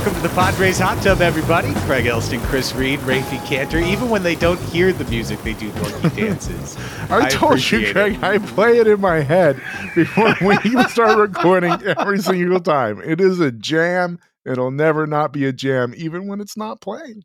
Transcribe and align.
Welcome 0.00 0.22
to 0.22 0.28
the 0.28 0.34
Padres 0.34 0.78
Hot 0.78 1.02
Tub, 1.02 1.20
everybody. 1.20 1.74
Craig 1.80 2.06
Elsten, 2.06 2.40
Chris 2.44 2.74
Reed, 2.74 3.00
Raphie 3.00 3.44
Cantor. 3.44 3.80
Even 3.80 4.08
when 4.08 4.22
they 4.22 4.34
don't 4.34 4.58
hear 4.58 4.94
the 4.94 5.04
music, 5.04 5.42
they 5.42 5.52
do 5.52 5.70
dorky 5.72 6.16
dances. 6.16 6.78
I, 7.10 7.28
told 7.28 7.70
you, 7.70 7.92
Craig, 7.92 8.14
it. 8.14 8.22
I 8.22 8.38
play 8.38 8.78
it 8.78 8.86
in 8.86 8.98
my 8.98 9.20
head 9.20 9.60
before 9.94 10.34
we 10.40 10.56
even 10.64 10.88
start 10.88 11.18
recording 11.18 11.72
every 11.82 12.18
single 12.18 12.60
time. 12.60 13.02
It 13.02 13.20
is 13.20 13.40
a 13.40 13.52
jam. 13.52 14.18
It'll 14.46 14.70
never 14.70 15.06
not 15.06 15.34
be 15.34 15.44
a 15.44 15.52
jam, 15.52 15.92
even 15.94 16.26
when 16.28 16.40
it's 16.40 16.56
not 16.56 16.80
playing. 16.80 17.24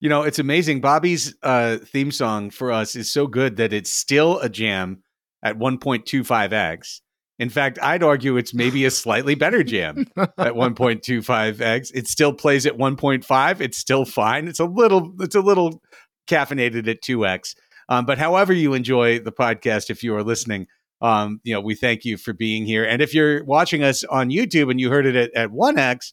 You 0.00 0.08
know, 0.08 0.22
it's 0.22 0.40
amazing. 0.40 0.80
Bobby's 0.80 1.36
uh, 1.44 1.76
theme 1.84 2.10
song 2.10 2.50
for 2.50 2.72
us 2.72 2.96
is 2.96 3.12
so 3.12 3.28
good 3.28 3.58
that 3.58 3.72
it's 3.72 3.92
still 3.92 4.40
a 4.40 4.48
jam 4.48 5.04
at 5.40 5.56
1.25x. 5.56 7.01
In 7.38 7.48
fact, 7.48 7.78
I'd 7.82 8.02
argue 8.02 8.36
it's 8.36 8.54
maybe 8.54 8.84
a 8.84 8.90
slightly 8.90 9.34
better 9.34 9.62
jam 9.64 10.06
at 10.16 10.54
1.25x. 10.54 11.90
It 11.94 12.06
still 12.08 12.32
plays 12.32 12.66
at 12.66 12.76
1.5. 12.76 13.60
It's 13.60 13.78
still 13.78 14.04
fine. 14.04 14.48
It's 14.48 14.60
a 14.60 14.64
little, 14.64 15.12
it's 15.20 15.34
a 15.34 15.40
little 15.40 15.80
caffeinated 16.28 16.88
at 16.88 17.02
2x. 17.02 17.54
Um, 17.88 18.06
but 18.06 18.18
however 18.18 18.52
you 18.52 18.74
enjoy 18.74 19.18
the 19.18 19.32
podcast, 19.32 19.90
if 19.90 20.02
you 20.02 20.14
are 20.14 20.22
listening, 20.22 20.66
um, 21.00 21.40
you 21.42 21.52
know, 21.52 21.60
we 21.60 21.74
thank 21.74 22.04
you 22.04 22.16
for 22.16 22.32
being 22.32 22.64
here. 22.64 22.84
And 22.84 23.02
if 23.02 23.12
you're 23.12 23.44
watching 23.44 23.82
us 23.82 24.04
on 24.04 24.30
YouTube 24.30 24.70
and 24.70 24.80
you 24.80 24.88
heard 24.88 25.06
it 25.06 25.16
at, 25.16 25.34
at 25.34 25.50
1x, 25.50 26.12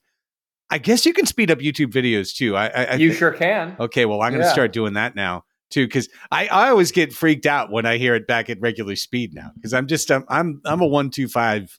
I 0.71 0.77
guess 0.77 1.05
you 1.05 1.13
can 1.13 1.25
speed 1.25 1.51
up 1.51 1.59
YouTube 1.59 1.91
videos 1.91 2.33
too. 2.35 2.55
I, 2.55 2.67
I, 2.67 2.83
I 2.85 2.93
you 2.95 3.11
thi- 3.11 3.17
sure 3.17 3.31
can. 3.31 3.75
Okay, 3.79 4.05
well, 4.05 4.21
I'm 4.21 4.31
going 4.31 4.41
to 4.41 4.47
Yeah. 4.47 4.53
start 4.53 4.73
doing 4.73 4.93
that 4.93 5.15
now 5.15 5.43
too, 5.69 5.85
because 5.85 6.09
I, 6.31 6.47
I 6.47 6.69
always 6.69 6.91
get 6.91 7.13
freaked 7.13 7.45
out 7.45 7.71
when 7.71 7.85
I 7.85 7.97
hear 7.97 8.15
it 8.15 8.27
back 8.27 8.49
at 8.49 8.59
regular 8.61 8.95
speed 8.95 9.33
now, 9.33 9.51
because 9.55 9.73
I'm 9.73 9.87
just 9.87 10.09
um, 10.11 10.25
I'm 10.27 10.61
I'm 10.65 10.81
a 10.81 10.87
one 10.87 11.09
two 11.09 11.27
five 11.27 11.77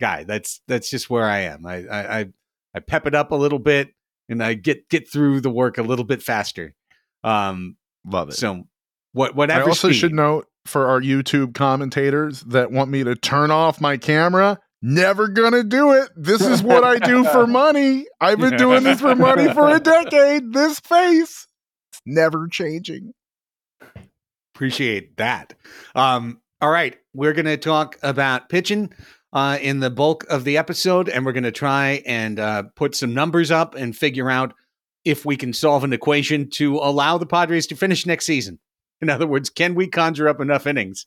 guy. 0.00 0.24
That's 0.24 0.60
that's 0.68 0.90
just 0.90 1.08
where 1.10 1.24
I 1.24 1.40
am. 1.40 1.66
I, 1.66 1.86
I 1.86 2.18
I 2.20 2.26
I 2.74 2.80
pep 2.80 3.06
it 3.06 3.14
up 3.14 3.30
a 3.30 3.36
little 3.36 3.58
bit 3.58 3.88
and 4.28 4.42
I 4.42 4.54
get 4.54 4.88
get 4.88 5.10
through 5.10 5.40
the 5.40 5.50
work 5.50 5.78
a 5.78 5.82
little 5.82 6.04
bit 6.04 6.22
faster. 6.22 6.74
Um, 7.24 7.76
Love 8.04 8.28
it. 8.30 8.34
so 8.34 8.64
what 9.12 9.34
whatever. 9.34 9.64
I 9.64 9.68
also 9.68 9.88
speed- 9.88 9.98
should 9.98 10.14
note 10.14 10.46
for 10.66 10.88
our 10.88 11.00
YouTube 11.00 11.54
commentators 11.54 12.40
that 12.42 12.70
want 12.70 12.90
me 12.90 13.04
to 13.04 13.14
turn 13.14 13.50
off 13.50 13.80
my 13.80 13.96
camera. 13.96 14.58
Never 14.82 15.28
gonna 15.28 15.64
do 15.64 15.92
it. 15.92 16.10
This 16.16 16.42
is 16.42 16.62
what 16.62 16.84
I 16.84 16.98
do 16.98 17.24
for 17.24 17.46
money. 17.48 18.06
I've 18.20 18.38
been 18.38 18.56
doing 18.56 18.84
this 18.84 19.00
for 19.00 19.14
money 19.16 19.52
for 19.52 19.74
a 19.74 19.80
decade. 19.80 20.52
This 20.52 20.78
face, 20.80 21.46
it's 21.90 22.02
never 22.04 22.46
changing. 22.46 23.12
Appreciate 24.56 25.18
that. 25.18 25.52
Um, 25.94 26.40
all 26.62 26.70
right, 26.70 26.96
we're 27.12 27.34
going 27.34 27.44
to 27.44 27.58
talk 27.58 27.98
about 28.02 28.48
pitching 28.48 28.90
uh, 29.34 29.58
in 29.60 29.80
the 29.80 29.90
bulk 29.90 30.24
of 30.30 30.44
the 30.44 30.56
episode, 30.56 31.10
and 31.10 31.26
we're 31.26 31.34
going 31.34 31.44
to 31.44 31.52
try 31.52 32.02
and 32.06 32.40
uh, 32.40 32.62
put 32.74 32.94
some 32.94 33.12
numbers 33.12 33.50
up 33.50 33.74
and 33.74 33.94
figure 33.94 34.30
out 34.30 34.54
if 35.04 35.26
we 35.26 35.36
can 35.36 35.52
solve 35.52 35.84
an 35.84 35.92
equation 35.92 36.48
to 36.52 36.76
allow 36.76 37.18
the 37.18 37.26
Padres 37.26 37.66
to 37.66 37.76
finish 37.76 38.06
next 38.06 38.24
season. 38.24 38.58
In 39.02 39.10
other 39.10 39.26
words, 39.26 39.50
can 39.50 39.74
we 39.74 39.88
conjure 39.88 40.26
up 40.26 40.40
enough 40.40 40.66
innings 40.66 41.04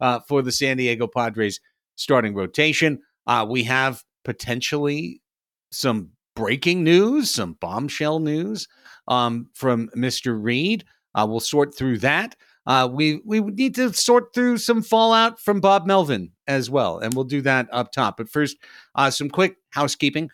uh, 0.00 0.18
for 0.26 0.42
the 0.42 0.50
San 0.50 0.76
Diego 0.76 1.06
Padres 1.06 1.60
starting 1.94 2.34
rotation? 2.34 2.98
Uh, 3.28 3.46
we 3.48 3.62
have 3.62 4.02
potentially 4.24 5.22
some 5.70 6.10
breaking 6.34 6.82
news, 6.82 7.30
some 7.30 7.52
bombshell 7.60 8.18
news 8.18 8.66
um, 9.06 9.50
from 9.54 9.88
Mr. 9.96 10.36
Reed. 10.36 10.84
Uh, 11.14 11.28
we'll 11.30 11.38
sort 11.38 11.76
through 11.76 11.98
that. 11.98 12.34
Uh, 12.68 12.86
we 12.86 13.20
we 13.24 13.40
need 13.40 13.74
to 13.74 13.92
sort 13.94 14.34
through 14.34 14.58
some 14.58 14.82
fallout 14.82 15.40
from 15.40 15.58
Bob 15.58 15.86
Melvin 15.86 16.30
as 16.46 16.68
well, 16.70 16.98
and 16.98 17.14
we'll 17.14 17.24
do 17.24 17.40
that 17.40 17.66
up 17.72 17.90
top. 17.92 18.18
But 18.18 18.28
first, 18.28 18.58
uh, 18.94 19.10
some 19.10 19.30
quick 19.30 19.56
housekeeping. 19.70 20.28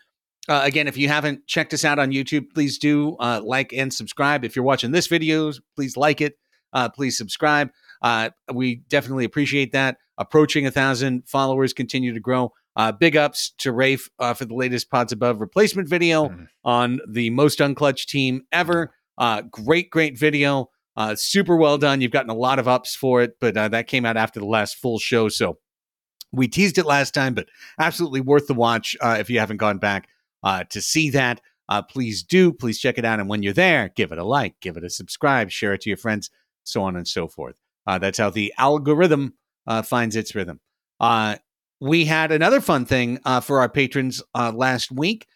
Uh, 0.49 0.61
again, 0.65 0.89
if 0.89 0.97
you 0.99 1.09
haven't 1.09 1.47
checked 1.47 1.73
us 1.73 1.85
out 1.85 1.99
on 2.01 2.11
YouTube, 2.11 2.47
please 2.53 2.77
do 2.77 3.17
uh, 3.21 3.41
like 3.43 3.73
and 3.73 3.95
subscribe. 3.95 4.45
If 4.45 4.57
you're 4.57 4.65
watching 4.65 4.91
this 4.91 5.07
video, 5.07 5.53
please 5.77 5.97
like 5.97 6.21
it. 6.21 6.35
Uh, 6.73 6.89
please 6.89 7.17
subscribe. 7.17 7.71
Uh, 8.03 8.31
we 8.53 8.83
definitely 8.89 9.25
appreciate 9.25 9.71
that. 9.73 9.97
Approaching 10.19 10.67
a 10.67 10.71
thousand 10.73 11.29
followers, 11.29 11.73
continue 11.73 12.13
to 12.13 12.21
grow. 12.21 12.53
Uh, 12.77 12.91
big 12.93 13.17
ups 13.17 13.55
to 13.59 13.71
Rafe 13.73 14.11
uh, 14.19 14.35
for 14.35 14.45
the 14.45 14.55
latest 14.55 14.91
Pods 14.91 15.13
Above 15.13 15.41
replacement 15.41 15.89
video 15.89 16.29
Mhm. 16.29 16.49
on 16.65 17.01
the 17.09 17.31
most 17.31 17.61
unclutched 17.61 18.07
team 18.09 18.43
ever. 18.51 18.93
Uh, 19.17 19.43
great, 19.43 19.89
great 19.91 20.19
video. 20.19 20.69
Uh, 20.97 21.15
super 21.17 21.57
well 21.57 21.77
done. 21.77 22.01
You've 22.01 22.13
gotten 22.13 22.31
a 22.31 22.35
lot 22.35 22.59
of 22.59 22.69
ups 22.69 22.95
for 22.95 23.21
it, 23.23 23.37
but 23.41 23.57
uh, 23.57 23.69
that 23.69 23.89
came 23.89 24.07
out 24.07 24.17
after 24.17 24.39
the 24.39 24.47
last 24.47 24.77
full 24.77 24.99
show. 24.99 25.29
So 25.29 25.59
we 26.33 26.47
teased 26.47 26.79
it 26.79 26.87
last 26.87 27.15
time, 27.15 27.35
but 27.35 27.49
absolutely 27.79 28.21
worth 28.21 28.47
the 28.47 28.55
watch 28.55 28.97
uh, 29.01 29.17
if 29.19 29.29
you 29.29 29.41
haven't 29.41 29.57
gone 29.57 29.79
back 29.79 30.09
uh, 30.43 30.65
to 30.71 30.81
see 30.81 31.11
that. 31.11 31.41
Uh, 31.69 31.83
please 31.83 32.23
do. 32.23 32.53
Please 32.53 32.79
check 32.79 32.99
it 32.99 33.05
out. 33.05 33.19
And 33.19 33.29
when 33.29 33.43
you're 33.43 33.53
there, 33.53 33.91
give 33.97 34.13
it 34.13 34.19
a 34.19 34.25
like, 34.25 34.55
give 34.61 34.77
it 34.77 34.85
a 34.85 34.91
subscribe, 34.91 35.51
share 35.51 35.73
it 35.75 35.81
to 35.83 35.91
your 35.91 35.97
friends, 35.97 36.31
so 36.63 36.83
on 36.83 36.95
and 36.95 37.09
so 37.09 37.27
forth. 37.27 37.59
Uh, 37.87 37.99
that's 37.99 38.19
how 38.19 38.31
the 38.31 38.53
algorithm 38.59 39.35
finds 39.85 40.15
its 40.15 40.35
rhythm. 40.35 40.61
We 41.81 42.05
had 42.05 42.33
another 42.33 42.61
fun 42.61 42.85
thing 42.85 43.19
for 43.43 43.61
our 43.61 43.69
patrons 43.69 44.23
last 44.35 44.93
week, 44.93 45.27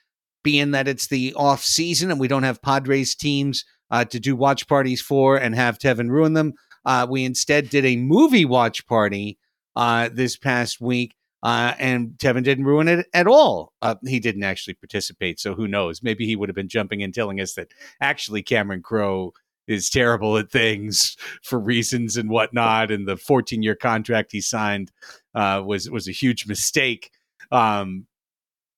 being 0.44 0.70
that 0.72 0.86
it's 0.86 1.08
the 1.08 1.34
off 1.34 1.64
season 1.64 2.10
and 2.10 2.20
we 2.20 2.28
don't 2.28 2.42
have 2.42 2.62
Padres 2.62 3.14
teams 3.14 3.64
uh, 3.90 4.04
to 4.06 4.20
do 4.20 4.36
watch 4.36 4.66
parties 4.66 5.00
for 5.00 5.36
and 5.36 5.54
have 5.54 5.78
Tevin 5.78 6.10
ruin 6.10 6.34
them. 6.34 6.54
Uh, 6.84 7.06
we 7.08 7.24
instead 7.24 7.68
did 7.68 7.84
a 7.84 7.96
movie 7.96 8.44
watch 8.44 8.86
party 8.86 9.38
uh, 9.76 10.08
this 10.12 10.36
past 10.36 10.80
week, 10.80 11.14
uh, 11.42 11.74
and 11.78 12.10
Tevin 12.18 12.42
didn't 12.42 12.64
ruin 12.64 12.88
it 12.88 13.06
at 13.12 13.26
all. 13.26 13.72
Uh, 13.82 13.96
he 14.06 14.20
didn't 14.20 14.42
actually 14.42 14.74
participate, 14.74 15.38
so 15.38 15.54
who 15.54 15.68
knows? 15.68 16.02
Maybe 16.02 16.26
he 16.26 16.36
would 16.36 16.48
have 16.48 16.56
been 16.56 16.68
jumping 16.68 17.00
in 17.00 17.12
telling 17.12 17.40
us 17.40 17.54
that 17.54 17.68
actually 18.00 18.42
Cameron 18.42 18.82
Crowe 18.82 19.32
is 19.66 19.90
terrible 19.90 20.38
at 20.38 20.50
things 20.50 21.16
for 21.42 21.58
reasons 21.60 22.16
and 22.16 22.30
whatnot, 22.30 22.90
and 22.90 23.06
the 23.06 23.16
14 23.16 23.62
year 23.62 23.76
contract 23.76 24.32
he 24.32 24.40
signed 24.40 24.90
uh, 25.34 25.62
was 25.64 25.88
was 25.90 26.08
a 26.08 26.12
huge 26.12 26.46
mistake. 26.46 27.10
Um, 27.52 28.06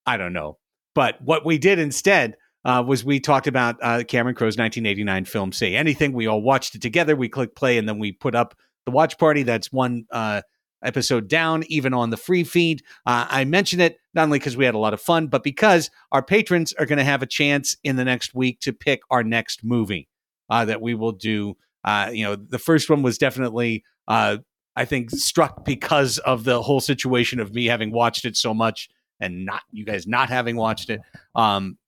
I 0.04 0.16
don't 0.16 0.32
know, 0.32 0.58
but 0.94 1.20
what 1.22 1.46
we 1.46 1.58
did 1.58 1.78
instead 1.78 2.36
uh, 2.64 2.82
was 2.86 3.04
we 3.04 3.20
talked 3.20 3.46
about 3.46 3.76
uh, 3.82 4.04
Cameron 4.04 4.34
Crowe's 4.34 4.58
1989 4.58 5.24
film 5.24 5.52
"Say 5.52 5.74
Anything." 5.74 6.12
We 6.12 6.26
all 6.26 6.42
watched 6.42 6.74
it 6.74 6.82
together. 6.82 7.16
We 7.16 7.28
clicked 7.28 7.56
play, 7.56 7.78
and 7.78 7.88
then 7.88 7.98
we 7.98 8.12
put 8.12 8.34
up 8.34 8.54
the 8.84 8.92
watch 8.92 9.18
party. 9.18 9.42
That's 9.42 9.72
one 9.72 10.06
uh, 10.10 10.42
episode 10.84 11.28
down, 11.28 11.64
even 11.68 11.94
on 11.94 12.10
the 12.10 12.16
free 12.16 12.44
feed. 12.44 12.82
Uh, 13.06 13.26
I 13.28 13.44
mention 13.44 13.80
it 13.80 13.98
not 14.14 14.24
only 14.24 14.38
because 14.38 14.56
we 14.56 14.64
had 14.64 14.74
a 14.74 14.78
lot 14.78 14.94
of 14.94 15.00
fun, 15.00 15.28
but 15.28 15.42
because 15.42 15.90
our 16.12 16.22
patrons 16.22 16.72
are 16.74 16.86
going 16.86 16.98
to 16.98 17.04
have 17.04 17.22
a 17.22 17.26
chance 17.26 17.76
in 17.82 17.96
the 17.96 18.04
next 18.04 18.34
week 18.34 18.60
to 18.60 18.72
pick 18.72 19.00
our 19.10 19.22
next 19.22 19.64
movie 19.64 20.08
uh, 20.50 20.64
that 20.64 20.82
we 20.82 20.94
will 20.94 21.12
do. 21.12 21.56
Uh, 21.84 22.10
you 22.12 22.24
know, 22.24 22.36
the 22.36 22.58
first 22.58 22.90
one 22.90 23.02
was 23.02 23.16
definitely, 23.16 23.84
I 24.80 24.84
think, 24.84 25.10
struck 25.10 25.64
because 25.64 26.18
of 26.18 26.44
the 26.44 26.60
whole 26.60 26.80
situation 26.80 27.40
of 27.40 27.54
me 27.54 27.66
having 27.66 27.90
watched 27.90 28.24
it 28.24 28.36
so 28.36 28.52
much 28.52 28.90
and 29.20 29.44
not 29.44 29.62
you 29.70 29.84
guys 29.84 30.06
not 30.06 30.28
having 30.28 30.56
watched 30.56 30.90
it. 30.90 31.00
Um, 31.34 31.78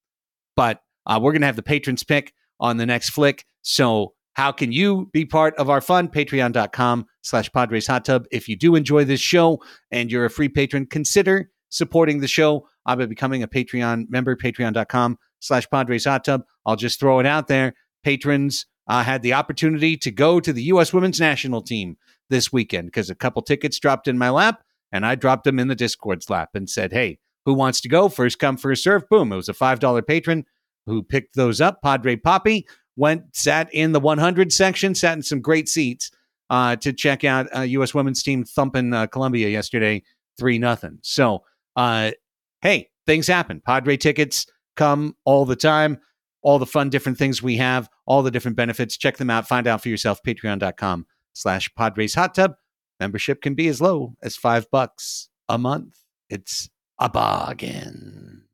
but 0.57 0.81
uh, 1.07 1.19
we're 1.21 1.33
going 1.33 1.43
to 1.43 1.47
have 1.47 1.57
the 1.57 1.63
patrons 1.63 2.05
pick 2.05 2.33
on 2.61 2.77
the 2.77 2.87
next 2.87 3.11
flick. 3.11 3.45
So 3.63 4.15
how 4.35 4.53
can 4.53 4.73
you 4.73 5.11
be 5.13 5.25
part 5.25 5.55
of 5.57 5.69
our 5.69 5.81
fun? 5.81 6.09
Patreon.com 6.09 7.07
slash 7.23 7.53
Padres 7.53 7.87
Hot 7.87 8.05
Tub. 8.05 8.27
If 8.31 8.49
you 8.49 8.57
do 8.57 8.75
enjoy 8.75 9.05
this 9.05 9.21
show 9.21 9.63
and 9.91 10.11
you're 10.11 10.25
a 10.25 10.31
free 10.31 10.49
patron, 10.49 10.87
consider 10.87 11.51
supporting 11.69 12.21
the 12.21 12.29
show 12.29 12.69
by 12.85 12.95
becoming 13.07 13.43
a 13.43 13.49
Patreon 13.49 14.09
member, 14.11 14.37
patreon.com 14.37 15.19
slash 15.41 15.69
Padres 15.71 16.05
Hot 16.05 16.25
Tub. 16.25 16.43
I'll 16.65 16.77
just 16.77 16.99
throw 16.99 17.19
it 17.19 17.27
out 17.27 17.49
there. 17.49 17.75
Patrons 18.03 18.67
uh, 18.89 19.03
had 19.03 19.23
the 19.23 19.35
opportunity 19.35 19.97
to 19.99 20.11
go 20.11 20.41
to 20.41 20.53
the 20.53 20.65
U.S. 20.65 20.93
women's 20.93 21.21
national 21.21 21.63
team 21.63 21.97
this 22.31 22.53
weekend 22.53 22.87
because 22.89 23.11
a 23.11 23.15
couple 23.15 23.43
tickets 23.43 23.79
dropped 23.79 24.09
in 24.09 24.19
my 24.19 24.31
lap 24.31 24.63
and 24.91 25.07
I 25.07 25.15
dropped 25.15 25.45
them 25.45 25.59
in 25.59 25.69
the 25.69 25.75
Discord's 25.75 26.31
lap 26.31 26.51
and 26.55 26.69
said, 26.69 26.93
hey, 26.93 27.19
who 27.45 27.55
wants 27.55 27.81
to 27.83 27.89
go? 27.89 28.09
First 28.09 28.39
come, 28.39 28.57
first 28.57 28.83
serve. 28.83 29.09
Boom. 29.09 29.33
It 29.33 29.37
was 29.37 29.49
a 29.49 29.55
$5 29.55 30.07
patron 30.07 30.45
who 30.87 31.03
picked 31.03 31.37
those 31.37 31.61
up. 31.61 31.83
Padre 31.83 32.17
Poppy 32.17 32.67
went, 32.97 33.35
sat 33.35 33.73
in 33.73 33.93
the 33.93 34.01
100 34.01 34.53
section, 34.53 34.95
sat 34.95 35.17
in 35.17 35.23
some 35.23 35.41
great 35.41 35.69
seats 35.69 36.11
uh, 36.51 36.77
to 36.77 36.93
check 36.93 37.25
out 37.25 37.49
uh, 37.57 37.61
U.S. 37.63 37.95
women's 37.95 38.23
team 38.23 38.45
thumping 38.45 38.93
uh, 38.93 39.07
Colombia 39.07 39.49
yesterday, 39.49 40.03
3 40.39 40.59
nothing. 40.59 40.99
So, 41.03 41.43
uh, 41.77 42.13
hey, 42.61 42.91
things 43.07 43.27
happen. 43.27 43.63
Padre 43.65 43.97
tickets 43.97 44.47
come 44.77 45.17
all 45.25 45.45
the 45.45 45.57
time. 45.57 45.99
All 46.43 46.59
the 46.59 46.67
fun, 46.67 46.91
different 46.91 47.19
things 47.19 47.41
we 47.41 47.57
have, 47.59 47.89
all 48.05 48.25
the 48.25 48.31
different 48.31 48.57
benefits. 48.57 48.97
Check 48.97 49.17
them 49.17 49.31
out. 49.31 49.47
Find 49.47 49.69
out 49.69 49.81
for 49.81 49.89
yourself. 49.89 50.19
Patreon.com 50.27 51.07
slash 51.35 51.73
Padres 51.77 52.15
Hot 52.15 52.35
Tub. 52.35 52.55
Membership 52.99 53.43
can 53.43 53.55
be 53.55 53.69
as 53.69 53.81
low 53.81 54.17
as 54.23 54.35
five 54.35 54.69
bucks 54.73 55.29
a 55.49 55.57
month. 55.57 55.97
It's 56.29 56.69
a 56.99 57.09
bargain. 57.09 58.45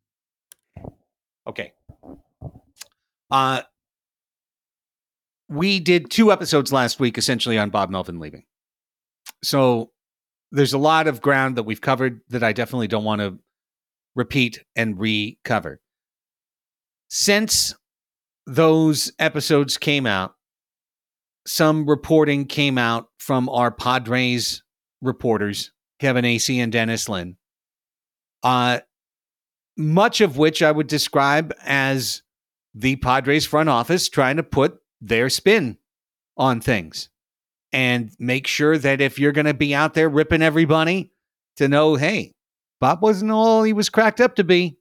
Okay. 1.46 1.72
Uh, 3.30 3.62
we 5.48 5.80
did 5.80 6.10
two 6.10 6.30
episodes 6.30 6.72
last 6.72 7.00
week 7.00 7.18
essentially 7.18 7.58
on 7.58 7.70
Bob 7.70 7.90
Melvin 7.90 8.20
leaving. 8.20 8.44
So 9.42 9.92
there's 10.52 10.72
a 10.72 10.78
lot 10.78 11.06
of 11.06 11.20
ground 11.20 11.56
that 11.56 11.62
we've 11.64 11.80
covered 11.80 12.20
that 12.28 12.42
I 12.42 12.52
definitely 12.52 12.88
don't 12.88 13.04
want 13.04 13.20
to 13.20 13.38
repeat 14.14 14.64
and 14.76 14.98
recover. 14.98 15.80
Since 17.08 17.74
those 18.46 19.12
episodes 19.18 19.78
came 19.78 20.06
out, 20.06 20.34
some 21.46 21.88
reporting 21.88 22.44
came 22.44 22.76
out 22.76 23.08
from 23.18 23.48
our 23.48 23.70
Padres 23.70 24.62
reporters, 25.00 25.72
Kevin 25.98 26.24
Acee 26.24 26.58
and 26.58 26.72
Dennis 26.72 27.08
Lin, 27.08 27.36
uh, 28.42 28.80
much 29.76 30.20
of 30.20 30.36
which 30.36 30.62
I 30.62 30.72
would 30.72 30.86
describe 30.86 31.54
as 31.64 32.22
the 32.74 32.96
Padres 32.96 33.46
front 33.46 33.68
office 33.68 34.08
trying 34.08 34.36
to 34.36 34.42
put 34.42 34.78
their 35.00 35.30
spin 35.30 35.78
on 36.36 36.60
things 36.60 37.08
and 37.72 38.10
make 38.18 38.46
sure 38.46 38.78
that 38.78 39.00
if 39.00 39.18
you're 39.18 39.32
going 39.32 39.46
to 39.46 39.54
be 39.54 39.74
out 39.74 39.94
there 39.94 40.08
ripping 40.08 40.42
everybody, 40.42 41.12
to 41.58 41.68
know, 41.68 41.96
hey, 41.96 42.34
Bob 42.80 43.02
wasn't 43.02 43.30
all 43.30 43.62
he 43.62 43.72
was 43.72 43.90
cracked 43.90 44.20
up 44.20 44.36
to 44.36 44.44
be. 44.44 44.78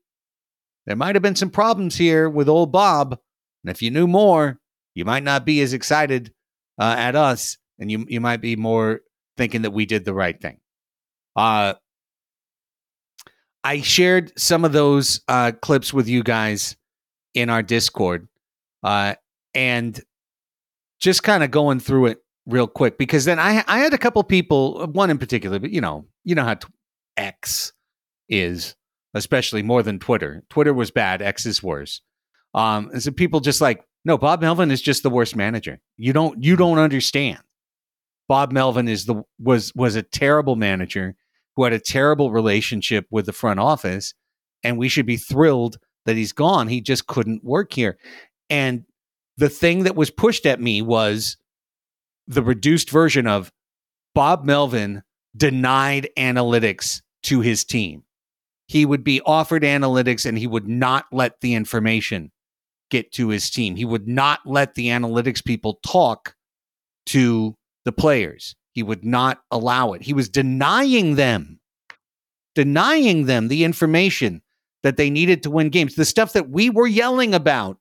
There 0.86 0.96
might 0.96 1.16
have 1.16 1.22
been 1.22 1.36
some 1.36 1.50
problems 1.50 1.96
here 1.96 2.30
with 2.30 2.48
old 2.48 2.72
Bob. 2.72 3.20
And 3.64 3.72
if 3.72 3.82
you 3.82 3.92
knew 3.92 4.08
more, 4.08 4.60
you 4.94 5.04
might 5.04 5.24
not 5.24 5.46
be 5.46 5.60
as 5.62 5.74
excited 5.74 6.34
uh, 6.80 6.96
at 6.98 7.16
us, 7.16 7.58
and 7.80 7.92
you 7.92 8.06
you 8.08 8.22
might 8.22 8.42
be 8.42 8.56
more 8.56 9.02
thinking 9.36 9.64
that 9.64 9.72
we 9.72 9.86
did 9.86 10.06
the 10.06 10.14
right 10.14 10.40
thing. 10.40 10.60
Uh, 11.36 11.74
I 13.68 13.82
shared 13.82 14.32
some 14.40 14.64
of 14.64 14.72
those 14.72 15.20
uh, 15.28 15.52
clips 15.62 15.94
with 15.94 16.08
you 16.08 16.24
guys 16.24 16.78
in 17.34 17.50
our 17.50 17.62
Discord, 17.62 18.30
uh, 18.82 19.16
and 19.54 20.00
just 21.02 21.22
kind 21.22 21.44
of 21.44 21.52
going 21.52 21.82
through 21.82 22.06
it 22.06 22.24
real 22.46 22.68
quick 22.68 22.98
because 22.98 23.26
then 23.26 23.40
I 23.40 23.66
I 23.68 23.80
had 23.80 23.94
a 23.94 23.98
couple 23.98 24.24
people, 24.24 24.88
one 24.94 25.10
in 25.10 25.18
particular, 25.18 25.60
but 25.60 25.72
you 25.72 25.82
know 25.82 26.06
you 26.24 26.34
know 26.34 26.46
how 26.46 26.54
t- 26.54 26.70
X 27.18 27.74
is, 28.30 28.78
especially 29.14 29.64
more 29.64 29.84
than 29.84 30.00
Twitter. 30.00 30.46
Twitter 30.50 30.74
was 30.74 30.90
bad, 30.90 31.22
X 31.22 31.46
is 31.46 31.62
worse. 31.62 32.00
Um, 32.54 32.90
and 32.94 33.04
so 33.04 33.12
people 33.12 33.42
just 33.42 33.60
like, 33.60 33.84
no, 34.06 34.18
Bob 34.18 34.40
Melvin 34.40 34.72
is 34.72 34.82
just 34.82 35.04
the 35.04 35.10
worst 35.10 35.36
manager. 35.36 35.82
You 35.98 36.14
don't 36.14 36.42
you 36.42 36.56
don't 36.56 36.80
understand. 36.80 37.40
Bob 38.30 38.54
Melvin 38.54 38.88
is 38.88 39.04
the 39.04 39.24
was 39.40 39.76
was 39.76 39.98
a 39.98 40.04
terrible 40.04 40.56
manager 40.56 41.18
who 41.58 41.64
had 41.64 41.74
a 41.74 41.80
terrible 41.80 42.32
relationship 42.32 43.08
with 43.10 43.26
the 43.26 43.34
front 43.34 43.60
office, 43.60 44.14
and 44.64 44.78
we 44.78 44.88
should 44.88 45.08
be 45.08 45.18
thrilled 45.18 45.80
that 46.06 46.16
he's 46.16 46.32
gone. 46.32 46.68
He 46.68 46.80
just 46.80 47.08
couldn't 47.08 47.44
work 47.44 47.74
here. 47.74 47.98
And 48.48 48.84
the 49.38 49.50
thing 49.50 49.84
that 49.84 49.96
was 49.96 50.12
pushed 50.12 50.46
at 50.46 50.62
me 50.62 50.84
was 50.84 51.36
the 52.28 52.44
reduced 52.44 52.92
version 52.92 53.26
of 53.26 53.52
Bob 54.14 54.46
Melvin 54.46 55.02
denied 55.36 56.10
analytics 56.16 57.02
to 57.24 57.42
his 57.42 57.66
team. 57.66 58.04
He 58.68 58.86
would 58.86 59.04
be 59.04 59.22
offered 59.22 59.64
analytics 59.64 60.28
and 60.28 60.38
he 60.38 60.48
would 60.48 60.68
not 60.68 61.06
let 61.12 61.42
the 61.42 61.56
information 61.56 62.32
get 62.92 63.12
to 63.14 63.30
his 63.30 63.50
team. 63.50 63.76
He 63.76 63.86
would 63.86 64.08
not 64.08 64.42
let 64.46 64.76
the 64.76 64.90
analytics 64.90 65.44
people 65.44 65.80
talk 65.84 66.36
to 67.08 67.56
the 67.84 67.92
players. 67.92 68.56
He 68.78 68.84
would 68.84 69.04
not 69.04 69.42
allow 69.50 69.94
it. 69.94 70.04
He 70.04 70.14
was 70.14 70.30
denying 70.30 71.16
them, 71.16 71.60
denying 72.54 73.26
them 73.26 73.48
the 73.48 73.64
information 73.64 74.44
that 74.84 74.98
they 74.98 75.10
needed 75.10 75.42
to 75.42 75.50
win 75.50 75.70
games, 75.70 75.96
the 75.96 76.06
stuff 76.06 76.34
that 76.34 76.52
we 76.52 76.70
were 76.70 76.86
yelling 76.86 77.34
about 77.34 77.80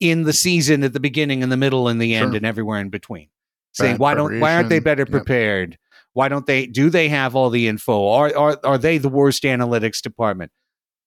in 0.00 0.22
the 0.22 0.32
season 0.32 0.82
at 0.84 0.94
the 0.94 1.00
beginning, 1.00 1.42
in 1.42 1.50
the 1.50 1.56
middle, 1.58 1.86
and 1.86 2.00
the 2.00 2.14
end, 2.14 2.30
sure. 2.30 2.36
and 2.36 2.46
everywhere 2.46 2.80
in 2.80 2.88
between. 2.88 3.28
Saying 3.74 3.98
why 3.98 4.14
don't 4.14 4.40
why 4.40 4.54
aren't 4.54 4.70
they 4.70 4.78
better 4.78 5.04
prepared? 5.04 5.72
Yep. 5.72 5.80
Why 6.14 6.28
don't 6.28 6.46
they 6.46 6.66
do 6.66 6.88
they 6.88 7.10
have 7.10 7.36
all 7.36 7.50
the 7.50 7.68
info? 7.68 8.08
Are 8.08 8.34
are 8.34 8.58
are 8.64 8.78
they 8.78 8.96
the 8.96 9.10
worst 9.10 9.42
analytics 9.42 10.00
department? 10.00 10.50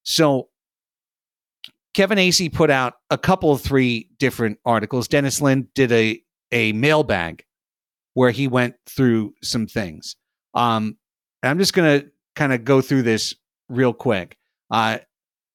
So 0.03 0.49
Kevin 1.95 2.19
Acee 2.19 2.53
put 2.53 2.69
out 2.69 2.93
a 3.09 3.17
couple 3.17 3.51
of 3.51 3.61
three 3.61 4.11
different 4.19 4.59
articles. 4.65 5.07
Dennis 5.07 5.41
Lin 5.41 5.67
did 5.73 5.91
a 5.91 6.21
a 6.51 6.73
mailbag 6.73 7.43
where 8.19 8.31
he 8.31 8.49
went 8.49 8.75
through 8.85 9.33
some 9.41 9.65
things. 9.65 10.17
Um, 10.53 10.97
I'm 11.41 11.57
just 11.57 11.73
going 11.73 12.01
to 12.01 12.11
kind 12.35 12.51
of 12.51 12.65
go 12.65 12.81
through 12.81 13.03
this 13.03 13.33
real 13.69 13.93
quick. 13.93 14.37
Uh, 14.69 14.97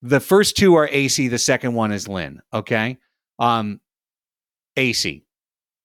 the 0.01 0.19
first 0.19 0.57
two 0.57 0.75
are 0.77 0.89
Acee, 0.89 1.29
The 1.29 1.37
second 1.37 1.75
one 1.75 1.93
is 1.93 2.09
Lin. 2.09 2.41
Okay. 2.55 2.97
Um, 3.39 3.83
Acee. 4.79 5.25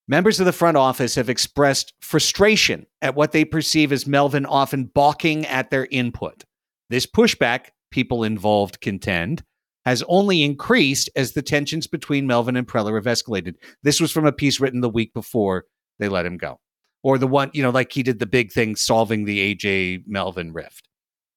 Members 0.07 0.39
of 0.39 0.45
the 0.45 0.53
front 0.53 0.77
office 0.77 1.15
have 1.15 1.27
expressed 1.27 1.93
frustration 1.99 2.85
at 3.01 3.13
what 3.13 3.33
they 3.33 3.43
perceive 3.43 3.91
as 3.91 4.07
Melvin 4.07 4.45
often 4.45 4.85
balking 4.85 5.45
at 5.47 5.71
their 5.71 5.85
input. 5.91 6.45
This 6.89 7.05
pushback, 7.05 7.71
people 7.91 8.23
involved 8.23 8.79
contend, 8.79 9.43
has 9.85 10.01
only 10.07 10.43
increased 10.43 11.09
as 11.17 11.33
the 11.33 11.41
tensions 11.41 11.87
between 11.87 12.25
Melvin 12.25 12.55
and 12.55 12.65
Preller 12.65 12.95
have 12.95 13.03
escalated. 13.03 13.55
This 13.83 13.99
was 13.99 14.13
from 14.13 14.25
a 14.25 14.31
piece 14.31 14.61
written 14.61 14.79
the 14.79 14.87
week 14.87 15.13
before 15.13 15.65
they 15.99 16.07
let 16.07 16.25
him 16.25 16.37
go. 16.37 16.61
Or 17.01 17.17
the 17.17 17.27
one, 17.27 17.51
you 17.53 17.63
know, 17.63 17.69
like 17.69 17.91
he 17.93 18.03
did 18.03 18.19
the 18.19 18.25
big 18.25 18.51
thing 18.51 18.75
solving 18.75 19.25
the 19.25 19.56
AJ 19.56 20.03
Melvin 20.06 20.51
rift. 20.51 20.89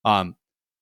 Um, 0.05 0.37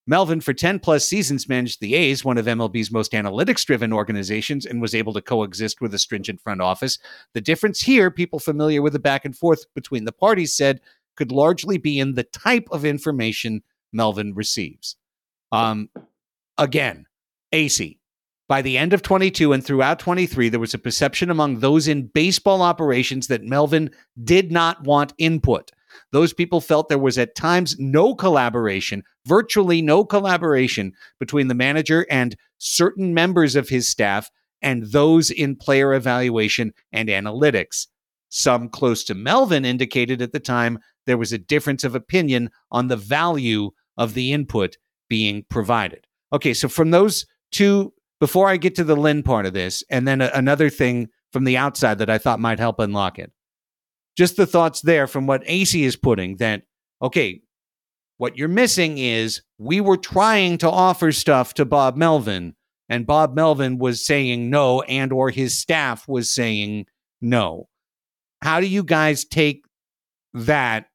Melvin, 0.06 0.40
for 0.40 0.52
10 0.52 0.80
plus 0.80 1.04
seasons, 1.04 1.48
managed 1.48 1.80
the 1.80 1.94
A's, 1.94 2.24
one 2.24 2.36
of 2.36 2.46
MLB's 2.46 2.90
most 2.90 3.12
analytics 3.12 3.64
driven 3.64 3.92
organizations, 3.92 4.66
and 4.66 4.80
was 4.82 4.92
able 4.92 5.12
to 5.12 5.22
coexist 5.22 5.80
with 5.80 5.94
a 5.94 6.00
stringent 6.00 6.40
front 6.40 6.60
office. 6.60 6.98
The 7.32 7.40
difference 7.40 7.80
here, 7.80 8.10
people 8.10 8.40
familiar 8.40 8.82
with 8.82 8.92
the 8.92 8.98
back 8.98 9.24
and 9.24 9.36
forth 9.36 9.66
between 9.72 10.06
the 10.06 10.12
parties 10.12 10.56
said, 10.56 10.80
could 11.16 11.30
largely 11.30 11.78
be 11.78 12.00
in 12.00 12.14
the 12.14 12.24
type 12.24 12.66
of 12.72 12.84
information 12.84 13.62
Melvin 13.92 14.34
receives. 14.34 14.96
Um, 15.52 15.90
again, 16.58 17.06
Acee. 17.52 17.99
By 18.50 18.62
the 18.62 18.78
end 18.78 18.92
of 18.92 19.02
22 19.02 19.52
and 19.52 19.64
throughout 19.64 20.00
23, 20.00 20.48
there 20.48 20.58
was 20.58 20.74
a 20.74 20.78
perception 20.78 21.30
among 21.30 21.60
those 21.60 21.86
in 21.86 22.08
baseball 22.08 22.62
operations 22.62 23.28
that 23.28 23.44
Melvin 23.44 23.90
did 24.24 24.50
not 24.50 24.82
want 24.82 25.12
input. 25.18 25.70
Those 26.10 26.32
people 26.32 26.60
felt 26.60 26.88
there 26.88 26.98
was 26.98 27.16
at 27.16 27.36
times 27.36 27.76
no 27.78 28.12
collaboration, 28.12 29.04
virtually 29.24 29.80
no 29.80 30.04
collaboration 30.04 30.94
between 31.20 31.46
the 31.46 31.54
manager 31.54 32.04
and 32.10 32.34
certain 32.58 33.14
members 33.14 33.54
of 33.54 33.68
his 33.68 33.88
staff 33.88 34.32
and 34.60 34.82
those 34.90 35.30
in 35.30 35.54
player 35.54 35.94
evaluation 35.94 36.72
and 36.90 37.08
analytics. 37.08 37.86
Some 38.30 38.68
close 38.68 39.04
to 39.04 39.14
Melvin 39.14 39.64
indicated 39.64 40.20
at 40.20 40.32
the 40.32 40.40
time 40.40 40.80
there 41.06 41.18
was 41.18 41.32
a 41.32 41.38
difference 41.38 41.84
of 41.84 41.94
opinion 41.94 42.50
on 42.72 42.88
the 42.88 42.96
value 42.96 43.70
of 43.96 44.14
the 44.14 44.32
input 44.32 44.76
being 45.08 45.44
provided. 45.48 46.08
Okay, 46.32 46.52
so 46.52 46.68
from 46.68 46.90
those 46.90 47.26
two 47.52 47.92
before 48.20 48.48
I 48.48 48.58
get 48.58 48.74
to 48.76 48.84
the 48.84 48.96
Lin 48.96 49.22
part 49.22 49.46
of 49.46 49.54
this, 49.54 49.82
and 49.90 50.06
then 50.06 50.20
a, 50.20 50.30
another 50.34 50.70
thing 50.70 51.08
from 51.32 51.44
the 51.44 51.56
outside 51.56 51.98
that 51.98 52.10
I 52.10 52.18
thought 52.18 52.38
might 52.38 52.58
help 52.58 52.78
unlock 52.78 53.18
it. 53.18 53.32
Just 54.16 54.36
the 54.36 54.46
thoughts 54.46 54.82
there 54.82 55.06
from 55.06 55.26
what 55.26 55.44
Acee 55.44 55.84
is 55.84 55.96
putting 55.96 56.36
that, 56.36 56.62
okay, 57.00 57.40
what 58.18 58.36
you're 58.36 58.48
missing 58.48 58.98
is 58.98 59.40
we 59.58 59.80
were 59.80 59.96
trying 59.96 60.58
to 60.58 60.70
offer 60.70 61.10
stuff 61.10 61.54
to 61.54 61.64
Bob 61.64 61.96
Melvin, 61.96 62.54
and 62.88 63.06
Bob 63.06 63.34
Melvin 63.34 63.78
was 63.78 64.04
saying 64.04 64.50
no, 64.50 64.82
and 64.82 65.12
or 65.12 65.30
his 65.30 65.58
staff 65.58 66.06
was 66.06 66.32
saying 66.32 66.86
no. 67.20 67.68
How 68.42 68.60
do 68.60 68.66
you 68.66 68.82
guys 68.82 69.24
take 69.24 69.64
that 70.34 70.86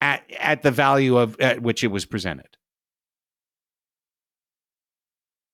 at 0.00 0.22
at 0.38 0.62
the 0.62 0.70
value 0.70 1.16
of 1.16 1.40
at 1.40 1.62
which 1.62 1.84
it 1.84 1.88
was 1.88 2.04
presented? 2.04 2.56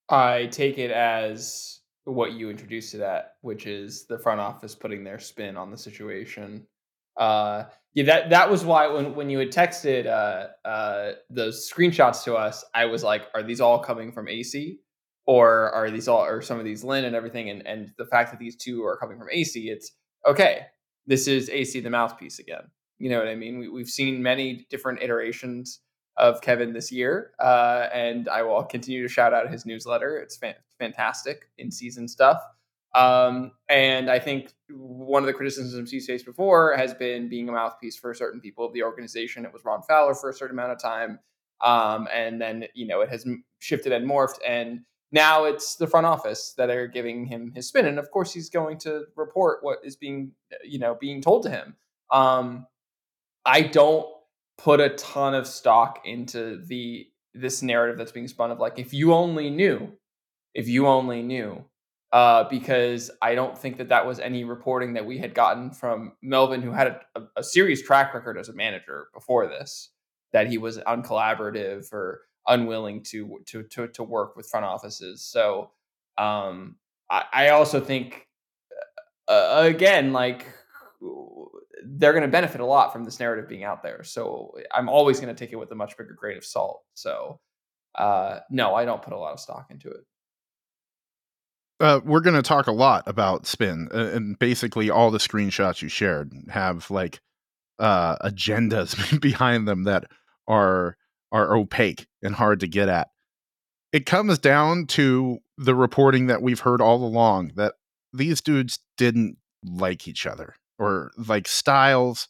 I 0.09 0.47
take 0.47 0.79
it 0.79 0.91
as 0.91 1.81
what 2.05 2.33
you 2.33 2.51
introduced 2.51 2.93
to 2.93 2.99
that, 2.99 3.35
which 3.41 3.67
is 3.67 4.07
the 4.07 4.19
front 4.19 4.41
office 4.41 4.75
putting 4.75 5.03
their 5.03 5.19
spin 5.19 5.57
on 5.57 5.71
the 5.71 5.77
situation. 5.77 6.67
Uh, 7.17 7.65
yeah, 7.95 8.05
that 8.05 8.31
that 8.31 8.51
was 8.51 8.65
why 8.65 8.87
when 8.87 9.15
when 9.15 9.31
you 9.31 9.39
had 9.39 9.51
texted 9.51 10.07
uh, 10.07 10.69
uh, 10.69 11.13
those 11.31 11.69
screenshots 11.69 12.23
to 12.25 12.35
us, 12.35 12.65
I 12.75 12.85
was 12.85 13.03
like, 13.03 13.23
are 13.35 13.43
these 13.43 13.61
all 13.61 13.79
coming 13.79 14.13
from 14.13 14.27
Acee? 14.27 14.79
Or 15.29 15.73
are 15.73 15.91
these 15.91 16.07
all 16.07 16.25
or 16.25 16.41
some 16.41 16.61
of 16.61 16.65
these 16.65 16.85
Lin 16.85 17.05
and 17.05 17.17
everything? 17.17 17.51
And 17.51 17.67
and 17.67 17.91
the 17.99 18.07
fact 18.07 18.31
that 18.31 18.39
these 18.39 18.55
two 18.55 18.85
are 18.85 18.97
coming 18.97 19.19
from 19.19 19.29
Acee, 19.35 19.73
it's 19.73 19.93
okay. 20.27 20.67
This 21.07 21.27
is 21.27 21.49
Acee 21.49 21.83
the 21.83 21.91
mouthpiece 21.91 22.39
again. 22.39 22.71
You 22.99 23.11
know 23.11 23.19
what 23.19 23.29
I 23.29 23.35
mean? 23.35 23.59
We, 23.59 23.69
we've 23.69 23.89
seen 23.89 24.23
many 24.23 24.67
different 24.71 25.03
iterations 25.03 25.81
of 26.17 26.41
Kevin 26.41 26.73
this 26.73 26.91
year, 26.91 27.33
uh, 27.39 27.89
and 27.93 28.29
I 28.29 28.43
will 28.43 28.63
continue 28.65 29.03
to 29.03 29.09
shout 29.09 29.35
out 29.35 29.51
his 29.51 29.67
newsletter. 29.67 30.17
It's 30.17 30.37
fan- 30.37 30.55
fantastic 30.79 31.49
in 31.59 31.71
season 31.71 32.09
stuff. 32.09 32.43
Um, 32.95 33.53
and 33.69 34.11
I 34.11 34.19
think 34.19 34.55
one 34.71 35.23
of 35.23 35.27
the 35.27 35.35
criticisms 35.35 35.91
he's 35.91 36.07
faced 36.07 36.25
before 36.25 36.75
has 36.77 36.95
been 36.95 37.29
being 37.29 37.49
a 37.49 37.53
mouthpiece 37.53 37.97
for 37.97 38.15
certain 38.15 38.41
people 38.41 38.65
of 38.65 38.73
the 38.73 38.83
organization. 38.83 39.45
It 39.45 39.53
was 39.53 39.65
Ron 39.65 39.83
Fowler 39.83 40.15
for 40.15 40.31
a 40.31 40.33
certain 40.33 40.57
amount 40.59 40.73
of 40.73 40.81
time. 40.81 41.19
Um, 41.63 42.09
and 42.13 42.41
then, 42.41 42.67
you 42.75 42.87
know, 42.87 43.03
it 43.03 43.11
has 43.11 43.27
shifted 43.59 43.93
and 43.93 44.09
morphed. 44.09 44.39
And 44.47 44.81
now 45.13 45.45
it's 45.45 45.77
the 45.77 45.87
front 45.87 46.07
office 46.07 46.55
that 46.57 46.71
are 46.71 46.87
giving 46.87 47.27
him 47.27 47.53
his 47.55 47.69
spin. 47.69 47.87
And 47.87 47.99
of 47.99 48.11
course, 48.11 48.33
he's 48.33 48.49
going 48.49 48.79
to 48.79 49.05
report 49.15 49.59
what 49.63 49.79
is 49.85 49.97
being, 49.97 50.33
you 50.65 50.79
know, 50.79 50.97
being 50.99 51.21
told 51.21 51.43
to 51.43 51.51
him. 51.51 51.77
Um, 52.11 52.67
I 53.45 53.63
don't 53.63 54.07
put 54.59 54.81
a 54.81 54.91
ton 54.91 55.35
of 55.35 55.47
stock 55.47 56.01
into 56.05 56.63
the 56.67 57.07
this 57.35 57.63
narrative 57.63 57.99
that's 57.99 58.13
being 58.13 58.29
spun 58.29 58.51
of 58.51 58.59
like 58.59 58.79
if 58.79 58.95
you 58.95 59.13
only 59.13 59.51
knew 59.51 59.93
if 60.55 60.69
you 60.69 60.87
only 60.87 61.23
knew 61.23 61.65
uh, 62.13 62.45
because 62.49 63.11
I 63.21 63.35
don't 63.35 63.59
think 63.59 63.79
that 63.79 63.89
that 63.89 64.07
was 64.07 64.21
any 64.21 64.45
reporting 64.45 64.95
that 64.95 65.05
we 65.05 65.19
had 65.19 65.35
gotten 65.35 65.71
from 65.71 66.13
Melvin, 66.23 66.63
who 66.63 66.71
had 66.71 67.01
a, 67.15 67.23
a, 67.37 67.43
serious 67.43 67.83
track 67.83 68.15
record 68.15 68.39
as 68.39 68.49
a 68.49 68.55
manager 68.55 69.09
before 69.13 69.49
this, 69.49 69.91
that 70.33 70.47
he 70.47 70.57
was 70.57 70.79
uncollaborative 70.79 71.93
or 71.93 72.23
unwilling 72.47 73.03
to 73.03 73.41
to 73.47 73.65
to, 73.65 73.89
to 73.89 74.03
work 74.03 74.37
with 74.37 74.49
front 74.49 74.65
offices. 74.65 75.25
So 75.25 75.73
um, 76.17 76.77
I, 77.11 77.25
I 77.33 77.49
also 77.49 77.81
think 77.81 78.27
uh, 79.29 79.33
uh 79.33 79.63
again, 79.67 80.13
like 80.13 80.47
they're 81.85 82.13
going 82.13 82.23
to 82.23 82.29
benefit 82.29 82.61
a 82.61 82.67
lot 82.67 82.93
from 82.93 83.05
this 83.05 83.21
narrative 83.21 83.49
being 83.49 83.65
out 83.65 83.83
there. 83.83 84.03
So 84.03 84.57
I'm 84.75 84.89
always 84.89 85.21
going 85.21 85.35
to 85.35 85.39
take 85.39 85.53
it 85.53 85.57
with 85.57 85.71
a 85.71 85.75
much 85.75 85.97
bigger 85.97 86.15
grain 86.15 86.37
of 86.37 86.45
salt. 86.45 86.83
So 86.95 87.41
uh, 87.95 88.41
no, 88.51 88.75
I 88.75 88.85
don't 88.85 89.03
put 89.03 89.13
a 89.13 89.19
lot 89.19 89.33
of 89.33 89.41
stock 89.41 89.67
into 89.71 89.89
it. 89.89 90.05
Uh, 91.79 92.01
we're 92.05 92.21
going 92.21 92.37
to 92.37 92.43
talk 92.43 92.69
a 92.69 92.73
lot 92.73 93.05
about 93.07 93.47
spin 93.47 93.89
and 93.93 94.39
basically 94.39 94.89
all 94.89 95.11
the 95.11 95.19
screenshots 95.19 95.83
you 95.83 95.89
shared 95.89 96.33
have 96.49 96.91
like 96.91 97.21
uh, 97.79 98.17
agendas 98.27 99.21
behind 99.21 99.69
them 99.69 99.85
that 99.85 100.05
are 100.49 100.97
are 101.33 101.55
opaque 101.55 102.07
and 102.23 102.35
hard 102.35 102.61
to 102.61 102.69
get 102.69 102.89
at. 102.89 103.09
It 103.93 104.07
comes 104.07 104.39
down 104.39 104.87
to 104.89 105.39
the 105.59 105.75
reporting 105.75 106.27
that 106.27 106.41
we've 106.41 106.61
heard 106.61 106.81
all 106.81 107.05
along 107.05 107.53
that 107.57 107.75
these 108.13 108.41
dudes 108.41 108.79
didn't 108.97 109.37
like 109.63 110.09
each 110.09 110.27
other 110.27 110.55
or 110.79 111.11
like 111.17 111.49
styles, 111.49 112.29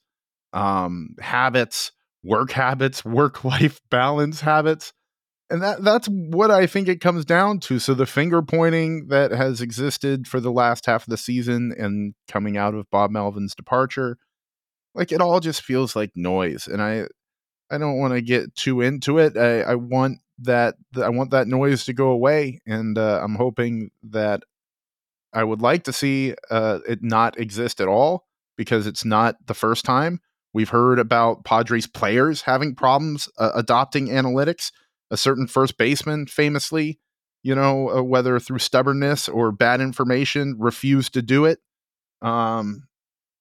um, 0.52 1.14
habits, 1.20 1.92
work 2.22 2.52
habits, 2.52 3.04
work 3.04 3.44
life 3.44 3.80
balance 3.90 4.40
habits. 4.40 4.92
And 5.48 5.62
that 5.62 5.84
that's 5.84 6.08
what 6.08 6.50
I 6.50 6.66
think 6.66 6.88
it 6.88 7.00
comes 7.00 7.24
down 7.24 7.60
to. 7.60 7.78
So 7.78 7.94
the 7.94 8.04
finger 8.04 8.42
pointing 8.42 9.06
that 9.08 9.30
has 9.30 9.60
existed 9.60 10.26
for 10.26 10.40
the 10.40 10.50
last 10.50 10.86
half 10.86 11.02
of 11.02 11.10
the 11.10 11.16
season 11.16 11.72
and 11.78 12.14
coming 12.26 12.56
out 12.56 12.74
of 12.74 12.90
Bob 12.90 13.12
Melvin's 13.12 13.54
departure, 13.54 14.18
like 14.92 15.12
it 15.12 15.20
all 15.20 15.38
just 15.38 15.62
feels 15.62 15.94
like 15.94 16.10
noise. 16.16 16.66
And 16.66 16.82
I 16.82 17.06
I 17.70 17.78
don't 17.78 17.98
want 17.98 18.14
to 18.14 18.22
get 18.22 18.56
too 18.56 18.80
into 18.80 19.18
it. 19.18 19.36
I, 19.36 19.60
I 19.60 19.74
want 19.76 20.18
that 20.40 20.74
I 21.00 21.08
want 21.10 21.30
that 21.30 21.46
noise 21.46 21.84
to 21.84 21.92
go 21.92 22.08
away, 22.08 22.60
and 22.66 22.98
uh, 22.98 23.20
I'm 23.22 23.36
hoping 23.36 23.90
that 24.04 24.42
I 25.32 25.44
would 25.44 25.62
like 25.62 25.84
to 25.84 25.92
see 25.92 26.34
uh, 26.50 26.80
it 26.88 27.02
not 27.02 27.38
exist 27.38 27.80
at 27.80 27.88
all 27.88 28.25
because 28.56 28.86
it's 28.86 29.04
not 29.04 29.36
the 29.46 29.54
first 29.54 29.84
time. 29.84 30.20
We've 30.52 30.70
heard 30.70 30.98
about 30.98 31.44
Padres 31.44 31.86
players 31.86 32.42
having 32.42 32.75
problems 32.75 33.28
uh, 33.38 33.52
adopting 33.54 34.08
analytics. 34.08 34.72
A 35.10 35.16
certain 35.16 35.46
first 35.46 35.78
baseman, 35.78 36.26
famously, 36.26 36.98
you 37.42 37.54
know, 37.54 37.90
uh, 37.90 38.02
whether 38.02 38.40
through 38.40 38.58
stubbornness 38.58 39.28
or 39.28 39.52
bad 39.52 39.80
information, 39.80 40.56
refused 40.58 41.12
to 41.14 41.22
do 41.22 41.44
it. 41.44 41.58
Um, 42.22 42.88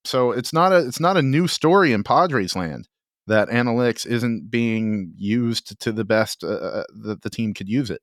so 0.04 0.32
it's 0.32 0.54
not 0.54 0.72
a 0.72 0.86
it's 0.86 1.00
not 1.00 1.18
a 1.18 1.22
new 1.22 1.48
story 1.48 1.92
in 1.92 2.04
Padres 2.04 2.56
land 2.56 2.88
that 3.28 3.50
analytics 3.50 4.06
isn't 4.06 4.52
being 4.52 5.14
used 5.18 5.80
to 5.80 5.92
the 5.92 6.06
best 6.06 6.44
uh, 6.44 6.48
uh 6.48 6.84
that 7.04 7.22
the 7.22 7.30
team 7.30 7.54
could 7.54 7.70
use 7.70 7.90
it. 7.90 8.02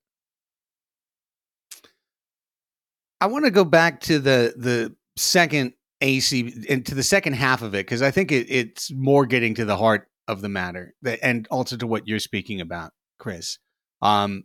I 3.20 3.26
want 3.26 3.44
to 3.44 3.52
go 3.52 3.64
back 3.64 4.00
to 4.02 4.18
the 4.18 4.54
the 4.56 4.96
second 5.16 5.74
Acee 6.02 6.64
into 6.66 6.94
the 6.94 7.02
second 7.02 7.34
half 7.34 7.62
of 7.62 7.74
it 7.74 7.86
because 7.86 8.02
I 8.02 8.10
think 8.10 8.32
it, 8.32 8.50
it's 8.50 8.90
more 8.92 9.24
getting 9.24 9.54
to 9.54 9.64
the 9.64 9.76
heart 9.76 10.08
of 10.28 10.40
the 10.40 10.48
matter 10.48 10.94
and 11.22 11.46
also 11.50 11.76
to 11.76 11.86
what 11.86 12.06
you're 12.06 12.18
speaking 12.18 12.60
about, 12.60 12.92
Chris. 13.18 13.58
Um, 14.02 14.44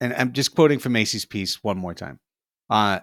and 0.00 0.12
I'm 0.14 0.32
just 0.32 0.54
quoting 0.54 0.78
from 0.78 0.94
Acee's 0.94 1.24
piece 1.24 1.62
one 1.62 1.78
more 1.78 1.94
time. 1.94 2.20
Uh, 2.68 3.00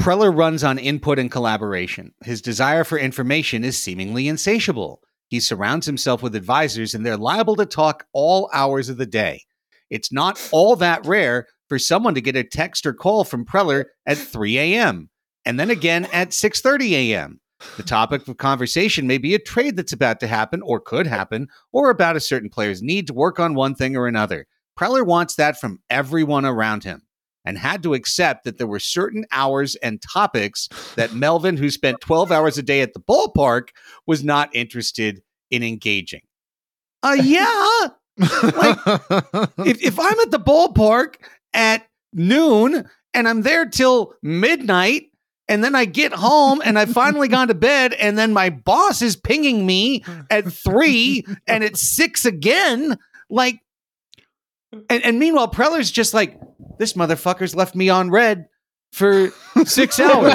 Preller 0.00 0.36
runs 0.36 0.62
on 0.62 0.78
input 0.78 1.18
and 1.18 1.30
collaboration. 1.30 2.12
His 2.22 2.40
desire 2.40 2.84
for 2.84 2.98
information 2.98 3.64
is 3.64 3.76
seemingly 3.76 4.28
insatiable. 4.28 5.00
He 5.28 5.40
surrounds 5.40 5.86
himself 5.86 6.22
with 6.22 6.36
advisors, 6.36 6.94
and 6.94 7.04
they're 7.04 7.16
liable 7.16 7.56
to 7.56 7.66
talk 7.66 8.06
all 8.12 8.48
hours 8.52 8.88
of 8.88 8.98
the 8.98 9.06
day. 9.06 9.42
It's 9.90 10.12
not 10.12 10.48
all 10.52 10.76
that 10.76 11.04
rare 11.06 11.48
for 11.68 11.78
someone 11.78 12.14
to 12.14 12.20
get 12.20 12.36
a 12.36 12.44
text 12.44 12.86
or 12.86 12.92
call 12.92 13.24
from 13.24 13.44
Preller 13.44 13.86
at 14.06 14.18
3 14.18 14.58
a.m. 14.58 15.10
and 15.44 15.58
then 15.58 15.70
again 15.70 16.06
at 16.12 16.30
6:30 16.30 16.90
a.m. 16.92 17.40
The 17.76 17.82
topic 17.82 18.28
of 18.28 18.36
conversation 18.36 19.06
may 19.06 19.18
be 19.18 19.34
a 19.34 19.38
trade 19.38 19.76
that's 19.76 19.92
about 19.92 20.20
to 20.20 20.26
happen 20.26 20.60
or 20.62 20.78
could 20.78 21.06
happen, 21.06 21.48
or 21.72 21.88
about 21.88 22.16
a 22.16 22.20
certain 22.20 22.50
player's 22.50 22.82
need 22.82 23.06
to 23.06 23.14
work 23.14 23.40
on 23.40 23.54
one 23.54 23.74
thing 23.74 23.96
or 23.96 24.06
another. 24.06 24.46
Preller 24.78 25.06
wants 25.06 25.36
that 25.36 25.58
from 25.58 25.78
everyone 25.88 26.44
around 26.44 26.84
him 26.84 27.02
and 27.46 27.56
had 27.56 27.82
to 27.84 27.94
accept 27.94 28.44
that 28.44 28.58
there 28.58 28.66
were 28.66 28.80
certain 28.80 29.24
hours 29.30 29.74
and 29.76 30.02
topics 30.02 30.68
that 30.96 31.14
Melvin, 31.14 31.56
who 31.56 31.70
spent 31.70 32.00
12 32.00 32.30
hours 32.30 32.58
a 32.58 32.62
day 32.62 32.82
at 32.82 32.92
the 32.92 33.00
ballpark, 33.00 33.68
was 34.06 34.22
not 34.22 34.54
interested 34.54 35.22
in 35.50 35.62
engaging. 35.62 36.22
Uh, 37.02 37.16
yeah. 37.22 37.88
like, 38.18 38.78
if, 39.66 39.82
if 39.82 39.98
I'm 39.98 40.18
at 40.20 40.30
the 40.30 40.42
ballpark 40.44 41.16
at 41.56 41.88
noon 42.12 42.88
and 43.14 43.26
I'm 43.26 43.42
there 43.42 43.66
till 43.66 44.14
midnight. 44.22 45.10
And 45.48 45.62
then 45.62 45.76
I 45.76 45.84
get 45.84 46.12
home 46.12 46.60
and 46.64 46.76
I've 46.78 46.90
finally 46.90 47.28
gone 47.28 47.48
to 47.48 47.54
bed. 47.54 47.92
And 47.94 48.18
then 48.18 48.32
my 48.32 48.50
boss 48.50 49.00
is 49.00 49.14
pinging 49.14 49.64
me 49.64 50.04
at 50.28 50.52
three 50.52 51.24
and 51.46 51.62
it's 51.62 51.80
six 51.80 52.24
again. 52.24 52.98
Like, 53.30 53.60
and, 54.90 55.04
and 55.04 55.18
meanwhile, 55.18 55.48
Preller's 55.48 55.90
just 55.90 56.14
like, 56.14 56.38
this 56.78 56.94
motherfucker's 56.94 57.54
left 57.54 57.76
me 57.76 57.88
on 57.88 58.10
red 58.10 58.48
for 58.92 59.30
six 59.64 60.00
hours. 60.00 60.34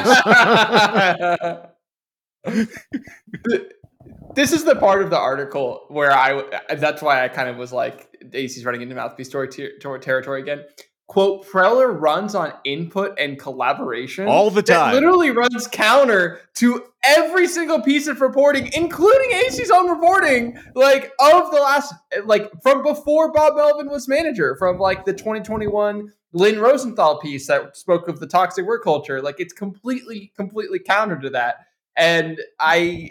this 4.33 4.53
is 4.53 4.63
the 4.63 4.77
part 4.79 5.01
of 5.01 5.09
the 5.09 5.19
article 5.19 5.85
where 5.89 6.13
I, 6.13 6.41
that's 6.75 7.01
why 7.01 7.23
I 7.23 7.27
kind 7.27 7.49
of 7.49 7.57
was 7.57 7.73
like, 7.73 8.07
Acee's 8.33 8.63
running 8.63 8.81
into 8.81 8.95
mouthpiece 8.95 9.29
territory 9.29 10.41
again 10.41 10.63
quote 11.11 11.45
Preller 11.45 11.99
runs 11.99 12.35
on 12.35 12.53
input 12.63 13.19
and 13.19 13.37
collaboration 13.37 14.29
all 14.29 14.49
the 14.49 14.63
time. 14.63 14.93
literally 14.93 15.29
runs 15.29 15.67
counter 15.67 16.39
to 16.53 16.85
every 17.03 17.49
single 17.49 17.81
piece 17.81 18.07
of 18.07 18.21
reporting, 18.21 18.69
including 18.71 19.29
Acee's 19.31 19.69
own 19.71 19.89
reporting, 19.89 20.57
like 20.73 21.11
of 21.19 21.51
the 21.51 21.57
last, 21.57 21.93
like 22.23 22.49
from 22.63 22.81
before 22.81 23.29
Bob 23.33 23.57
Melvin 23.57 23.89
was 23.89 24.07
manager, 24.07 24.55
from 24.55 24.79
like 24.79 25.03
the 25.03 25.11
2021 25.11 26.13
Lin 26.31 26.59
Rosenthal 26.61 27.19
piece 27.19 27.45
that 27.47 27.75
spoke 27.75 28.07
of 28.07 28.21
the 28.21 28.27
toxic 28.27 28.65
work 28.65 28.81
culture. 28.81 29.21
Like 29.21 29.35
it's 29.41 29.51
completely, 29.51 30.31
completely 30.37 30.79
counter 30.79 31.19
to 31.19 31.29
that. 31.31 31.55
And 31.97 32.39
I, 32.57 33.09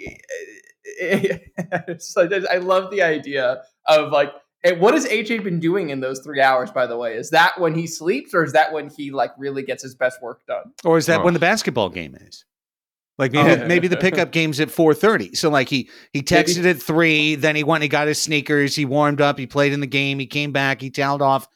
I 1.02 2.56
love 2.62 2.90
the 2.90 3.02
idea 3.02 3.60
of 3.84 4.10
like 4.10 4.32
and 4.62 4.80
what 4.80 4.94
has 4.94 5.06
AJ 5.06 5.44
been 5.44 5.60
doing 5.60 5.90
in 5.90 6.00
those 6.00 6.20
three 6.20 6.40
hours? 6.40 6.70
By 6.70 6.86
the 6.86 6.96
way, 6.96 7.14
is 7.16 7.30
that 7.30 7.58
when 7.58 7.74
he 7.74 7.86
sleeps, 7.86 8.34
or 8.34 8.44
is 8.44 8.52
that 8.52 8.72
when 8.72 8.90
he 8.90 9.10
like 9.10 9.32
really 9.38 9.62
gets 9.62 9.82
his 9.82 9.94
best 9.94 10.22
work 10.22 10.44
done? 10.46 10.72
Or 10.84 10.98
is 10.98 11.06
that 11.06 11.20
oh. 11.20 11.24
when 11.24 11.34
the 11.34 11.40
basketball 11.40 11.88
game 11.88 12.14
is? 12.14 12.44
Like 13.18 13.32
maybe, 13.32 13.62
oh. 13.62 13.66
maybe 13.66 13.88
the 13.88 13.96
pickup 13.96 14.32
game's 14.32 14.60
at 14.60 14.70
four 14.70 14.94
thirty. 14.94 15.34
So 15.34 15.50
like 15.50 15.68
he 15.68 15.88
he 16.12 16.22
texted 16.22 16.56
maybe. 16.56 16.70
at 16.70 16.82
three, 16.82 17.34
then 17.34 17.56
he 17.56 17.64
went, 17.64 17.82
he 17.82 17.88
got 17.88 18.08
his 18.08 18.20
sneakers, 18.20 18.74
he 18.76 18.84
warmed 18.84 19.20
up, 19.20 19.38
he 19.38 19.46
played 19.46 19.72
in 19.72 19.80
the 19.80 19.86
game, 19.86 20.18
he 20.18 20.26
came 20.26 20.52
back, 20.52 20.80
he 20.80 20.90
toweled 20.90 21.22
off, 21.22 21.48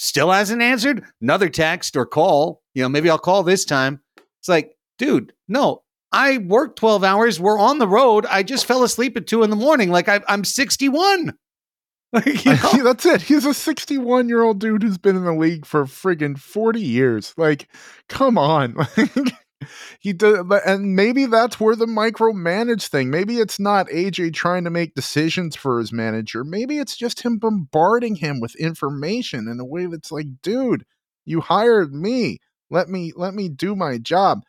Still 0.00 0.30
hasn't 0.30 0.62
answered. 0.62 1.04
Another 1.20 1.48
text 1.48 1.96
or 1.96 2.06
call. 2.06 2.62
You 2.72 2.82
know, 2.82 2.88
maybe 2.88 3.10
I'll 3.10 3.18
call 3.18 3.42
this 3.42 3.64
time. 3.64 4.00
It's 4.38 4.48
like, 4.48 4.76
dude, 4.96 5.32
no, 5.48 5.82
I 6.12 6.38
worked 6.38 6.78
12 6.78 7.02
hours. 7.02 7.40
We're 7.40 7.58
on 7.58 7.80
the 7.80 7.88
road. 7.88 8.24
I 8.26 8.44
just 8.44 8.64
fell 8.64 8.84
asleep 8.84 9.16
at 9.16 9.26
two 9.26 9.42
in 9.42 9.50
the 9.50 9.56
morning. 9.56 9.90
Like 9.90 10.08
I, 10.08 10.20
am 10.28 10.44
61. 10.44 11.36
Like, 12.12 12.44
you 12.44 12.52
know? 12.62 12.84
That's 12.84 13.04
it. 13.04 13.22
He's 13.22 13.44
a 13.44 13.52
61 13.52 14.28
year 14.28 14.42
old 14.42 14.60
dude 14.60 14.82
who's 14.82 14.98
been 14.98 15.16
in 15.16 15.24
the 15.24 15.34
league 15.34 15.66
for 15.66 15.84
friggin' 15.84 16.38
40 16.38 16.80
years. 16.80 17.34
Like, 17.36 17.68
come 18.08 18.38
on. 18.38 18.76
he 20.00 20.12
does, 20.12 20.44
and 20.64 20.96
maybe 20.96 21.26
that's 21.26 21.60
where 21.60 21.76
the 21.76 21.86
micromanage 21.86 22.88
thing. 22.88 23.10
Maybe 23.10 23.38
it's 23.38 23.60
not 23.60 23.88
AJ 23.88 24.34
trying 24.34 24.64
to 24.64 24.70
make 24.70 24.94
decisions 24.94 25.56
for 25.56 25.78
his 25.78 25.92
manager. 25.92 26.44
Maybe 26.44 26.78
it's 26.78 26.96
just 26.96 27.20
him 27.22 27.38
bombarding 27.38 28.16
him 28.16 28.40
with 28.40 28.54
information 28.56 29.48
in 29.48 29.60
a 29.60 29.64
way 29.64 29.86
that's 29.86 30.12
like, 30.12 30.26
dude, 30.42 30.84
you 31.24 31.40
hired 31.40 31.92
me. 31.92 32.38
Let 32.70 32.88
me 32.88 33.12
let 33.16 33.34
me 33.34 33.48
do 33.48 33.74
my 33.76 33.98
job. 33.98 34.40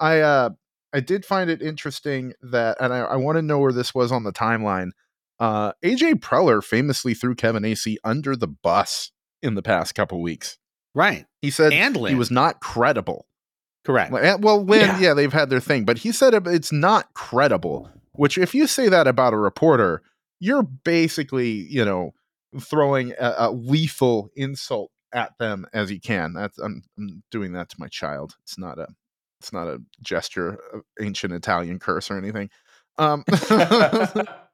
I 0.00 0.20
uh 0.20 0.50
I 0.92 1.00
did 1.00 1.24
find 1.26 1.50
it 1.50 1.60
interesting 1.62 2.32
that, 2.42 2.78
and 2.80 2.92
I, 2.92 3.00
I 3.00 3.16
want 3.16 3.36
to 3.36 3.42
know 3.42 3.58
where 3.58 3.72
this 3.72 3.94
was 3.94 4.12
on 4.12 4.24
the 4.24 4.32
timeline. 4.32 4.90
Uh, 5.38 5.72
AJ 5.84 6.20
Preller 6.20 6.62
famously 6.62 7.14
threw 7.14 7.34
Kevin 7.34 7.62
Acee 7.62 7.96
under 8.04 8.36
the 8.36 8.48
bus 8.48 9.12
in 9.42 9.54
the 9.54 9.62
past 9.62 9.94
couple 9.94 10.20
weeks. 10.22 10.58
Right. 10.94 11.26
He 11.42 11.50
said 11.50 11.72
and 11.72 11.94
he 11.94 12.14
was 12.14 12.30
not 12.30 12.60
credible. 12.60 13.26
Correct. 13.84 14.10
Well, 14.10 14.64
Lin, 14.64 14.80
yeah. 14.80 14.98
yeah, 14.98 15.14
they've 15.14 15.32
had 15.32 15.48
their 15.48 15.60
thing, 15.60 15.84
but 15.84 15.98
he 15.98 16.10
said 16.10 16.34
it's 16.48 16.72
not 16.72 17.14
credible. 17.14 17.90
Which, 18.12 18.38
if 18.38 18.54
you 18.54 18.66
say 18.66 18.88
that 18.88 19.06
about 19.06 19.34
a 19.34 19.36
reporter, 19.36 20.02
you're 20.40 20.62
basically, 20.62 21.50
you 21.50 21.84
know, 21.84 22.12
throwing 22.58 23.12
a, 23.12 23.34
a 23.38 23.50
lethal 23.52 24.30
insult 24.34 24.90
at 25.12 25.38
them 25.38 25.66
as 25.72 25.90
you 25.90 26.00
can. 26.00 26.32
That's 26.32 26.58
I'm, 26.58 26.82
I'm 26.98 27.22
doing 27.30 27.52
that 27.52 27.68
to 27.70 27.76
my 27.78 27.88
child. 27.88 28.36
It's 28.42 28.58
not 28.58 28.78
a 28.78 28.88
it's 29.40 29.52
not 29.52 29.68
a 29.68 29.82
gesture 30.02 30.58
of 30.72 30.82
ancient 31.00 31.32
Italian 31.32 31.78
curse 31.78 32.10
or 32.10 32.18
anything. 32.18 32.50
Um, 32.98 33.24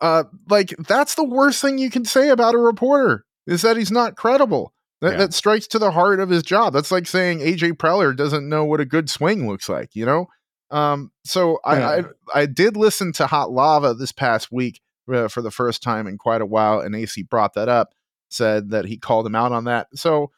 uh, 0.00 0.24
like 0.48 0.74
that's 0.78 1.14
the 1.14 1.24
worst 1.24 1.60
thing 1.60 1.78
you 1.78 1.90
can 1.90 2.04
say 2.04 2.28
about 2.28 2.54
a 2.54 2.58
reporter 2.58 3.24
is 3.46 3.62
that 3.62 3.76
he's 3.76 3.90
not 3.90 4.16
credible. 4.16 4.72
That, 5.00 5.12
yeah. 5.12 5.18
that 5.18 5.34
strikes 5.34 5.66
to 5.68 5.80
the 5.80 5.90
heart 5.90 6.20
of 6.20 6.30
his 6.30 6.44
job. 6.44 6.72
That's 6.72 6.92
like 6.92 7.08
saying 7.08 7.40
AJ 7.40 7.72
Preller 7.72 8.16
doesn't 8.16 8.48
know 8.48 8.64
what 8.64 8.80
a 8.80 8.84
good 8.84 9.10
swing 9.10 9.48
looks 9.48 9.68
like. 9.68 9.94
You 9.94 10.06
know. 10.06 10.26
Um, 10.70 11.10
so 11.24 11.58
I, 11.64 11.82
I, 11.82 12.04
I 12.34 12.46
did 12.46 12.78
listen 12.78 13.12
to 13.14 13.26
Hot 13.26 13.50
Lava 13.50 13.92
this 13.92 14.10
past 14.12 14.50
week 14.50 14.80
uh, 15.12 15.28
for 15.28 15.42
the 15.42 15.50
first 15.50 15.82
time 15.82 16.06
in 16.06 16.16
quite 16.16 16.40
a 16.40 16.46
while, 16.46 16.80
and 16.80 16.94
Acee 16.94 17.28
brought 17.28 17.52
that 17.54 17.68
up, 17.68 17.94
said 18.30 18.70
that 18.70 18.86
he 18.86 18.96
called 18.96 19.26
him 19.26 19.34
out 19.34 19.52
on 19.52 19.64
that. 19.64 19.88
So 19.94 20.30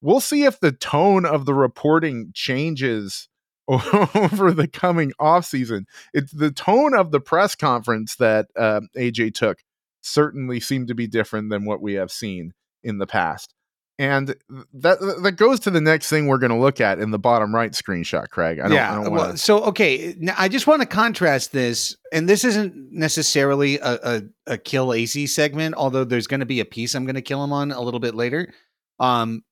we'll 0.00 0.20
see 0.20 0.44
if 0.44 0.60
the 0.60 0.72
tone 0.72 1.26
of 1.26 1.44
the 1.44 1.52
reporting 1.52 2.30
changes 2.34 3.28
over 3.68 4.52
the 4.52 4.68
coming 4.68 5.12
off 5.18 5.44
season. 5.44 5.86
It's 6.12 6.32
the 6.32 6.50
tone 6.50 6.94
of 6.94 7.10
the 7.10 7.20
press 7.20 7.54
conference 7.54 8.16
that 8.16 8.48
uh, 8.56 8.80
AJ 8.96 9.34
took 9.34 9.58
certainly 10.00 10.60
seemed 10.60 10.88
to 10.88 10.94
be 10.94 11.06
different 11.06 11.50
than 11.50 11.64
what 11.64 11.80
we 11.80 11.94
have 11.94 12.10
seen 12.10 12.52
in 12.82 12.98
the 12.98 13.06
past. 13.06 13.54
And 13.98 14.34
that 14.72 14.98
that 15.22 15.32
goes 15.36 15.60
to 15.60 15.70
the 15.70 15.80
next 15.80 16.08
thing 16.08 16.26
we're 16.26 16.38
going 16.38 16.50
to 16.50 16.58
look 16.58 16.80
at 16.80 16.98
in 16.98 17.10
the 17.10 17.18
bottom 17.18 17.54
right 17.54 17.70
screenshot, 17.70 18.30
Craig. 18.30 18.58
I 18.58 18.62
don't, 18.62 18.72
yeah. 18.72 18.90
I 18.90 18.94
don't 18.94 19.12
wanna... 19.12 19.22
well, 19.22 19.36
so 19.36 19.62
okay, 19.64 20.16
now 20.18 20.34
I 20.36 20.48
just 20.48 20.66
want 20.66 20.80
to 20.80 20.88
contrast 20.88 21.52
this, 21.52 21.96
and 22.10 22.28
this 22.28 22.42
isn't 22.42 22.74
necessarily 22.90 23.78
a, 23.78 23.98
a, 24.02 24.22
a 24.54 24.58
kill 24.58 24.88
Acee 24.88 25.28
segment, 25.28 25.74
although 25.76 26.04
there's 26.04 26.26
going 26.26 26.40
to 26.40 26.46
be 26.46 26.58
a 26.58 26.64
piece 26.64 26.94
I'm 26.94 27.04
going 27.04 27.14
to 27.14 27.22
kill 27.22 27.44
him 27.44 27.52
on 27.52 27.70
a 27.70 27.80
little 27.80 28.00
bit 28.00 28.14
later. 28.14 28.52
Um, 28.98 29.44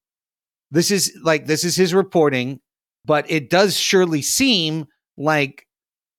this 0.70 0.90
is 0.90 1.16
like 1.22 1.46
this 1.46 1.62
is 1.62 1.76
his 1.76 1.92
reporting 1.92 2.60
but 3.04 3.30
it 3.30 3.50
does 3.50 3.76
surely 3.76 4.22
seem 4.22 4.86
like 5.16 5.66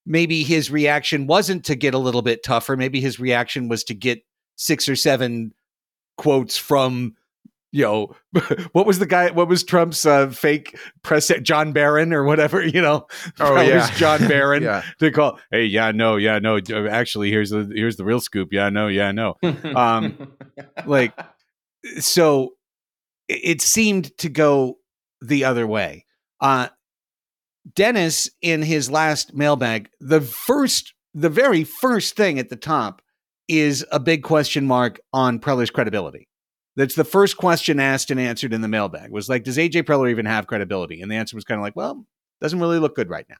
maybe 0.06 0.44
his 0.44 0.72
reaction 0.72 1.28
wasn't 1.28 1.66
to 1.66 1.76
get 1.76 1.94
a 1.94 2.00
little 2.00 2.22
bit 2.22 2.44
tougher. 2.44 2.76
Maybe 2.76 3.02
his 3.02 3.20
reaction 3.20 3.68
was 3.68 3.84
to 3.86 3.94
get 3.94 4.24
six 4.55 4.90
or 4.90 4.96
seven 4.96 5.53
quotes 6.18 6.58
from 6.58 7.16
you 7.72 7.84
know 7.84 8.16
what 8.74 8.86
was 8.86 9.00
the 9.00 9.05
guy 9.05 9.32
what 9.32 9.48
was 9.48 9.64
trump's 9.64 10.05
uh, 10.05 10.29
fake 10.29 10.77
press 11.03 11.32
john 11.42 11.72
barron 11.72 12.12
or 12.12 12.25
whatever 12.25 12.62
you 12.66 12.82
know 12.82 13.08
oh 13.40 13.60
yeah 13.62 13.90
was 13.90 13.98
john 13.98 14.20
barron 14.27 14.62
yeah. 14.62 14.84
to 15.00 15.10
call 15.10 15.40
hey 15.51 15.64
yeah 15.64 15.90
no 15.90 16.18
yeah 16.18 16.38
no 16.38 16.60
actually 16.90 17.32
here's 17.32 17.50
the 17.50 17.72
here's 17.74 17.96
the 17.96 18.03
real 18.03 18.20
scoop 18.20 18.50
yeah 18.51 18.70
no 18.70 18.88
yeah 18.88 19.12
no 19.12 19.36
um 19.74 20.34
like 20.86 21.18
so 22.00 22.51
it 23.29 23.62
seemed 23.62 24.16
to 24.18 24.27
go 24.27 24.77
the 25.22 25.46
other 25.46 25.66
way 25.66 26.05
uh, 26.42 26.68
Dennis, 27.75 28.29
in 28.42 28.62
his 28.62 28.90
last 28.90 29.34
mailbag, 29.34 29.90
the 30.00 30.22
first, 30.22 30.94
the 31.14 31.29
very 31.29 31.64
first 31.64 32.16
thing 32.16 32.40
at 32.40 32.50
the 32.50 32.55
top 32.55 33.01
is 33.48 33.86
a 33.92 34.00
big 34.00 34.24
question 34.24 34.66
mark 34.66 35.00
on 35.14 35.40
Preller's 35.40 35.70
credibility. 35.70 36.27
That's 36.75 36.96
the 36.96 37.03
first 37.03 37.38
question 37.38 37.79
asked 37.79 38.12
and 38.12 38.20
answered 38.20 38.53
in 38.53 38.62
the 38.62 38.68
mailbag 38.68 39.12
was 39.12 39.27
like, 39.27 39.44
does 39.44 39.57
AJ 39.57 39.84
Preller 39.84 40.10
even 40.10 40.25
have 40.25 40.48
credibility? 40.48 41.01
And 41.01 41.12
the 41.12 41.16
answer 41.16 41.36
was 41.36 41.44
kind 41.44 41.60
of 41.60 41.64
like, 41.64 41.75
well, 41.75 42.05
doesn't 42.40 42.60
really 42.60 42.79
look 42.79 42.96
good 42.96 43.10
right 43.10 43.25
now. 43.29 43.36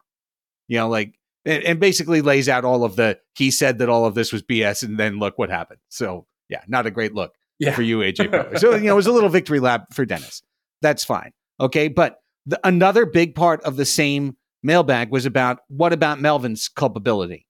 You 0.68 0.80
know, 0.80 0.90
like, 0.90 1.16
and, 1.46 1.64
and 1.64 1.80
basically 1.80 2.22
lays 2.22 2.50
out 2.50 2.66
all 2.66 2.84
of 2.84 2.98
the, 2.98 3.20
he 3.36 3.50
said 3.50 3.80
that 3.80 3.90
all 3.90 4.06
of 4.06 4.16
this 4.16 4.34
was 4.34 4.44
BS 4.44 4.84
and 4.84 5.00
then 5.00 5.18
look 5.18 5.38
what 5.38 5.50
happened. 5.50 5.80
So, 5.90 6.28
yeah, 6.50 6.62
not 6.68 6.86
a 6.86 6.92
great 6.92 7.16
look 7.16 7.34
yeah. 7.58 7.74
for 7.74 7.82
you, 7.82 8.00
AJ 8.00 8.30
Preller. 8.30 8.60
so, 8.60 8.76
you 8.76 8.86
know, 8.86 8.94
it 8.94 8.96
was 8.96 9.08
a 9.08 9.12
little 9.12 9.30
victory 9.30 9.62
lap 9.62 9.94
for 9.94 10.06
Dennis. 10.06 10.44
That's 10.82 11.06
fine. 11.06 11.32
Okay. 11.60 11.88
But 11.88 12.21
the, 12.46 12.60
another 12.64 13.06
big 13.06 13.36
part 13.36 13.62
of 13.64 13.76
the 13.76 13.86
same 13.86 14.36
mailbag 14.64 15.12
was 15.12 15.26
about 15.26 15.60
what 15.68 15.94
about 15.94 16.22
Melvin's 16.22 16.68
culpability 16.68 17.46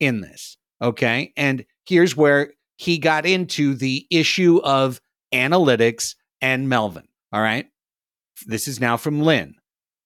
in 0.00 0.20
this? 0.20 0.56
Okay. 0.80 1.32
And 1.36 1.64
here's 1.86 2.16
where 2.16 2.52
he 2.76 2.98
got 2.98 3.26
into 3.26 3.74
the 3.74 4.06
issue 4.10 4.60
of 4.62 5.00
analytics 5.32 6.14
and 6.40 6.68
Melvin. 6.68 7.08
All 7.32 7.42
right. 7.42 7.66
This 8.46 8.68
is 8.68 8.80
now 8.80 8.96
from 8.96 9.22
Lin. 9.22 9.54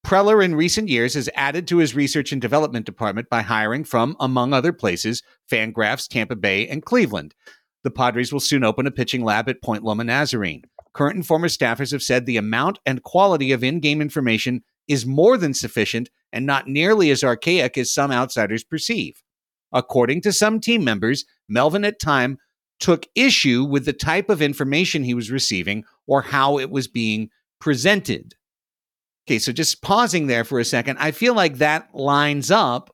Preller 0.04 0.44
in 0.44 0.54
recent 0.54 0.88
years 0.88 1.14
has 1.14 1.28
added 1.34 1.68
to 1.68 1.76
his 1.76 1.94
research 1.94 2.32
and 2.32 2.40
development 2.40 2.86
department 2.86 3.28
by 3.30 3.42
hiring 3.42 3.84
from, 3.84 4.16
among 4.18 4.52
other 4.52 4.72
places, 4.72 5.22
Fangraphs, 5.50 6.08
Tampa 6.08 6.34
Bay, 6.34 6.66
and 6.66 6.84
Cleveland. 6.84 7.34
The 7.84 7.90
Padres 7.90 8.32
will 8.32 8.40
soon 8.40 8.64
open 8.64 8.86
a 8.86 8.90
pitching 8.90 9.22
lab 9.22 9.48
at 9.48 9.62
Point 9.62 9.84
Loma 9.84 10.04
Nazarene. 10.04 10.64
Current 10.94 11.16
and 11.16 11.26
former 11.26 11.48
staffers 11.48 11.92
have 11.92 12.02
said 12.02 12.26
the 12.26 12.36
amount 12.36 12.78
and 12.84 13.02
quality 13.02 13.52
of 13.52 13.64
in 13.64 13.80
game 13.80 14.00
information 14.00 14.62
is 14.88 15.06
more 15.06 15.36
than 15.36 15.54
sufficient 15.54 16.10
and 16.32 16.44
not 16.44 16.68
nearly 16.68 17.10
as 17.10 17.24
archaic 17.24 17.78
as 17.78 17.92
some 17.92 18.10
outsiders 18.10 18.64
perceive. 18.64 19.22
According 19.72 20.20
to 20.22 20.32
some 20.32 20.60
team 20.60 20.84
members, 20.84 21.24
Melvin 21.48 21.84
at 21.84 21.98
time 21.98 22.38
took 22.78 23.06
issue 23.14 23.64
with 23.64 23.84
the 23.84 23.92
type 23.92 24.28
of 24.28 24.42
information 24.42 25.04
he 25.04 25.14
was 25.14 25.30
receiving 25.30 25.84
or 26.06 26.20
how 26.20 26.58
it 26.58 26.70
was 26.70 26.88
being 26.88 27.30
presented. 27.60 28.34
Okay, 29.26 29.38
so 29.38 29.52
just 29.52 29.82
pausing 29.82 30.26
there 30.26 30.44
for 30.44 30.58
a 30.58 30.64
second, 30.64 30.98
I 30.98 31.12
feel 31.12 31.34
like 31.34 31.58
that 31.58 31.94
lines 31.94 32.50
up 32.50 32.90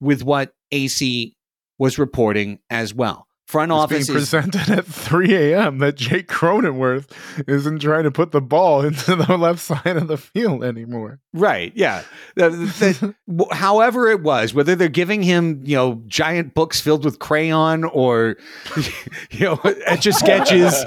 with 0.00 0.22
what 0.22 0.54
Acee 0.72 1.34
was 1.78 1.98
reporting 1.98 2.58
as 2.70 2.94
well 2.94 3.26
front 3.46 3.70
it's 3.70 3.76
office 3.76 4.06
being 4.08 4.16
presented 4.18 4.68
at 4.68 4.84
3 4.84 5.34
a.m. 5.34 5.78
that 5.78 5.94
Jake 5.94 6.26
Cronenworth 6.28 7.08
isn't 7.46 7.78
trying 7.78 8.02
to 8.02 8.10
put 8.10 8.32
the 8.32 8.40
ball 8.40 8.80
into 8.84 9.14
the 9.14 9.36
left 9.36 9.60
side 9.60 9.96
of 9.96 10.08
the 10.08 10.16
field 10.16 10.64
anymore. 10.64 11.20
Right. 11.32 11.72
Yeah. 11.74 12.02
The, 12.34 12.50
the, 12.50 13.14
however 13.54 14.08
it 14.10 14.22
was, 14.22 14.52
whether 14.52 14.74
they're 14.74 14.88
giving 14.88 15.22
him, 15.22 15.62
you 15.64 15.76
know, 15.76 16.02
giant 16.06 16.54
books 16.54 16.80
filled 16.80 17.04
with 17.04 17.20
crayon 17.20 17.84
or, 17.84 18.36
you 19.30 19.46
know, 19.46 19.60
etch 19.86 20.06
a 20.06 20.12
sketches. 20.12 20.84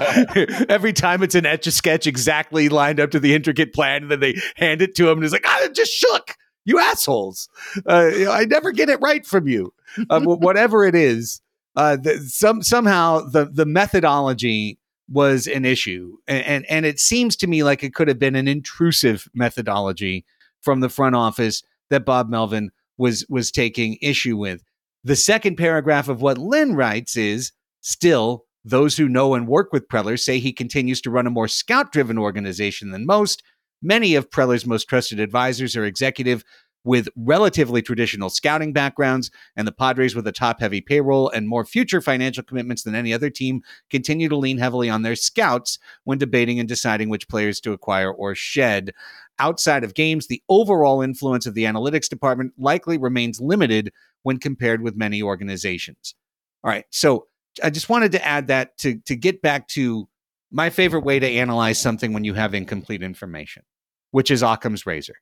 Every 0.68 0.92
time 0.92 1.22
it's 1.22 1.34
an 1.34 1.46
etch 1.46 1.66
a 1.66 1.70
sketch 1.70 2.06
exactly 2.06 2.68
lined 2.68 3.00
up 3.00 3.10
to 3.12 3.20
the 3.20 3.34
intricate 3.34 3.72
plan, 3.72 4.02
and 4.02 4.10
then 4.10 4.20
they 4.20 4.40
hand 4.56 4.82
it 4.82 4.94
to 4.96 5.08
him 5.08 5.18
and 5.18 5.22
he's 5.22 5.32
like, 5.32 5.46
I 5.46 5.68
just 5.68 5.92
shook. 5.92 6.36
You 6.66 6.78
assholes. 6.78 7.48
Uh, 7.88 8.10
you 8.12 8.24
know, 8.26 8.32
I 8.32 8.44
never 8.44 8.70
get 8.70 8.90
it 8.90 9.00
right 9.00 9.24
from 9.24 9.48
you. 9.48 9.72
Uh, 10.10 10.20
whatever 10.20 10.84
it 10.84 10.94
is 10.94 11.40
uh, 11.76 11.96
the, 11.96 12.18
some 12.18 12.62
somehow 12.62 13.20
the 13.20 13.46
the 13.46 13.66
methodology 13.66 14.78
was 15.08 15.46
an 15.46 15.64
issue, 15.64 16.16
and, 16.26 16.44
and 16.44 16.66
and 16.68 16.86
it 16.86 16.98
seems 16.98 17.36
to 17.36 17.46
me 17.46 17.62
like 17.62 17.82
it 17.82 17.94
could 17.94 18.08
have 18.08 18.18
been 18.18 18.36
an 18.36 18.48
intrusive 18.48 19.28
methodology 19.34 20.24
from 20.62 20.80
the 20.80 20.88
front 20.88 21.16
office 21.16 21.62
that 21.90 22.04
Bob 22.04 22.28
Melvin 22.28 22.70
was 22.98 23.24
was 23.28 23.50
taking 23.50 23.98
issue 24.00 24.36
with. 24.36 24.62
The 25.02 25.16
second 25.16 25.56
paragraph 25.56 26.08
of 26.08 26.20
what 26.20 26.38
Lin 26.38 26.74
writes 26.74 27.16
is 27.16 27.52
still 27.80 28.44
those 28.64 28.96
who 28.96 29.08
know 29.08 29.34
and 29.34 29.48
work 29.48 29.72
with 29.72 29.88
Preller 29.88 30.18
say 30.18 30.38
he 30.38 30.52
continues 30.52 31.00
to 31.02 31.10
run 31.10 31.26
a 31.26 31.30
more 31.30 31.48
scout 31.48 31.92
driven 31.92 32.18
organization 32.18 32.90
than 32.90 33.06
most. 33.06 33.42
Many 33.82 34.14
of 34.14 34.30
Preller's 34.30 34.66
most 34.66 34.88
trusted 34.88 35.18
advisors 35.18 35.74
are 35.76 35.86
executive 35.86 36.44
with 36.84 37.08
relatively 37.16 37.82
traditional 37.82 38.30
scouting 38.30 38.72
backgrounds, 38.72 39.30
and 39.56 39.66
the 39.66 39.72
Padres 39.72 40.14
with 40.14 40.26
a 40.26 40.32
top 40.32 40.60
heavy 40.60 40.80
payroll 40.80 41.28
and 41.28 41.48
more 41.48 41.64
future 41.64 42.00
financial 42.00 42.42
commitments 42.42 42.82
than 42.82 42.94
any 42.94 43.12
other 43.12 43.30
team 43.30 43.62
continue 43.90 44.28
to 44.28 44.36
lean 44.36 44.58
heavily 44.58 44.88
on 44.88 45.02
their 45.02 45.16
scouts 45.16 45.78
when 46.04 46.18
debating 46.18 46.58
and 46.58 46.68
deciding 46.68 47.08
which 47.08 47.28
players 47.28 47.60
to 47.60 47.72
acquire 47.72 48.10
or 48.10 48.34
shed. 48.34 48.92
Outside 49.38 49.84
of 49.84 49.94
games, 49.94 50.26
the 50.26 50.42
overall 50.48 51.02
influence 51.02 51.46
of 51.46 51.54
the 51.54 51.64
analytics 51.64 52.08
department 52.08 52.52
likely 52.58 52.98
remains 52.98 53.40
limited 53.40 53.92
when 54.22 54.38
compared 54.38 54.82
with 54.82 54.96
many 54.96 55.22
organizations. 55.22 56.14
All 56.62 56.70
right, 56.70 56.84
so 56.90 57.26
I 57.62 57.70
just 57.70 57.88
wanted 57.88 58.12
to 58.12 58.26
add 58.26 58.48
that 58.48 58.76
to 58.78 58.98
to 59.06 59.16
get 59.16 59.42
back 59.42 59.68
to 59.68 60.08
my 60.50 60.70
favorite 60.70 61.04
way 61.04 61.18
to 61.18 61.26
analyze 61.26 61.78
something 61.78 62.12
when 62.12 62.24
you 62.24 62.34
have 62.34 62.54
incomplete 62.54 63.02
information, 63.02 63.62
which 64.10 64.30
is 64.30 64.42
Occam's 64.42 64.84
razor. 64.84 65.16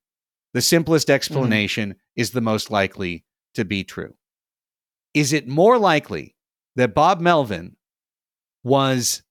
The 0.54 0.62
simplest 0.62 1.10
explanation 1.10 1.90
mm-hmm. 1.90 1.98
is 2.20 2.30
the 2.30 2.40
most 2.40 2.70
likely 2.70 3.24
to 3.54 3.64
be 3.64 3.84
true. 3.84 4.14
Is 5.14 5.32
it 5.32 5.48
more 5.48 5.78
likely 5.78 6.34
that 6.76 6.94
Bob 6.94 7.20
Melvin 7.20 7.76
was 8.62 9.22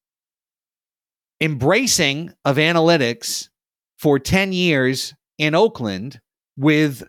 embracing 1.41 2.33
of 2.45 2.57
analytics 2.57 3.49
for 3.97 4.19
10 4.19 4.53
years 4.53 5.13
in 5.37 5.55
Oakland 5.55 6.19
with 6.55 7.03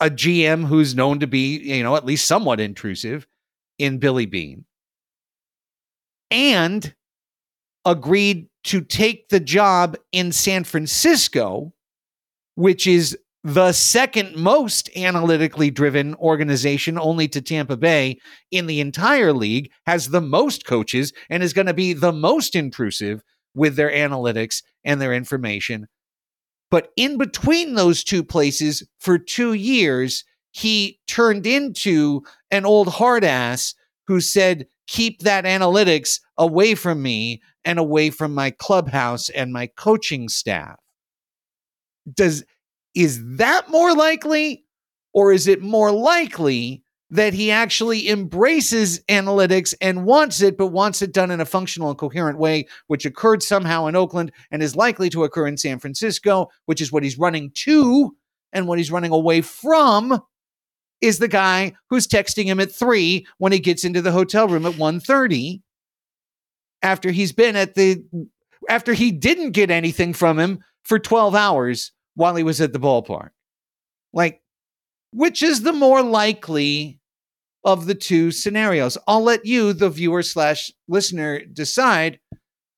a 0.00 0.10
GM 0.10 0.66
who's 0.66 0.94
known 0.94 1.20
to 1.20 1.26
be, 1.26 1.58
you 1.58 1.82
know, 1.82 1.96
at 1.96 2.04
least 2.04 2.26
somewhat 2.26 2.60
intrusive 2.60 3.26
in 3.78 3.98
Billy 3.98 4.26
Beane 4.26 4.64
and 6.30 6.94
agreed 7.84 8.48
to 8.64 8.80
take 8.80 9.28
the 9.28 9.40
job 9.40 9.96
in 10.12 10.32
San 10.32 10.64
Francisco, 10.64 11.72
which 12.54 12.86
is 12.86 13.16
the 13.44 13.72
second 13.72 14.36
most 14.36 14.90
analytically 14.96 15.70
driven 15.70 16.14
organization, 16.16 16.98
only 16.98 17.28
to 17.28 17.40
Tampa 17.40 17.76
Bay 17.76 18.18
in 18.50 18.66
the 18.66 18.80
entire 18.80 19.32
league, 19.32 19.70
has 19.86 20.08
the 20.08 20.20
most 20.20 20.66
coaches 20.66 21.12
and 21.30 21.42
is 21.42 21.52
going 21.52 21.66
to 21.66 21.74
be 21.74 21.92
the 21.92 22.12
most 22.12 22.56
intrusive 22.56 23.22
with 23.54 23.76
their 23.76 23.90
analytics 23.90 24.62
and 24.84 25.00
their 25.00 25.14
information. 25.14 25.86
But 26.70 26.88
in 26.96 27.16
between 27.16 27.74
those 27.74 28.04
two 28.04 28.22
places, 28.22 28.86
for 28.98 29.18
two 29.18 29.54
years, 29.54 30.24
he 30.50 30.98
turned 31.06 31.46
into 31.46 32.22
an 32.50 32.66
old 32.66 32.88
hard 32.88 33.24
ass 33.24 33.74
who 34.06 34.20
said, 34.20 34.66
Keep 34.86 35.20
that 35.20 35.44
analytics 35.44 36.20
away 36.38 36.74
from 36.74 37.02
me 37.02 37.42
and 37.64 37.78
away 37.78 38.08
from 38.08 38.34
my 38.34 38.50
clubhouse 38.50 39.28
and 39.28 39.52
my 39.52 39.66
coaching 39.66 40.30
staff. 40.30 40.76
Does 42.10 42.42
is 42.94 43.20
that 43.36 43.68
more 43.70 43.94
likely 43.94 44.64
or 45.12 45.32
is 45.32 45.46
it 45.46 45.62
more 45.62 45.90
likely 45.92 46.82
that 47.10 47.32
he 47.32 47.50
actually 47.50 48.08
embraces 48.08 49.00
analytics 49.08 49.74
and 49.80 50.04
wants 50.04 50.42
it, 50.42 50.58
but 50.58 50.68
wants 50.68 51.00
it 51.00 51.12
done 51.12 51.30
in 51.30 51.40
a 51.40 51.46
functional 51.46 51.88
and 51.88 51.98
coherent 51.98 52.38
way, 52.38 52.66
which 52.88 53.06
occurred 53.06 53.42
somehow 53.42 53.86
in 53.86 53.96
Oakland 53.96 54.30
and 54.50 54.62
is 54.62 54.76
likely 54.76 55.08
to 55.08 55.24
occur 55.24 55.46
in 55.46 55.56
San 55.56 55.78
Francisco, 55.78 56.48
which 56.66 56.82
is 56.82 56.92
what 56.92 57.02
he's 57.02 57.18
running 57.18 57.50
to 57.54 58.14
and 58.52 58.66
what 58.68 58.78
he's 58.78 58.90
running 58.90 59.10
away 59.10 59.40
from 59.40 60.20
is 61.00 61.18
the 61.18 61.28
guy 61.28 61.72
who's 61.88 62.06
texting 62.06 62.44
him 62.44 62.60
at 62.60 62.72
3 62.72 63.26
when 63.38 63.52
he 63.52 63.58
gets 63.58 63.84
into 63.84 64.02
the 64.02 64.12
hotel 64.12 64.48
room 64.48 64.66
at 64.66 64.74
1:30 64.74 65.62
after 66.82 67.10
he's 67.10 67.32
been 67.32 67.56
at 67.56 67.74
the 67.74 68.02
after 68.68 68.92
he 68.92 69.10
didn't 69.12 69.52
get 69.52 69.70
anything 69.70 70.12
from 70.12 70.38
him 70.38 70.58
for 70.82 70.98
12 70.98 71.34
hours 71.34 71.92
while 72.18 72.34
he 72.34 72.42
was 72.42 72.60
at 72.60 72.72
the 72.72 72.80
ballpark. 72.80 73.30
Like 74.12 74.42
which 75.12 75.42
is 75.42 75.62
the 75.62 75.72
more 75.72 76.02
likely 76.02 77.00
of 77.64 77.86
the 77.86 77.94
two 77.94 78.30
scenarios? 78.30 78.98
I'll 79.06 79.22
let 79.22 79.46
you, 79.46 79.72
the 79.72 79.88
viewer 79.88 80.22
slash 80.22 80.72
listener, 80.88 81.44
decide. 81.44 82.18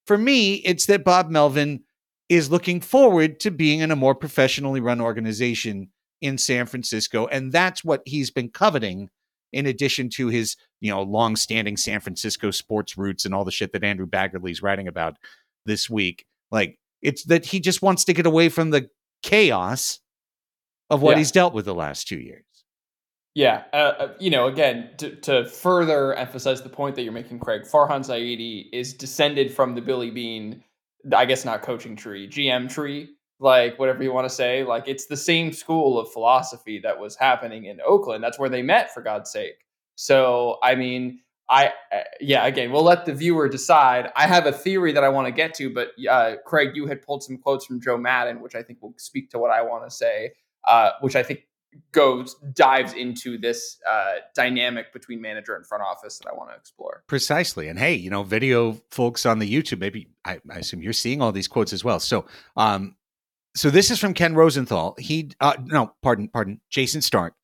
For 0.06 0.18
me, 0.18 0.56
it's 0.56 0.86
that 0.86 1.04
Bob 1.04 1.30
Melvin 1.30 1.84
is 2.28 2.50
looking 2.50 2.80
forward 2.80 3.40
to 3.40 3.50
being 3.50 3.80
in 3.80 3.90
a 3.90 3.96
more 3.96 4.14
professionally 4.14 4.80
run 4.80 5.00
organization 5.00 5.90
in 6.20 6.38
San 6.38 6.66
Francisco. 6.66 7.26
And 7.26 7.50
that's 7.50 7.82
what 7.82 8.02
he's 8.04 8.30
been 8.30 8.50
coveting 8.50 9.10
in 9.52 9.66
addition 9.66 10.10
to 10.10 10.28
his, 10.28 10.56
you 10.80 10.90
know, 10.90 11.02
long-standing 11.02 11.76
San 11.76 12.00
Francisco 12.00 12.50
sports 12.50 12.96
roots 12.96 13.24
and 13.24 13.34
all 13.34 13.44
the 13.44 13.50
shit 13.50 13.72
that 13.72 13.82
Andrew 13.82 14.06
Baggarly's 14.06 14.62
writing 14.62 14.86
about 14.86 15.16
this 15.66 15.90
week. 15.90 16.24
Like 16.52 16.78
it's 17.02 17.24
that 17.24 17.46
he 17.46 17.58
just 17.58 17.82
wants 17.82 18.04
to 18.04 18.12
get 18.12 18.26
away 18.26 18.48
from 18.48 18.70
the 18.70 18.88
chaos 19.22 20.00
of 20.88 21.02
what 21.02 21.12
yeah. 21.12 21.18
he's 21.18 21.30
dealt 21.30 21.54
with 21.54 21.64
the 21.64 21.74
last 21.74 22.08
two 22.08 22.18
years. 22.18 22.44
Yeah, 23.34 23.62
uh, 23.72 23.76
uh, 23.76 24.14
you 24.18 24.30
know, 24.30 24.48
again, 24.48 24.90
to, 24.98 25.14
to, 25.16 25.44
further 25.46 26.14
emphasize 26.14 26.62
the 26.62 26.68
point 26.68 26.96
that 26.96 27.02
you're 27.02 27.12
making, 27.12 27.38
Craig, 27.38 27.62
Farhan 27.62 28.00
Zaidi 28.00 28.64
is 28.72 28.92
descended 28.92 29.52
from 29.54 29.76
the 29.76 29.80
Billy 29.80 30.10
Beane, 30.10 30.64
I 31.14 31.26
guess 31.26 31.44
not 31.44 31.62
coaching 31.62 31.94
tree, 31.94 32.28
GM 32.28 32.68
tree, 32.68 33.10
like 33.38 33.78
whatever 33.78 34.02
you 34.02 34.12
want 34.12 34.28
to 34.28 34.34
say. 34.34 34.64
Like 34.64 34.88
it's 34.88 35.06
the 35.06 35.16
same 35.16 35.52
school 35.52 35.96
of 35.98 36.12
philosophy 36.12 36.80
that 36.80 36.98
was 36.98 37.14
happening 37.14 37.66
in 37.66 37.78
Oakland. 37.86 38.24
That's 38.24 38.38
where 38.38 38.48
they 38.48 38.62
met, 38.62 38.92
for 38.92 39.00
God's 39.00 39.30
sake. 39.30 39.64
So, 39.94 40.58
I 40.64 40.74
mean, 40.74 41.20
I 41.50 41.72
uh, 41.92 41.98
yeah, 42.20 42.46
again, 42.46 42.70
we'll 42.70 42.84
let 42.84 43.04
the 43.04 43.12
viewer 43.12 43.48
decide. 43.48 44.12
I 44.14 44.28
have 44.28 44.46
a 44.46 44.52
theory 44.52 44.92
that 44.92 45.02
I 45.02 45.08
want 45.08 45.26
to 45.26 45.32
get 45.32 45.52
to, 45.54 45.68
but 45.68 45.88
uh, 46.08 46.36
Craig, 46.46 46.76
you 46.76 46.86
had 46.86 47.02
pulled 47.02 47.24
some 47.24 47.38
quotes 47.38 47.66
from 47.66 47.80
Joe 47.80 47.98
Maddon, 47.98 48.40
which 48.40 48.54
I 48.54 48.62
think 48.62 48.80
will 48.80 48.94
speak 48.96 49.30
to 49.30 49.38
what 49.38 49.50
I 49.50 49.62
want 49.62 49.84
to 49.84 49.90
say, 49.90 50.30
uh, 50.66 50.92
which 51.00 51.16
I 51.16 51.24
think 51.24 51.40
goes 51.92 52.36
dives 52.52 52.92
into 52.92 53.36
this 53.36 53.78
uh, 53.88 54.14
dynamic 54.34 54.92
between 54.92 55.20
manager 55.20 55.56
and 55.56 55.66
front 55.66 55.82
office 55.82 56.18
that 56.18 56.28
I 56.30 56.34
want 56.34 56.50
to 56.50 56.56
explore. 56.56 57.02
Precisely, 57.08 57.66
and 57.66 57.80
hey, 57.80 57.94
you 57.94 58.10
know, 58.10 58.22
video 58.22 58.80
folks 58.92 59.26
on 59.26 59.40
the 59.40 59.52
YouTube, 59.52 59.80
maybe 59.80 60.08
I, 60.24 60.40
I 60.48 60.58
assume 60.58 60.82
you're 60.82 60.92
seeing 60.92 61.20
all 61.20 61.32
these 61.32 61.48
quotes 61.48 61.72
as 61.72 61.82
well. 61.82 61.98
So, 61.98 62.26
um, 62.56 62.94
so 63.56 63.70
this 63.70 63.90
is 63.90 63.98
from 63.98 64.14
Ken 64.14 64.34
Rosenthal. 64.34 64.94
He, 64.98 65.32
uh, 65.40 65.56
no, 65.64 65.94
pardon, 66.00 66.28
pardon, 66.28 66.60
Jason 66.70 67.02
Stark 67.02 67.34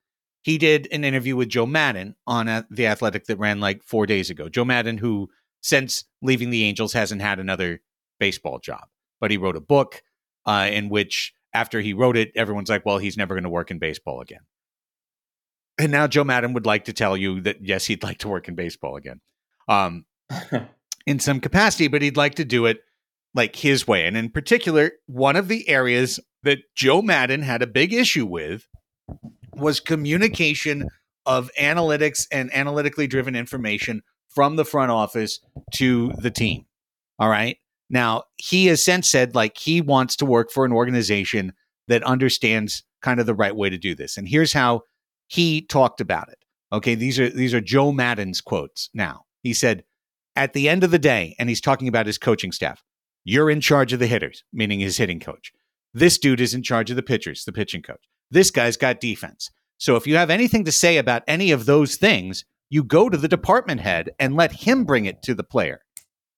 he 0.47 0.59
did 0.59 0.87
an 0.93 1.03
interview 1.03 1.35
with 1.35 1.49
Joe 1.49 1.67
Maddon 1.67 2.15
on 2.25 2.47
a, 2.47 2.65
the 2.71 2.87
Athletic 2.87 3.25
that 3.25 3.37
ran 3.41 3.59
like 3.59 3.83
four 3.83 4.07
days 4.07 4.31
ago. 4.31 4.49
Joe 4.49 4.65
Maddon, 4.65 4.97
who 4.97 5.29
since 5.61 6.05
leaving 6.23 6.51
the 6.51 6.63
Angels 6.63 6.93
hasn't 6.93 7.21
had 7.21 7.41
another 7.41 7.81
baseball 8.21 8.61
job, 8.61 8.85
but 9.21 9.33
he 9.33 9.39
wrote 9.39 9.57
a 9.57 9.61
book 9.61 10.05
uh, 10.47 10.69
in 10.71 10.89
which, 10.89 11.33
after 11.53 11.81
he 11.81 11.95
wrote 11.95 12.17
it, 12.17 12.31
everyone's 12.37 12.69
like, 12.69 12.87
"Well, 12.87 12.99
he's 12.99 13.17
never 13.17 13.35
going 13.35 13.43
to 13.43 13.51
work 13.51 13.73
in 13.73 13.81
baseball 13.81 14.21
again." 14.21 14.43
And 15.79 15.91
now 15.91 16.07
Joe 16.07 16.23
Maddon 16.23 16.53
would 16.53 16.65
like 16.65 16.85
to 16.85 16.93
tell 16.93 17.17
you 17.17 17.41
that 17.41 17.57
yes, 17.61 17.87
he'd 17.87 18.05
like 18.05 18.19
to 18.19 18.29
work 18.29 18.47
in 18.47 18.55
baseball 18.55 18.95
again, 18.95 19.21
um, 19.67 20.05
in 21.09 21.19
some 21.19 21.41
capacity, 21.41 21.89
but 21.89 22.03
he'd 22.03 22.17
like 22.17 22.37
to 22.37 22.45
do 22.45 22.67
it 22.67 22.79
like 23.35 23.57
his 23.57 23.89
way. 23.89 24.07
And 24.07 24.17
in 24.17 24.31
particular, 24.31 24.93
one 25.07 25.35
of 25.35 25.49
the 25.49 25.69
areas 25.69 26.21
that 26.45 26.59
Joe 26.77 27.03
Maddon 27.03 27.43
had 27.43 27.63
a 27.63 27.67
big 27.67 27.93
issue 27.93 28.27
with 28.27 28.69
was 29.57 29.81
communication 29.81 30.89
of 31.25 31.51
analytics 31.59 32.27
and 32.31 32.53
analytically 32.55 33.07
driven 33.07 33.35
information 33.35 34.03
from 34.29 34.57
the 34.57 34.65
front 34.65 34.91
office 34.91 35.41
to 35.73 36.13
the 36.19 36.31
team. 36.31 36.67
All 37.19 37.29
right. 37.29 37.57
Now, 37.89 38.25
he 38.37 38.67
has 38.67 38.85
since 38.85 39.11
said 39.11 39.35
like 39.35 39.57
he 39.57 39.81
wants 39.81 40.17
to 40.17 40.27
work 40.27 40.51
for 40.51 40.65
an 40.65 40.73
organization 40.73 41.53
that 41.89 42.03
understands 42.03 42.85
kind 43.03 43.21
of 43.21 43.27
the 43.27 43.35
right 43.35 43.55
way 43.55 43.71
to 43.71 43.79
do 43.79 43.95
this. 43.95 44.17
And 44.17 44.29
here's 44.29 44.53
how 44.53 44.83
he 45.29 45.63
talked 45.63 46.01
about 46.01 46.29
it. 46.29 46.39
Okay, 46.73 46.95
these 46.95 47.19
are 47.19 47.31
these 47.31 47.55
are 47.55 47.61
Joe 47.61 47.93
Maddon's 47.93 48.41
quotes 48.41 48.91
now. 48.93 49.25
He 49.43 49.55
said, 49.55 49.85
"At 50.35 50.53
the 50.53 50.69
end 50.69 50.83
of 50.83 50.91
the 50.91 50.99
day, 50.99 51.37
and 51.39 51.49
he's 51.49 51.61
talking 51.61 51.87
about 51.87 52.07
his 52.07 52.19
coaching 52.19 52.51
staff. 52.51 52.83
You're 53.25 53.51
in 53.51 53.61
charge 53.61 53.93
of 53.93 54.01
the 54.01 54.09
hitters, 54.09 54.43
meaning 54.53 54.81
his 54.81 54.97
hitting 54.97 55.21
coach. 55.21 55.53
This 55.95 56.19
dude 56.19 56.41
is 56.41 56.55
in 56.55 56.63
charge 56.63 56.91
of 56.91 56.97
the 56.97 57.03
pitchers, 57.03 57.45
the 57.45 57.53
pitching 57.53 57.83
coach. 57.83 58.05
This 58.31 58.51
guy's 58.51 58.77
got 58.77 59.01
defense. 59.01 59.51
So 59.79 59.97
if 59.97 60.07
you 60.07 60.17
have 60.17 60.31
anything 60.31 60.65
to 60.65 60.73
say 60.73 60.97
about 60.97 61.23
any 61.27 61.51
of 61.51 61.67
those 61.67 61.97
things, 61.97 62.45
you 62.69 62.83
go 62.83 63.09
to 63.09 63.17
the 63.17 63.29
department 63.29 63.81
head 63.81 64.11
and 64.19 64.35
let 64.35 64.53
him 64.53 64.85
bring 64.85 65.05
it 65.05 65.23
to 65.23 65.35
the 65.35 65.45
player. 65.45 65.81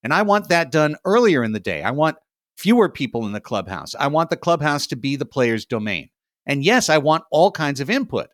And 0.02 0.12
I 0.12 0.22
want 0.22 0.48
that 0.48 0.70
done 0.70 0.96
earlier 1.04 1.42
in 1.42 1.52
the 1.52 1.60
day. 1.60 1.82
I 1.82 1.90
want 1.90 2.16
fewer 2.56 2.88
people 2.88 3.24
in 3.24 3.32
the 3.32 3.40
clubhouse. 3.40 3.94
I 3.94 4.08
want 4.08 4.30
the 4.30 4.36
clubhouse 4.36 4.86
to 4.88 4.96
be 4.96 5.16
the 5.16 5.24
player's 5.24 5.64
domain. 5.64 6.10
And 6.46 6.64
yes, 6.64 6.88
I 6.88 6.98
want 6.98 7.24
all 7.30 7.50
kinds 7.50 7.80
of 7.80 7.90
input, 7.90 8.28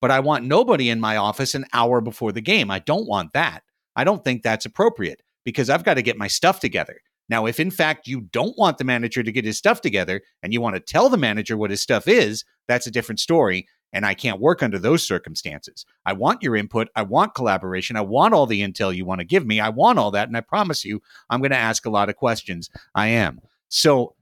but 0.00 0.10
I 0.10 0.20
want 0.20 0.44
nobody 0.44 0.90
in 0.90 1.00
my 1.00 1.16
office 1.16 1.54
an 1.54 1.66
hour 1.72 2.00
before 2.00 2.32
the 2.32 2.40
game. 2.40 2.70
I 2.70 2.80
don't 2.80 3.06
want 3.06 3.32
that. 3.34 3.62
I 3.94 4.04
don't 4.04 4.24
think 4.24 4.42
that's 4.42 4.66
appropriate 4.66 5.22
because 5.44 5.70
I've 5.70 5.84
got 5.84 5.94
to 5.94 6.02
get 6.02 6.18
my 6.18 6.26
stuff 6.26 6.60
together. 6.60 7.00
Now, 7.30 7.46
if 7.46 7.60
in 7.60 7.70
fact 7.70 8.08
you 8.08 8.22
don't 8.22 8.58
want 8.58 8.76
the 8.76 8.84
manager 8.84 9.22
to 9.22 9.32
get 9.32 9.44
his 9.44 9.56
stuff 9.56 9.80
together 9.80 10.20
and 10.42 10.52
you 10.52 10.60
want 10.60 10.74
to 10.74 10.80
tell 10.80 11.08
the 11.08 11.16
manager 11.16 11.56
what 11.56 11.70
his 11.70 11.80
stuff 11.80 12.08
is, 12.08 12.44
that's 12.66 12.88
a 12.88 12.90
different 12.90 13.20
story. 13.20 13.68
And 13.92 14.04
I 14.04 14.14
can't 14.14 14.40
work 14.40 14.62
under 14.62 14.78
those 14.78 15.06
circumstances. 15.06 15.86
I 16.04 16.12
want 16.12 16.42
your 16.42 16.56
input. 16.56 16.88
I 16.94 17.02
want 17.02 17.34
collaboration. 17.34 17.96
I 17.96 18.02
want 18.02 18.34
all 18.34 18.46
the 18.46 18.62
intel 18.62 18.94
you 18.94 19.04
want 19.04 19.20
to 19.20 19.24
give 19.24 19.46
me. 19.46 19.60
I 19.60 19.68
want 19.68 19.98
all 19.98 20.10
that. 20.10 20.28
And 20.28 20.36
I 20.36 20.40
promise 20.40 20.84
you, 20.84 21.00
I'm 21.28 21.40
going 21.40 21.50
to 21.52 21.56
ask 21.56 21.86
a 21.86 21.90
lot 21.90 22.08
of 22.08 22.16
questions. 22.16 22.68
I 22.94 23.08
am. 23.08 23.40
So 23.68 24.14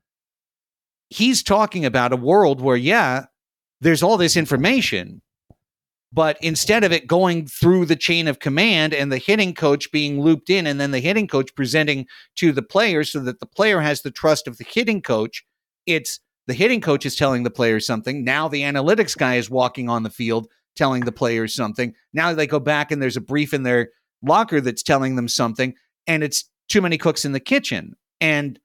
he's 1.08 1.42
talking 1.42 1.86
about 1.86 2.12
a 2.12 2.16
world 2.16 2.60
where, 2.60 2.76
yeah, 2.76 3.26
there's 3.80 4.02
all 4.02 4.18
this 4.18 4.36
information, 4.36 5.22
but 6.12 6.38
instead 6.40 6.84
of 6.84 6.92
it 6.92 7.06
going 7.06 7.46
through 7.46 7.84
the 7.84 7.96
chain 7.96 8.28
of 8.28 8.38
command 8.38 8.94
and 8.94 9.12
the 9.12 9.18
hitting 9.18 9.54
coach 9.54 9.90
being 9.92 10.20
looped 10.20 10.48
in 10.48 10.66
and 10.66 10.80
then 10.80 10.90
the 10.90 11.00
hitting 11.00 11.28
coach 11.28 11.54
presenting 11.54 12.06
to 12.36 12.52
the 12.52 12.62
player 12.62 13.04
so 13.04 13.20
that 13.20 13.40
the 13.40 13.46
player 13.46 13.80
has 13.80 14.02
the 14.02 14.10
trust 14.10 14.46
of 14.48 14.56
the 14.58 14.64
hitting 14.64 15.02
coach, 15.02 15.44
it's 15.86 16.20
the 16.46 16.54
hitting 16.54 16.80
coach 16.80 17.04
is 17.04 17.14
telling 17.14 17.42
the 17.42 17.50
player 17.50 17.78
something. 17.78 18.24
Now 18.24 18.48
the 18.48 18.62
analytics 18.62 19.16
guy 19.16 19.36
is 19.36 19.50
walking 19.50 19.88
on 19.88 20.02
the 20.02 20.10
field 20.10 20.48
telling 20.76 21.04
the 21.04 21.12
players 21.12 21.54
something. 21.54 21.94
Now 22.14 22.32
they 22.32 22.46
go 22.46 22.60
back 22.60 22.90
and 22.90 23.02
there's 23.02 23.16
a 23.16 23.20
brief 23.20 23.52
in 23.52 23.64
their 23.64 23.90
locker 24.22 24.60
that's 24.60 24.82
telling 24.82 25.16
them 25.16 25.28
something, 25.28 25.74
and 26.06 26.22
it's 26.22 26.48
too 26.68 26.80
many 26.80 26.96
cooks 26.96 27.24
in 27.24 27.32
the 27.32 27.40
kitchen. 27.40 27.94
And 28.20 28.58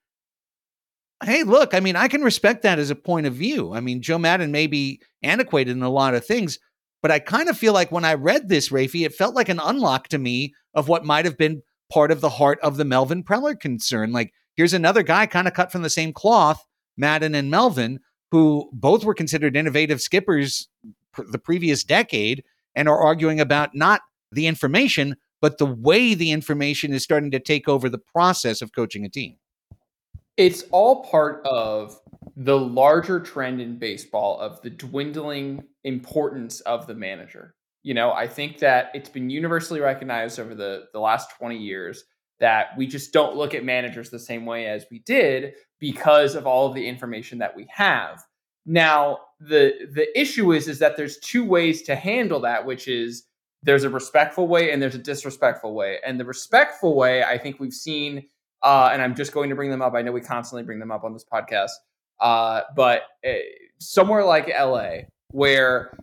hey, 1.24 1.44
look, 1.44 1.74
I 1.74 1.80
mean, 1.80 1.96
I 1.96 2.08
can 2.08 2.22
respect 2.22 2.64
that 2.64 2.80
as 2.80 2.90
a 2.90 2.96
point 2.96 3.28
of 3.28 3.34
view. 3.34 3.74
I 3.74 3.80
mean, 3.80 4.02
Joe 4.02 4.18
Maddon 4.18 4.52
may 4.52 4.68
be 4.68 5.02
antiquated 5.22 5.76
in 5.76 5.84
a 5.84 5.90
lot 5.90 6.16
of 6.16 6.26
things, 6.26 6.60
but 7.04 7.12
I 7.12 7.20
kind 7.20 7.50
of 7.50 7.58
feel 7.58 7.74
like 7.74 7.92
when 7.92 8.06
I 8.06 8.14
read 8.14 8.48
this, 8.48 8.70
Raphie, 8.70 9.06
it 9.06 9.14
felt 9.14 9.36
like 9.36 9.50
an 9.50 9.60
unlock 9.60 10.08
to 10.08 10.18
me 10.18 10.56
of 10.74 10.88
what 10.88 11.06
might 11.06 11.26
have 11.26 11.38
been 11.38 11.62
part 11.92 12.12
of 12.12 12.22
the 12.22 12.30
heart 12.30 12.60
of 12.62 12.78
the 12.78 12.86
Melvin 12.86 13.26
Preller 13.26 13.60
concern. 13.60 14.14
Like, 14.14 14.34
here's 14.56 14.74
another 14.74 15.04
guy 15.04 15.26
kind 15.26 15.46
of 15.46 15.54
cut 15.54 15.70
from 15.70 15.82
the 15.82 15.90
same 15.90 16.14
cloth, 16.14 16.66
Maddon 16.96 17.36
and 17.36 17.52
Melvin, 17.52 18.00
who 18.32 18.70
both 18.72 19.04
were 19.04 19.14
considered 19.14 19.58
innovative 19.58 20.02
skippers 20.02 20.70
pr- 21.12 21.24
the 21.30 21.38
previous 21.38 21.84
decade 21.84 22.42
and 22.74 22.88
are 22.88 23.00
arguing 23.00 23.42
about 23.42 23.76
not 23.76 24.00
the 24.32 24.48
information, 24.48 25.18
but 25.42 25.58
the 25.58 25.66
way 25.66 26.14
the 26.14 26.32
information 26.32 26.94
is 26.94 27.04
starting 27.04 27.32
to 27.32 27.40
take 27.40 27.68
over 27.68 27.90
the 27.90 27.98
process 28.00 28.62
of 28.62 28.74
coaching 28.74 29.04
a 29.04 29.10
team. 29.10 29.36
It's 30.38 30.64
all 30.72 31.04
part 31.04 31.46
of 31.46 32.00
the 32.38 32.58
larger 32.58 33.20
trend 33.20 33.60
in 33.60 33.78
baseball 33.78 34.40
of 34.40 34.62
the 34.62 34.70
dwindling 34.70 35.64
importance 35.84 36.62
of 36.62 36.88
the 36.88 36.96
manager. 36.96 37.56
You 37.84 37.94
know, 37.94 38.12
I 38.12 38.28
think 38.28 38.60
that 38.60 38.92
it's 38.94 39.10
been 39.10 39.30
universally 39.30 39.80
recognized 39.80 40.40
over 40.40 40.56
the, 40.56 40.86
the 40.94 41.00
last 41.00 41.30
20 41.38 41.58
years 41.58 42.06
that 42.40 42.78
we 42.78 42.88
just 42.88 43.14
don't 43.14 43.36
look 43.36 43.54
at 43.54 43.64
managers 43.64 44.10
the 44.10 44.20
same 44.20 44.46
way 44.46 44.66
as 44.66 44.86
we 44.90 45.00
did 45.00 45.54
because 45.80 46.36
of 46.36 46.48
all 46.48 46.68
of 46.68 46.76
the 46.76 46.88
information 46.88 47.38
that 47.40 47.56
we 47.56 47.68
have. 47.70 48.24
Now, 48.66 49.20
the 49.40 49.74
the 49.94 50.08
issue 50.20 50.54
is 50.54 50.68
is 50.68 50.80
that 50.80 50.96
there's 50.96 51.18
two 51.18 51.44
ways 51.44 51.82
to 51.84 51.96
handle 51.96 52.40
that, 52.42 52.66
which 52.66 52.88
is 52.88 53.26
there's 53.64 53.84
a 53.84 53.90
respectful 53.90 54.48
way 54.48 54.72
and 54.72 54.82
there's 54.82 54.96
a 54.96 55.00
disrespectful 55.00 55.74
way. 55.74 56.00
And 56.06 56.20
the 56.20 56.26
respectful 56.26 56.96
way, 56.96 57.24
I 57.24 57.38
think 57.38 57.60
we've 57.60 57.74
seen, 57.74 58.26
uh, 58.62 58.90
and 58.92 59.02
I'm 59.02 59.16
just 59.16 59.32
going 59.32 59.50
to 59.50 59.56
bring 59.56 59.72
them 59.72 59.82
up. 59.82 59.94
I 59.94 60.02
know 60.02 60.12
we 60.12 60.22
constantly 60.22 60.64
bring 60.64 60.80
them 60.80 60.92
up 60.92 61.04
on 61.04 61.14
this 61.14 61.26
podcast, 61.26 61.72
uh, 62.20 62.62
but 62.76 63.04
uh, 63.26 63.34
somewhere 63.80 64.26
like 64.26 64.48
LA, 64.48 65.04
where 65.34 65.96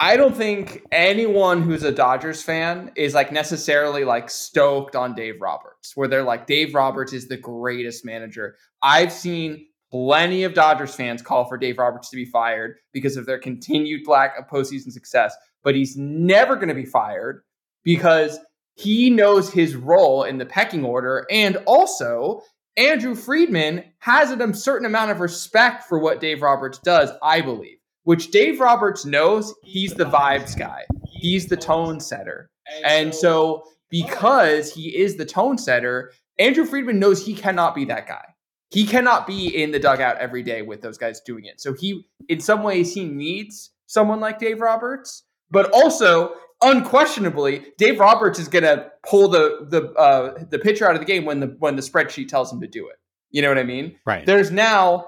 I 0.00 0.16
don't 0.16 0.36
think 0.36 0.82
anyone 0.90 1.62
who's 1.62 1.84
a 1.84 1.92
Dodgers 1.92 2.42
fan 2.42 2.90
is 2.96 3.14
like 3.14 3.32
necessarily 3.32 4.04
like 4.04 4.28
stoked 4.28 4.96
on 4.96 5.14
Dave 5.14 5.40
Roberts, 5.40 5.96
where 5.96 6.08
they're 6.08 6.22
like, 6.22 6.46
Dave 6.46 6.74
Roberts 6.74 7.12
is 7.12 7.28
the 7.28 7.36
greatest 7.36 8.04
manager. 8.04 8.56
I've 8.82 9.12
seen 9.12 9.66
plenty 9.90 10.42
of 10.42 10.52
Dodgers 10.52 10.94
fans 10.94 11.22
call 11.22 11.44
for 11.44 11.56
Dave 11.56 11.78
Roberts 11.78 12.10
to 12.10 12.16
be 12.16 12.24
fired 12.24 12.76
because 12.92 13.16
of 13.16 13.24
their 13.24 13.38
continued 13.38 14.06
lack 14.06 14.36
of 14.38 14.48
postseason 14.48 14.90
success 14.90 15.34
but 15.66 15.74
he's 15.74 15.96
never 15.96 16.54
going 16.54 16.68
to 16.68 16.74
be 16.74 16.84
fired 16.84 17.42
because 17.82 18.38
he 18.76 19.10
knows 19.10 19.50
his 19.50 19.74
role 19.74 20.22
in 20.22 20.38
the 20.38 20.46
pecking 20.46 20.84
order. 20.84 21.26
And 21.28 21.56
also, 21.66 22.42
Andrew 22.76 23.16
Friedman 23.16 23.82
has 23.98 24.30
a 24.30 24.54
certain 24.54 24.86
amount 24.86 25.10
of 25.10 25.18
respect 25.18 25.82
for 25.82 25.98
what 25.98 26.20
Dave 26.20 26.40
Roberts 26.40 26.78
does, 26.78 27.10
I 27.20 27.40
believe, 27.40 27.75
which 28.06 28.30
Dave 28.30 28.60
Roberts 28.60 29.04
knows 29.04 29.52
he's 29.64 29.92
the 29.92 30.04
vibes 30.04 30.56
guy, 30.56 30.84
he's 31.08 31.46
the 31.46 31.56
tone 31.56 31.98
setter. 31.98 32.48
And 32.84 33.12
so, 33.12 33.64
because 33.90 34.72
he 34.72 34.96
is 34.96 35.16
the 35.16 35.24
tone 35.24 35.58
setter, 35.58 36.12
Andrew 36.38 36.64
Friedman 36.64 37.00
knows 37.00 37.26
he 37.26 37.34
cannot 37.34 37.74
be 37.74 37.84
that 37.86 38.06
guy. 38.06 38.24
He 38.70 38.86
cannot 38.86 39.26
be 39.26 39.48
in 39.48 39.72
the 39.72 39.80
dugout 39.80 40.18
every 40.18 40.44
day 40.44 40.62
with 40.62 40.82
those 40.82 40.98
guys 40.98 41.20
doing 41.20 41.46
it. 41.46 41.60
So 41.60 41.74
he, 41.74 42.06
in 42.28 42.38
some 42.38 42.62
ways, 42.62 42.94
he 42.94 43.04
needs 43.04 43.72
someone 43.86 44.20
like 44.20 44.38
Dave 44.38 44.60
Roberts. 44.60 45.24
But 45.50 45.70
also, 45.72 46.34
unquestionably, 46.62 47.66
Dave 47.76 47.98
Roberts 47.98 48.38
is 48.38 48.46
going 48.46 48.64
to 48.64 48.88
pull 49.04 49.28
the 49.28 49.66
the 49.68 49.92
uh, 49.94 50.44
the 50.48 50.60
pitcher 50.60 50.88
out 50.88 50.94
of 50.94 51.00
the 51.00 51.06
game 51.06 51.24
when 51.24 51.40
the 51.40 51.56
when 51.58 51.74
the 51.74 51.82
spreadsheet 51.82 52.28
tells 52.28 52.52
him 52.52 52.60
to 52.60 52.68
do 52.68 52.86
it. 52.88 52.96
You 53.30 53.42
know 53.42 53.48
what 53.48 53.58
I 53.58 53.64
mean? 53.64 53.96
Right. 54.04 54.24
There's 54.24 54.52
now 54.52 55.06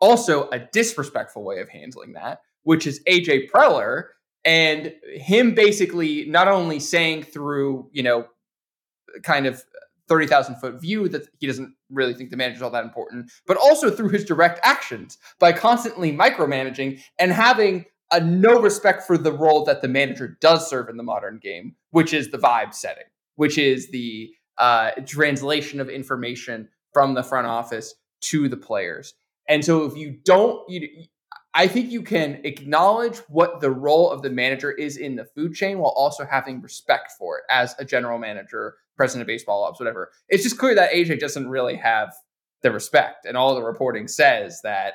also 0.00 0.48
a 0.50 0.60
disrespectful 0.72 1.44
way 1.44 1.60
of 1.60 1.68
handling 1.68 2.12
that, 2.12 2.40
which 2.62 2.86
is 2.86 3.00
AJ 3.08 3.50
Preller 3.50 4.04
and 4.44 4.92
him 5.14 5.54
basically 5.54 6.24
not 6.26 6.48
only 6.48 6.78
saying 6.78 7.24
through 7.24 7.88
you 7.92 8.02
know 8.02 8.26
kind 9.22 9.46
of 9.46 9.64
30,000 10.08 10.56
foot 10.56 10.80
view 10.80 11.08
that 11.08 11.26
he 11.38 11.46
doesn't 11.46 11.74
really 11.90 12.14
think 12.14 12.30
the 12.30 12.36
manager's 12.36 12.62
all 12.62 12.70
that 12.70 12.84
important, 12.84 13.30
but 13.46 13.56
also 13.56 13.90
through 13.90 14.08
his 14.08 14.24
direct 14.24 14.60
actions 14.62 15.18
by 15.40 15.52
constantly 15.52 16.12
micromanaging 16.12 17.00
and 17.18 17.32
having 17.32 17.84
a 18.12 18.20
no 18.20 18.60
respect 18.60 19.02
for 19.02 19.18
the 19.18 19.32
role 19.32 19.64
that 19.64 19.82
the 19.82 19.88
manager 19.88 20.36
does 20.40 20.68
serve 20.68 20.88
in 20.88 20.96
the 20.96 21.02
modern 21.02 21.38
game, 21.42 21.74
which 21.90 22.12
is 22.12 22.30
the 22.30 22.38
vibe 22.38 22.72
setting, 22.72 23.04
which 23.34 23.58
is 23.58 23.90
the 23.90 24.30
uh, 24.58 24.92
translation 25.06 25.80
of 25.80 25.88
information 25.88 26.68
from 26.92 27.14
the 27.14 27.22
front 27.22 27.46
office 27.46 27.94
to 28.20 28.48
the 28.48 28.56
players. 28.56 29.14
And 29.48 29.64
so 29.64 29.84
if 29.84 29.96
you 29.96 30.18
don't, 30.24 30.68
you, 30.68 30.88
I 31.54 31.68
think 31.68 31.90
you 31.90 32.02
can 32.02 32.40
acknowledge 32.44 33.18
what 33.28 33.60
the 33.60 33.70
role 33.70 34.10
of 34.10 34.22
the 34.22 34.30
manager 34.30 34.70
is 34.70 34.96
in 34.96 35.16
the 35.16 35.24
food 35.24 35.54
chain 35.54 35.78
while 35.78 35.94
also 35.96 36.26
having 36.26 36.60
respect 36.60 37.12
for 37.18 37.38
it 37.38 37.44
as 37.50 37.74
a 37.78 37.84
general 37.84 38.18
manager, 38.18 38.74
president 38.96 39.22
of 39.22 39.26
baseball 39.26 39.64
ops, 39.64 39.80
whatever. 39.80 40.10
It's 40.28 40.42
just 40.42 40.58
clear 40.58 40.74
that 40.74 40.92
AJ 40.92 41.18
doesn't 41.18 41.48
really 41.48 41.76
have 41.76 42.12
the 42.62 42.70
respect. 42.70 43.24
And 43.24 43.36
all 43.36 43.54
the 43.54 43.62
reporting 43.62 44.08
says 44.08 44.60
that 44.64 44.94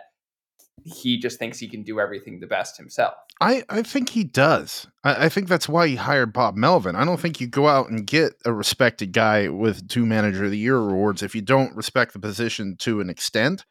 he 0.84 1.18
just 1.18 1.40
thinks 1.40 1.60
he 1.60 1.68
can 1.68 1.84
do 1.84 2.00
everything 2.00 2.40
the 2.40 2.48
best 2.48 2.78
himself. 2.78 3.16
I, 3.40 3.64
I 3.70 3.82
think 3.82 4.10
he 4.10 4.24
does. 4.24 4.88
I, 5.04 5.26
I, 5.26 5.30
think 5.30 5.48
that's 5.48 5.68
why 5.70 5.88
he 5.88 5.96
hired 5.96 6.32
Bob 6.34 6.56
Melvin. 6.56 6.96
I 6.96 7.06
don't 7.06 7.20
think 7.20 7.42
you 7.42 7.48
go 7.48 7.68
out 7.68 7.90
and 7.90 8.06
get 8.06 8.34
a 8.46 8.54
respected 8.54 9.14
guy 9.14 9.48
with 9.48 9.88
two 9.88 10.06
manager 10.06 10.46
of 10.46 10.52
the 10.52 10.58
year 10.58 10.78
awards 10.78 11.24
if 11.24 11.34
you 11.34 11.42
don't 11.42 11.76
respect 11.76 12.14
the 12.14 12.20
position 12.20 12.76
to 12.80 13.02
an 13.02 13.10
extent. 13.10 13.66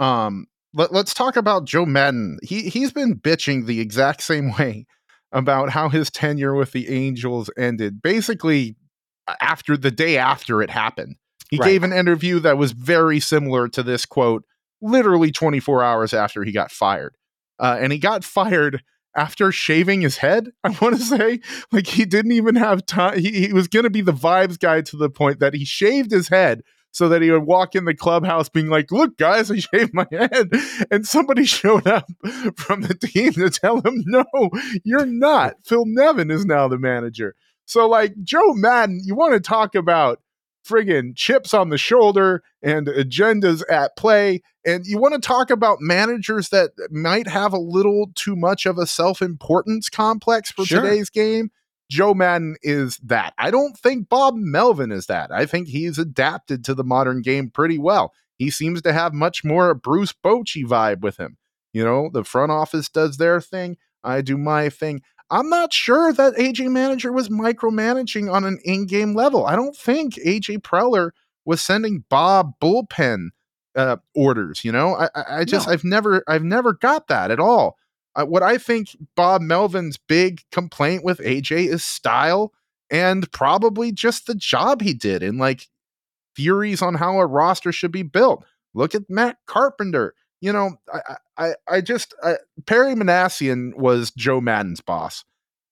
Um, 0.00 0.46
let, 0.74 0.92
let's 0.92 1.14
talk 1.14 1.36
about 1.36 1.66
Joe 1.66 1.86
Maddon. 1.86 2.38
He 2.42 2.62
he's 2.68 2.92
been 2.92 3.14
bitching 3.14 3.66
the 3.66 3.80
exact 3.80 4.22
same 4.22 4.52
way 4.58 4.86
about 5.30 5.70
how 5.70 5.88
his 5.88 6.10
tenure 6.10 6.54
with 6.54 6.72
the 6.72 6.88
Angels 6.88 7.50
ended. 7.56 8.02
Basically, 8.02 8.74
after 9.40 9.76
the 9.76 9.92
day 9.92 10.16
after 10.18 10.62
it 10.62 10.70
happened, 10.70 11.16
he 11.50 11.58
right. 11.58 11.68
gave 11.68 11.82
an 11.84 11.92
interview 11.92 12.40
that 12.40 12.58
was 12.58 12.72
very 12.72 13.20
similar 13.20 13.68
to 13.68 13.82
this 13.82 14.06
quote 14.06 14.44
literally 14.82 15.30
24 15.30 15.82
hours 15.82 16.14
after 16.14 16.42
he 16.42 16.52
got 16.52 16.70
fired. 16.70 17.16
Uh, 17.58 17.76
and 17.78 17.92
he 17.92 17.98
got 17.98 18.24
fired 18.24 18.82
after 19.14 19.52
shaving 19.52 20.00
his 20.00 20.16
head. 20.16 20.50
I 20.64 20.70
want 20.80 20.96
to 20.96 21.02
say, 21.02 21.40
like, 21.70 21.86
he 21.86 22.04
didn't 22.06 22.32
even 22.32 22.56
have 22.56 22.86
time. 22.86 23.18
He, 23.18 23.46
he 23.46 23.52
was 23.52 23.68
going 23.68 23.82
to 23.84 23.90
be 23.90 24.00
the 24.00 24.12
vibes 24.12 24.58
guy 24.58 24.80
to 24.82 24.96
the 24.96 25.10
point 25.10 25.40
that 25.40 25.54
he 25.54 25.64
shaved 25.64 26.10
his 26.10 26.28
head 26.28 26.62
so 26.92 27.08
that 27.08 27.22
he 27.22 27.30
would 27.30 27.44
walk 27.44 27.74
in 27.74 27.84
the 27.84 27.94
clubhouse 27.94 28.48
being 28.48 28.68
like, 28.68 28.90
Look, 28.90 29.16
guys, 29.16 29.50
I 29.50 29.56
shaved 29.56 29.94
my 29.94 30.06
head. 30.10 30.50
And 30.90 31.06
somebody 31.06 31.44
showed 31.46 31.86
up 31.86 32.08
from 32.56 32.82
the 32.82 32.94
team 32.94 33.32
to 33.34 33.50
tell 33.50 33.80
him, 33.80 34.02
No, 34.06 34.24
you're 34.84 35.06
not. 35.06 35.56
Phil 35.64 35.84
Nevin 35.86 36.30
is 36.30 36.44
now 36.44 36.68
the 36.68 36.78
manager. 36.78 37.34
So, 37.66 37.88
like, 37.88 38.14
Joe 38.24 38.52
Maddon, 38.54 39.00
you 39.04 39.14
want 39.14 39.34
to 39.34 39.40
talk 39.40 39.74
about 39.74 40.20
friggin' 40.68 41.16
chips 41.16 41.54
on 41.54 41.70
the 41.70 41.78
shoulder 41.78 42.42
and 42.62 42.86
agendas 42.86 43.62
at 43.70 43.96
play. 43.96 44.42
And 44.66 44.84
you 44.84 44.98
want 44.98 45.14
to 45.14 45.20
talk 45.20 45.50
about 45.50 45.78
managers 45.80 46.50
that 46.50 46.70
might 46.90 47.26
have 47.26 47.52
a 47.52 47.58
little 47.58 48.10
too 48.14 48.36
much 48.36 48.66
of 48.66 48.78
a 48.78 48.86
self 48.86 49.22
importance 49.22 49.88
complex 49.88 50.50
for 50.50 50.64
sure. 50.64 50.82
today's 50.82 51.10
game. 51.10 51.50
Joe 51.90 52.14
Maddon 52.14 52.56
is 52.62 52.98
that. 52.98 53.34
I 53.36 53.50
don't 53.50 53.76
think 53.76 54.08
Bob 54.08 54.36
Melvin 54.36 54.92
is 54.92 55.06
that. 55.06 55.30
I 55.32 55.44
think 55.44 55.68
he's 55.68 55.98
adapted 55.98 56.64
to 56.64 56.74
the 56.74 56.84
modern 56.84 57.20
game 57.20 57.50
pretty 57.50 57.78
well. 57.78 58.12
He 58.36 58.48
seems 58.50 58.80
to 58.82 58.92
have 58.92 59.12
much 59.12 59.44
more 59.44 59.68
a 59.68 59.74
Bruce 59.74 60.12
Bochy 60.12 60.64
vibe 60.64 61.00
with 61.00 61.18
him. 61.18 61.36
You 61.72 61.84
know, 61.84 62.08
the 62.12 62.24
front 62.24 62.52
office 62.52 62.88
does 62.88 63.16
their 63.16 63.40
thing. 63.40 63.76
I 64.04 64.22
do 64.22 64.38
my 64.38 64.68
thing. 64.70 65.02
I'm 65.30 65.48
not 65.48 65.72
sure 65.72 66.12
that 66.12 66.34
AJ 66.34 66.70
Manager 66.70 67.12
was 67.12 67.28
micromanaging 67.28 68.32
on 68.32 68.44
an 68.44 68.58
in-game 68.64 69.14
level. 69.14 69.44
I 69.46 69.56
don't 69.56 69.76
think 69.76 70.14
AJ 70.14 70.60
Preller 70.60 71.10
was 71.44 71.60
sending 71.60 72.04
Bob 72.08 72.52
bullpen 72.62 73.28
uh, 73.76 73.96
orders. 74.14 74.64
You 74.64 74.72
know, 74.72 74.96
I, 74.96 75.40
I 75.40 75.44
just 75.44 75.66
no. 75.66 75.72
I've 75.72 75.84
never 75.84 76.22
I've 76.26 76.44
never 76.44 76.72
got 76.72 77.08
that 77.08 77.30
at 77.30 77.40
all. 77.40 77.76
Uh, 78.20 78.26
what 78.26 78.42
I 78.42 78.58
think 78.58 78.96
Bob 79.16 79.40
Melvin's 79.40 79.96
big 79.96 80.42
complaint 80.52 81.04
with 81.04 81.18
AJ 81.20 81.68
is 81.68 81.84
style 81.84 82.52
and 82.90 83.30
probably 83.32 83.92
just 83.92 84.26
the 84.26 84.34
job 84.34 84.82
he 84.82 84.92
did 84.92 85.22
and 85.22 85.38
like 85.38 85.68
theories 86.36 86.82
on 86.82 86.94
how 86.94 87.18
a 87.18 87.26
roster 87.26 87.72
should 87.72 87.92
be 87.92 88.02
built. 88.02 88.44
Look 88.74 88.94
at 88.94 89.08
Matt 89.08 89.38
Carpenter. 89.46 90.14
you 90.40 90.52
know, 90.52 90.76
I 90.92 91.16
I, 91.36 91.54
I 91.68 91.80
just 91.80 92.14
I, 92.22 92.34
Perry 92.66 92.94
Minasian 92.94 93.74
was 93.76 94.10
Joe 94.10 94.40
Maddon's 94.40 94.80
boss. 94.80 95.24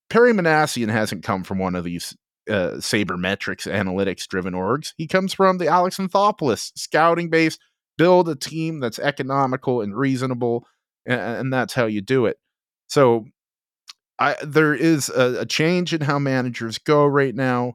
Perry 0.09 0.33
Minasian 0.33 0.91
hasn't 0.91 1.25
come 1.25 1.45
from 1.45 1.59
one 1.59 1.75
of 1.75 1.85
these 1.85 2.17
uh, 2.49 2.77
sabermetrics 2.77 3.71
analytics 3.71 4.27
driven 4.27 4.55
orgs. 4.55 4.95
He 4.97 5.07
comes 5.07 5.35
from 5.35 5.59
the 5.59 5.69
Alex 5.69 5.99
Anthopoulos 5.99 6.73
scouting 6.77 7.29
base. 7.29 7.59
Build 7.99 8.29
a 8.29 8.37
team 8.37 8.79
that's 8.79 9.01
economical 9.01 9.81
and 9.81 9.95
reasonable, 9.97 10.65
and, 11.09 11.21
and 11.21 11.53
that's 11.53 11.75
how 11.75 11.87
you 11.87 12.03
do 12.03 12.27
it. 12.27 12.39
So, 12.89 13.27
I 14.19 14.37
there 14.43 14.75
is 14.75 15.09
a, 15.09 15.41
a 15.41 15.47
change 15.47 15.95
in 15.95 16.03
how 16.03 16.19
managers 16.19 16.79
go 16.79 17.07
right 17.07 17.35
now. 17.35 17.75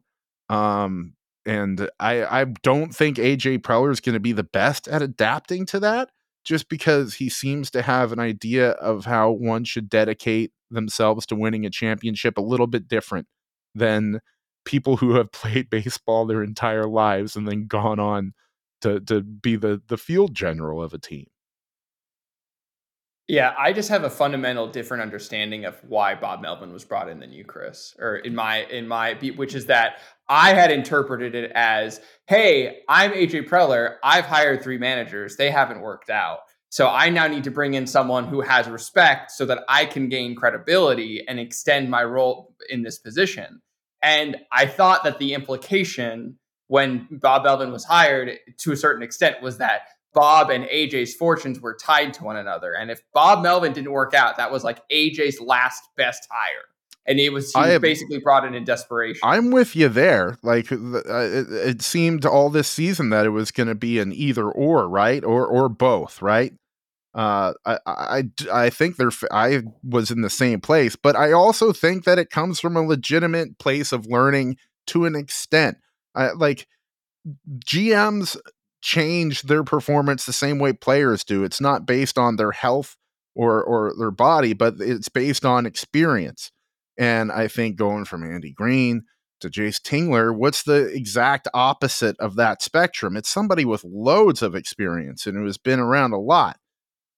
Um, 0.50 1.16
and 1.46 1.90
I 2.00 2.42
I 2.42 2.46
don't 2.64 2.94
think 2.96 3.18
AJ 3.18 3.60
Preller 3.60 3.92
is 3.92 4.00
going 4.00 4.14
to 4.14 4.20
be 4.20 4.34
the 4.34 4.44
best 4.44 4.88
at 4.88 5.02
adapting 5.02 5.66
to 5.68 5.80
that 5.82 6.10
just 6.44 6.70
because 6.70 7.16
he 7.16 7.30
seems 7.30 7.72
to 7.72 7.82
have 7.82 8.12
an 8.12 8.20
idea 8.20 8.72
of 8.72 9.06
how 9.06 9.32
one 9.32 9.64
should 9.64 9.90
dedicate 9.90 10.52
themselves 10.70 11.26
to 11.28 11.36
winning 11.36 11.66
a 11.66 11.70
championship 11.70 12.38
a 12.38 12.42
little 12.42 12.68
bit 12.68 12.88
different 12.88 13.28
than 13.76 14.20
people 14.66 14.98
who 14.98 15.16
have 15.16 15.32
played 15.34 15.70
baseball 15.70 16.26
their 16.26 16.44
entire 16.44 16.88
lives 16.88 17.36
and 17.36 17.48
then 17.48 17.68
gone 17.68 18.00
on 18.00 18.34
to 18.82 19.00
to 19.02 19.22
be 19.22 19.56
the 19.56 19.82
the 19.88 19.98
field 19.98 20.36
general 20.36 20.82
of 20.84 20.94
a 20.94 21.00
team. 21.00 21.28
Yeah, 23.30 23.54
I 23.58 23.72
just 23.72 23.88
have 23.90 24.04
a 24.04 24.10
fundamental 24.10 24.68
different 24.68 25.02
understanding 25.02 25.64
of 25.64 25.76
why 25.88 26.14
Bob 26.14 26.42
Melvin 26.42 26.74
was 26.74 26.84
brought 26.84 27.08
in 27.08 27.20
than 27.22 27.32
you, 27.32 27.46
Chris, 27.46 27.96
or 27.98 28.18
in 28.18 28.36
my 28.36 28.64
in 28.66 28.86
my 28.88 29.14
which 29.38 29.56
is 29.56 29.66
that 29.68 30.00
I 30.28 30.54
had 30.54 30.72
interpreted 30.72 31.34
it 31.34 31.52
as, 31.56 32.02
"Hey, 32.28 32.82
I'm 32.90 33.14
AJ 33.14 33.44
Preller. 33.48 33.96
I've 34.04 34.26
hired 34.26 34.62
three 34.62 34.78
managers. 34.78 35.38
They 35.38 35.52
haven't 35.52 35.80
worked 35.80 36.10
out. 36.10 36.40
So 36.70 36.90
I 36.90 37.10
now 37.10 37.28
need 37.28 37.46
to 37.46 37.52
bring 37.52 37.76
in 37.76 37.88
someone 37.88 38.26
who 38.26 38.42
has 38.42 38.68
respect 38.68 39.32
so 39.32 39.46
that 39.46 39.64
I 39.70 39.86
can 39.86 40.10
gain 40.10 40.36
credibility 40.36 41.24
and 41.28 41.40
extend 41.40 41.90
my 41.90 42.04
role 42.04 42.54
in 42.70 42.84
this 42.84 43.00
position." 43.00 43.62
And 44.02 44.36
I 44.52 44.66
thought 44.66 45.06
that 45.06 45.20
the 45.20 45.34
implication 45.34 46.38
when 46.68 47.08
Bob 47.10 47.44
Melvin 47.44 47.72
was 47.72 47.86
hired 47.86 48.38
to 48.58 48.72
a 48.74 48.78
certain 48.78 49.04
extent 49.04 49.42
was 49.42 49.60
that 49.60 49.84
Bob 50.14 50.50
and 50.50 50.66
AJ's 50.66 51.16
fortunes 51.16 51.60
were 51.60 51.76
tied 51.76 52.14
to 52.16 52.24
one 52.24 52.38
another. 52.38 52.74
And 52.74 52.92
if 52.92 53.02
Bob 53.14 53.44
Melvin 53.44 53.74
didn't 53.74 53.92
work 53.92 54.14
out, 54.14 54.38
that 54.38 54.52
was 54.52 54.64
like 54.64 54.88
AJ's 54.90 55.40
last 55.42 55.84
best 55.98 56.28
hire. 56.30 56.66
And 57.06 57.20
he 57.20 57.30
was, 57.30 57.52
he 57.52 57.60
was 57.60 57.80
basically 57.80 58.20
brought 58.20 58.46
in 58.46 58.54
in 58.54 58.64
desperation. 58.64 59.20
I'm 59.24 59.52
with 59.52 59.76
you 59.76 59.90
there. 59.90 60.38
Like 60.42 60.72
uh, 60.72 60.78
it, 60.78 61.52
it, 61.52 61.82
seemed 61.82 62.26
all 62.26 62.50
this 62.50 62.70
season 62.70 63.10
that 63.10 63.26
it 63.26 63.32
was 63.32 63.52
going 63.52 63.68
to 63.68 63.76
be 63.76 64.00
an 64.00 64.14
either 64.14 64.50
or, 64.50 64.88
right, 64.88 65.22
or 65.22 65.46
or 65.46 65.68
both, 65.68 66.22
right. 66.22 66.54
Uh, 67.14 67.54
I, 67.66 67.78
I 67.86 68.24
I 68.52 68.70
think 68.70 68.96
they're. 68.96 69.12
I 69.32 69.64
was 69.84 70.12
in 70.12 70.22
the 70.22 70.30
same 70.30 70.62
place, 70.62 70.96
but 70.96 71.16
I 71.16 71.34
also 71.34 71.74
think 71.74 72.06
that 72.06 72.18
it 72.18 72.30
comes 72.30 72.60
from 72.60 72.76
a 72.76 72.82
legitimate 72.82 73.60
place 73.60 73.92
of 73.92 74.08
learning 74.08 74.58
to 74.88 75.06
an 75.06 75.16
extent. 75.16 75.78
I, 76.16 76.32
like 76.32 76.68
GMs 77.66 78.38
change 78.84 79.44
their 79.44 79.64
performance 79.64 80.26
the 80.26 80.34
same 80.34 80.60
way 80.60 80.74
players 80.74 81.24
do. 81.24 81.44
It's 81.44 81.62
not 81.62 81.88
based 81.88 82.18
on 82.18 82.36
their 82.36 82.52
health 82.52 82.98
or 83.34 83.64
or 83.64 83.94
their 83.98 84.12
body, 84.12 84.54
but 84.54 84.76
it's 84.80 85.10
based 85.10 85.46
on 85.46 85.66
experience. 85.66 86.52
And 86.98 87.32
I 87.32 87.48
think 87.48 87.78
going 87.78 88.06
from 88.06 88.24
Andy 88.24 88.52
Green 88.52 89.04
to 89.40 89.50
Jayce 89.50 89.82
Tingler, 89.82 90.36
what's 90.36 90.64
the 90.64 90.88
exact 90.88 91.48
opposite 91.54 92.18
of 92.20 92.36
that 92.36 92.62
spectrum? 92.62 93.16
It's 93.16 93.30
somebody 93.30 93.66
with 93.66 93.84
loads 93.86 94.42
of 94.42 94.54
experience 94.54 95.26
and 95.26 95.38
who 95.38 95.46
has 95.46 95.58
been 95.58 95.80
around 95.80 96.12
a 96.12 96.20
lot. 96.20 96.58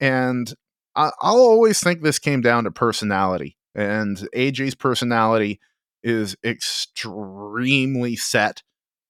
And 0.00 0.54
I, 0.94 1.10
I'll 1.20 1.36
always 1.36 1.80
think 1.80 2.00
this 2.00 2.18
came 2.18 2.40
down 2.40 2.64
to 2.64 2.70
personality. 2.70 3.56
And 3.74 4.16
AJ's 4.34 4.76
personality 4.76 5.60
is 6.02 6.36
extremely 6.44 8.16
set 8.16 8.62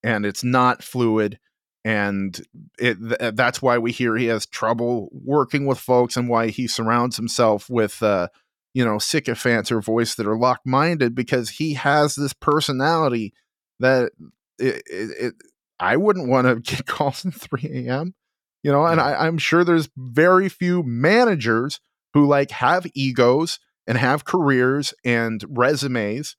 and 0.02 0.24
it's 0.24 0.42
not 0.42 0.82
fluid 0.82 1.38
and 1.86 2.44
it, 2.80 2.98
th- 2.98 3.34
that's 3.36 3.62
why 3.62 3.78
we 3.78 3.92
hear 3.92 4.16
he 4.16 4.26
has 4.26 4.44
trouble 4.44 5.08
working 5.12 5.66
with 5.66 5.78
folks 5.78 6.16
and 6.16 6.28
why 6.28 6.48
he 6.48 6.66
surrounds 6.66 7.14
himself 7.14 7.70
with 7.70 8.02
uh, 8.02 8.26
you 8.74 8.84
know 8.84 8.98
sycophants 8.98 9.70
or 9.70 9.80
voice 9.80 10.16
that 10.16 10.26
are 10.26 10.36
lock-minded 10.36 11.14
because 11.14 11.48
he 11.48 11.74
has 11.74 12.16
this 12.16 12.32
personality 12.32 13.32
that 13.78 14.10
it, 14.58 14.82
it, 14.86 15.10
it 15.20 15.34
I 15.78 15.96
wouldn't 15.96 16.28
want 16.28 16.48
to 16.48 16.56
get 16.76 16.86
calls 16.86 17.24
at 17.24 17.34
3 17.34 17.86
a.m. 17.86 18.16
You 18.64 18.72
know, 18.72 18.84
and 18.84 19.00
I, 19.00 19.24
I'm 19.24 19.38
sure 19.38 19.62
there's 19.62 19.88
very 19.96 20.48
few 20.48 20.82
managers 20.82 21.78
who 22.14 22.26
like 22.26 22.50
have 22.50 22.84
egos 22.94 23.60
and 23.86 23.96
have 23.96 24.24
careers 24.24 24.92
and 25.04 25.44
resumes 25.48 26.34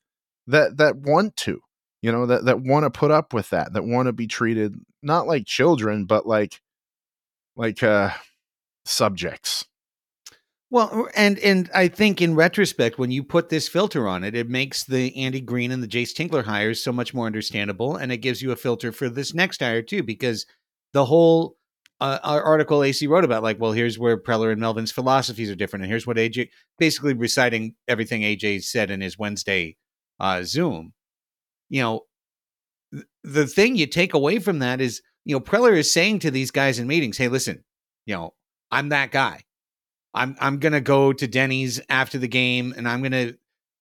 that 0.45 0.75
that 0.75 0.97
want 0.97 1.37
to 1.37 1.61
you 2.01 2.11
know 2.11 2.25
that 2.25 2.45
that 2.45 2.61
want 2.61 2.83
to 2.83 2.89
put 2.89 3.11
up 3.11 3.33
with 3.33 3.49
that 3.49 3.73
that 3.73 3.83
want 3.83 4.07
to 4.07 4.13
be 4.13 4.27
treated 4.27 4.75
not 5.01 5.27
like 5.27 5.45
children 5.45 6.05
but 6.05 6.25
like 6.25 6.61
like 7.55 7.81
uh 7.83 8.11
subjects. 8.85 9.65
Well 10.69 11.07
and 11.15 11.39
and 11.39 11.69
i 11.73 11.87
think 11.87 12.21
in 12.21 12.35
retrospect 12.35 12.99
when 12.99 13.09
you 13.09 13.23
put 13.23 13.49
this 13.49 13.69
filter 13.69 14.07
on 14.07 14.25
it 14.25 14.35
it 14.35 14.49
makes 14.49 14.83
the 14.83 15.15
andy 15.15 15.39
green 15.39 15.71
and 15.71 15.81
the 15.81 15.87
jayce 15.87 16.13
tingler 16.13 16.43
hires 16.43 16.83
so 16.83 16.91
much 16.91 17.13
more 17.13 17.25
understandable 17.25 17.95
and 17.95 18.11
it 18.11 18.17
gives 18.17 18.41
you 18.41 18.51
a 18.51 18.57
filter 18.57 18.91
for 18.91 19.07
this 19.07 19.33
next 19.33 19.61
hire 19.61 19.81
too 19.81 20.03
because 20.03 20.45
the 20.91 21.05
whole 21.05 21.57
uh, 21.99 22.19
article 22.23 22.79
Acee 22.79 23.09
wrote 23.09 23.23
about, 23.23 23.41
like, 23.41 23.59
well, 23.59 23.71
here's 23.71 23.97
where 23.97 24.17
Preller 24.17 24.51
and 24.51 24.61
Melvin's 24.61 24.91
philosophies 24.91 25.49
are 25.49 25.55
different, 25.55 25.83
and 25.83 25.91
here's 25.91 26.05
what 26.05 26.17
AJ 26.17 26.49
basically 26.77 27.13
reciting 27.13 27.75
everything 27.87 28.21
AJ 28.21 28.63
said 28.63 28.91
in 28.91 29.01
his 29.01 29.17
Wednesday 29.17 29.77
uh, 30.19 30.43
Zoom 30.43 30.93
you 31.69 31.81
know, 31.81 32.01
the 33.23 33.47
thing 33.47 33.75
you 33.75 33.87
take 33.87 34.13
away 34.13 34.39
from 34.39 34.59
that 34.59 34.81
is, 34.81 35.01
you 35.25 35.35
know, 35.35 35.39
Preller 35.39 35.77
is 35.77 35.91
saying 35.91 36.19
to 36.19 36.31
these 36.31 36.51
guys 36.51 36.79
in 36.79 36.87
meetings, 36.87 37.17
"Hey, 37.17 37.27
listen, 37.27 37.63
you 38.05 38.15
know, 38.15 38.33
I'm 38.71 38.89
that 38.89 39.11
guy. 39.11 39.43
I'm 40.13 40.35
I'm 40.39 40.59
gonna 40.59 40.81
go 40.81 41.13
to 41.13 41.27
Denny's 41.27 41.81
after 41.89 42.17
the 42.17 42.27
game, 42.27 42.73
and 42.75 42.87
I'm 42.87 43.03
gonna 43.03 43.33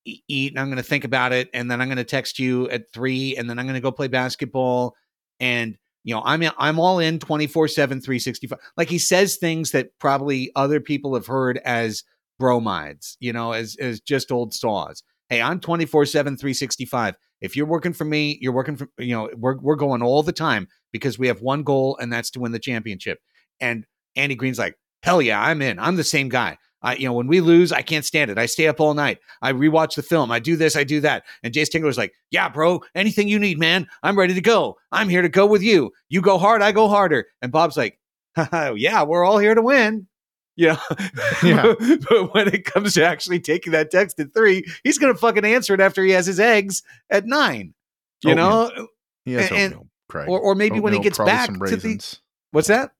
eat, 0.05 0.53
and 0.53 0.61
I'm 0.61 0.69
gonna 0.69 0.83
think 0.83 1.05
about 1.05 1.33
it, 1.33 1.49
and 1.55 1.71
then 1.71 1.81
I'm 1.81 1.89
gonna 1.89 2.05
text 2.05 2.39
you 2.39 2.69
at 2.71 2.93
three, 2.93 3.37
and 3.37 3.49
then 3.49 3.59
I'm 3.59 3.67
gonna 3.67 3.81
go 3.81 3.93
play 3.93 4.09
basketball, 4.09 4.95
and 5.41 5.77
you 6.05 6.15
know, 6.15 6.23
I'm 6.25 6.43
I'm 6.59 6.79
all 6.79 7.01
in 7.01 7.19
24 7.19 7.69
7 7.69 8.01
365. 8.01 8.59
Like 8.77 8.89
he 8.89 8.99
says 8.99 9.37
things 9.37 9.73
that 9.73 9.91
probably 9.99 10.53
other 10.55 10.81
people 10.81 11.15
have 11.15 11.27
heard 11.27 11.59
as 11.65 12.05
bromides, 12.39 13.17
you 13.19 13.33
know, 13.33 13.53
as 13.53 13.77
as 13.81 14.01
just 14.01 14.31
old 14.31 14.55
saws. 14.55 15.03
Hey, 15.29 15.43
I'm 15.43 15.59
24 15.59 16.07
7 16.07 16.37
365. 16.37 17.17
If 17.41 17.57
you're 17.57 17.67
working 17.67 17.93
for 17.93 18.05
me, 18.05 18.39
you're 18.41 18.53
working 18.53 18.77
for 18.77 18.89
you 18.99 19.15
know 19.15 19.31
we're 19.37 19.59
we're 19.59 19.77
going 19.77 20.03
all 20.03 20.23
the 20.23 20.33
time 20.33 20.69
because 20.93 21.19
we 21.19 21.27
have 21.29 21.43
one 21.43 21.63
goal 21.63 21.97
and 22.01 22.13
that's 22.13 22.31
to 22.31 22.41
win 22.41 22.53
the 22.53 22.59
championship. 22.59 23.19
And 23.61 23.87
Andy 24.17 24.35
Green's 24.35 24.59
like, 24.59 24.77
hell 25.03 25.21
yeah, 25.23 25.41
I'm 25.41 25.63
in. 25.63 25.79
I'm 25.79 25.97
the 25.97 26.05
same 26.05 26.29
guy. 26.29 26.59
I, 26.83 26.95
you 26.97 27.07
know, 27.07 27.13
when 27.13 27.27
we 27.27 27.41
lose, 27.41 27.73
I 27.73 27.83
can't 27.83 28.05
stand 28.05 28.31
it. 28.31 28.39
I 28.39 28.47
stay 28.47 28.69
up 28.69 28.81
all 28.81 28.95
night. 28.95 29.19
I 29.43 29.53
rewatch 29.53 29.95
the 29.95 30.03
film. 30.03 30.31
I 30.31 30.39
do 30.39 30.57
this. 30.57 30.77
I 30.77 30.85
do 30.85 31.01
that. 31.01 31.25
And 31.43 31.53
Jayce 31.53 31.71
Tingler's 31.71 31.99
like, 31.99 32.13
"Yeah, 32.31 32.49
bro, 32.49 32.83
anything 32.95 33.29
you 33.29 33.39
need, 33.39 33.59
man. 33.59 33.89
I'm 34.03 34.19
ready 34.19 34.35
to 34.35 34.41
go. 34.41 34.77
I'm 34.93 35.09
here 35.09 35.23
to 35.23 35.29
go 35.29 35.47
with 35.47 35.63
you. 35.63 35.91
You 36.09 36.21
go 36.21 36.39
hard, 36.39 36.63
I 36.63 36.73
go 36.73 36.89
harder." 36.89 37.27
And 37.43 37.51
Bob's 37.51 37.77
like, 37.77 37.99
"Yeah, 38.53 39.03
we're 39.03 39.25
all 39.25 39.39
here 39.39 39.55
to 39.55 39.63
win." 39.63 40.07
You 40.57 40.69
know, 40.69 40.79
yeah. 41.43 41.75
but 42.09 42.35
when 42.35 42.49
it 42.49 42.65
comes 42.65 42.95
to 42.95 43.05
actually 43.05 43.41
taking 43.41 43.73
that 43.73 43.91
text 43.91 44.19
at 44.19 44.33
three, 44.33 44.65
he's 44.83 44.97
going 44.97 45.13
to 45.13 45.19
fucking 45.19 45.45
answer 45.45 45.75
it 45.75 45.81
after 45.81 46.03
he 46.03 46.13
has 46.13 46.25
his 46.25 46.41
eggs 46.41 46.83
at 47.11 47.27
nine. 47.27 47.75
You 48.23 48.31
oatmeal. 48.31 48.49
know, 48.49 48.89
he 49.27 49.33
has 49.35 49.51
and, 49.51 49.75
oatmeal, 49.75 49.87
Craig. 50.09 50.29
Or, 50.29 50.41
or 50.41 50.55
maybe 50.55 50.77
oatmeal, 50.77 50.83
when 50.85 50.93
he 50.95 51.01
gets 51.01 51.19
back 51.19 51.51
to 51.53 51.77
the 51.77 52.19
what's 52.53 52.69
that? 52.69 52.93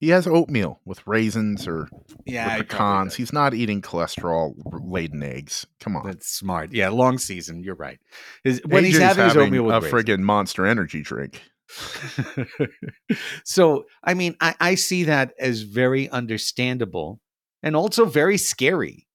He 0.00 0.10
has 0.10 0.26
oatmeal 0.28 0.80
with 0.84 1.04
raisins 1.06 1.66
or 1.66 1.88
yeah, 2.24 2.58
pecans. 2.58 3.16
He's 3.16 3.32
not 3.32 3.52
eating 3.52 3.82
cholesterol 3.82 4.54
laden 4.64 5.22
eggs. 5.22 5.66
Come 5.80 5.96
on, 5.96 6.06
that's 6.06 6.28
smart. 6.28 6.72
Yeah, 6.72 6.88
long 6.90 7.18
season. 7.18 7.64
You're 7.64 7.74
right. 7.74 7.98
His, 8.44 8.60
when 8.64 8.84
AJ's 8.84 8.90
he's 8.90 8.98
having, 8.98 9.24
having 9.24 9.40
his 9.40 9.46
oatmeal 9.46 9.64
with 9.64 9.84
a 9.84 9.88
friggin' 9.88 10.20
Monster 10.20 10.66
Energy 10.66 11.02
drink. 11.02 11.42
so, 13.44 13.84
I 14.02 14.14
mean, 14.14 14.36
I, 14.40 14.54
I 14.60 14.74
see 14.74 15.04
that 15.04 15.34
as 15.38 15.62
very 15.62 16.08
understandable 16.08 17.20
and 17.62 17.76
also 17.76 18.04
very 18.04 18.38
scary 18.38 19.06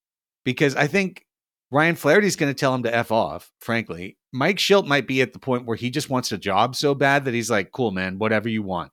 because 0.44 0.76
I 0.76 0.86
think 0.86 1.24
Ryan 1.70 1.96
Flaherty's 1.96 2.36
going 2.36 2.52
to 2.52 2.58
tell 2.58 2.74
him 2.74 2.84
to 2.84 2.94
F 2.94 3.10
off, 3.10 3.50
frankly. 3.60 4.16
Mike 4.32 4.58
Shildt 4.58 4.86
might 4.86 5.06
be 5.06 5.22
at 5.22 5.32
the 5.32 5.38
point 5.38 5.66
where 5.66 5.76
he 5.76 5.90
just 5.90 6.10
wants 6.10 6.30
a 6.32 6.38
job 6.38 6.76
so 6.76 6.94
bad 6.94 7.24
that 7.24 7.34
he's 7.34 7.50
like, 7.50 7.72
cool, 7.72 7.90
man, 7.90 8.18
whatever 8.18 8.48
you 8.48 8.62
want. 8.62 8.92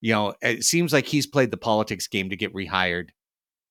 You 0.00 0.12
know, 0.12 0.34
it 0.42 0.64
seems 0.64 0.92
like 0.92 1.06
he's 1.06 1.26
played 1.26 1.50
the 1.50 1.56
politics 1.56 2.08
game 2.08 2.30
to 2.30 2.36
get 2.36 2.52
rehired 2.52 3.08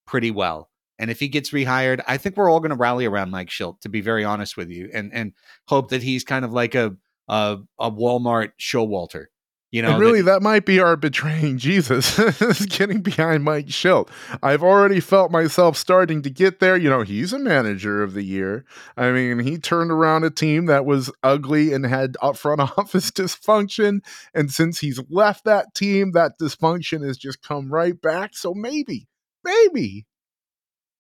pretty 0.08 0.32
well. 0.32 0.70
And 1.00 1.12
if 1.12 1.20
he 1.20 1.28
gets 1.28 1.52
rehired, 1.52 2.04
I 2.08 2.18
think 2.18 2.38
we're 2.38 2.50
all 2.50 2.60
going 2.60 2.70
to 2.70 2.76
rally 2.76 3.06
around 3.06 3.32
Mike 3.32 3.50
Shildt, 3.50 3.82
to 3.82 3.90
be 3.90 4.02
very 4.02 4.24
honest 4.24 4.56
with 4.58 4.70
you, 4.70 4.90
and 4.94 5.12
and 5.14 5.34
hope 5.68 5.90
that 5.90 6.04
he's 6.04 6.24
kind 6.24 6.46
of 6.46 6.54
like 6.54 6.76
a 6.76 6.96
a, 7.28 7.58
a 7.80 7.92
Walmart 7.92 8.52
Showalter. 8.60 9.26
You 9.72 9.82
know, 9.82 9.94
and 9.94 10.00
really, 10.00 10.22
that- 10.22 10.34
that 10.34 10.42
might 10.44 10.68
be 10.68 10.80
our 10.80 10.96
betraying 10.96 11.58
Jesus, 11.58 12.20
is 12.20 12.68
getting 12.68 13.02
behind 13.02 13.44
Mike 13.44 13.66
Shildt. 13.70 14.08
I've 14.44 14.62
already 14.62 15.00
felt 15.00 15.32
myself 15.32 15.78
starting 15.78 16.22
to 16.22 16.30
get 16.30 16.60
there. 16.60 16.78
You 16.78 16.92
know, 16.92 17.02
he's 17.02 17.34
a 17.34 17.40
manager 17.40 18.04
of 18.04 18.14
the 18.14 18.22
year. 18.22 18.66
I 18.96 19.10
mean, 19.12 19.40
he 19.40 19.58
turned 19.58 19.90
around 19.90 20.26
a 20.26 20.30
team 20.30 20.68
that 20.68 20.86
was 20.86 21.12
ugly 21.24 21.74
and 21.74 21.88
had 21.88 22.18
up 22.22 22.38
front 22.38 22.62
office 22.78 23.10
dysfunction. 23.10 24.02
And 24.36 24.52
since 24.52 24.78
he's 24.78 25.00
left 25.10 25.44
that 25.46 25.74
team, 25.74 26.12
that 26.12 26.34
dysfunction 26.40 27.04
has 27.04 27.18
just 27.18 27.42
come 27.42 27.74
right 27.74 28.00
back. 28.00 28.36
So 28.36 28.54
maybe, 28.54 29.08
maybe. 29.44 30.06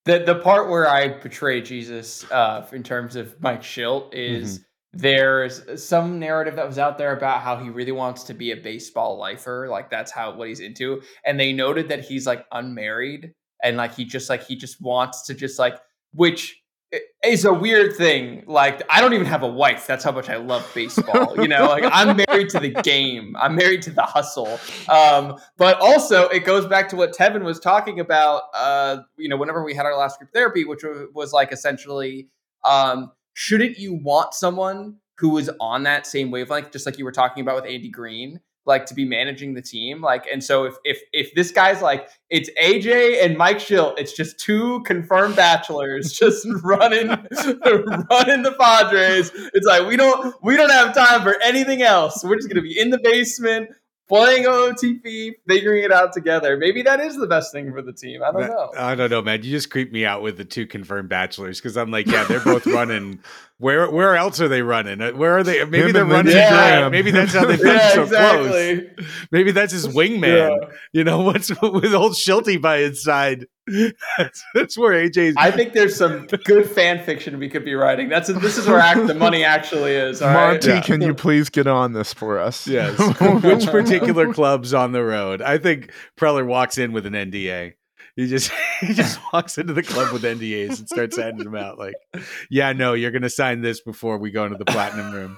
The 0.05 0.23
the 0.25 0.35
part 0.35 0.67
where 0.69 0.87
I 0.89 1.09
betray 1.09 1.61
Jesus 1.61 2.29
uh, 2.31 2.67
in 2.73 2.81
terms 2.81 3.15
of 3.15 3.39
Mike 3.39 3.61
Shildt 3.61 4.13
is 4.15 4.61
there's 4.93 5.83
some 5.83 6.19
narrative 6.19 6.55
that 6.55 6.67
was 6.67 6.77
out 6.77 6.97
there 6.97 7.15
about 7.15 7.41
how 7.41 7.57
he 7.57 7.69
really 7.69 7.91
wants 7.91 8.23
to 8.25 8.33
be 8.33 8.51
a 8.51 8.55
baseball 8.55 9.17
lifer, 9.17 9.67
like 9.69 9.89
that's 9.89 10.11
how 10.11 10.35
what 10.35 10.47
he's 10.47 10.59
into, 10.59 11.01
and 11.25 11.39
they 11.39 11.51
noted 11.51 11.89
that 11.89 12.01
he's 12.01 12.27
like 12.27 12.45
unmarried 12.51 13.33
and 13.63 13.77
like 13.77 13.95
he 13.95 14.05
just 14.05 14.29
like 14.29 14.45
he 14.45 14.55
just 14.55 14.81
wants 14.81 15.23
to 15.23 15.33
just 15.33 15.57
like 15.57 15.79
which 16.13 16.61
is 17.23 17.45
a 17.45 17.53
weird 17.53 17.95
thing. 17.95 18.43
Like 18.45 18.83
I 18.89 19.01
don't 19.01 19.13
even 19.13 19.25
have 19.25 19.41
a 19.41 19.47
wife. 19.47 19.87
That's 19.87 20.03
how 20.03 20.11
much 20.11 20.29
I 20.29 20.35
love 20.35 20.69
baseball. 20.75 21.33
You 21.41 21.47
know, 21.47 21.65
like 21.65 21.85
I'm 21.87 22.21
married 22.27 22.49
to 22.49 22.59
the 22.59 22.69
game. 22.83 23.35
I'm 23.39 23.55
married 23.55 23.81
to 23.83 23.89
the 23.89 24.03
hustle. 24.03 24.59
Um, 24.89 25.37
but 25.57 25.79
also 25.79 26.27
it 26.27 26.45
goes 26.45 26.67
back 26.67 26.89
to 26.89 26.95
what 26.95 27.15
Tevin 27.15 27.43
was 27.43 27.59
talking 27.59 27.99
about. 27.99 28.43
Uh, 28.53 28.97
you 29.17 29.27
know, 29.27 29.37
whenever 29.37 29.63
we 29.63 29.73
had 29.73 29.85
our 29.85 29.97
last 29.97 30.19
group 30.19 30.31
therapy, 30.33 30.65
which 30.65 30.83
wa- 30.83 31.05
was 31.13 31.33
like 31.33 31.51
essentially, 31.51 32.29
um, 32.63 33.11
shouldn't 33.33 33.77
you 33.77 33.93
want 33.93 34.33
someone 34.33 34.97
who 35.17 35.37
is 35.37 35.49
on 35.59 35.83
that 35.83 36.07
same 36.07 36.31
wavelength, 36.31 36.71
just 36.71 36.85
like 36.85 36.97
you 36.97 37.05
were 37.05 37.11
talking 37.11 37.41
about 37.41 37.55
with 37.55 37.65
Andy 37.65 37.89
Green, 37.89 38.39
like 38.65 38.85
to 38.87 38.93
be 38.93 39.05
managing 39.05 39.53
the 39.53 39.61
team? 39.61 40.01
Like, 40.01 40.25
and 40.31 40.43
so 40.43 40.65
if 40.65 40.75
if 40.83 40.99
if 41.11 41.33
this 41.33 41.51
guy's 41.51 41.81
like 41.81 42.09
it's 42.29 42.49
AJ 42.61 43.23
and 43.23 43.37
Mike 43.37 43.57
Shildt, 43.57 43.99
it's 43.99 44.13
just 44.13 44.39
two 44.39 44.81
confirmed 44.83 45.35
bachelors 45.35 46.13
just 46.19 46.47
running 46.63 47.07
running 47.09 48.43
the 48.43 48.55
Padres. 48.59 49.31
It's 49.53 49.67
like 49.67 49.87
we 49.87 49.97
don't 49.97 50.35
we 50.43 50.55
don't 50.55 50.71
have 50.71 50.93
time 50.93 51.21
for 51.21 51.39
anything 51.41 51.81
else. 51.81 52.23
We're 52.23 52.35
just 52.35 52.49
gonna 52.49 52.61
be 52.61 52.79
in 52.79 52.89
the 52.89 52.99
basement 53.03 53.69
playing 54.09 54.43
OOTP, 54.43 55.35
figuring 55.47 55.83
it 55.83 55.91
out 55.91 56.13
together. 56.13 56.57
Maybe 56.57 56.81
that 56.83 56.99
is 56.99 57.15
the 57.15 57.27
best 57.27 57.51
thing 57.51 57.71
for 57.71 57.81
the 57.81 57.93
team. 57.93 58.21
I 58.23 58.31
don't 58.31 58.47
know. 58.47 58.71
I 58.77 58.95
don't 58.95 59.09
know, 59.09 59.21
man. 59.21 59.43
You 59.43 59.51
just 59.51 59.69
creep 59.69 59.91
me 59.91 60.05
out 60.05 60.21
with 60.21 60.37
the 60.37 60.45
two 60.45 60.67
confirmed 60.67 61.09
bachelors 61.09 61.59
because 61.59 61.77
I'm 61.77 61.91
like, 61.91 62.07
yeah, 62.07 62.23
they're 62.25 62.39
both 62.39 62.65
running. 62.65 63.19
Where 63.63 63.89
where 63.89 64.17
else 64.17 64.41
are 64.41 64.49
they 64.49 64.61
running? 64.61 64.99
Uh, 64.99 65.11
Where 65.13 65.37
are 65.37 65.43
they? 65.43 65.63
Maybe 65.63 65.87
Him 65.87 65.93
they're 65.93 66.05
running. 66.05 66.35
Yeah, 66.35 66.89
maybe 66.89 67.11
that's 67.11 67.33
how 67.33 67.45
they've 67.45 67.57
been 67.57 67.67
yeah, 67.77 67.93
so 67.93 68.03
exactly. 68.03 68.81
close. 68.81 69.07
Maybe 69.31 69.51
that's 69.51 69.71
his 69.71 69.87
wingman. 69.95 70.59
Yeah. 70.61 70.67
You 70.91 71.05
know 71.05 71.21
what's 71.23 71.49
with 71.49 71.93
old 71.93 72.11
Shilty 72.11 72.61
by 72.61 72.79
his 72.79 73.01
side? 73.01 73.45
That's, 74.17 74.43
that's 74.53 74.77
where 74.77 74.91
AJ's. 74.91 75.35
I 75.37 75.49
think 75.49 75.71
there's 75.71 75.95
some 75.95 76.27
good 76.27 76.69
fan 76.69 77.01
fiction 77.05 77.39
we 77.39 77.47
could 77.47 77.63
be 77.63 77.73
writing. 77.73 78.09
That's 78.09 78.27
this 78.27 78.57
is 78.57 78.67
where 78.67 78.79
act, 78.79 79.07
the 79.07 79.13
money 79.13 79.45
actually 79.45 79.93
is. 79.93 80.21
All 80.21 80.27
right. 80.27 80.51
Monty, 80.55 80.67
Yeah. 80.67 80.81
can 80.81 81.01
you 81.01 81.13
please 81.13 81.49
get 81.49 81.65
on 81.65 81.93
this 81.93 82.13
for 82.13 82.39
us? 82.39 82.67
Yes. 82.67 82.99
Which 83.41 83.65
particular 83.67 84.33
clubs 84.33 84.73
on 84.73 84.91
the 84.91 85.01
road? 85.05 85.41
I 85.41 85.57
think 85.57 85.89
Preller 86.19 86.45
walks 86.45 86.77
in 86.77 86.91
with 86.91 87.05
an 87.05 87.13
NDA. 87.13 87.75
He 88.15 88.27
just 88.27 88.51
he 88.81 88.93
just 88.93 89.19
walks 89.31 89.57
into 89.57 89.73
the 89.73 89.83
club 89.83 90.11
with 90.13 90.23
NDAs 90.23 90.79
and 90.79 90.87
starts 90.87 91.17
handing 91.17 91.45
them 91.45 91.55
out. 91.55 91.77
Like, 91.79 91.95
yeah, 92.49 92.73
no, 92.73 92.93
you're 92.93 93.11
gonna 93.11 93.29
sign 93.29 93.61
this 93.61 93.81
before 93.81 94.17
we 94.17 94.31
go 94.31 94.45
into 94.45 94.57
the 94.57 94.65
platinum 94.65 95.13
room. 95.13 95.37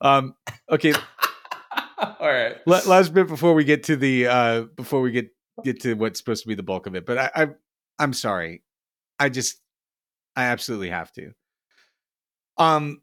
Um, 0.00 0.34
okay, 0.70 0.92
All 1.98 2.28
right. 2.28 2.56
last 2.66 3.14
bit 3.14 3.26
before 3.26 3.54
we 3.54 3.64
get 3.64 3.84
to 3.84 3.96
the 3.96 4.26
uh 4.26 4.62
before 4.76 5.00
we 5.00 5.12
get 5.12 5.28
get 5.64 5.80
to 5.82 5.94
what's 5.94 6.18
supposed 6.18 6.42
to 6.42 6.48
be 6.48 6.54
the 6.54 6.62
bulk 6.62 6.86
of 6.86 6.94
it. 6.94 7.06
But 7.06 7.18
I, 7.18 7.30
I 7.34 7.48
I'm 7.98 8.12
sorry. 8.12 8.62
I 9.18 9.28
just 9.28 9.60
I 10.34 10.44
absolutely 10.44 10.90
have 10.90 11.12
to. 11.12 11.32
Um 12.58 13.02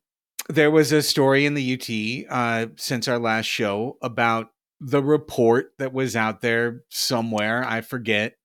there 0.49 0.71
was 0.71 0.91
a 0.91 1.01
story 1.01 1.45
in 1.45 1.53
the 1.55 1.73
UT 1.73 2.31
uh 2.31 2.67
since 2.75 3.07
our 3.07 3.19
last 3.19 3.45
show 3.45 3.97
about 4.01 4.49
the 4.79 5.01
report 5.01 5.71
that 5.79 5.93
was 5.93 6.15
out 6.15 6.41
there 6.41 6.81
somewhere, 6.89 7.63
I 7.65 7.81
forget, 7.81 8.35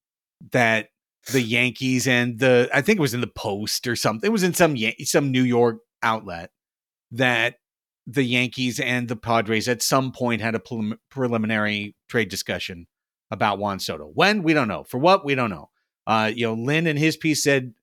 that 0.52 0.88
the 1.32 1.42
Yankees 1.42 2.06
and 2.08 2.38
the 2.38 2.68
I 2.72 2.80
think 2.80 2.98
it 2.98 3.02
was 3.02 3.14
in 3.14 3.20
the 3.20 3.26
Post 3.26 3.86
or 3.86 3.96
something. 3.96 4.26
It 4.26 4.32
was 4.32 4.42
in 4.42 4.54
some 4.54 4.76
some 5.04 5.30
New 5.30 5.42
York 5.42 5.78
outlet 6.02 6.50
that 7.10 7.56
the 8.06 8.22
Yankees 8.22 8.80
and 8.80 9.08
the 9.08 9.16
Padres 9.16 9.68
at 9.68 9.82
some 9.82 10.12
point 10.12 10.40
had 10.40 10.54
a 10.54 10.58
prelim- 10.58 10.98
preliminary 11.10 11.94
trade 12.08 12.30
discussion 12.30 12.86
about 13.30 13.58
Juan 13.58 13.78
Soto. 13.78 14.10
When 14.14 14.42
we 14.42 14.54
don't 14.54 14.68
know. 14.68 14.84
For 14.84 14.98
what 14.98 15.24
we 15.24 15.34
don't 15.34 15.50
know. 15.50 15.68
Uh, 16.06 16.32
you 16.34 16.46
know, 16.46 16.54
Lin 16.54 16.86
in 16.86 16.96
his 16.96 17.18
piece 17.18 17.42
said, 17.42 17.74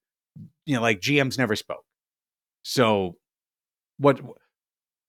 you 0.66 0.76
know, 0.76 0.82
like 0.82 1.00
GMs 1.00 1.38
never 1.38 1.56
spoke. 1.56 1.86
So, 2.64 3.18
what 4.00 4.20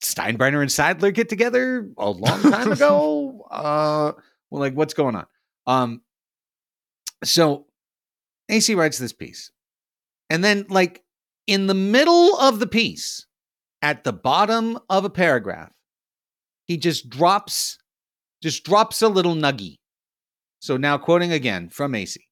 Steinbrenner 0.04 0.60
and 0.60 0.70
Seidler 0.70 1.14
get 1.14 1.30
together 1.30 1.88
a 1.96 2.10
long 2.10 2.42
time 2.42 2.72
ago? 2.72 3.46
uh, 3.50 4.12
well, 4.50 4.60
like 4.60 4.74
what's 4.74 4.92
going 4.92 5.16
on? 5.16 5.26
Um, 5.66 6.02
so 7.24 7.66
Acee 8.50 8.76
writes 8.76 8.98
this 8.98 9.12
piece, 9.12 9.50
and 10.30 10.42
then 10.42 10.66
like 10.68 11.02
in 11.46 11.66
the 11.66 11.74
middle 11.74 12.36
of 12.38 12.58
the 12.58 12.66
piece, 12.66 13.26
at 13.82 14.04
the 14.04 14.12
bottom 14.12 14.78
of 14.88 15.04
a 15.04 15.10
paragraph, 15.10 15.72
he 16.64 16.76
just 16.76 17.08
drops, 17.08 17.78
just 18.42 18.64
drops 18.64 19.02
a 19.02 19.08
little 19.08 19.34
nuggy. 19.34 19.76
So 20.58 20.76
now 20.76 20.98
quoting 20.98 21.32
again 21.32 21.68
from 21.68 21.92
Acee. 21.92 22.26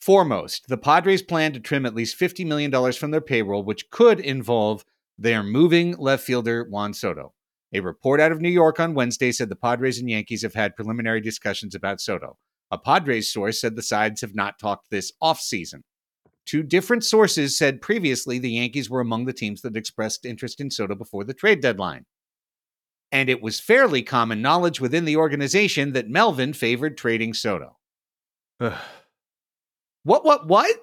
Foremost, 0.00 0.66
the 0.68 0.76
Padres 0.76 1.22
plan 1.22 1.52
to 1.54 1.60
trim 1.60 1.86
at 1.86 1.94
least 1.94 2.20
$50 2.20 2.46
million 2.46 2.92
from 2.92 3.10
their 3.10 3.22
payroll, 3.22 3.64
which 3.64 3.90
could 3.90 4.20
involve 4.20 4.84
their 5.16 5.42
moving 5.42 5.96
left 5.96 6.24
fielder 6.24 6.64
Juan 6.64 6.92
Soto. 6.92 7.32
A 7.72 7.80
report 7.80 8.20
out 8.20 8.30
of 8.30 8.40
New 8.40 8.50
York 8.50 8.78
on 8.78 8.94
Wednesday 8.94 9.32
said 9.32 9.48
the 9.48 9.56
Padres 9.56 9.98
and 9.98 10.08
Yankees 10.08 10.42
have 10.42 10.54
had 10.54 10.76
preliminary 10.76 11.20
discussions 11.20 11.74
about 11.74 12.00
Soto. 12.00 12.36
A 12.74 12.78
Padres 12.78 13.32
source 13.32 13.60
said 13.60 13.76
the 13.76 13.82
sides 13.82 14.20
have 14.20 14.34
not 14.34 14.58
talked 14.58 14.90
this 14.90 15.12
offseason. 15.22 15.82
Two 16.44 16.64
different 16.64 17.04
sources 17.04 17.56
said 17.56 17.80
previously 17.80 18.40
the 18.40 18.50
Yankees 18.50 18.90
were 18.90 19.00
among 19.00 19.26
the 19.26 19.32
teams 19.32 19.62
that 19.62 19.76
expressed 19.76 20.26
interest 20.26 20.60
in 20.60 20.72
Soto 20.72 20.96
before 20.96 21.22
the 21.22 21.34
trade 21.34 21.60
deadline. 21.60 22.04
And 23.12 23.30
it 23.30 23.40
was 23.40 23.60
fairly 23.60 24.02
common 24.02 24.42
knowledge 24.42 24.80
within 24.80 25.04
the 25.04 25.16
organization 25.16 25.92
that 25.92 26.08
Melvin 26.08 26.52
favored 26.52 26.98
trading 26.98 27.32
Soto. 27.32 27.76
Ugh. 28.58 28.76
What, 30.02 30.24
what, 30.24 30.48
what? 30.48 30.76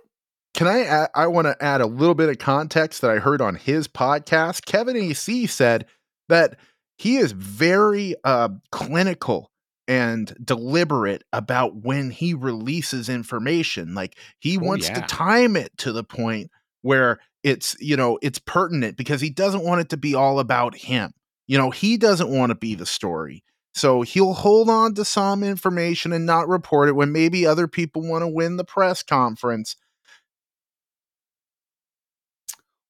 Can 0.53 0.67
I? 0.67 0.83
Add, 0.83 1.09
I 1.13 1.27
want 1.27 1.47
to 1.47 1.61
add 1.61 1.81
a 1.81 1.87
little 1.87 2.15
bit 2.15 2.29
of 2.29 2.37
context 2.37 3.01
that 3.01 3.11
I 3.11 3.19
heard 3.19 3.41
on 3.41 3.55
his 3.55 3.89
podcast. 3.89 4.65
Kevin 4.65 4.95
Acee 4.95 5.49
said 5.49 5.87
that 6.29 6.55
he 6.97 7.17
is 7.17 7.33
very 7.33 8.15
uh, 8.23 8.47
clinical 8.71 9.50
and 9.91 10.33
deliberate 10.41 11.21
about 11.33 11.75
when 11.83 12.11
he 12.11 12.33
releases 12.33 13.09
information. 13.09 13.93
Like 13.93 14.17
he 14.39 14.57
Oh, 14.57 14.61
wants 14.61 14.87
yeah. 14.87 15.01
to 15.01 15.01
time 15.01 15.57
it 15.57 15.77
to 15.79 15.91
the 15.91 16.03
point 16.05 16.49
where 16.81 17.19
it's 17.43 17.75
you 17.81 17.97
know 17.97 18.17
it's 18.21 18.39
pertinent 18.39 18.95
because 18.95 19.19
he 19.19 19.29
doesn't 19.29 19.63
want 19.65 19.81
it 19.81 19.89
to 19.89 19.97
be 19.97 20.15
all 20.15 20.39
about 20.39 20.77
him. 20.77 21.11
You 21.45 21.57
know 21.57 21.71
he 21.71 21.97
doesn't 21.97 22.29
want 22.29 22.51
to 22.51 22.55
be 22.55 22.73
the 22.73 22.85
story. 22.85 23.43
So 23.73 24.01
he'll 24.01 24.33
hold 24.33 24.69
on 24.69 24.93
to 24.95 25.03
some 25.03 25.43
information 25.43 26.13
and 26.13 26.25
not 26.25 26.47
report 26.47 26.87
it 26.87 26.93
when 26.95 27.11
maybe 27.11 27.45
other 27.45 27.67
people 27.67 28.01
want 28.01 28.21
to 28.21 28.27
win 28.29 28.55
the 28.57 28.63
press 28.65 29.03
conference. 29.03 29.75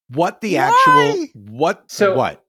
What 0.08 0.40
the 0.40 0.56
Why? 0.56 0.70
actual 0.72 1.26
what 1.34 1.90
So- 1.90 2.14
what? 2.14 2.44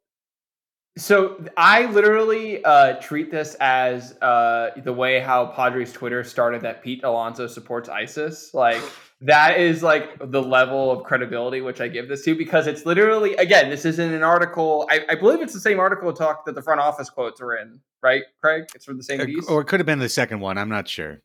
So 0.96 1.44
I 1.58 1.86
literally 1.88 2.64
uh, 2.64 2.94
treat 3.02 3.32
this 3.32 3.56
as 3.60 4.16
uh, 4.22 4.72
the 4.84 4.94
way 4.94 5.20
how 5.20 5.48
Padres 5.48 5.91
Twitter 5.91 6.24
started 6.24 6.62
that 6.62 6.84
Pete 6.84 7.04
Alonso 7.04 7.48
supports 7.48 7.89
ISIS. 7.89 8.54
Like 8.54 8.82
that 9.22 9.60
is 9.60 9.82
like 9.82 10.20
the 10.20 10.41
level 10.41 10.91
of 10.91 11.04
credibility 11.04 11.62
which 11.62 11.82
I 11.82 11.88
give 11.88 12.10
this 12.10 12.24
to 12.26 12.36
because 12.36 12.68
it's 12.68 12.86
literally 12.86 13.36
again 13.38 13.72
this 13.72 13.86
isn't 13.86 14.14
an 14.14 14.22
article. 14.22 14.88
I, 14.91 15.02
I 15.10 15.16
believe 15.16 15.41
it's 15.41 15.54
the 15.54 15.60
same 15.60 15.80
article 15.80 16.14
talk 16.14 16.46
that 16.46 16.54
the 16.54 16.62
front 16.62 16.80
office 16.80 17.10
quotes 17.10 17.41
are 17.41 17.56
in, 17.56 17.80
right, 18.04 18.24
Craig? 18.39 18.66
It's 18.76 18.86
from 18.86 18.98
the 18.98 19.04
same 19.04 19.26
piece. 19.26 19.48
Or 19.48 19.62
it 19.62 19.66
could 19.66 19.80
have 19.80 19.88
been 19.88 20.00
the 20.00 20.10
second 20.10 20.41
one. 20.41 20.60
I'm 20.60 20.70
not 20.70 20.88
sure. 20.88 21.22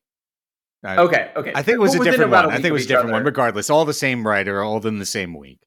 I, 0.82 0.96
okay, 0.96 1.32
okay. 1.36 1.52
I 1.54 1.62
think 1.62 1.76
it 1.76 1.80
was 1.80 1.94
a 1.94 2.04
different 2.04 2.30
one. 2.30 2.46
I 2.46 2.54
think 2.54 2.66
it 2.66 2.72
was 2.72 2.84
a 2.84 2.88
different 2.88 3.10
one. 3.10 3.24
Regardless, 3.24 3.68
all 3.68 3.84
the 3.84 3.92
same 3.92 4.26
writer, 4.26 4.62
all 4.62 4.84
in 4.86 4.98
the 4.98 5.06
same 5.06 5.36
week. 5.36 5.58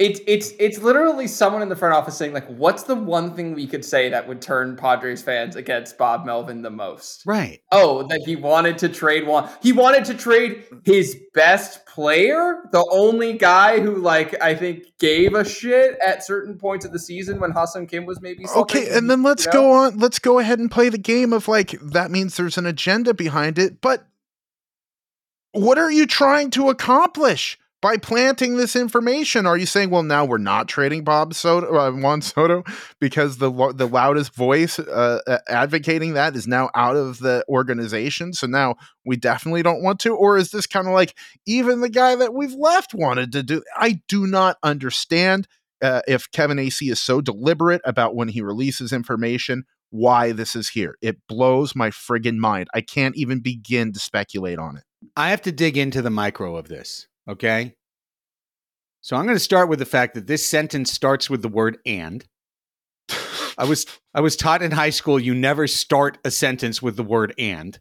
It's 0.00 0.18
it's 0.26 0.54
it's 0.58 0.78
literally 0.78 1.26
someone 1.26 1.60
in 1.60 1.68
the 1.68 1.76
front 1.76 1.94
office 1.94 2.16
saying 2.16 2.32
like, 2.32 2.46
"What's 2.46 2.84
the 2.84 2.94
Juan 2.94 3.36
thing 3.36 3.54
we 3.54 3.66
could 3.66 3.84
say 3.84 4.08
that 4.08 4.26
would 4.26 4.40
turn 4.40 4.74
Padres 4.74 5.22
fans 5.22 5.56
against 5.56 5.98
Bob 5.98 6.24
Melvin 6.24 6.62
the 6.62 6.70
most?" 6.70 7.22
Right. 7.26 7.60
Oh, 7.70 8.04
that 8.08 8.22
he 8.24 8.34
wanted 8.34 8.78
to 8.78 8.88
trade 8.88 9.26
one. 9.26 9.50
He 9.62 9.72
wanted 9.72 10.06
to 10.06 10.14
trade 10.14 10.64
his 10.86 11.20
best 11.34 11.84
player, 11.84 12.62
the 12.72 12.82
only 12.90 13.34
guy 13.34 13.80
who 13.80 13.96
like 13.96 14.42
I 14.42 14.54
think 14.54 14.84
gave 14.98 15.34
a 15.34 15.44
shit 15.44 15.98
at 16.04 16.24
certain 16.24 16.56
points 16.56 16.86
of 16.86 16.92
the 16.92 16.98
season 16.98 17.38
when 17.38 17.50
Ha-Seong 17.50 17.86
Kim 17.86 18.06
was 18.06 18.22
maybe 18.22 18.46
okay. 18.56 18.88
And 18.96 19.10
then 19.10 19.22
let's 19.22 19.44
you 19.44 19.52
know? 19.52 19.60
go 19.60 19.72
on. 19.72 19.98
Let's 19.98 20.18
go 20.18 20.38
ahead 20.38 20.58
and 20.58 20.70
play 20.70 20.88
the 20.88 20.96
game 20.96 21.34
of 21.34 21.46
like 21.46 21.72
that 21.82 22.10
means 22.10 22.38
there's 22.38 22.56
an 22.56 22.64
agenda 22.64 23.12
behind 23.12 23.58
it, 23.58 23.82
but 23.82 24.06
what 25.52 25.76
are 25.76 25.92
you 25.92 26.06
trying 26.06 26.48
to 26.52 26.70
accomplish? 26.70 27.58
By 27.82 27.96
planting 27.96 28.56
this 28.56 28.76
information? 28.76 29.46
Are 29.46 29.56
you 29.56 29.66
saying, 29.66 29.90
well, 29.90 30.02
now 30.02 30.24
we're 30.24 30.38
not 30.38 30.68
trading 30.68 31.02
Bob 31.02 31.34
Soto, 31.34 31.74
uh, 31.74 31.90
Juan 31.90 32.22
Soto 32.22 32.64
because 33.00 33.38
the 33.38 33.50
the 33.74 33.88
loudest 33.88 34.34
voice 34.34 34.78
uh, 34.78 35.38
advocating 35.48 36.14
that 36.14 36.36
is 36.36 36.46
now 36.46 36.70
out 36.74 36.96
of 36.96 37.18
the 37.18 37.44
organization? 37.48 38.32
So 38.32 38.46
now 38.46 38.76
we 39.04 39.16
definitely 39.16 39.62
don't 39.62 39.82
want 39.82 40.00
to, 40.00 40.14
or 40.14 40.36
is 40.36 40.50
this 40.50 40.66
kind 40.66 40.86
of 40.86 40.92
like 40.92 41.16
even 41.46 41.80
the 41.80 41.88
guy 41.88 42.16
that 42.16 42.34
we've 42.34 42.54
left 42.54 42.94
wanted 42.94 43.32
to 43.32 43.42
do? 43.42 43.62
I 43.76 44.00
do 44.08 44.26
not 44.26 44.58
understand 44.62 45.48
uh, 45.82 46.02
if 46.06 46.30
Kevin 46.30 46.58
Acee 46.58 46.92
is 46.92 47.00
so 47.00 47.20
deliberate 47.20 47.80
about 47.84 48.14
when 48.14 48.28
he 48.28 48.42
releases 48.42 48.92
information. 48.92 49.64
Why 49.92 50.30
this 50.30 50.54
is 50.54 50.68
here. 50.68 50.94
It 51.02 51.18
blows 51.26 51.74
my 51.74 51.90
friggin' 51.90 52.36
mind. 52.36 52.68
I 52.72 52.80
can't 52.80 53.16
even 53.16 53.40
begin 53.40 53.92
to 53.92 53.98
speculate 53.98 54.60
on 54.60 54.76
it. 54.76 54.84
I 55.16 55.30
have 55.30 55.42
to 55.42 55.50
dig 55.50 55.76
into 55.76 56.00
the 56.00 56.10
micro 56.10 56.56
of 56.56 56.68
this. 56.68 57.08
Okay. 57.30 57.74
So 59.02 59.16
I'm 59.16 59.24
going 59.24 59.36
to 59.36 59.40
start 59.40 59.68
with 59.68 59.78
the 59.78 59.86
fact 59.86 60.14
that 60.14 60.26
this 60.26 60.44
sentence 60.44 60.92
starts 60.92 61.30
with 61.30 61.42
the 61.42 61.48
word 61.48 61.78
and. 61.86 62.24
I 63.56 63.64
was 63.64 63.86
I 64.12 64.20
was 64.20 64.36
taught 64.36 64.62
in 64.62 64.72
high 64.72 64.90
school 64.90 65.20
you 65.20 65.34
never 65.34 65.66
start 65.66 66.18
a 66.24 66.30
sentence 66.30 66.82
with 66.82 66.96
the 66.96 67.04
word 67.04 67.32
and. 67.38 67.78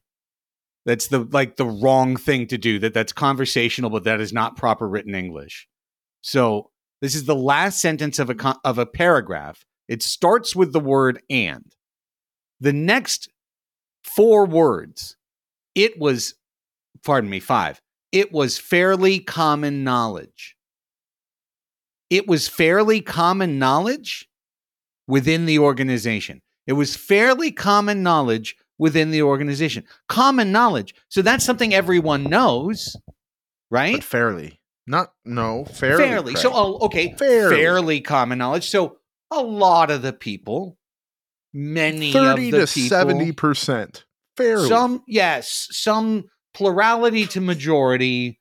That's 0.85 1.07
the 1.07 1.27
like 1.31 1.55
the 1.55 1.65
wrong 1.65 2.15
thing 2.15 2.47
to 2.47 2.57
do. 2.57 2.77
That 2.79 2.93
that's 2.93 3.11
conversational, 3.11 3.89
but 3.89 4.03
that 4.03 4.21
is 4.21 4.31
not 4.31 4.55
proper 4.55 4.87
written 4.87 5.15
English. 5.15 5.67
So 6.21 6.69
this 7.01 7.15
is 7.15 7.25
the 7.25 7.35
last 7.35 7.81
sentence 7.81 8.19
of 8.19 8.29
a 8.29 8.55
of 8.63 8.77
a 8.77 8.85
paragraph. 8.85 9.65
It 9.87 10.03
starts 10.03 10.55
with 10.55 10.73
the 10.73 10.79
word 10.79 11.21
and. 11.29 11.73
The 12.59 12.73
next 12.73 13.29
four 14.03 14.45
words, 14.45 15.15
it 15.75 15.97
was, 15.97 16.35
pardon 17.03 17.29
me, 17.29 17.39
five 17.39 17.81
it 18.11 18.31
was 18.31 18.57
fairly 18.57 19.19
common 19.19 19.83
knowledge. 19.83 20.55
It 22.09 22.27
was 22.27 22.47
fairly 22.47 23.01
common 23.01 23.59
knowledge 23.59 24.27
within 25.07 25.45
the 25.45 25.59
organization. 25.59 26.41
It 26.65 26.73
was 26.73 26.95
fairly 26.95 27.51
common 27.51 28.03
knowledge 28.03 28.55
within 28.77 29.11
the 29.11 29.21
organization. 29.21 29.83
Common 30.07 30.51
knowledge. 30.51 30.95
So 31.09 31.21
that's 31.21 31.43
something 31.43 31.73
everyone 31.73 32.23
knows, 32.23 32.95
right? 33.69 33.95
But 33.95 34.03
fairly. 34.03 34.59
Not 34.87 35.13
no, 35.23 35.65
fairly. 35.65 36.03
Fairly. 36.03 36.35
So 36.35 36.51
oh, 36.51 36.79
okay. 36.85 37.13
Fairly. 37.13 37.55
fairly 37.55 38.01
common 38.01 38.39
knowledge. 38.39 38.69
So 38.69 38.97
a 39.29 39.41
lot 39.41 39.91
of 39.91 40.01
the 40.01 40.13
people, 40.13 40.77
many 41.53 42.11
30 42.11 42.47
of 42.47 42.51
the 42.51 42.65
to 42.65 42.73
people, 42.73 42.97
70%. 42.97 44.03
Fairly. 44.35 44.67
Some 44.67 45.03
yes, 45.07 45.67
some 45.71 46.25
plurality 46.53 47.25
to 47.27 47.41
majority 47.41 48.39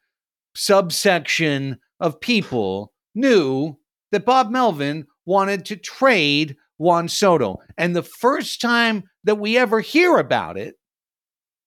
subsection 0.55 1.79
of 2.01 2.21
people 2.21 2.93
knew 3.15 3.77
that 4.13 4.25
Bob 4.25 4.51
Melvin 4.51 5.07
wanted 5.27 5.65
to 5.67 5.77
trade 5.77 6.57
Juan 6.79 7.09
Soto. 7.09 7.59
And 7.77 7.95
the 7.95 8.03
first 8.03 8.61
time 8.61 9.05
that 9.25 9.37
we 9.37 9.59
ever 9.59 9.81
hear 9.81 10.17
about 10.17 10.57
it 10.57 10.77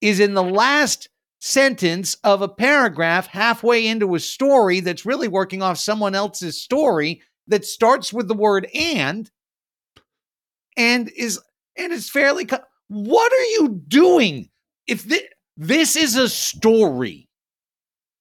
is 0.01 0.19
in 0.19 0.33
the 0.33 0.43
last 0.43 1.09
sentence 1.39 2.15
of 2.23 2.41
a 2.41 2.47
paragraph 2.47 3.27
halfway 3.27 3.87
into 3.87 4.15
a 4.15 4.19
story 4.19 4.79
that's 4.79 5.05
really 5.05 5.27
working 5.27 5.61
off 5.61 5.77
someone 5.77 6.15
else's 6.15 6.61
story 6.61 7.21
that 7.47 7.65
starts 7.65 8.13
with 8.13 8.27
the 8.27 8.33
word 8.33 8.67
and 8.75 9.31
and 10.77 11.09
is 11.17 11.39
and 11.77 11.91
is 11.91 12.09
fairly 12.09 12.45
co- 12.45 12.59
what 12.89 13.31
are 13.31 13.45
you 13.57 13.81
doing 13.87 14.49
if 14.87 15.03
this 15.05 15.23
this 15.61 15.95
is 15.95 16.15
a 16.15 16.27
story. 16.27 17.29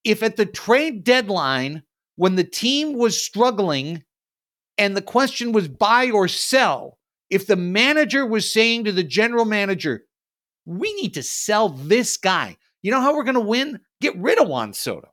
If 0.05 0.23
at 0.23 0.37
the 0.37 0.45
trade 0.45 1.05
deadline, 1.05 1.85
when 2.17 2.37
the 2.37 2.45
team 2.45 2.99
was 2.99 3.25
struggling 3.25 4.05
and 4.77 4.95
the 4.95 5.01
question 5.01 5.53
was 5.53 5.67
buy 5.67 6.11
or 6.11 6.29
sell, 6.29 6.99
if 7.31 7.47
the 7.47 7.57
manager 7.57 8.27
was 8.27 8.53
saying 8.53 8.85
to 8.85 8.93
the 8.93 9.03
general 9.03 9.47
manager, 9.47 10.05
we 10.67 10.93
need 10.97 11.15
to 11.15 11.23
sell 11.23 11.71
this 11.71 12.19
guy, 12.19 12.59
you 12.83 12.91
know 12.91 13.01
how 13.01 13.17
we're 13.17 13.25
going 13.25 13.35
to 13.35 13.41
win? 13.41 13.81
Get 14.03 14.19
rid 14.19 14.39
of 14.39 14.47
Juan 14.47 14.75
Soto. 14.75 15.09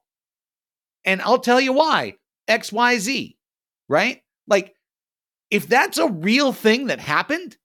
And 1.06 1.22
I'll 1.22 1.40
tell 1.40 1.62
you 1.62 1.72
why 1.72 2.16
XYZ, 2.50 3.38
right? 3.88 4.22
Like, 4.48 4.76
if 5.50 5.66
that's 5.66 5.98
a 5.98 6.10
real 6.10 6.52
thing 6.52 6.88
that 6.88 7.00
happened, 7.00 7.56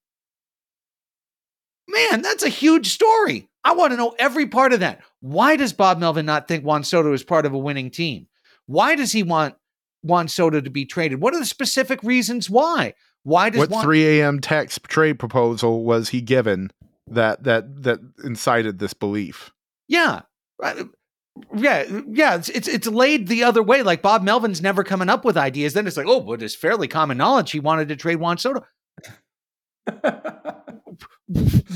man, 1.89 2.21
that's 2.21 2.43
a 2.43 2.49
huge 2.49 2.93
story. 2.93 3.49
I 3.63 3.73
want 3.73 3.91
to 3.91 3.97
know 3.97 4.15
every 4.19 4.47
part 4.47 4.73
of 4.73 4.81
that. 4.81 5.01
Why 5.21 5.55
does 5.55 5.73
Bob 5.73 5.99
Melvin 5.99 6.25
not 6.25 6.47
think 6.47 6.65
Juan 6.65 6.83
Soto 6.83 7.13
is 7.13 7.23
part 7.23 7.45
of 7.45 7.53
a 7.53 7.57
winning 7.57 7.89
team? 7.91 8.27
Why 8.65 8.95
does 8.95 9.11
he 9.11 9.23
want 9.23 9.55
Juan 10.01 10.27
Soto 10.27 10.59
to 10.61 10.69
be 10.69 10.85
traded? 10.85 11.21
What 11.21 11.33
are 11.33 11.39
the 11.39 11.45
specific 11.45 12.03
reasons 12.03 12.49
why? 12.49 12.93
Why 13.23 13.49
does 13.49 13.59
what 13.59 13.69
Juan- 13.69 13.83
3 13.83 14.19
a.m. 14.19 14.39
text 14.39 14.83
trade 14.83 15.17
proposal 15.17 15.83
was 15.83 16.09
he 16.09 16.21
given 16.21 16.71
that 17.07 17.43
that 17.43 17.83
that 17.83 17.99
incited 18.23 18.79
this 18.79 18.93
belief? 18.93 19.51
Yeah, 19.87 20.21
uh, 20.61 20.83
yeah, 21.55 21.85
yeah. 22.07 22.35
It's, 22.35 22.49
it's 22.49 22.67
it's 22.67 22.87
laid 22.87 23.27
the 23.27 23.43
other 23.43 23.63
way. 23.63 23.81
Like 23.81 24.01
Bob 24.01 24.23
Melvin's 24.23 24.61
never 24.61 24.83
coming 24.83 25.09
up 25.09 25.23
with 25.23 25.37
ideas. 25.37 25.73
Then 25.73 25.87
it's 25.87 25.97
like, 25.97 26.07
oh, 26.07 26.19
but 26.19 26.41
it's 26.41 26.55
fairly 26.55 26.87
common 26.87 27.17
knowledge 27.17 27.51
he 27.51 27.59
wanted 27.59 27.87
to 27.89 27.95
trade 27.95 28.17
Juan 28.17 28.37
Soto. 28.37 28.65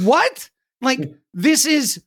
what? 0.02 0.50
Like 0.82 1.00
mm. 1.00 1.16
this 1.34 1.66
is 1.66 2.04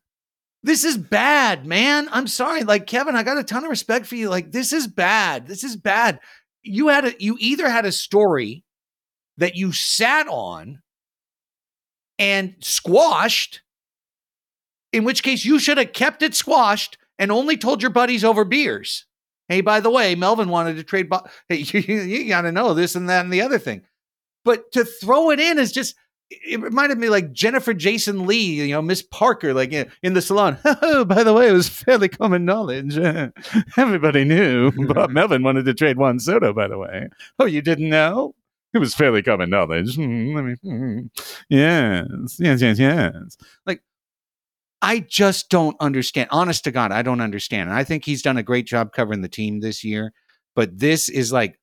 this 0.63 0.85
is 0.85 0.97
bad, 0.97 1.67
man. 1.67 2.09
I'm 2.13 2.27
sorry. 2.27 2.65
Like 2.65 2.87
Kevin, 2.87 3.17
I 3.17 3.23
got 3.23 3.39
a 3.39 3.45
ton 3.45 3.65
of 3.65 3.71
respect 3.71 4.07
for 4.07 4.17
you. 4.17 4.29
Like 4.29 4.53
this 4.53 4.73
is 4.73 4.87
bad. 4.87 5.47
This 5.47 5.65
is 5.65 5.77
bad. 5.77 6.21
You 6.63 6.89
had 6.89 7.05
a 7.07 7.15
you 7.19 7.37
either 7.41 7.69
had 7.69 7.87
a 7.87 7.93
story 7.93 8.65
that 9.39 9.57
you 9.57 9.73
sat 9.73 10.29
on 10.29 10.83
and 12.19 12.55
squashed, 12.61 13.63
in 14.93 15.05
which 15.05 15.23
case 15.23 15.45
you 15.45 15.59
should 15.59 15.79
have 15.79 15.95
kept 15.95 16.23
it 16.23 16.35
squashed 16.35 16.99
and 17.19 17.33
only 17.33 17.57
told 17.57 17.81
your 17.81 17.91
buddies 17.91 18.25
over 18.25 18.45
beers. 18.45 19.07
Hey, 19.49 19.63
by 19.63 19.81
the 19.81 19.91
way, 19.91 20.15
Melvin 20.15 20.49
wanted 20.49 20.77
to 20.77 20.85
trade. 20.85 21.09
Bo- 21.09 21.27
hey, 21.49 21.57
you, 21.73 21.81
you 21.81 22.29
got 22.29 22.43
to 22.43 22.53
know 22.53 22.75
this 22.75 22.95
and 22.95 23.09
that 23.09 23.25
and 23.25 23.33
the 23.33 23.43
other 23.43 23.59
thing. 23.59 23.83
But 24.45 24.71
to 24.73 24.85
throw 24.85 25.31
it 25.31 25.41
in 25.41 25.59
is 25.59 25.73
just 25.73 25.97
it 26.31 26.61
reminded 26.61 26.99
me 26.99 27.09
like 27.09 27.33
Jennifer 27.33 27.75
Jason 27.75 28.27
Leigh, 28.27 28.37
you 28.37 28.69
know, 28.69 28.83
Miss 28.83 29.03
Parker, 29.03 29.53
like 29.53 29.73
in 29.73 30.15
the 30.15 30.23
salon. 30.23 30.59
Oh, 30.83 31.05
by 31.05 31.23
the 31.25 31.33
way, 31.33 31.49
it 31.49 31.53
was 31.53 31.69
fairly 31.69 32.09
common 32.09 32.45
knowledge. 32.45 32.97
everybody 33.77 34.25
knew 34.25 34.71
Bob 34.89 35.11
Melvin 35.11 35.43
wanted 35.43 35.65
to 35.67 35.75
trade 35.75 35.99
Juan 35.99 36.19
Soto, 36.19 36.53
by 36.53 36.69
the 36.69 36.79
way. 36.79 37.09
Oh, 37.39 37.45
you 37.45 37.61
didn't 37.61 37.89
know? 37.89 38.35
It 38.73 38.79
was 38.79 38.95
fairly 38.95 39.23
common 39.23 39.51
knowledge. 39.51 39.97
Mm, 39.97 40.39
I 40.39 40.43
mean, 40.43 40.57
mm, 40.65 41.11
yes, 41.49 42.37
yes, 42.39 42.61
yes, 42.63 42.79
yes. 42.79 43.37
Like, 43.67 43.83
I 44.81 45.01
just 45.01 45.51
don't 45.51 45.77
understand. 45.81 46.29
Honest 46.31 46.65
to 46.65 46.71
God, 46.71 46.93
I 46.93 47.03
don't 47.03 47.21
understand. 47.21 47.69
And 47.69 47.77
I 47.77 47.85
think 47.85 48.05
he's 48.05 48.23
done 48.23 48.37
a 48.37 48.43
great 48.43 48.67
job 48.67 48.93
covering 48.93 49.23
the 49.23 49.29
team 49.29 49.61
this 49.61 49.85
year. 49.85 50.13
But 50.55 50.79
this 50.79 51.09
is 51.09 51.33
like 51.33 51.60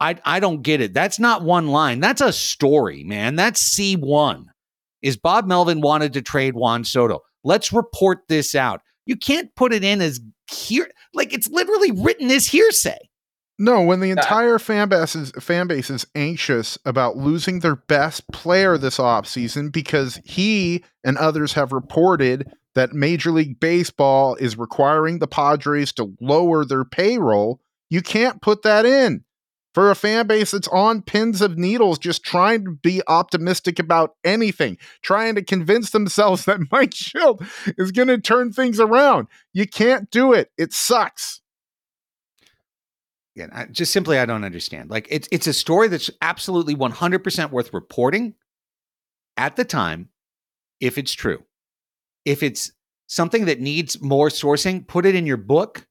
I 0.00 0.16
I 0.24 0.40
don't 0.40 0.62
get 0.62 0.80
it. 0.80 0.94
That's 0.94 1.18
not 1.18 1.42
one 1.42 1.68
line. 1.68 2.00
That's 2.00 2.20
a 2.20 2.32
story, 2.32 3.04
man. 3.04 3.36
That's 3.36 3.76
C1. 3.76 4.46
Is 5.02 5.16
Bob 5.16 5.46
Melvin 5.46 5.80
wanted 5.80 6.12
to 6.14 6.22
trade 6.22 6.54
Juan 6.54 6.84
Soto? 6.84 7.20
Let's 7.44 7.72
report 7.72 8.20
this 8.28 8.54
out. 8.54 8.80
You 9.04 9.16
can't 9.16 9.54
put 9.54 9.72
it 9.72 9.84
in 9.84 10.00
as 10.00 10.20
here 10.50 10.90
like 11.14 11.32
it's 11.32 11.48
literally 11.48 11.92
written 11.92 12.30
as 12.30 12.46
hearsay. 12.46 12.98
No, 13.58 13.80
when 13.82 14.00
the 14.00 14.10
entire 14.10 14.58
fan 14.58 14.88
base 14.88 15.16
is 15.16 15.30
fan 15.40 15.66
base 15.66 15.88
is 15.88 16.06
anxious 16.14 16.76
about 16.84 17.16
losing 17.16 17.60
their 17.60 17.76
best 17.76 18.30
player 18.30 18.76
this 18.76 18.98
offseason 18.98 19.72
because 19.72 20.20
he 20.24 20.84
and 21.04 21.16
others 21.16 21.54
have 21.54 21.72
reported 21.72 22.52
that 22.74 22.92
Major 22.92 23.30
League 23.30 23.58
Baseball 23.58 24.34
is 24.34 24.58
requiring 24.58 25.18
the 25.18 25.26
Padres 25.26 25.92
to 25.94 26.14
lower 26.20 26.66
their 26.66 26.84
payroll, 26.84 27.60
you 27.88 28.02
can't 28.02 28.42
put 28.42 28.62
that 28.62 28.84
in 28.84 29.24
for 29.76 29.90
a 29.90 29.94
fan 29.94 30.26
base 30.26 30.52
that's 30.52 30.68
on 30.68 31.02
pins 31.02 31.42
of 31.42 31.58
needles, 31.58 31.98
just 31.98 32.24
trying 32.24 32.64
to 32.64 32.70
be 32.70 33.02
optimistic 33.08 33.78
about 33.78 34.14
anything, 34.24 34.78
trying 35.02 35.34
to 35.34 35.44
convince 35.44 35.90
themselves 35.90 36.44
that 36.46 36.60
Mike 36.72 36.92
Shildt 36.92 37.46
is 37.76 37.92
going 37.92 38.08
to 38.08 38.16
turn 38.16 38.54
things 38.54 38.80
around. 38.80 39.28
You 39.52 39.68
can't 39.68 40.10
do 40.10 40.32
it. 40.32 40.50
It 40.56 40.72
sucks. 40.72 41.42
Yeah, 43.34 43.48
I, 43.52 43.66
just 43.66 43.92
simply 43.92 44.18
I 44.18 44.24
don't 44.24 44.44
understand. 44.44 44.88
Like 44.88 45.08
it's 45.10 45.28
it's 45.30 45.46
a 45.46 45.52
story 45.52 45.88
that's 45.88 46.10
absolutely 46.22 46.74
100% 46.74 47.50
worth 47.50 47.74
reporting 47.74 48.32
at 49.36 49.56
the 49.56 49.64
time 49.66 50.08
if 50.80 50.96
it's 50.96 51.12
true. 51.12 51.44
If 52.24 52.42
it's 52.42 52.72
something 53.08 53.44
that 53.44 53.60
needs 53.60 54.00
more 54.00 54.30
sourcing, 54.30 54.88
put 54.88 55.04
it 55.04 55.14
in 55.14 55.26
your 55.26 55.36
book 55.36 55.86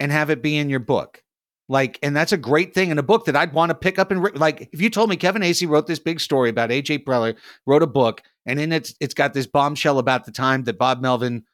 and 0.00 0.10
have 0.10 0.30
it 0.30 0.42
be 0.42 0.56
in 0.56 0.70
your 0.70 0.80
book. 0.80 1.23
Like, 1.68 1.98
and 2.02 2.14
that's 2.14 2.32
a 2.32 2.36
great 2.36 2.74
thing 2.74 2.90
in 2.90 2.98
a 2.98 3.02
book 3.02 3.24
that 3.24 3.36
I'd 3.36 3.54
want 3.54 3.70
to 3.70 3.74
pick 3.74 3.98
up 3.98 4.10
and 4.10 4.22
re- 4.22 4.32
like. 4.34 4.68
If 4.72 4.82
you 4.82 4.90
told 4.90 5.08
me 5.08 5.16
Kevin 5.16 5.42
Acee 5.42 5.68
wrote 5.68 5.86
this 5.86 5.98
big 5.98 6.20
story 6.20 6.50
about 6.50 6.70
AJ 6.70 7.04
Preller, 7.04 7.36
wrote 7.66 7.82
a 7.82 7.86
book, 7.86 8.22
and 8.44 8.60
in 8.60 8.72
it 8.72 8.92
it's 9.00 9.14
got 9.14 9.32
this 9.32 9.46
bombshell 9.46 9.98
about 9.98 10.26
the 10.26 10.32
time 10.32 10.64
that 10.64 10.78
Bob 10.78 11.00
Melvin 11.00 11.44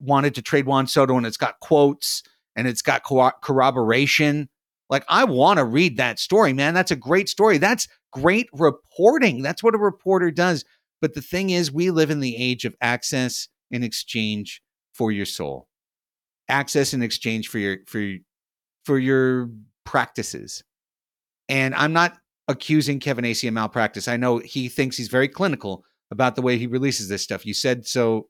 wanted 0.00 0.34
to 0.34 0.42
trade 0.42 0.66
Juan 0.66 0.86
Soto, 0.86 1.16
and 1.16 1.26
it's 1.26 1.36
got 1.36 1.60
quotes 1.60 2.22
and 2.56 2.66
it's 2.66 2.82
got 2.82 3.04
co- 3.04 3.30
corroboration. 3.42 4.48
Like, 4.88 5.04
I 5.08 5.24
want 5.24 5.58
to 5.58 5.64
read 5.64 5.98
that 5.98 6.18
story, 6.18 6.52
man. 6.52 6.74
That's 6.74 6.90
a 6.90 6.96
great 6.96 7.28
story. 7.28 7.58
That's 7.58 7.86
great 8.12 8.48
reporting. 8.52 9.42
That's 9.42 9.62
what 9.62 9.76
a 9.76 9.78
reporter 9.78 10.32
does. 10.32 10.64
But 11.00 11.14
the 11.14 11.22
thing 11.22 11.50
is, 11.50 11.70
we 11.70 11.90
live 11.90 12.10
in 12.10 12.20
the 12.20 12.36
age 12.36 12.64
of 12.64 12.74
access 12.80 13.48
in 13.70 13.84
exchange 13.84 14.62
for 14.92 15.12
your 15.12 15.26
soul, 15.26 15.68
access 16.48 16.92
in 16.92 17.02
exchange 17.02 17.48
for 17.48 17.58
your 17.58 17.78
for 17.86 18.16
for 18.90 18.98
your 18.98 19.48
practices. 19.84 20.64
And 21.48 21.76
I'm 21.76 21.92
not 21.92 22.18
accusing 22.48 22.98
Kevin 22.98 23.24
Acee 23.24 23.46
of 23.46 23.54
malpractice. 23.54 24.08
I 24.08 24.16
know 24.16 24.38
he 24.38 24.68
thinks 24.68 24.96
he's 24.96 25.06
very 25.06 25.28
clinical 25.28 25.84
about 26.10 26.34
the 26.34 26.42
way 26.42 26.58
he 26.58 26.66
releases 26.66 27.08
this 27.08 27.22
stuff. 27.22 27.46
You 27.46 27.54
said 27.54 27.86
so. 27.86 28.26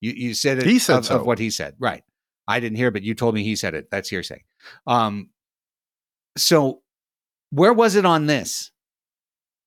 You 0.00 0.12
you 0.12 0.32
said 0.32 0.56
it. 0.56 0.64
He 0.64 0.78
said 0.78 1.00
of, 1.00 1.04
so. 1.04 1.16
of 1.16 1.26
what 1.26 1.38
he 1.38 1.50
said, 1.50 1.74
right? 1.78 2.02
I 2.48 2.60
didn't 2.60 2.78
hear, 2.78 2.90
but 2.90 3.02
you 3.02 3.14
told 3.14 3.34
me 3.34 3.44
he 3.44 3.56
said 3.56 3.74
it. 3.74 3.90
That's 3.90 4.08
hearsay. 4.08 4.42
Um, 4.86 5.28
so 6.38 6.80
where 7.50 7.74
was 7.74 7.94
it 7.94 8.06
on 8.06 8.24
this? 8.24 8.70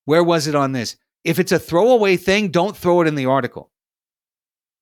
Where 0.05 0.23
was 0.23 0.47
it 0.47 0.55
on 0.55 0.71
this? 0.71 0.97
If 1.23 1.37
it's 1.37 1.51
a 1.51 1.59
throwaway 1.59 2.17
thing, 2.17 2.49
don't 2.49 2.75
throw 2.75 3.01
it 3.01 3.07
in 3.07 3.13
the 3.13 3.27
article. 3.27 3.69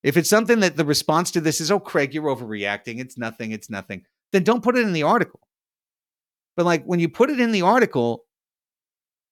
If 0.01 0.15
it's 0.15 0.29
something 0.29 0.61
that 0.61 0.77
the 0.77 0.85
response 0.85 1.29
to 1.31 1.41
this 1.41 1.59
is, 1.59 1.71
oh, 1.71 1.79
Craig, 1.81 2.13
you're 2.13 2.33
overreacting. 2.33 3.01
It's 3.01 3.17
nothing. 3.17 3.51
It's 3.51 3.69
nothing. 3.69 4.05
Then 4.31 4.43
don't 4.43 4.63
put 4.63 4.77
it 4.77 4.85
in 4.85 4.93
the 4.93 5.03
article. 5.03 5.41
But 6.55 6.65
like 6.65 6.83
when 6.85 6.99
you 6.99 7.09
put 7.09 7.29
it 7.29 7.39
in 7.39 7.51
the 7.51 7.61
article, 7.61 8.25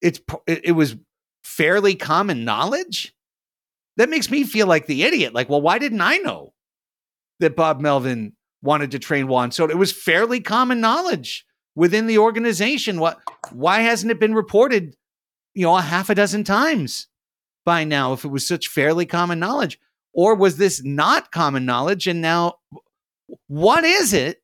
it's 0.01 0.21
it, 0.47 0.75
was 0.75 0.95
fairly 1.43 1.95
common 1.95 2.45
knowledge. 2.45 3.13
That 3.97 4.09
makes 4.09 4.31
me 4.31 4.43
feel 4.43 4.67
like 4.67 4.85
the 4.85 5.03
idiot. 5.03 5.33
Like, 5.33 5.49
well, 5.49 5.61
why 5.61 5.77
didn't 5.77 6.01
I 6.01 6.17
know 6.17 6.53
that 7.39 7.55
Bob 7.55 7.81
Melvin 7.81 8.33
wanted 8.61 8.91
to 8.91 8.99
train 8.99 9.27
Juan 9.27 9.51
Soto? 9.51 9.73
It 9.73 9.77
was 9.77 9.91
fairly 9.91 10.39
common 10.39 10.79
knowledge 10.79 11.45
within 11.75 12.07
the 12.07 12.17
organization. 12.17 12.99
What? 12.99 13.19
Why 13.51 13.81
hasn't 13.81 14.11
it 14.11 14.19
been 14.19 14.33
reported? 14.33 14.95
You 15.53 15.63
know, 15.63 15.75
a 15.75 15.81
half 15.81 16.09
a 16.09 16.15
dozen 16.15 16.43
times 16.45 17.07
by 17.65 17.83
now. 17.83 18.13
If 18.13 18.23
it 18.23 18.29
was 18.29 18.47
such 18.47 18.69
fairly 18.69 19.05
common 19.05 19.39
knowledge, 19.39 19.79
or 20.13 20.35
was 20.35 20.57
this 20.57 20.83
not 20.83 21.31
common 21.31 21.65
knowledge? 21.65 22.07
And 22.07 22.21
now, 22.21 22.55
what 23.47 23.83
is 23.83 24.13
it? 24.13 24.41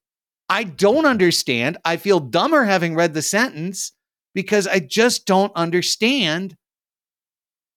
I 0.50 0.64
don't 0.64 1.06
understand. 1.06 1.78
I 1.84 1.98
feel 1.98 2.20
dumber 2.20 2.64
having 2.66 2.96
read 2.96 3.14
the 3.14 3.22
sentence 3.22 3.92
because 4.34 4.68
I 4.68 4.80
just 4.80 5.26
don't 5.26 5.52
understand 5.56 6.56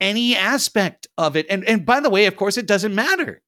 any 0.01 0.37
aspect 0.37 1.07
of 1.16 1.37
it. 1.37 1.47
And 1.49 1.64
and 1.64 1.85
by 1.87 2.01
the 2.01 2.11
way, 2.11 2.27
of 2.27 2.37
course, 2.37 2.57
it 2.57 2.66
doesn't 2.66 2.95
matter. 2.95 3.43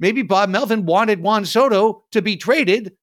Maybe 0.00 0.22
Bob 0.22 0.48
Melvin 0.50 0.86
wanted 0.86 1.20
Juan 1.20 1.44
Soto 1.44 2.04
to 2.12 2.20
be 2.22 2.36
traded 2.36 2.96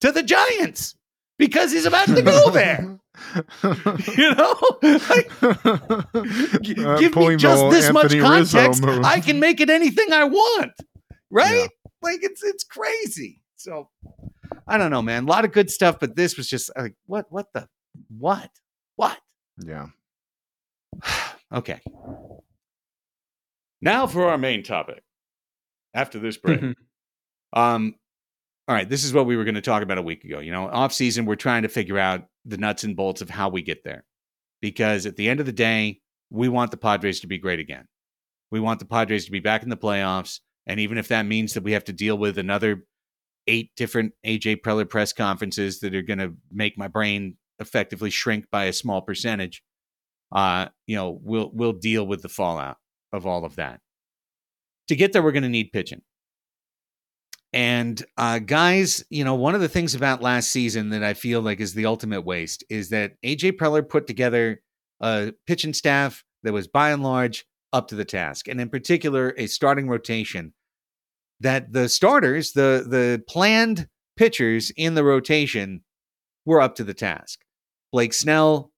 to 0.00 0.12
the 0.12 0.22
Giants 0.22 0.96
because 1.38 1.72
he's 1.72 1.84
about 1.86 2.06
to 2.08 2.22
go 2.22 2.50
there. 2.52 2.98
you 4.16 4.34
know, 4.34 4.54
like, 4.82 5.30
Uh, 5.42 6.98
give 6.98 7.16
me 7.16 7.36
just 7.36 7.70
this 7.70 7.92
much 7.92 8.14
Anthony 8.14 8.20
Rizzo 8.20 8.58
context. 8.58 8.84
I 9.04 9.20
can 9.20 9.40
make 9.40 9.60
it 9.60 9.68
anything 9.70 10.12
I 10.12 10.24
want, 10.24 10.72
right? 11.30 11.62
Yeah. 11.62 11.66
Like 12.00 12.20
it's 12.22 12.42
it's 12.44 12.64
crazy. 12.64 13.42
So 13.56 13.88
I 14.68 14.78
don't 14.78 14.90
know, 14.90 15.02
man. 15.02 15.24
A 15.24 15.26
lot 15.26 15.44
of 15.44 15.52
good 15.52 15.70
stuff, 15.70 15.98
but 15.98 16.16
this 16.16 16.36
was 16.36 16.48
just 16.48 16.70
like 16.76 16.94
what 17.06 17.26
what 17.30 17.52
the 17.52 17.68
what 18.08 18.50
what 18.96 19.18
yeah. 19.64 19.86
okay. 21.52 21.80
Now 23.80 24.06
for 24.06 24.28
our 24.28 24.38
main 24.38 24.62
topic. 24.62 25.02
After 25.94 26.18
this 26.18 26.36
break. 26.36 26.60
Um, 27.52 27.94
all 28.68 28.74
right, 28.74 28.88
this 28.88 29.04
is 29.04 29.14
what 29.14 29.24
we 29.24 29.36
were 29.36 29.44
going 29.44 29.54
to 29.54 29.62
talk 29.62 29.82
about 29.82 29.96
a 29.96 30.02
week 30.02 30.22
ago. 30.24 30.40
You 30.40 30.52
know, 30.52 30.68
off 30.68 30.92
season, 30.92 31.24
we're 31.24 31.36
trying 31.36 31.62
to 31.62 31.68
figure 31.68 31.98
out 31.98 32.24
the 32.44 32.58
nuts 32.58 32.84
and 32.84 32.94
bolts 32.94 33.22
of 33.22 33.30
how 33.30 33.48
we 33.48 33.62
get 33.62 33.82
there. 33.84 34.04
Because 34.60 35.06
at 35.06 35.16
the 35.16 35.28
end 35.28 35.40
of 35.40 35.46
the 35.46 35.52
day, 35.52 36.00
we 36.30 36.48
want 36.48 36.70
the 36.70 36.76
Padres 36.76 37.20
to 37.20 37.26
be 37.26 37.38
great 37.38 37.60
again. 37.60 37.86
We 38.50 38.60
want 38.60 38.80
the 38.80 38.84
Padres 38.84 39.24
to 39.24 39.30
be 39.30 39.40
back 39.40 39.62
in 39.62 39.70
the 39.70 39.76
playoffs. 39.76 40.40
And 40.66 40.80
even 40.80 40.98
if 40.98 41.08
that 41.08 41.24
means 41.24 41.54
that 41.54 41.62
we 41.62 41.72
have 41.72 41.84
to 41.84 41.92
deal 41.92 42.18
with 42.18 42.36
another 42.36 42.84
eight 43.48 43.72
different 43.76 44.12
AJ 44.24 44.60
Preller 44.60 44.88
press 44.88 45.12
conferences 45.12 45.80
that 45.80 45.94
are 45.94 46.02
going 46.02 46.20
to 46.20 46.34
make 46.52 46.78
my 46.78 46.86
brain 46.86 47.36
effectively 47.58 48.10
shrink 48.10 48.46
by 48.50 48.66
a 48.66 48.72
small 48.72 49.02
percentage, 49.02 49.62
uh, 50.30 50.66
you 50.86 50.94
know, 50.94 51.18
we'll 51.22 51.50
we'll 51.52 51.72
deal 51.72 52.06
with 52.06 52.22
the 52.22 52.28
fallout 52.28 52.76
of 53.12 53.26
all 53.26 53.44
of 53.44 53.56
that. 53.56 53.80
To 54.88 54.96
get 54.96 55.12
there, 55.12 55.22
we're 55.22 55.32
going 55.32 55.42
to 55.42 55.48
need 55.48 55.72
pitching. 55.72 56.02
And 57.52 58.04
uh, 58.18 58.40
guys, 58.40 59.02
you 59.08 59.24
know, 59.24 59.34
one 59.34 59.54
of 59.54 59.62
the 59.62 59.68
things 59.68 59.94
about 59.94 60.22
last 60.22 60.52
season 60.52 60.90
that 60.90 61.02
I 61.02 61.14
feel 61.14 61.40
like 61.40 61.60
is 61.60 61.72
the 61.72 61.86
ultimate 61.86 62.20
waste 62.20 62.62
is 62.68 62.90
that 62.90 63.12
AJ 63.24 63.52
Preller 63.52 63.88
put 63.88 64.06
together 64.06 64.60
a 65.00 65.32
pitching 65.46 65.72
staff 65.72 66.24
that 66.42 66.52
was 66.52 66.68
by 66.68 66.90
and 66.90 67.02
large 67.02 67.46
up 67.72 67.88
to 67.88 67.94
the 67.94 68.04
task, 68.04 68.48
and 68.48 68.60
in 68.60 68.68
particular, 68.68 69.34
a 69.36 69.46
starting 69.46 69.88
rotation 69.88 70.52
that 71.40 71.72
the 71.72 71.88
starters, 71.88 72.52
the 72.52 72.84
the 72.88 73.22
planned 73.28 73.88
pitchers 74.16 74.70
in 74.76 74.94
the 74.94 75.04
rotation, 75.04 75.82
were 76.44 76.60
up 76.60 76.74
to 76.76 76.84
the 76.84 76.94
task. 76.94 77.40
Blake 77.92 78.12
Snell 78.12 78.72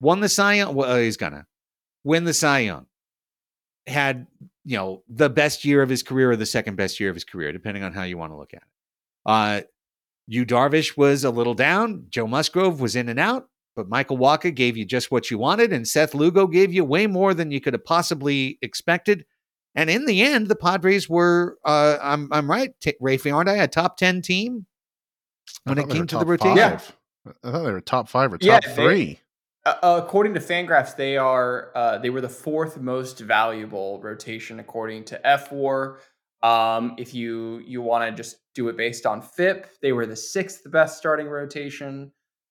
won 0.00 0.20
the 0.20 0.28
Cy 0.28 0.54
Young. 0.54 0.74
Well, 0.74 0.96
he's 0.96 1.16
gonna 1.16 1.46
win 2.04 2.24
the 2.24 2.34
Cy 2.34 2.60
Young. 2.60 2.86
Had 3.86 4.26
you 4.64 4.76
know 4.76 5.02
the 5.08 5.30
best 5.30 5.64
year 5.64 5.82
of 5.82 5.88
his 5.88 6.02
career 6.02 6.30
or 6.30 6.36
the 6.36 6.46
second 6.46 6.76
best 6.76 7.00
year 7.00 7.10
of 7.10 7.16
his 7.16 7.24
career, 7.24 7.52
depending 7.52 7.82
on 7.82 7.92
how 7.92 8.02
you 8.02 8.18
want 8.18 8.32
to 8.32 8.36
look 8.36 8.54
at 8.54 8.62
it. 8.62 8.68
Uh, 9.26 9.60
Yu 10.26 10.46
Darvish 10.46 10.96
was 10.96 11.24
a 11.24 11.30
little 11.30 11.54
down. 11.54 12.06
Joe 12.08 12.26
Musgrove 12.26 12.80
was 12.80 12.94
in 12.94 13.08
and 13.08 13.18
out, 13.18 13.48
but 13.74 13.88
Michael 13.88 14.16
Wacha 14.18 14.54
gave 14.54 14.76
you 14.76 14.84
just 14.84 15.10
what 15.10 15.30
you 15.30 15.38
wanted, 15.38 15.72
and 15.72 15.86
Seth 15.86 16.14
Lugo 16.14 16.46
gave 16.46 16.72
you 16.72 16.84
way 16.84 17.06
more 17.06 17.34
than 17.34 17.50
you 17.50 17.60
could 17.60 17.74
have 17.74 17.84
possibly 17.84 18.58
expected. 18.62 19.24
And 19.74 19.88
in 19.88 20.04
the 20.04 20.22
end, 20.22 20.48
the 20.48 20.56
Padres 20.56 21.08
were, 21.08 21.58
uh, 21.64 21.96
I'm, 22.02 22.28
I'm 22.32 22.50
right, 22.50 22.70
T- 22.80 22.96
Rafe, 23.00 23.26
aren't 23.26 23.48
I, 23.48 23.54
a 23.56 23.68
top 23.68 23.96
10 23.96 24.20
team 24.22 24.66
when 25.64 25.78
it 25.78 25.88
came 25.88 26.06
to 26.08 26.18
the 26.18 26.26
rotation? 26.26 26.56
five. 26.56 26.96
I 27.44 27.50
thought 27.50 27.62
they 27.64 27.72
were 27.72 27.80
top 27.80 28.08
five 28.08 28.32
or 28.32 28.38
top 28.38 28.46
Yeah, 28.46 28.60
they- 28.60 28.74
three. 28.74 29.20
Uh, 29.66 30.00
according 30.02 30.32
to 30.32 30.40
Fangraphs, 30.40 30.96
they 30.96 31.18
are 31.18 31.70
uh, 31.74 31.98
they 31.98 32.08
were 32.08 32.22
the 32.22 32.30
fourth 32.30 32.78
most 32.78 33.20
valuable 33.20 34.00
rotation 34.00 34.58
according 34.58 35.04
to 35.04 35.20
F4. 35.22 35.98
Um, 36.42 36.94
if 36.96 37.12
you 37.12 37.58
you 37.66 37.82
want 37.82 38.08
to 38.10 38.16
just 38.16 38.38
do 38.54 38.68
it 38.68 38.78
based 38.78 39.04
on 39.04 39.20
FIP, 39.20 39.66
they 39.82 39.92
were 39.92 40.06
the 40.06 40.16
sixth 40.16 40.62
best 40.70 40.96
starting 40.96 41.26
rotation. 41.28 42.10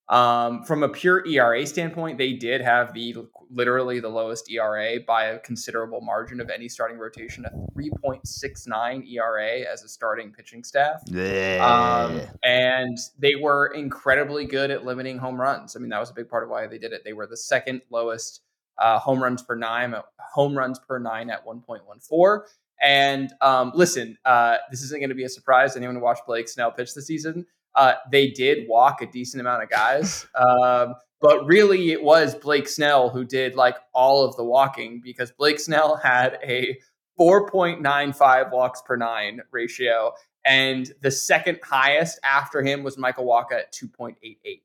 Um, 0.10 0.64
from 0.64 0.82
a 0.82 0.90
pure 0.90 1.24
ERA 1.28 1.66
standpoint, 1.68 2.18
they 2.18 2.34
did 2.34 2.62
have 2.62 2.94
the 2.94 3.16
literally 3.52 4.00
the 4.00 4.10
lowest 4.10 4.50
ERA 4.52 5.00
by 5.06 5.26
a 5.26 5.40
considerable 5.40 6.02
margin 6.02 6.40
of 6.40 6.50
any 6.50 6.68
starting 6.68 6.98
rotation, 6.98 7.46
a 7.46 7.50
3.69 7.78 9.12
ERA 9.12 9.60
as 9.72 9.84
a 9.84 9.88
starting 9.88 10.32
pitching 10.32 10.64
staff. 10.64 11.02
Um, 11.60 12.22
and 12.44 12.98
they 13.20 13.36
were 13.36 13.68
incredibly 13.68 14.46
good 14.46 14.72
at 14.72 14.84
limiting 14.84 15.18
home 15.18 15.40
runs. 15.40 15.76
I 15.76 15.80
mean, 15.80 15.90
that 15.90 16.00
was 16.00 16.10
a 16.10 16.14
big 16.14 16.30
part 16.30 16.44
of 16.44 16.50
why 16.50 16.66
they 16.68 16.80
did 16.80 16.92
it. 16.92 17.04
They 17.04 17.14
were 17.14 17.28
the 17.28 17.38
second 17.38 17.82
lowest 17.92 18.42
uh, 18.80 18.98
home 18.98 19.22
runs 19.22 19.44
per 19.44 19.56
nine, 19.56 19.94
home 20.34 20.58
runs 20.58 20.80
per 20.80 20.98
nine 20.98 21.30
at 21.30 21.46
1.14. 21.46 22.42
And 22.82 23.32
um, 23.42 23.74
listen, 23.76 24.18
uh, 24.26 24.58
this 24.72 24.82
isn't 24.84 25.00
going 25.00 25.10
to 25.10 25.16
be 25.16 25.26
a 25.26 25.30
surprise. 25.30 25.74
to 25.74 25.80
Anyone 25.80 25.96
who 25.96 26.02
watched 26.02 26.26
Blake 26.26 26.48
Snell 26.48 26.72
pitch 26.72 26.94
this 26.96 27.08
season, 27.08 27.46
uh, 27.76 27.94
they 28.12 28.30
did 28.30 28.68
walk 28.68 29.02
a 29.02 29.06
decent 29.06 29.42
amount 29.42 29.64
of 29.64 29.70
guys. 29.70 30.28
Um, 30.36 30.96
but 31.22 31.46
really, 31.46 31.92
it 31.92 32.04
was 32.04 32.36
Blake 32.36 32.68
Snell 32.68 33.10
who 33.10 33.26
did 33.26 33.56
like 33.56 33.76
all 33.94 34.24
of 34.24 34.36
the 34.38 34.44
walking 34.44 35.02
because 35.04 35.32
Blake 35.32 35.60
Snell 35.60 35.98
had 35.98 36.40
a 36.44 36.78
4.95 37.20 38.52
walks 38.52 38.82
per 38.82 38.96
nine 38.96 39.42
ratio. 39.52 40.14
And 40.46 40.92
the 41.02 41.12
second 41.12 41.60
highest 41.64 42.20
after 42.24 42.62
him 42.62 42.84
was 42.84 42.98
Michael 42.98 43.26
Wacha 43.26 43.60
at 43.60 43.74
2.88. 43.74 44.62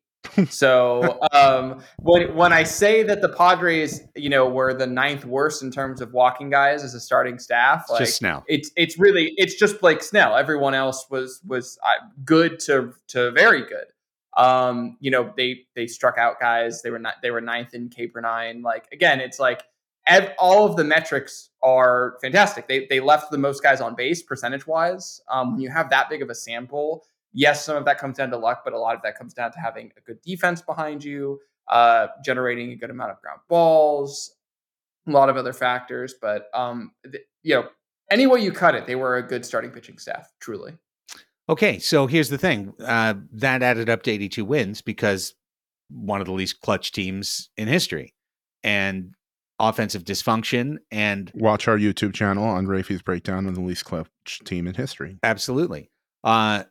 so 0.51 1.19
um, 1.33 1.83
when 1.99 2.35
when 2.35 2.53
I 2.53 2.63
say 2.65 3.03
that 3.05 3.21
the 3.23 3.29
Padres, 3.29 4.01
you 4.15 4.29
know, 4.29 4.49
were 4.49 4.75
the 4.75 4.87
ninth 4.87 5.25
worst 5.25 5.63
in 5.63 5.71
terms 5.71 6.01
of 6.01 6.13
walking 6.13 6.51
guys 6.51 6.83
as 6.85 6.95
a 6.95 7.01
starting 7.01 7.39
staff, 7.39 7.83
It's 7.83 7.91
like 7.91 8.01
just 8.01 8.17
Snell. 8.19 8.45
it's 8.49 8.71
it's 8.77 8.99
really 8.99 9.35
it's 9.37 9.55
just 9.55 9.81
Blake 9.81 10.03
Snell. 10.03 10.37
Everyone 10.37 10.75
else 10.75 11.07
was 11.11 11.41
was 11.47 11.79
uh, 11.85 12.07
good 12.25 12.59
to 12.61 12.93
to 13.09 13.31
very 13.33 13.61
good. 13.63 13.87
Um, 14.37 14.97
you 15.01 15.11
know, 15.11 15.33
they 15.37 15.61
they 15.77 15.87
struck 15.87 16.19
out 16.19 16.41
guys. 16.41 16.83
They 16.83 16.91
were 16.91 16.99
not 16.99 17.15
they 17.23 17.31
were 17.31 17.41
ninth 17.41 17.75
in 17.75 17.89
K 17.89 18.07
per 18.09 18.21
nine. 18.21 18.63
Like 18.63 18.87
again, 18.93 19.21
it's 19.21 19.39
like 19.39 19.63
ev- 20.07 20.33
all 20.39 20.67
of 20.67 20.77
the 20.77 20.85
metrics 20.85 21.51
are 21.63 22.17
fantastic. 22.21 22.67
They 22.67 22.87
they 22.91 22.99
left 23.01 23.31
the 23.31 23.39
most 23.39 23.63
guys 23.63 23.81
on 23.81 23.95
base 23.95 24.23
percentage 24.23 24.67
wise. 24.67 25.21
Um, 25.31 25.53
when 25.53 25.61
you 25.61 25.71
have 25.71 25.91
that 25.91 26.11
big 26.11 26.21
of 26.21 26.31
a 26.31 26.35
sample, 26.35 27.07
yes, 27.35 27.65
some 27.65 27.77
of 27.77 27.85
that 27.85 27.99
comes 27.99 28.17
down 28.17 28.31
to 28.31 28.39
luck, 28.39 28.63
but 28.65 28.73
a 28.73 28.79
lot 28.79 28.95
of 28.95 29.03
that 29.03 29.19
comes 29.19 29.35
down 29.35 29.53
to 29.53 29.59
having 29.59 29.93
a 29.99 30.01
good 30.01 30.23
defense 30.23 30.63
behind 30.63 31.05
you, 31.05 31.41
uh, 31.69 32.07
generating 32.25 32.71
a 32.71 32.77
good 32.77 32.91
amount 32.91 33.11
of 33.11 33.21
ground 33.21 33.41
balls, 33.49 34.35
a 35.07 35.11
lot 35.11 35.29
of 35.29 35.37
other 35.37 35.53
factors. 35.53 36.15
But 36.21 36.47
um, 36.55 36.93
th- 37.11 37.25
you 37.43 37.57
know, 37.57 37.69
any 38.11 38.27
way 38.27 38.41
you 38.41 38.53
cut 38.53 38.75
it, 38.75 38.87
they 38.87 38.95
were 38.97 39.17
a 39.17 39.23
good 39.23 39.45
starting 39.45 39.71
pitching 39.71 39.99
staff, 39.99 40.33
truly. 40.41 40.73
Okay, 41.49 41.79
so 41.79 42.07
here's 42.07 42.31
the 42.31 42.39
thing. 42.39 42.73
Uh, 42.83 43.15
that 43.33 43.63
added 43.63 43.91
up 43.91 44.03
to 44.05 44.11
82 44.11 44.45
wins 44.45 44.81
because 44.81 45.35
one 45.91 46.21
of 46.21 46.27
the 46.27 46.33
least 46.33 46.61
clutch 46.63 46.93
teams 46.93 47.51
in 47.57 47.69
history. 47.69 48.15
And 48.63 49.13
offensive 49.59 50.05
dysfunction 50.05 50.79
and 50.91 51.31
Watch 51.35 51.69
our 51.69 51.77
YouTube 51.77 52.15
channel 52.15 52.45
on 52.45 52.67
Raphie's 52.67 53.03
breakdown 53.03 53.47
of 53.47 53.55
the 53.55 53.61
least 53.61 53.85
clutch 53.85 54.41
team 54.45 54.67
in 54.67 54.75
history. 54.75 55.19
absolutely. 55.23 55.91
Uh, 56.25 56.65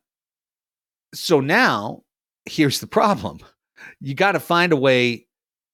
so 1.13 1.39
now 1.39 2.03
here's 2.45 2.79
the 2.79 2.87
problem. 2.87 3.39
You 3.99 4.15
got 4.15 4.33
to 4.33 4.39
find 4.39 4.71
a 4.71 4.77
way. 4.77 5.27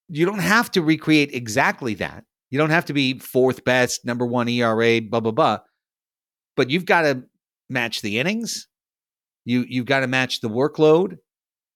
You 0.08 0.26
don't 0.26 0.40
have 0.40 0.72
to 0.72 0.82
recreate 0.82 1.34
exactly 1.34 1.94
that. 1.96 2.24
You 2.50 2.58
don't 2.58 2.72
have 2.72 2.86
to 2.86 2.94
be 2.94 3.20
fourth 3.20 3.64
best, 3.64 4.06
number 4.06 4.26
one 4.26 4.48
ERA, 4.50 5.02
blah 5.02 5.20
blah 5.20 5.32
blah. 5.32 5.60
But 6.56 6.70
you've 6.70 6.86
got 6.86 7.04
to 7.04 7.24
match 7.70 8.02
the 8.02 8.20
innings. 8.20 8.68
You 9.46 9.66
you've 9.68 9.86
got 9.86 10.02
to 10.02 10.08
match 10.08 10.42
the 10.42 10.50
workload, 10.50 11.18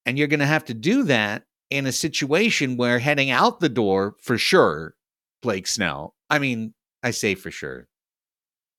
and 0.05 0.17
you're 0.17 0.27
going 0.27 0.39
to 0.39 0.45
have 0.45 0.65
to 0.65 0.73
do 0.73 1.03
that 1.03 1.43
in 1.69 1.85
a 1.85 1.91
situation 1.91 2.77
where 2.77 2.99
heading 2.99 3.31
out 3.31 3.59
the 3.59 3.69
door 3.69 4.15
for 4.21 4.37
sure, 4.37 4.95
Blake 5.41 5.67
Snell. 5.67 6.15
I 6.29 6.39
mean, 6.39 6.73
I 7.03 7.11
say 7.11 7.35
for 7.35 7.51
sure, 7.51 7.87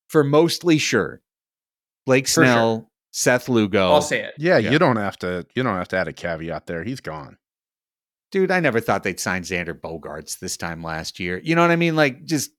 for 0.08 0.24
mostly 0.24 0.78
sure, 0.78 1.22
Blake 2.06 2.28
For 2.28 2.44
sure. 2.80 2.88
Snell, 3.14 3.38
Seth 3.38 3.48
Lugo. 3.48 3.92
I'll 3.92 4.02
say 4.02 4.22
it. 4.22 4.34
Yeah, 4.38 4.58
Yeah. 4.58 4.70
you 4.70 4.78
don't 4.78 4.96
have 4.96 5.16
to. 5.18 5.46
You 5.54 5.62
don't 5.62 5.76
have 5.76 5.88
to 5.88 5.96
add 5.96 6.08
a 6.08 6.12
caveat 6.12 6.66
there. 6.66 6.82
He's 6.82 7.00
gone. 7.00 7.38
dude, 8.30 8.50
I 8.50 8.58
never 8.58 8.80
thought 8.80 9.04
they'd 9.04 9.20
sign 9.20 9.44
Xander 9.44 9.78
Bogaerts 9.78 10.40
this 10.40 10.56
time 10.56 10.82
last 10.82 11.20
year. 11.20 11.40
You 11.44 11.54
know 11.54 11.62
what 11.62 11.70
I 11.70 11.76
mean? 11.76 11.94
Like, 11.94 12.24
just 12.24 12.50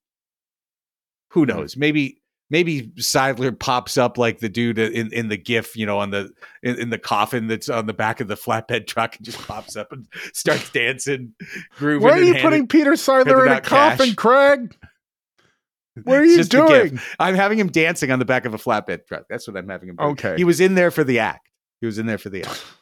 who 1.32 1.42
hmm. 1.42 1.50
knows? 1.50 1.76
Maybe 1.76 2.22
maybe 2.50 2.94
Seidler 2.98 3.60
pops 3.60 3.98
up 3.98 4.18
like 4.18 4.40
the 4.40 4.48
dude 4.48 4.80
in, 4.80 5.12
in 5.12 5.28
the 5.28 5.36
GIF, 5.36 5.76
you 5.76 5.86
know, 5.86 6.00
on 6.00 6.12
the 6.12 6.32
in, 6.64 6.80
in 6.80 6.90
the 6.92 6.98
coffin 6.98 7.48
that's 7.48 7.68
on 7.68 7.88
the 7.88 7.94
back 7.94 8.22
of 8.22 8.30
the 8.30 8.36
flatbed 8.36 8.88
truck 8.88 9.18
and 9.18 9.26
just 9.26 9.40
pops 9.46 9.76
up 9.76 9.92
and 9.92 10.08
starts 10.34 10.70
dancing, 10.70 11.34
grooving. 11.76 12.08
Why 12.08 12.18
are 12.18 12.24
you 12.24 12.36
putting 12.36 12.68
Peter 12.68 12.94
Seidler 12.94 13.46
in 13.46 13.52
a 13.52 13.60
cash. 13.60 13.98
coffin, 13.98 14.16
Craig? 14.16 14.78
What 16.04 16.18
are 16.18 16.26
you 16.26 16.38
just 16.38 16.52
doing? 16.52 17.00
I'm 17.20 17.36
having 17.36 17.58
him 17.58 17.68
dancing 17.68 18.12
on 18.12 18.20
the 18.20 18.26
back 18.26 18.46
of 18.46 18.54
a 18.54 18.58
flatbed 18.58 19.08
truck. 19.08 19.24
That's 19.30 19.48
what 19.48 19.56
I'm 19.56 19.70
having 19.70 19.90
him. 19.90 19.96
Do. 19.96 20.04
Okay. 20.06 20.36
He 20.36 20.44
was 20.44 20.60
in 20.60 20.76
there 20.76 20.92
for 20.92 21.04
the 21.04 21.20
act. 21.20 21.50
He 21.80 21.86
was 21.86 21.98
in 21.98 22.06
there 22.06 22.18
for 22.18 22.30
the 22.30 22.44
act. 22.44 22.64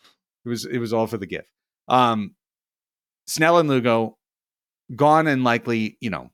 It 0.45 0.49
was 0.49 0.66
it 0.66 0.78
was 0.78 0.91
all 0.91 1.07
for 1.07 1.16
the 1.18 1.26
gift. 1.26 1.47
Um, 1.88 2.36
Snell 3.28 3.59
and 3.59 3.70
Lugo 3.70 4.18
gone 4.93 5.26
and 5.26 5.45
likely, 5.45 5.97
you 6.01 6.09
know, 6.09 6.32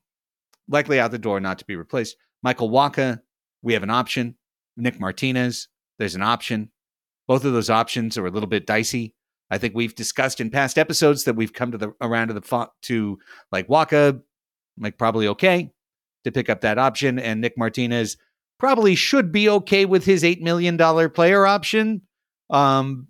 likely 0.66 0.98
out 0.98 1.12
the 1.12 1.18
door, 1.20 1.38
not 1.38 1.60
to 1.60 1.64
be 1.64 1.76
replaced. 1.76 2.16
Michael 2.42 2.70
Wacha, 2.70 3.20
we 3.62 3.72
have 3.74 3.84
an 3.84 3.90
option. 3.90 4.34
Nick 4.76 4.98
Martinez, 4.98 5.68
there's 6.00 6.16
an 6.16 6.22
option. 6.22 6.72
Both 7.28 7.44
of 7.44 7.52
those 7.52 7.70
options 7.70 8.18
are 8.18 8.26
a 8.26 8.32
little 8.32 8.48
bit 8.48 8.66
dicey. 8.66 9.14
I 9.48 9.58
think 9.58 9.76
we've 9.76 9.94
discussed 9.94 10.40
in 10.40 10.50
past 10.50 10.76
episodes 10.76 11.22
that 11.22 11.36
we've 11.36 11.52
come 11.52 11.70
to 11.70 11.78
the 11.78 11.92
around 12.00 12.28
to 12.28 12.34
the 12.34 12.68
to 12.82 13.16
like 13.52 13.68
Wacha, 13.68 14.20
like 14.76 14.98
probably 14.98 15.28
okay 15.28 15.70
to 16.24 16.32
pick 16.32 16.48
up 16.50 16.60
that 16.62 16.78
option, 16.78 17.18
and 17.18 17.40
Nick 17.40 17.56
Martinez 17.56 18.16
probably 18.58 18.94
should 18.94 19.32
be 19.32 19.48
okay 19.48 19.84
with 19.86 20.04
his 20.04 20.22
eight 20.24 20.42
million 20.42 20.76
dollar 20.76 21.08
player 21.08 21.46
option. 21.46 22.02
Um, 22.50 23.08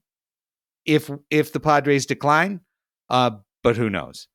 if 0.87 1.11
if 1.31 1.53
the 1.53 1.61
Padres 1.61 2.07
decline, 2.07 2.61
uh, 3.09 3.33
but 3.63 3.77
who 3.77 3.91
knows? 3.91 4.29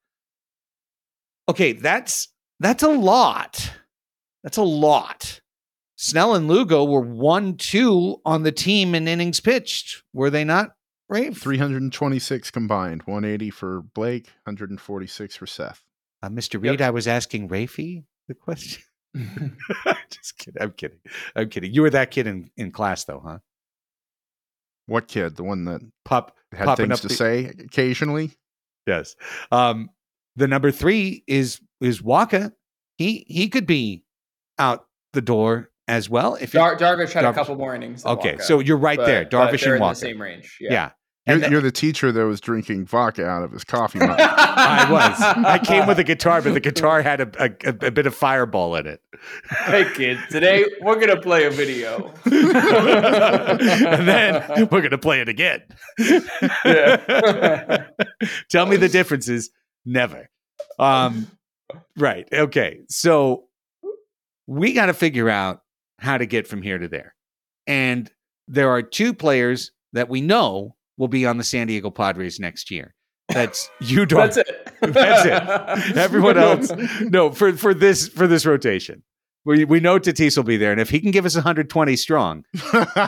Okay, 1.49 1.73
that's 1.73 2.29
that's 2.59 2.83
a 2.83 2.89
lot. 2.89 3.71
That's 4.43 4.57
a 4.57 4.63
lot. 4.63 5.41
Snell 5.97 6.35
and 6.35 6.47
Lugo 6.47 6.83
were 6.83 7.01
one 7.01 7.55
two 7.57 8.17
on 8.25 8.43
the 8.43 8.51
team 8.51 8.93
in 8.93 9.07
innings 9.07 9.39
pitched, 9.39 10.03
were 10.13 10.29
they 10.29 10.43
not? 10.43 10.71
Right, 11.07 11.35
326 11.37 12.49
combined, 12.51 13.03
180 13.03 13.49
for 13.51 13.81
Blake, 13.81 14.25
146 14.45 15.35
for 15.35 15.45
Seth. 15.45 15.83
uh, 16.23 16.29
Mr. 16.29 16.53
Yep. 16.55 16.61
Reed. 16.63 16.81
I 16.81 16.89
was 16.89 17.07
asking 17.07 17.47
Raphie 17.47 18.03
the 18.27 18.33
question. 18.33 18.83
Just 20.09 20.37
kidding. 20.37 20.61
I'm 20.61 20.71
kidding. 20.71 20.99
I'm 21.35 21.49
kidding. 21.49 21.73
You 21.73 21.81
were 21.83 21.89
that 21.91 22.11
kid 22.11 22.27
in, 22.27 22.49
in 22.57 22.71
class, 22.71 23.05
though, 23.05 23.21
huh? 23.25 23.39
What 24.87 25.07
kid? 25.07 25.35
The 25.35 25.43
one 25.43 25.65
that 25.65 25.81
Pop 26.03 26.35
had 26.51 26.65
popping 26.65 26.87
things 26.89 26.99
up 26.99 27.01
to 27.03 27.07
the- 27.07 27.13
say 27.13 27.45
occasionally? 27.45 28.31
Yes. 28.85 29.15
Um, 29.51 29.89
the 30.35 30.47
number 30.47 30.69
three 30.71 31.23
is 31.27 31.59
is 31.81 32.01
Wacha. 32.01 32.51
He 32.97 33.25
he 33.27 33.49
could 33.49 33.65
be 33.65 34.03
out 34.59 34.85
the 35.13 35.21
door 35.21 35.71
as 35.87 36.09
well. 36.09 36.35
If 36.35 36.53
it- 36.53 36.57
Dar- 36.57 36.75
Darvish 36.77 37.13
had 37.13 37.23
Darvish. 37.25 37.31
a 37.31 37.33
couple 37.33 37.55
more 37.55 37.73
innings. 37.73 38.05
okay, 38.05 38.35
Wacha, 38.35 38.41
so 38.43 38.59
you're 38.59 38.77
right 38.77 38.97
but- 38.97 39.05
there, 39.07 39.23
but 39.23 39.31
Darvish 39.31 39.63
they're 39.63 39.75
and 39.75 39.83
in 39.83 39.89
Wacha. 39.89 39.93
the 39.93 39.95
same 39.95 40.21
range. 40.21 40.57
yeah. 40.61 40.71
Yeah. 40.71 40.91
You're, 41.27 41.35
And 41.35 41.43
the- 41.43 41.49
you're 41.49 41.61
the 41.61 41.71
teacher 41.71 42.11
that 42.11 42.23
was 42.25 42.39
drinking 42.39 42.85
vodka 42.85 43.25
out 43.25 43.43
of 43.43 43.51
his 43.51 43.63
coffee 43.63 43.97
mug. 43.99 44.15
I 44.19 44.87
was. 44.91 45.19
I 45.21 45.57
came 45.57 45.87
with 45.87 45.97
a 45.97 46.03
guitar, 46.13 46.41
but 46.41 46.53
the 46.53 46.59
guitar 46.59 47.01
had 47.01 47.21
a, 47.21 47.29
a, 47.43 47.87
a 47.87 47.91
bit 47.91 48.05
of 48.05 48.13
fireball 48.13 48.75
in 48.75 48.85
it. 48.85 49.01
hey 49.65 49.85
kids, 49.95 50.21
today 50.29 50.65
we're 50.81 50.99
gonna 50.99 51.19
play 51.19 51.45
a 51.45 51.49
video. 51.49 52.13
and 52.25 54.07
then 54.07 54.67
we're 54.71 54.81
gonna 54.81 54.97
play 54.99 55.21
it 55.21 55.29
again. 55.29 55.63
Yeah. 56.63 57.85
Tell 58.49 58.65
me 58.65 58.77
the 58.77 58.89
differences. 58.89 59.49
Never. 59.85 60.29
Um, 60.79 61.27
right. 61.97 62.27
Okay. 62.31 62.81
So 62.89 63.45
we 64.47 64.73
got 64.73 64.87
to 64.87 64.93
figure 64.93 65.29
out 65.29 65.61
how 65.99 66.17
to 66.17 66.25
get 66.25 66.47
from 66.47 66.61
here 66.61 66.77
to 66.77 66.87
there. 66.87 67.15
And 67.67 68.11
there 68.47 68.69
are 68.69 68.81
two 68.81 69.13
players 69.13 69.71
that 69.93 70.09
we 70.09 70.21
know 70.21 70.75
will 70.97 71.07
be 71.07 71.25
on 71.25 71.37
the 71.37 71.43
San 71.43 71.67
Diego 71.67 71.89
Padres 71.89 72.39
next 72.39 72.69
year. 72.71 72.93
That's 73.29 73.69
you, 73.81 74.05
Dar- 74.05 74.27
That's 74.27 74.37
it. 74.37 74.71
That's 74.81 75.25
it. 75.91 75.97
Everyone 75.97 76.37
else, 76.37 76.71
no, 77.01 77.31
for 77.31 77.53
for 77.53 77.73
this 77.73 78.07
for 78.07 78.27
this 78.27 78.45
rotation. 78.45 79.03
We 79.45 79.63
we 79.65 79.79
know 79.79 79.99
Tatis 79.99 80.37
will 80.37 80.43
be 80.43 80.57
there, 80.57 80.71
and 80.71 80.81
if 80.81 80.89
he 80.89 80.99
can 80.99 81.11
give 81.11 81.25
us 81.25 81.35
120 81.35 81.95
strong, 81.95 82.43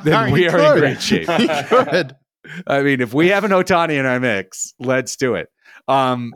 Then 0.03 0.31
we 0.31 0.47
are 0.47 0.59
in 0.75 0.79
great 0.79 1.01
shape. 1.01 1.29
He 1.29 1.47
could. 1.47 2.15
I 2.67 2.81
mean, 2.81 3.01
if 3.01 3.13
we 3.13 3.29
have 3.29 3.43
an 3.43 3.51
Ohtani 3.51 3.99
in 3.99 4.05
our 4.05 4.19
mix, 4.19 4.73
let's 4.79 5.15
do 5.15 5.33
it. 5.35 5.49
Um, 5.87 6.31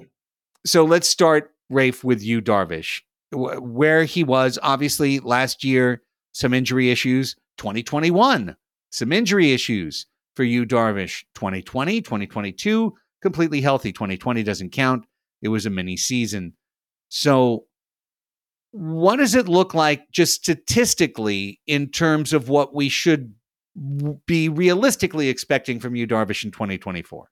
so 0.65 0.83
let's 0.85 1.07
start, 1.07 1.51
Rafe, 1.69 2.03
with 2.03 2.21
Yu 2.23 2.41
Darvish. 2.41 3.01
Wh- 3.31 3.61
Where 3.61 4.03
he 4.03 4.23
was, 4.23 4.57
obviously, 4.61 5.19
last 5.19 5.63
year, 5.63 6.01
some 6.33 6.53
injury 6.53 6.89
issues. 6.91 7.35
2021, 7.57 8.55
some 8.91 9.11
injury 9.11 9.51
issues 9.53 10.07
for 10.35 10.43
Yu 10.43 10.65
Darvish. 10.65 11.23
2020, 11.35 12.01
2022, 12.01 12.93
completely 13.21 13.61
healthy. 13.61 13.91
2020 13.91 14.43
doesn't 14.43 14.71
count. 14.71 15.05
It 15.41 15.49
was 15.49 15.65
a 15.65 15.69
mini 15.69 15.97
season. 15.97 16.53
So, 17.09 17.65
what 18.71 19.17
does 19.17 19.35
it 19.35 19.49
look 19.49 19.73
like 19.73 20.09
just 20.11 20.35
statistically 20.35 21.59
in 21.67 21.89
terms 21.89 22.31
of 22.31 22.47
what 22.47 22.73
we 22.73 22.87
should 22.87 23.33
be 24.25 24.49
realistically 24.49 25.27
expecting 25.27 25.79
from 25.79 25.95
Yu 25.95 26.07
Darvish, 26.07 26.45
in 26.45 26.51
2024? 26.51 27.29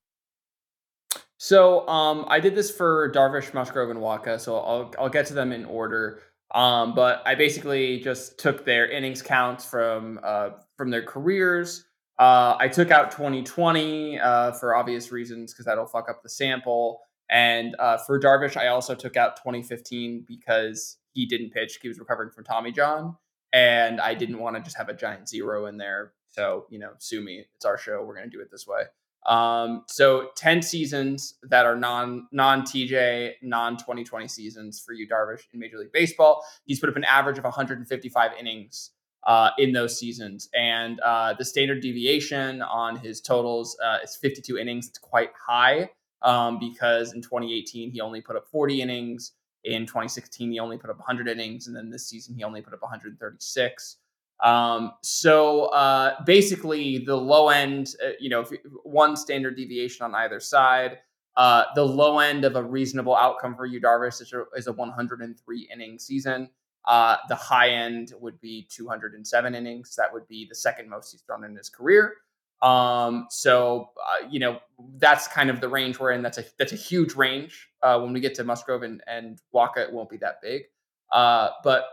So 1.37 1.87
um, 1.87 2.25
I 2.27 2.41
did 2.41 2.53
this 2.53 2.69
for 2.69 3.11
Darvish, 3.13 3.53
Musgrove, 3.53 3.89
and 3.89 3.99
Wacha. 3.99 4.39
So 4.39 4.57
I'll 4.57 4.93
I'll 4.99 5.09
get 5.09 5.25
to 5.27 5.33
them 5.33 5.53
in 5.53 5.63
order. 5.65 6.19
Um, 6.51 6.93
but 6.93 7.21
I 7.25 7.35
basically 7.35 7.99
just 7.99 8.39
took 8.39 8.65
their 8.65 8.89
innings 8.89 9.21
counts 9.21 9.63
from 9.63 10.19
uh, 10.21 10.49
from 10.77 10.89
their 10.89 11.03
careers. 11.03 11.85
Uh, 12.19 12.57
I 12.59 12.67
took 12.67 12.91
out 12.91 13.11
2020 13.11 14.19
uh, 14.19 14.51
for 14.51 14.75
obvious 14.75 15.09
reasons 15.09 15.53
because 15.53 15.65
that'll 15.65 15.85
fuck 15.85 16.09
up 16.09 16.21
the 16.21 16.29
sample. 16.29 16.99
And 17.29 17.77
uh, 17.79 17.97
for 17.97 18.19
Darvish, 18.19 18.57
I 18.57 18.67
also 18.67 18.93
took 18.93 19.15
out 19.15 19.37
2015 19.37 20.25
because 20.27 20.97
he 21.13 21.25
didn't 21.25 21.51
pitch. 21.51 21.79
He 21.81 21.87
was 21.87 21.97
recovering 21.97 22.31
from 22.31 22.43
Tommy 22.43 22.73
John, 22.73 23.15
and 23.53 24.01
I 24.01 24.15
didn't 24.15 24.39
want 24.39 24.57
to 24.57 24.61
just 24.61 24.77
have 24.77 24.89
a 24.89 24.93
giant 24.93 25.29
zero 25.29 25.67
in 25.67 25.77
there. 25.77 26.11
So 26.27 26.65
you 26.69 26.77
know, 26.79 26.91
sue 26.97 27.21
me. 27.21 27.45
It's 27.55 27.65
our 27.65 27.77
show. 27.77 28.03
We're 28.03 28.15
gonna 28.15 28.27
do 28.27 28.41
it 28.41 28.51
this 28.51 28.67
way. 28.67 28.81
Um, 29.25 29.83
so 29.87 30.29
10 30.37 30.61
seasons 30.61 31.35
that 31.43 31.65
are 31.65 31.75
non 31.75 32.27
non 32.31 32.63
TJ, 32.63 33.33
non 33.43 33.77
2020 33.77 34.27
seasons 34.27 34.79
for 34.79 34.93
Yu 34.93 35.07
Darvish, 35.07 35.43
in 35.53 35.59
Major 35.59 35.77
League 35.77 35.91
Baseball. 35.93 36.43
He's 36.65 36.79
put 36.79 36.89
up 36.89 36.95
an 36.95 37.03
average 37.05 37.37
of 37.37 37.43
155 37.45 38.31
innings 38.39 38.91
uh, 39.25 39.51
in 39.57 39.73
those 39.73 39.97
seasons. 39.97 40.49
And 40.53 40.99
uh, 41.01 41.33
the 41.33 41.45
standard 41.45 41.81
deviation 41.81 42.61
on 42.61 42.97
his 42.97 43.21
totals 43.21 43.77
uh, 43.83 43.97
is 44.03 44.15
52 44.15 44.57
innings. 44.57 44.87
It's 44.87 44.97
quite 44.97 45.31
high 45.47 45.89
um, 46.21 46.59
because 46.59 47.13
in 47.13 47.21
2018 47.21 47.91
he 47.91 48.01
only 48.01 48.21
put 48.21 48.35
up 48.35 48.47
40 48.51 48.81
innings. 48.81 49.33
In 49.65 49.85
2016 49.85 50.51
he 50.51 50.59
only 50.59 50.77
put 50.77 50.89
up 50.89 50.97
100 50.97 51.27
innings, 51.27 51.67
and 51.67 51.75
then 51.75 51.89
this 51.89 52.07
season 52.07 52.33
he 52.35 52.43
only 52.43 52.61
put 52.61 52.73
up 52.73 52.81
136. 52.81 53.97
Um, 54.41 54.93
so 55.01 55.65
uh, 55.65 56.23
basically, 56.23 56.99
the 56.99 57.15
low 57.15 57.49
end, 57.49 57.95
uh, 58.03 58.11
you 58.19 58.29
know, 58.29 58.45
one 58.83 59.17
standard 59.17 59.57
deviation 59.57 60.05
on 60.05 60.15
either 60.15 60.39
side. 60.39 60.99
Uh, 61.35 61.65
the 61.75 61.83
low 61.83 62.19
end 62.19 62.45
of 62.45 62.55
a 62.55 62.63
reasonable 62.63 63.15
outcome 63.15 63.55
for 63.55 63.65
Yu 63.65 63.79
Darvish 63.79 64.21
is 64.21 64.33
a, 64.33 64.45
is 64.55 64.67
a 64.67 64.73
103 64.73 65.69
inning 65.73 65.99
season. 65.99 66.49
Uh, 66.85 67.17
the 67.27 67.35
high 67.35 67.69
end 67.69 68.13
would 68.19 68.39
be 68.41 68.67
207 68.71 69.55
innings. 69.55 69.95
That 69.95 70.11
would 70.11 70.27
be 70.27 70.45
the 70.47 70.55
second 70.55 70.89
most 70.89 71.11
he's 71.11 71.21
thrown 71.21 71.43
in 71.43 71.55
his 71.55 71.69
career. 71.69 72.13
Um, 72.61 73.27
so 73.29 73.91
uh, 74.05 74.27
you 74.29 74.39
know 74.39 74.59
that's 74.97 75.27
kind 75.27 75.49
of 75.49 75.61
the 75.61 75.69
range 75.69 75.99
we're 75.99 76.11
in. 76.11 76.21
That's 76.21 76.37
a 76.37 76.45
that's 76.57 76.73
a 76.73 76.77
huge 76.77 77.15
range. 77.15 77.69
Uh, 77.81 77.99
when 77.99 78.11
we 78.11 78.19
get 78.19 78.35
to 78.35 78.43
Musgrove 78.43 78.83
and, 78.83 79.01
and 79.07 79.39
Wacha, 79.53 79.77
it 79.77 79.93
won't 79.93 80.09
be 80.09 80.17
that 80.17 80.41
big. 80.41 80.63
Uh, 81.11 81.49
but 81.63 81.85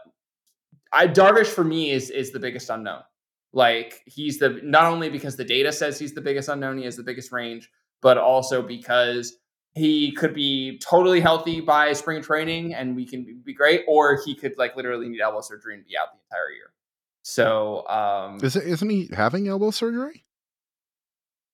I 0.93 1.07
Darvish 1.07 1.47
for 1.47 1.64
me 1.64 1.91
is 1.91 2.11
is 2.11 2.32
the 2.32 2.41
biggest 2.41 2.68
unknown. 2.70 3.03
Like 3.53 4.03
he's 4.07 4.39
the 4.39 4.61
not 4.62 4.87
only 4.87 5.09
because 5.09 5.37
the 5.37 5.45
data 5.45 5.72
says 5.72 5.99
he's 5.99 6.14
the 6.14 6.20
biggest 6.20 6.49
unknown, 6.49 6.78
he 6.78 6.84
has 6.84 6.97
the 6.97 7.03
biggest 7.03 7.32
range, 7.32 7.70
but 8.03 8.18
also 8.18 8.61
because 8.61 9.37
he 9.77 10.12
could 10.12 10.33
be 10.35 10.79
totally 10.79 11.20
healthy 11.20 11.61
by 11.61 11.93
spring 11.93 12.22
training 12.22 12.74
and 12.74 12.97
we 12.97 13.05
can 13.05 13.43
be 13.45 13.53
great, 13.53 13.83
or 13.87 14.18
he 14.24 14.35
could 14.35 14.55
like 14.57 14.74
literally 14.74 15.07
need 15.07 15.20
elbow 15.20 15.43
surgery 15.43 15.74
and 15.74 15.85
be 15.85 15.97
out 15.99 16.09
the 16.12 16.18
entire 16.31 16.51
year. 16.51 16.72
So 17.22 17.87
um 17.87 18.43
Is 18.43 18.57
it, 18.57 18.66
isn't 18.66 18.89
he 18.89 19.11
having 19.12 19.47
elbow 19.49 19.70
surgery? 19.70 20.24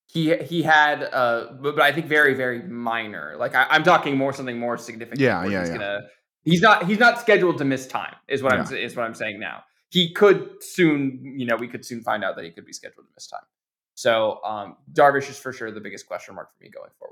He 0.07 0.37
he 0.37 0.62
had 0.62 1.03
uh 1.03 1.53
but, 1.61 1.75
but 1.75 1.83
I 1.83 1.91
think 1.91 2.07
very, 2.07 2.35
very 2.35 2.62
minor. 2.62 3.35
Like 3.37 3.57
I, 3.57 3.66
am 3.75 3.83
talking 3.83 4.16
more 4.16 4.33
something 4.33 4.59
more 4.59 4.79
significant. 4.79 5.20
Yeah, 5.20 5.45
yeah, 5.45 5.61
he's 5.61 5.68
yeah. 5.70 5.75
Gonna, 5.75 6.01
he's 6.45 6.62
not 6.62 6.87
he's 6.87 7.01
not 7.01 7.20
scheduled 7.20 7.59
to 7.59 7.64
miss 7.64 7.89
time, 7.89 8.14
is 8.29 8.41
what 8.41 8.53
yeah. 8.53 8.64
I'm 8.68 8.77
is 8.77 8.95
what 8.95 9.05
I'm 9.05 9.14
saying 9.14 9.41
now. 9.41 9.64
He 9.89 10.12
could 10.14 10.62
soon, 10.62 11.35
you 11.37 11.45
know, 11.45 11.57
we 11.57 11.66
could 11.66 11.85
soon 11.85 12.03
find 12.03 12.23
out 12.23 12.37
that 12.37 12.45
he 12.45 12.51
could 12.53 12.64
be 12.64 12.73
scheduled 12.73 13.05
to 13.07 13.12
miss 13.16 13.27
time. 13.27 13.47
So 13.95 14.39
um 14.45 14.77
Darvish 14.93 15.29
is 15.29 15.39
for 15.39 15.53
sure 15.53 15.73
the 15.73 15.81
biggest 15.81 16.07
question 16.07 16.37
mark 16.37 16.51
for 16.57 16.62
me 16.62 16.70
going 16.70 16.91
forward 17.01 17.12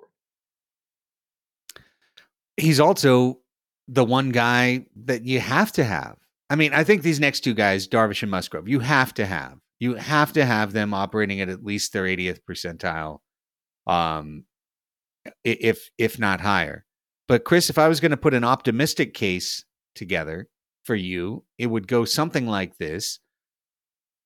he's 2.60 2.80
also 2.80 3.40
the 3.88 4.04
one 4.04 4.30
guy 4.30 4.86
that 5.04 5.24
you 5.24 5.40
have 5.40 5.72
to 5.72 5.84
have. 5.84 6.16
I 6.48 6.56
mean, 6.56 6.72
I 6.72 6.84
think 6.84 7.02
these 7.02 7.20
next 7.20 7.40
two 7.40 7.54
guys, 7.54 7.88
Darvish 7.88 8.22
and 8.22 8.30
Musgrove, 8.30 8.68
you 8.68 8.80
have 8.80 9.14
to 9.14 9.26
have. 9.26 9.58
You 9.78 9.94
have 9.94 10.32
to 10.34 10.44
have 10.44 10.72
them 10.72 10.92
operating 10.92 11.40
at 11.40 11.48
at 11.48 11.64
least 11.64 11.92
their 11.92 12.04
80th 12.04 12.40
percentile, 12.48 13.20
um, 13.86 14.44
if 15.42 15.90
if 15.96 16.18
not 16.18 16.40
higher. 16.40 16.84
But 17.28 17.44
Chris, 17.44 17.70
if 17.70 17.78
I 17.78 17.88
was 17.88 18.00
going 18.00 18.10
to 18.10 18.16
put 18.16 18.34
an 18.34 18.44
optimistic 18.44 19.14
case 19.14 19.64
together 19.94 20.48
for 20.84 20.94
you, 20.94 21.44
it 21.58 21.68
would 21.68 21.88
go 21.88 22.04
something 22.04 22.46
like 22.46 22.76
this. 22.78 23.20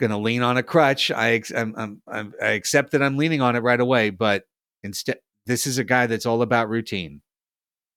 Going 0.00 0.10
to 0.10 0.18
lean 0.18 0.42
on 0.42 0.56
a 0.56 0.62
crutch. 0.62 1.10
I 1.10 1.40
I'm, 1.54 1.74
I'm, 1.76 2.02
I'm, 2.08 2.34
I 2.42 2.48
accept 2.48 2.90
that 2.92 3.02
I'm 3.02 3.16
leaning 3.16 3.40
on 3.40 3.54
it 3.54 3.60
right 3.60 3.78
away, 3.78 4.10
but 4.10 4.44
instead, 4.82 5.18
this 5.46 5.66
is 5.66 5.78
a 5.78 5.84
guy 5.84 6.06
that's 6.06 6.26
all 6.26 6.42
about 6.42 6.68
routine. 6.68 7.20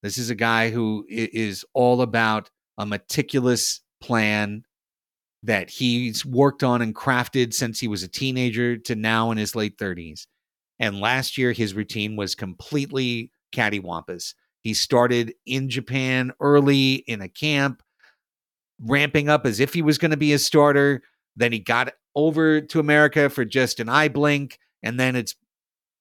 This 0.07 0.17
is 0.17 0.29
a 0.29 0.35
guy 0.35 0.69
who 0.69 1.05
is 1.09 1.65
all 1.73 2.01
about 2.01 2.49
a 2.77 2.85
meticulous 2.85 3.81
plan 3.99 4.63
that 5.43 5.69
he's 5.69 6.25
worked 6.25 6.63
on 6.63 6.81
and 6.81 6.95
crafted 6.95 7.53
since 7.53 7.77
he 7.77 7.89
was 7.89 8.03
a 8.03 8.07
teenager 8.07 8.77
to 8.77 8.95
now 8.95 9.31
in 9.31 9.37
his 9.37 9.53
late 9.53 9.77
30s. 9.77 10.25
And 10.79 11.01
last 11.01 11.37
year, 11.37 11.51
his 11.51 11.73
routine 11.73 12.15
was 12.15 12.35
completely 12.35 13.33
cattywampus. 13.53 14.33
He 14.61 14.73
started 14.73 15.33
in 15.45 15.67
Japan 15.67 16.31
early 16.39 16.93
in 16.93 17.19
a 17.19 17.27
camp, 17.27 17.83
ramping 18.81 19.27
up 19.27 19.45
as 19.45 19.59
if 19.59 19.73
he 19.73 19.81
was 19.81 19.97
going 19.97 20.11
to 20.11 20.15
be 20.15 20.31
a 20.31 20.39
starter. 20.39 21.03
Then 21.35 21.51
he 21.51 21.59
got 21.59 21.91
over 22.15 22.61
to 22.61 22.79
America 22.79 23.29
for 23.29 23.43
just 23.43 23.81
an 23.81 23.89
eye 23.89 24.07
blink. 24.07 24.57
And 24.81 24.97
then 24.97 25.17
it's 25.17 25.35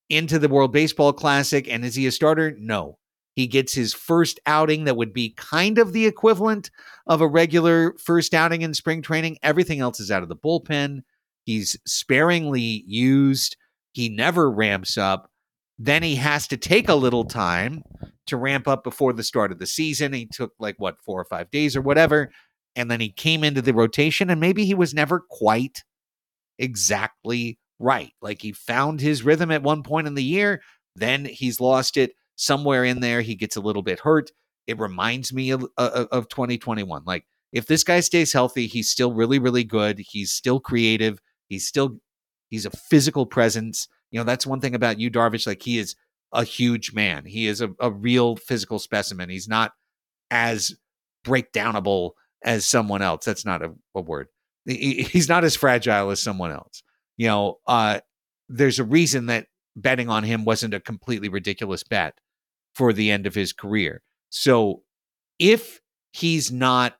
into 0.08 0.38
the 0.38 0.48
World 0.48 0.70
Baseball 0.70 1.12
Classic. 1.12 1.68
And 1.68 1.84
is 1.84 1.96
he 1.96 2.06
a 2.06 2.12
starter? 2.12 2.54
No. 2.56 2.98
He 3.36 3.46
gets 3.46 3.74
his 3.74 3.92
first 3.92 4.40
outing 4.46 4.84
that 4.84 4.96
would 4.96 5.12
be 5.12 5.34
kind 5.36 5.78
of 5.78 5.92
the 5.92 6.06
equivalent 6.06 6.70
of 7.06 7.20
a 7.20 7.28
regular 7.28 7.94
first 7.98 8.32
outing 8.32 8.62
in 8.62 8.72
spring 8.72 9.02
training. 9.02 9.36
Everything 9.42 9.78
else 9.78 10.00
is 10.00 10.10
out 10.10 10.22
of 10.22 10.30
the 10.30 10.36
bullpen. 10.36 11.02
He's 11.44 11.76
sparingly 11.86 12.82
used. 12.86 13.56
He 13.92 14.08
never 14.08 14.50
ramps 14.50 14.96
up. 14.96 15.30
Then 15.78 16.02
he 16.02 16.16
has 16.16 16.48
to 16.48 16.56
take 16.56 16.88
a 16.88 16.94
little 16.94 17.24
time 17.24 17.84
to 18.26 18.38
ramp 18.38 18.66
up 18.66 18.82
before 18.82 19.12
the 19.12 19.22
start 19.22 19.52
of 19.52 19.58
the 19.58 19.66
season. 19.66 20.14
He 20.14 20.24
took 20.24 20.54
like 20.58 20.76
what, 20.78 21.02
four 21.02 21.20
or 21.20 21.26
five 21.26 21.50
days 21.50 21.76
or 21.76 21.82
whatever. 21.82 22.32
And 22.74 22.90
then 22.90 23.00
he 23.00 23.10
came 23.10 23.44
into 23.44 23.62
the 23.62 23.74
rotation, 23.74 24.30
and 24.30 24.40
maybe 24.40 24.64
he 24.64 24.74
was 24.74 24.94
never 24.94 25.20
quite 25.20 25.84
exactly 26.58 27.58
right. 27.78 28.12
Like 28.22 28.40
he 28.40 28.52
found 28.52 29.00
his 29.00 29.22
rhythm 29.22 29.50
at 29.50 29.62
one 29.62 29.82
point 29.82 30.06
in 30.06 30.14
the 30.14 30.24
year, 30.24 30.62
then 30.94 31.26
he's 31.26 31.60
lost 31.60 31.98
it 31.98 32.12
somewhere 32.36 32.84
in 32.84 33.00
there 33.00 33.22
he 33.22 33.34
gets 33.34 33.56
a 33.56 33.60
little 33.60 33.82
bit 33.82 34.00
hurt. 34.00 34.30
It 34.66 34.78
reminds 34.78 35.32
me 35.32 35.50
of, 35.50 35.66
of, 35.76 36.08
of 36.10 36.28
2021. 36.28 37.02
Like 37.04 37.26
if 37.52 37.66
this 37.66 37.84
guy 37.84 38.00
stays 38.00 38.32
healthy, 38.32 38.66
he's 38.66 38.90
still 38.90 39.12
really, 39.12 39.38
really 39.38 39.64
good. 39.64 39.98
He's 39.98 40.32
still 40.32 40.60
creative. 40.60 41.20
He's 41.48 41.66
still 41.66 41.98
he's 42.50 42.66
a 42.66 42.70
physical 42.70 43.26
presence. 43.26 43.88
You 44.10 44.20
know, 44.20 44.24
that's 44.24 44.46
one 44.46 44.60
thing 44.60 44.74
about 44.74 45.00
Yu 45.00 45.10
Darvish. 45.10 45.46
Like 45.46 45.62
he 45.62 45.78
is 45.78 45.96
a 46.32 46.44
huge 46.44 46.92
man. 46.92 47.24
He 47.24 47.46
is 47.46 47.60
a, 47.60 47.70
a 47.80 47.90
real 47.90 48.36
physical 48.36 48.78
specimen. 48.78 49.30
He's 49.30 49.48
not 49.48 49.72
as 50.30 50.74
breakdownable 51.24 52.12
as 52.44 52.64
someone 52.64 53.02
else. 53.02 53.24
That's 53.24 53.44
not 53.44 53.62
a, 53.62 53.72
a 53.94 54.00
word. 54.00 54.28
He, 54.64 55.02
he's 55.10 55.28
not 55.28 55.44
as 55.44 55.56
fragile 55.56 56.10
as 56.10 56.20
someone 56.20 56.52
else. 56.52 56.82
You 57.16 57.28
know, 57.28 57.58
uh, 57.66 58.00
there's 58.48 58.78
a 58.78 58.84
reason 58.84 59.26
that 59.26 59.46
betting 59.76 60.08
on 60.08 60.24
him 60.24 60.44
wasn't 60.44 60.74
a 60.74 60.80
completely 60.80 61.28
ridiculous 61.28 61.82
bet 61.82 62.18
for 62.76 62.92
the 62.92 63.10
end 63.10 63.26
of 63.26 63.34
his 63.34 63.54
career. 63.54 64.02
So 64.28 64.82
if 65.38 65.80
he's 66.12 66.52
not 66.52 66.98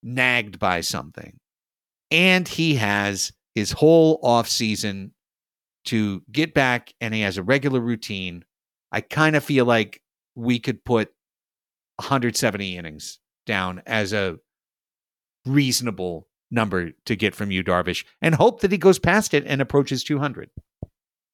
nagged 0.00 0.60
by 0.60 0.80
something 0.80 1.40
and 2.12 2.46
he 2.46 2.76
has 2.76 3.32
his 3.56 3.72
whole 3.72 4.20
off 4.22 4.48
season 4.48 5.12
to 5.86 6.22
get 6.30 6.54
back 6.54 6.94
and 7.00 7.12
he 7.12 7.22
has 7.22 7.36
a 7.36 7.42
regular 7.42 7.80
routine, 7.80 8.44
I 8.92 9.00
kind 9.00 9.34
of 9.34 9.42
feel 9.42 9.64
like 9.64 10.00
we 10.36 10.60
could 10.60 10.84
put 10.84 11.08
170 11.96 12.78
innings 12.78 13.18
down 13.44 13.82
as 13.86 14.12
a 14.12 14.36
reasonable 15.44 16.28
number 16.48 16.92
to 17.06 17.16
get 17.16 17.34
from 17.34 17.50
Yu 17.50 17.64
Darvish 17.64 18.04
and 18.22 18.36
hope 18.36 18.60
that 18.60 18.70
he 18.70 18.78
goes 18.78 19.00
past 19.00 19.34
it 19.34 19.42
and 19.48 19.60
approaches 19.60 20.04
200. 20.04 20.48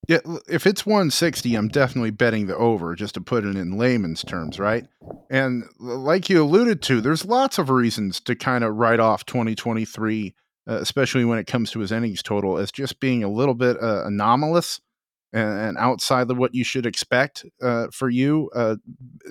Yeah, 0.09 0.19
if 0.49 0.67
it's 0.67 0.85
160, 0.85 1.55
I'm 1.55 1.69
definitely 1.69 2.11
betting 2.11 2.47
the 2.47 2.57
over, 2.57 2.97
just 2.97 3.15
to 3.15 3.21
put 3.21 3.45
it 3.45 3.55
in 3.55 3.79
layman's 3.79 4.25
terms, 4.25 4.59
right? 4.59 4.85
And 5.31 5.65
like 5.79 6.29
you 6.29 6.43
alluded 6.43 6.83
to, 6.83 7.01
there's 7.01 7.25
lots 7.25 7.57
of 7.59 7.71
reasons 7.71 8.19
to 8.21 8.35
kind 8.35 8.65
of 8.65 8.75
write 8.75 8.99
off 8.99 9.25
2023, 9.27 10.35
uh, 10.69 10.75
especially 10.75 11.25
when 11.25 11.39
it 11.39 11.47
comes 11.47 11.71
to 11.71 11.79
his 11.79 11.93
innings 11.93 12.23
total, 12.23 12.59
as 12.59 12.73
just 12.73 12.99
being 12.99 13.23
a 13.23 13.31
little 13.31 13.55
bit 13.55 13.81
uh, 13.81 14.05
anomalous 14.05 14.81
and, 15.33 15.59
and, 15.61 15.79
outside 15.79 16.29
of 16.29 16.37
what 16.37 16.55
you 16.55 16.65
should 16.65 16.85
expect 16.85 17.47
uh, 17.63 17.87
for 17.93 18.11
you. 18.11 18.51
Uh, 18.57 18.77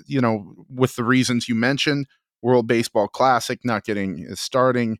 you 0.06 0.22
know, 0.22 0.54
with 0.70 0.96
the 0.96 1.04
reasons 1.04 1.50
you 1.50 1.54
mentioned, 1.54 2.06
World 2.40 2.66
Baseball 2.66 3.08
Classic 3.08 3.60
not 3.62 3.84
getting 3.84 4.34
starting 4.36 4.98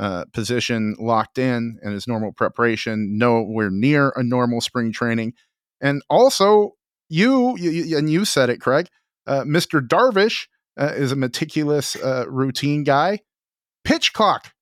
uh, 0.00 0.24
position 0.32 0.96
locked 0.98 1.36
in 1.36 1.78
and 1.82 1.92
his 1.92 2.08
normal 2.08 2.32
preparation, 2.32 3.18
nowhere 3.18 3.70
near 3.70 4.14
a 4.16 4.22
normal 4.22 4.62
spring 4.62 4.92
training. 4.92 5.34
And 5.78 6.02
also, 6.08 6.72
you, 7.10 7.54
you 7.58 7.98
and 7.98 8.08
you 8.08 8.24
said 8.24 8.48
it, 8.48 8.62
Craig, 8.62 8.88
uh, 9.26 9.42
Mr. 9.42 9.86
Darvish 9.86 10.48
uh, 10.80 10.94
is 10.96 11.12
a 11.12 11.16
meticulous 11.16 11.96
uh, 11.96 12.24
routine 12.28 12.82
guy. 12.82 13.18
Pitch 13.84 14.14
clock. 14.14 14.52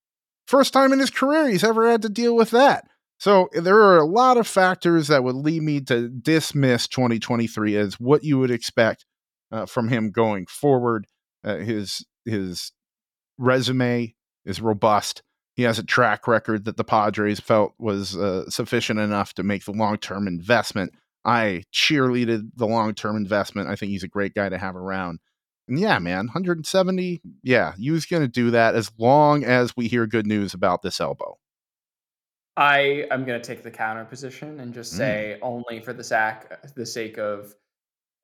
First 0.48 0.72
time 0.72 0.92
in 0.92 0.98
his 0.98 1.10
career 1.10 1.48
he's 1.48 1.62
ever 1.62 1.88
had 1.88 2.02
to 2.02 2.08
deal 2.08 2.34
with 2.34 2.50
that. 2.50 2.88
So 3.20 3.48
there 3.52 3.78
are 3.78 3.98
a 3.98 4.06
lot 4.06 4.38
of 4.38 4.46
factors 4.48 5.06
that 5.06 5.22
would 5.22 5.36
lead 5.36 5.62
me 5.62 5.80
to 5.82 6.08
dismiss 6.08 6.88
2023 6.88 7.76
as 7.76 8.00
what 8.00 8.24
you 8.24 8.38
would 8.38 8.50
expect 8.50 9.04
uh, 9.52 9.66
from 9.66 9.88
him 9.88 10.10
going 10.10 10.46
forward. 10.46 11.06
Uh, 11.44 11.58
his 11.58 12.04
his 12.24 12.72
resume 13.38 14.16
is 14.44 14.60
robust. 14.60 15.22
He 15.58 15.64
has 15.64 15.80
a 15.80 15.82
track 15.82 16.28
record 16.28 16.66
that 16.66 16.76
the 16.76 16.84
Padres 16.84 17.40
felt 17.40 17.74
was 17.80 18.16
uh, 18.16 18.48
sufficient 18.48 19.00
enough 19.00 19.34
to 19.34 19.42
make 19.42 19.64
the 19.64 19.72
long 19.72 19.96
term 19.96 20.28
investment. 20.28 20.94
I 21.24 21.64
cheerleaded 21.74 22.52
the 22.54 22.68
long 22.68 22.94
term 22.94 23.16
investment. 23.16 23.68
I 23.68 23.74
think 23.74 23.90
he's 23.90 24.04
a 24.04 24.08
great 24.08 24.34
guy 24.34 24.48
to 24.48 24.56
have 24.56 24.76
around. 24.76 25.18
And 25.66 25.76
yeah, 25.76 25.98
man, 25.98 26.26
170. 26.26 27.20
Yeah, 27.42 27.72
Yu's 27.76 28.06
going 28.06 28.22
to 28.22 28.28
do 28.28 28.52
that 28.52 28.76
as 28.76 28.92
long 28.98 29.42
as 29.42 29.76
we 29.76 29.88
hear 29.88 30.06
good 30.06 30.28
news 30.28 30.54
about 30.54 30.82
this 30.82 31.00
elbow. 31.00 31.36
I 32.56 33.06
am 33.10 33.24
going 33.24 33.42
to 33.42 33.44
take 33.44 33.64
the 33.64 33.70
counter 33.72 34.04
position 34.04 34.60
and 34.60 34.72
just 34.72 34.94
Mm. 34.94 34.96
say 34.96 35.38
only 35.42 35.80
for 35.80 35.92
the 35.92 36.04
sack, 36.04 36.72
the 36.76 36.86
sake 36.86 37.18
of, 37.18 37.52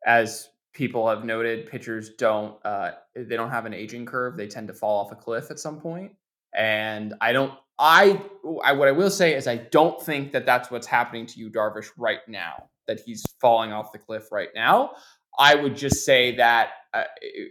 as 0.06 0.50
people 0.72 1.08
have 1.08 1.24
noted, 1.24 1.66
pitchers 1.66 2.10
don't 2.10 2.64
uh, 2.64 2.92
they 3.16 3.34
don't 3.34 3.50
have 3.50 3.66
an 3.66 3.74
aging 3.74 4.06
curve. 4.06 4.36
They 4.36 4.46
tend 4.46 4.68
to 4.68 4.74
fall 4.74 5.04
off 5.04 5.10
a 5.10 5.16
cliff 5.16 5.50
at 5.50 5.58
some 5.58 5.80
point, 5.80 6.12
and 6.54 7.14
I 7.20 7.32
don't. 7.32 7.52
I, 7.78 8.22
I 8.62 8.72
what 8.72 8.86
I 8.88 8.92
will 8.92 9.10
say 9.10 9.34
is 9.34 9.48
I 9.48 9.56
don't 9.56 10.00
think 10.00 10.32
that 10.32 10.46
that's 10.46 10.70
what's 10.70 10.86
happening 10.86 11.26
to 11.26 11.38
Yu 11.38 11.50
Darvish, 11.50 11.88
right 11.96 12.20
now. 12.28 12.68
That 12.86 13.00
he's 13.00 13.24
falling 13.40 13.72
off 13.72 13.92
the 13.92 13.98
cliff 13.98 14.30
right 14.30 14.50
now. 14.54 14.92
I 15.38 15.54
would 15.54 15.76
just 15.76 16.04
say 16.04 16.36
that 16.36 16.70
uh, 16.92 17.04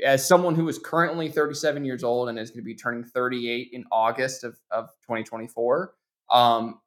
as 0.06 0.26
someone 0.26 0.56
who 0.56 0.70
is 0.70 0.80
currently 0.80 1.30
37 1.30 1.84
years 1.84 2.04
old 2.04 2.30
and 2.30 2.40
is 2.40 2.50
going 2.50 2.62
to 2.62 2.64
be 2.64 2.76
turning 2.76 3.04
38 3.04 3.70
in 3.74 3.84
August 3.92 4.46
of, 4.46 4.58
of 4.72 4.86
2024, 5.02 5.94
um, 6.32 6.80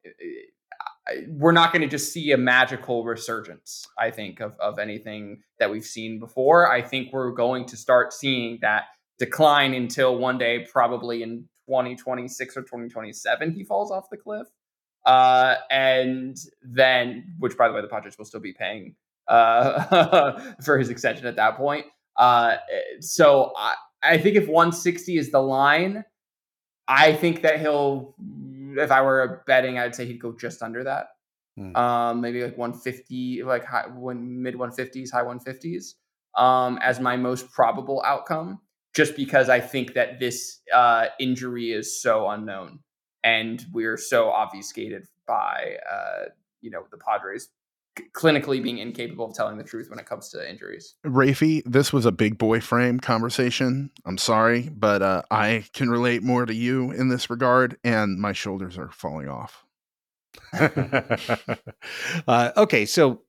we're 1.28 1.52
not 1.52 1.72
going 1.72 1.82
to 1.82 1.88
just 1.88 2.12
see 2.12 2.32
a 2.32 2.36
magical 2.36 3.04
resurgence, 3.04 3.86
I 3.98 4.10
think, 4.10 4.40
of, 4.40 4.54
of 4.58 4.78
anything 4.78 5.42
that 5.58 5.70
we've 5.70 5.84
seen 5.84 6.18
before. 6.18 6.70
I 6.70 6.82
think 6.82 7.12
we're 7.12 7.32
going 7.32 7.66
to 7.66 7.76
start 7.76 8.12
seeing 8.12 8.58
that 8.62 8.84
decline 9.18 9.74
until 9.74 10.16
one 10.16 10.38
day, 10.38 10.66
probably 10.70 11.22
in 11.22 11.48
2026 11.66 12.56
or 12.56 12.62
2027, 12.62 13.52
he 13.52 13.64
falls 13.64 13.90
off 13.90 14.10
the 14.10 14.16
cliff. 14.16 14.46
Uh, 15.04 15.56
and 15.70 16.36
then, 16.62 17.34
which 17.38 17.56
by 17.56 17.68
the 17.68 17.74
way, 17.74 17.80
the 17.80 17.88
Padres 17.88 18.18
will 18.18 18.24
still 18.24 18.40
be 18.40 18.52
paying 18.52 18.96
uh, 19.28 20.40
for 20.64 20.78
his 20.78 20.90
extension 20.90 21.26
at 21.26 21.36
that 21.36 21.56
point. 21.56 21.86
Uh, 22.16 22.56
so 23.00 23.52
I, 23.56 23.74
I 24.02 24.18
think 24.18 24.36
if 24.36 24.48
160 24.48 25.16
is 25.16 25.30
the 25.30 25.40
line, 25.40 26.04
I 26.88 27.12
think 27.12 27.42
that 27.42 27.60
he'll. 27.60 28.14
If 28.78 28.90
I 28.90 29.00
were 29.00 29.42
betting, 29.46 29.78
I'd 29.78 29.94
say 29.94 30.04
he'd 30.04 30.20
go 30.20 30.32
just 30.32 30.62
under 30.62 30.84
that. 30.84 31.08
Hmm. 31.56 31.74
Um, 31.76 32.20
maybe 32.20 32.42
like 32.42 32.58
150, 32.58 33.42
like 33.44 33.64
high, 33.64 33.86
when 33.86 34.42
mid 34.42 34.54
150s, 34.54 35.10
high 35.10 35.22
150s, 35.22 35.94
um, 36.36 36.78
as 36.82 37.00
my 37.00 37.16
most 37.16 37.50
probable 37.50 38.02
outcome. 38.04 38.60
Just 38.96 39.14
because 39.14 39.50
I 39.50 39.60
think 39.60 39.92
that 39.92 40.18
this 40.18 40.60
uh, 40.74 41.08
injury 41.20 41.70
is 41.70 42.00
so 42.00 42.30
unknown, 42.30 42.78
and 43.22 43.62
we're 43.70 43.98
so 43.98 44.30
obfuscated 44.30 45.06
by 45.28 45.76
uh, 45.90 46.30
you 46.62 46.70
know 46.70 46.84
the 46.90 46.96
Padres 46.96 47.50
c- 47.98 48.06
clinically 48.14 48.62
being 48.62 48.78
incapable 48.78 49.26
of 49.26 49.34
telling 49.34 49.58
the 49.58 49.64
truth 49.64 49.90
when 49.90 49.98
it 49.98 50.06
comes 50.06 50.30
to 50.30 50.50
injuries. 50.50 50.94
Raphie, 51.04 51.62
this 51.66 51.92
was 51.92 52.06
a 52.06 52.12
big 52.12 52.38
boy 52.38 52.60
frame 52.60 52.98
conversation. 52.98 53.90
I'm 54.06 54.16
sorry, 54.16 54.70
but 54.74 55.02
uh, 55.02 55.22
I 55.30 55.64
can 55.74 55.90
relate 55.90 56.22
more 56.22 56.46
to 56.46 56.54
you 56.54 56.90
in 56.90 57.08
this 57.08 57.28
regard, 57.28 57.76
and 57.84 58.18
my 58.18 58.32
shoulders 58.32 58.78
are 58.78 58.90
falling 58.90 59.28
off. 59.28 59.66
uh, 62.28 62.52
okay, 62.56 62.86
so 62.86 63.20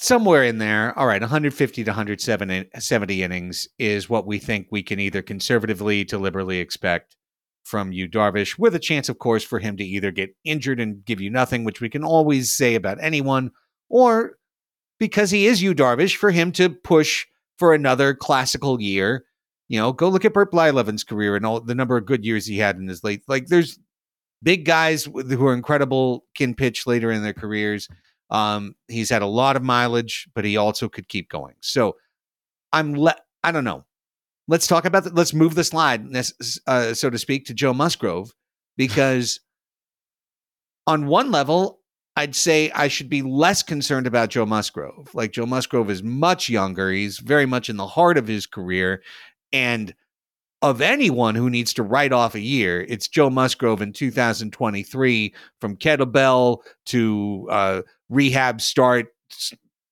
somewhere 0.00 0.44
in 0.44 0.56
there, 0.58 0.98
all 0.98 1.06
right, 1.06 1.20
150 1.20 1.84
to 1.84 1.90
170 1.90 3.22
innings 3.22 3.68
is 3.78 4.08
what 4.08 4.26
we 4.26 4.38
think 4.38 4.66
we 4.70 4.82
can 4.82 4.98
either 4.98 5.20
conservatively 5.20 6.06
to 6.06 6.16
liberally 6.16 6.58
expect 6.58 7.16
from 7.62 7.92
Yu 7.92 8.08
Darvish, 8.08 8.58
with 8.58 8.74
a 8.74 8.78
chance, 8.78 9.10
of 9.10 9.18
course, 9.18 9.44
for 9.44 9.58
him 9.58 9.76
to 9.76 9.84
either 9.84 10.10
get 10.10 10.34
injured 10.42 10.80
and 10.80 11.04
give 11.04 11.20
you 11.20 11.28
nothing, 11.28 11.64
which 11.64 11.82
we 11.82 11.90
can 11.90 12.02
always 12.02 12.50
say 12.52 12.74
about 12.74 12.96
anyone, 13.00 13.50
or 13.90 14.38
because 14.98 15.30
he 15.30 15.46
is 15.46 15.62
Yu 15.62 15.74
Darvish, 15.74 16.16
for 16.16 16.30
him 16.30 16.50
to 16.52 16.70
push 16.70 17.26
for 17.58 17.74
another 17.74 18.14
classical 18.14 18.80
year. 18.80 19.26
You 19.68 19.78
know, 19.78 19.92
go 19.92 20.08
look 20.08 20.24
at 20.24 20.32
Bert 20.32 20.50
Blyleven's 20.50 21.04
career 21.04 21.36
and 21.36 21.44
all 21.44 21.60
the 21.60 21.74
number 21.74 21.98
of 21.98 22.06
good 22.06 22.24
years 22.24 22.46
he 22.46 22.56
had 22.56 22.76
in 22.76 22.88
his 22.88 23.04
late. 23.04 23.22
Like, 23.28 23.46
there's 23.48 23.78
big 24.42 24.64
guys 24.64 25.04
who 25.04 25.46
are 25.46 25.54
incredible 25.54 26.24
can 26.34 26.54
pitch 26.54 26.86
later 26.86 27.12
in 27.12 27.22
their 27.22 27.34
careers. 27.34 27.86
Um, 28.30 28.74
he's 28.88 29.10
had 29.10 29.22
a 29.22 29.26
lot 29.26 29.56
of 29.56 29.62
mileage, 29.62 30.28
but 30.34 30.44
he 30.44 30.56
also 30.56 30.88
could 30.88 31.08
keep 31.08 31.28
going. 31.28 31.54
So 31.60 31.96
I'm 32.72 32.94
le- 32.94 33.20
I 33.42 33.52
don't 33.52 33.64
know. 33.64 33.84
Let's 34.48 34.66
talk 34.66 34.84
about 34.84 35.04
that. 35.04 35.14
Let's 35.14 35.34
move 35.34 35.54
the 35.54 35.64
slide, 35.64 36.06
uh, 36.66 36.94
so 36.94 37.10
to 37.10 37.18
speak, 37.18 37.46
to 37.46 37.54
Joe 37.54 37.72
Musgrove, 37.72 38.34
because 38.76 39.40
on 40.86 41.06
one 41.06 41.30
level, 41.30 41.80
I'd 42.16 42.34
say 42.34 42.70
I 42.72 42.88
should 42.88 43.08
be 43.08 43.22
less 43.22 43.62
concerned 43.62 44.06
about 44.06 44.30
Joe 44.30 44.46
Musgrove. 44.46 45.14
Like 45.14 45.32
Joe 45.32 45.46
Musgrove 45.46 45.88
is 45.90 46.02
much 46.02 46.48
younger. 46.48 46.90
He's 46.90 47.18
very 47.18 47.46
much 47.46 47.68
in 47.68 47.76
the 47.76 47.86
heart 47.86 48.18
of 48.18 48.26
his 48.26 48.46
career. 48.46 49.02
And 49.52 49.94
of 50.62 50.80
anyone 50.80 51.34
who 51.34 51.48
needs 51.48 51.72
to 51.74 51.82
write 51.82 52.12
off 52.12 52.34
a 52.34 52.40
year, 52.40 52.82
it's 52.88 53.08
Joe 53.08 53.30
Musgrove 53.30 53.80
in 53.80 53.92
2023 53.92 55.34
from 55.60 55.76
kettlebell 55.76 56.58
to 56.86 57.48
uh, 57.50 57.82
rehab 58.08 58.60
start, 58.60 59.08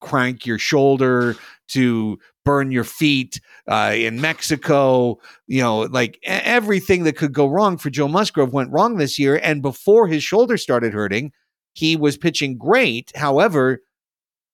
crank 0.01 0.45
your 0.45 0.59
shoulder 0.59 1.37
to 1.69 2.19
burn 2.45 2.71
your 2.71 2.85
feet 2.85 3.41
uh, 3.67 3.93
in 3.95 4.21
Mexico. 4.21 5.19
You 5.47 5.63
know, 5.63 5.81
like 5.81 6.19
everything 6.25 7.05
that 7.05 7.17
could 7.17 7.33
go 7.33 7.47
wrong 7.47 7.79
for 7.79 7.91
Joe 7.91 8.09
Musgrove 8.09 8.53
went 8.53 8.71
wrong 8.71 8.97
this 8.97 9.19
year. 9.19 9.41
And 9.43 9.63
before 9.63 10.07
his 10.07 10.23
shoulder 10.23 10.57
started 10.57 10.93
hurting, 10.93 11.33
he 11.73 11.97
was 11.97 12.17
pitching 12.17 12.59
great. 12.59 13.13
However, 13.17 13.81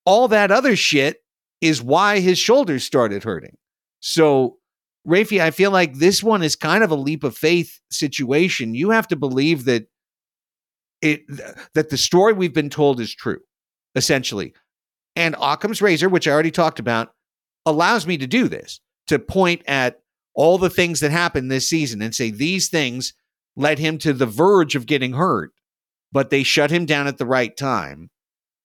all 0.05 0.29
that 0.29 0.51
other 0.51 0.77
shit 0.77 1.19
is 1.61 1.83
why 1.83 2.21
his 2.21 2.39
shoulders 2.39 2.85
started 2.85 3.25
hurting. 3.25 3.57
So, 4.01 4.59
Raphie, 5.07 5.41
I 5.41 5.51
feel 5.51 5.71
like 5.71 5.95
this 5.95 6.23
one 6.23 6.43
is 6.43 6.57
kind 6.57 6.83
of 6.83 6.91
a 6.91 6.97
leap 6.97 7.25
of 7.25 7.37
faith 7.37 7.81
situation. 7.91 8.75
You 8.75 8.91
have 8.91 9.09
to 9.09 9.17
believe 9.17 9.67
that 9.67 9.87
it 11.03 11.23
that 11.75 11.91
the 11.91 11.99
story 11.99 12.33
we've 12.33 12.55
been 12.55 12.71
told 12.71 13.01
is 13.01 13.15
true, 13.15 13.41
essentially. 13.95 14.55
And 15.17 15.37
Occam's 15.41 15.83
razor, 15.83 16.09
which 16.09 16.27
I 16.27 16.33
already 16.33 16.51
talked 16.51 16.79
about, 16.79 17.13
allows 17.67 18.07
me 18.07 18.17
to 18.19 18.27
do 18.27 18.49
this 18.49 18.81
to 19.07 19.19
point 19.19 19.63
at 19.67 20.01
all 20.35 20.59
the 20.59 20.71
things 20.71 21.01
that 21.01 21.13
happened 21.13 21.51
this 21.51 21.69
season 21.69 22.03
and 22.03 22.15
say 22.15 22.31
these 22.31 22.69
things 22.69 23.15
led 23.57 23.79
him 23.79 23.99
to 23.99 24.13
the 24.13 24.27
verge 24.27 24.75
of 24.75 24.87
getting 24.87 25.13
hurt, 25.13 25.53
but 26.11 26.31
they 26.31 26.43
shut 26.43 26.71
him 26.71 26.87
down 26.87 27.07
at 27.07 27.19
the 27.19 27.27
right 27.27 27.57
time. 27.57 28.11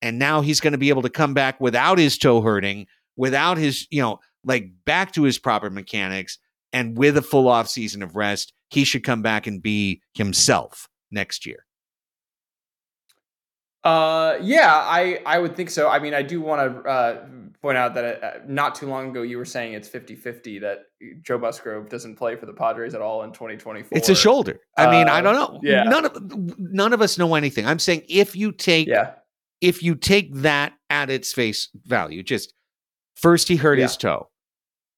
And 0.02 0.18
now 0.18 0.42
he's 0.42 0.62
going 0.62 0.72
to 0.72 0.80
be 0.80 0.90
able 0.90 1.02
to 1.04 1.10
come 1.10 1.34
back 1.34 1.60
without 1.60 1.98
his 1.98 2.18
toe 2.18 2.42
hurting, 2.42 2.88
without 3.18 3.58
his, 3.58 3.86
you 3.92 4.02
know, 4.02 4.20
like 4.44 4.72
back 4.86 5.12
to 5.14 5.24
his 5.24 5.38
proper 5.38 5.70
mechanics 5.70 6.38
and 6.74 6.98
with 6.98 7.18
a 7.18 7.22
full 7.22 7.48
off 7.48 7.68
season 7.68 8.02
of 8.04 8.16
rest, 8.16 8.54
he 8.70 8.84
should 8.84 9.04
come 9.04 9.22
back 9.22 9.48
and 9.48 9.62
be 9.62 10.02
himself 10.14 10.88
next 11.12 11.46
year. 11.46 11.66
Uh, 13.84 14.38
yeah, 14.42 14.74
I 14.76 15.22
I 15.26 15.40
would 15.40 15.56
think 15.56 15.70
so. 15.70 15.88
I 15.88 16.00
mean, 16.00 16.14
I 16.14 16.22
do 16.22 16.42
want 16.42 16.84
to 16.84 16.90
uh, 16.90 17.26
point 17.62 17.78
out 17.78 17.94
that 17.94 18.24
uh, 18.24 18.32
not 18.46 18.76
too 18.76 18.88
long 18.88 19.10
ago 19.12 19.22
you 19.22 19.38
were 19.38 19.46
saying 19.46 19.72
it's 19.72 19.88
50-50 19.88 20.60
that 20.62 20.80
Joe 21.22 21.38
Musgrove 21.38 21.88
doesn't 21.88 22.18
play 22.18 22.36
for 22.36 22.46
the 22.46 22.52
Padres 22.54 22.94
at 22.94 23.02
all 23.02 23.24
in 23.24 23.32
2024. 23.32 23.98
It's 23.98 24.10
a 24.10 24.16
shoulder. 24.16 24.60
I 24.78 24.92
mean, 24.92 25.08
I 25.08 25.20
Uh, 25.20 25.22
don't 25.22 25.36
know. 25.36 25.60
yeah. 25.64 25.84
None 25.84 26.06
of 26.06 26.58
none 26.60 26.92
of 26.92 27.02
us 27.02 27.18
know 27.18 27.36
anything. 27.36 27.66
I'm 27.66 27.80
saying 27.80 28.04
if 28.10 28.36
you 28.36 28.52
take 28.52 28.90
Yeah. 28.90 29.12
if 29.62 29.82
you 29.82 29.96
take 29.96 30.34
that 30.36 30.74
at 30.90 31.10
its 31.10 31.32
face 31.32 31.70
value, 31.86 32.22
just 32.22 32.54
first 33.22 33.48
he 33.48 33.56
hurt 33.56 33.80
his 33.80 33.98
toe, 33.98 34.30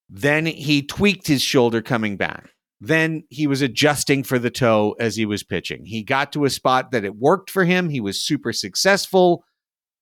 then 0.10 0.46
he 0.46 0.82
tweaked 0.82 1.28
his 1.28 1.42
shoulder 1.42 1.82
coming 1.82 2.18
back. 2.18 2.52
Then 2.80 3.24
he 3.30 3.46
was 3.46 3.62
adjusting 3.62 4.24
for 4.24 4.40
the 4.40 4.50
toe 4.50 4.96
as 5.00 5.16
he 5.16 5.26
was 5.26 5.44
pitching. 5.44 5.86
He 5.86 6.04
got 6.04 6.34
to 6.34 6.46
a 6.46 6.50
spot 6.50 6.92
that 6.92 7.06
it 7.06 7.16
worked 7.16 7.52
for 7.52 7.64
him. 7.64 7.90
He 7.90 8.02
was 8.02 8.24
super 8.24 8.52
successful 8.52 9.46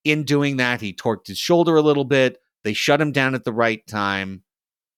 in 0.05 0.23
doing 0.23 0.57
that. 0.57 0.79
He 0.79 0.93
torqued 0.93 1.27
his 1.27 1.37
shoulder 1.37 1.75
a 1.75 1.81
little 1.81 2.05
bit. 2.05 2.37
They 2.63 2.73
shut 2.73 3.01
him 3.01 3.11
down 3.11 3.35
at 3.35 3.43
the 3.43 3.53
right 3.53 3.85
time. 3.85 4.43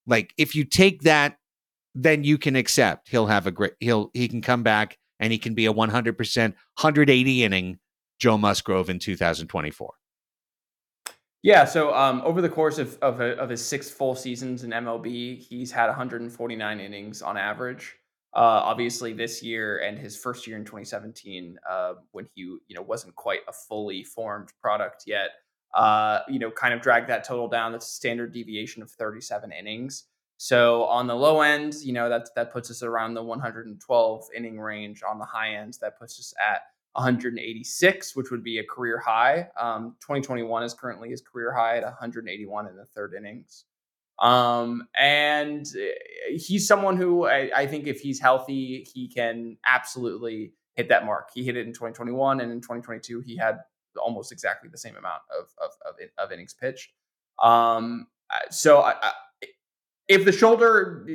Like 0.06 0.34
if 0.38 0.56
you 0.56 0.64
take 0.64 1.02
that, 1.02 1.38
then 1.96 2.24
you 2.24 2.38
can 2.38 2.56
accept 2.56 3.10
he'll 3.10 3.28
have 3.28 3.48
a 3.48 3.52
great 3.52 3.74
he'll 3.80 4.12
he 4.14 4.28
can 4.28 4.42
come 4.42 4.64
back 4.64 4.98
and 5.20 5.32
he 5.32 5.38
can 5.38 5.54
be 5.54 5.66
a 5.66 5.74
100% 5.74 6.42
180 6.42 7.44
inning 7.44 7.80
Joe 8.20 8.38
Musgrove 8.38 8.90
in 8.90 9.00
2024. 9.00 9.94
Yeah, 11.44 11.66
so 11.66 11.94
um, 11.96 12.22
over 12.24 12.42
the 12.42 12.50
course 12.50 12.78
of 12.78 12.98
of, 13.02 13.20
a, 13.20 13.36
of 13.38 13.50
his 13.50 13.66
six 13.66 13.90
full 13.90 14.16
seasons 14.16 14.64
in 14.64 14.72
MLB, 14.72 15.40
he's 15.40 15.72
had 15.72 15.88
149 15.88 16.80
innings 16.80 17.22
on 17.22 17.38
average. 17.38 17.96
Uh, 18.34 18.62
obviously, 18.64 19.12
this 19.14 19.42
year 19.42 19.80
and 19.80 19.98
his 19.98 20.16
first 20.16 20.46
year 20.48 20.56
in 20.56 20.64
2017, 20.64 21.58
uh, 21.70 21.94
when 22.12 22.28
he 22.36 22.42
you 22.42 22.76
know 22.76 22.82
wasn't 22.82 23.16
quite 23.16 23.40
a 23.48 23.54
fully 23.54 24.04
formed 24.04 24.50
product 24.62 25.04
yet, 25.08 25.30
uh, 25.74 26.20
you 26.30 26.38
know, 26.38 26.52
kind 26.52 26.74
of 26.74 26.82
dragged 26.82 27.10
that 27.10 27.24
total 27.24 27.48
down. 27.48 27.72
That's 27.72 27.88
a 27.88 27.92
standard 27.92 28.34
deviation 28.34 28.84
of 28.84 28.92
37 28.92 29.52
innings. 29.52 30.06
So 30.38 30.86
on 30.86 31.08
the 31.08 31.16
low 31.16 31.42
end, 31.42 31.76
you 31.84 31.94
know, 31.94 32.10
that 32.10 32.30
that 32.36 32.52
puts 32.54 32.70
us 32.72 32.84
around 32.84 33.16
the 33.16 33.24
112 33.24 34.28
inning 34.36 34.60
range. 34.60 35.02
On 35.04 35.18
the 35.18 35.26
high 35.26 35.56
end, 35.56 35.78
that 35.82 35.98
puts 36.00 36.20
us 36.20 36.34
at 36.40 36.62
186, 36.94 38.16
which 38.16 38.32
would 38.32 38.44
be 38.44 38.60
a 38.60 38.64
career 38.64 39.00
high. 39.00 39.48
Um, 39.60 39.96
2021 40.02 40.64
is 40.64 40.74
currently 40.74 41.10
his 41.10 41.22
career 41.22 41.54
high 41.54 41.78
at 41.78 41.84
181 41.84 42.68
in 42.68 42.76
the 42.76 42.86
third 42.86 43.14
innings. 43.18 43.66
Um, 44.20 44.88
and 44.96 45.66
uh, 45.66 46.38
he's 46.38 46.68
someone 46.68 46.98
who 46.98 47.26
I, 47.26 47.50
I 47.56 47.68
think 47.68 47.88
if 47.88 48.02
he's 48.02 48.20
healthy, 48.20 48.88
he 48.94 49.08
can 49.08 49.58
absolutely 49.66 50.54
hit 50.76 50.90
that 50.90 51.06
mark. 51.06 51.30
He 51.34 51.44
hit 51.44 51.58
it 51.58 51.66
in 51.66 51.74
2021, 51.74 52.42
and 52.42 52.52
in 52.52 52.62
2022 52.62 53.22
he 53.22 53.36
had 53.36 53.60
almost 54.02 54.32
exactly 54.32 54.70
the 54.70 54.78
same 54.78 54.96
amount 54.96 55.22
of 55.38 55.48
of 55.58 55.72
of, 55.88 55.96
of 56.18 56.32
innings 56.32 56.54
pitched. 56.54 56.92
Um, 57.42 58.08
so 58.52 58.82
I, 58.82 58.94
I, 59.02 59.12
if 60.08 60.26
the 60.26 60.32
shoulder, 60.32 61.08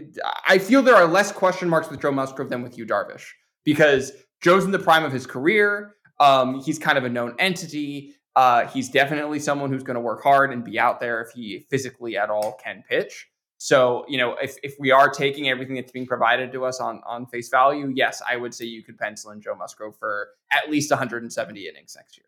I 0.47 0.59
feel 0.59 0.83
there 0.83 0.97
are 0.97 1.07
less 1.07 1.31
question 1.31 1.69
marks 1.69 1.91
with 1.91 2.01
Joe 2.01 2.13
Musgrove 2.13 2.49
than 2.49 2.63
with 2.63 2.77
Yu 2.79 2.87
Darvish 2.87 3.27
because 3.65 4.13
Joe's 4.41 4.65
in 4.65 4.71
the 4.71 4.79
prime 4.79 5.05
of 5.05 5.13
his 5.13 5.27
career. 5.27 5.95
Um, 6.21 6.61
he's 6.61 6.79
kind 6.79 6.99
of 6.99 7.05
a 7.05 7.09
known 7.09 7.35
entity. 7.39 8.15
Uh, 8.35 8.67
he's 8.69 8.91
definitely 8.91 9.39
someone 9.39 9.71
who's 9.71 9.83
going 9.83 9.95
to 9.95 10.01
work 10.01 10.23
hard 10.23 10.53
and 10.53 10.65
be 10.65 10.79
out 10.79 11.01
there 11.01 11.23
if 11.23 11.31
he 11.33 11.67
physically 11.71 12.17
at 12.17 12.31
all 12.31 12.59
can 12.63 12.85
pitch. 12.89 13.29
So, 13.59 14.05
you 14.09 14.19
know, 14.19 14.37
if, 14.43 14.57
if 14.63 14.75
we 14.79 14.91
are 14.91 15.09
taking 15.09 15.49
everything 15.49 15.77
that's 15.77 15.91
being 15.91 16.07
provided 16.07 16.53
to 16.53 16.67
us 16.67 16.79
on, 16.79 17.01
on 17.07 17.27
face 17.27 17.49
value, 17.49 17.91
yes, 17.95 18.21
I 18.29 18.37
would 18.37 18.55
say 18.55 18.67
you 18.67 18.83
could 18.83 18.99
pencil 18.99 19.31
in 19.31 19.41
Joe 19.41 19.55
Musgrove 19.55 19.97
for 19.99 20.29
at 20.53 20.71
least 20.71 20.91
170 20.91 21.67
innings 21.67 21.97
next 21.97 22.19
year. 22.19 22.27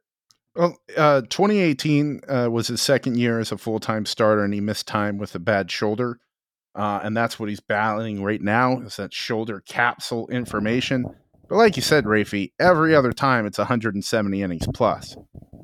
Well, 0.57 0.79
uh, 0.97 1.21
2018 1.21 2.23
uh, 2.27 2.49
was 2.51 2.69
his 2.69 2.81
second 2.81 3.19
year 3.19 3.39
as 3.39 3.53
a 3.53 3.59
full 3.59 3.79
time 3.79 4.07
starter, 4.07 4.43
and 4.43 4.55
he 4.55 4.61
missed 4.61 4.89
time 4.89 5.19
with 5.19 5.35
a 5.35 5.39
bad 5.39 5.71
shoulder. 5.71 6.19
Uh, 6.75 7.01
and 7.03 7.17
that's 7.17 7.39
what 7.39 7.49
he's 7.49 7.61
battling 7.61 8.23
right 8.23 8.41
now 8.41 8.81
is 8.81 8.97
that 8.97 9.13
shoulder 9.13 9.63
capsule 9.67 10.29
inflammation. 10.29 11.05
But 11.49 11.57
like 11.57 11.77
you 11.77 11.83
said, 11.83 12.05
Raphie, 12.05 12.53
every 12.59 12.95
other 12.95 13.13
time 13.13 13.47
it's 13.47 13.59
170 13.59 14.43
innings 14.43 14.67
plus. 14.75 15.17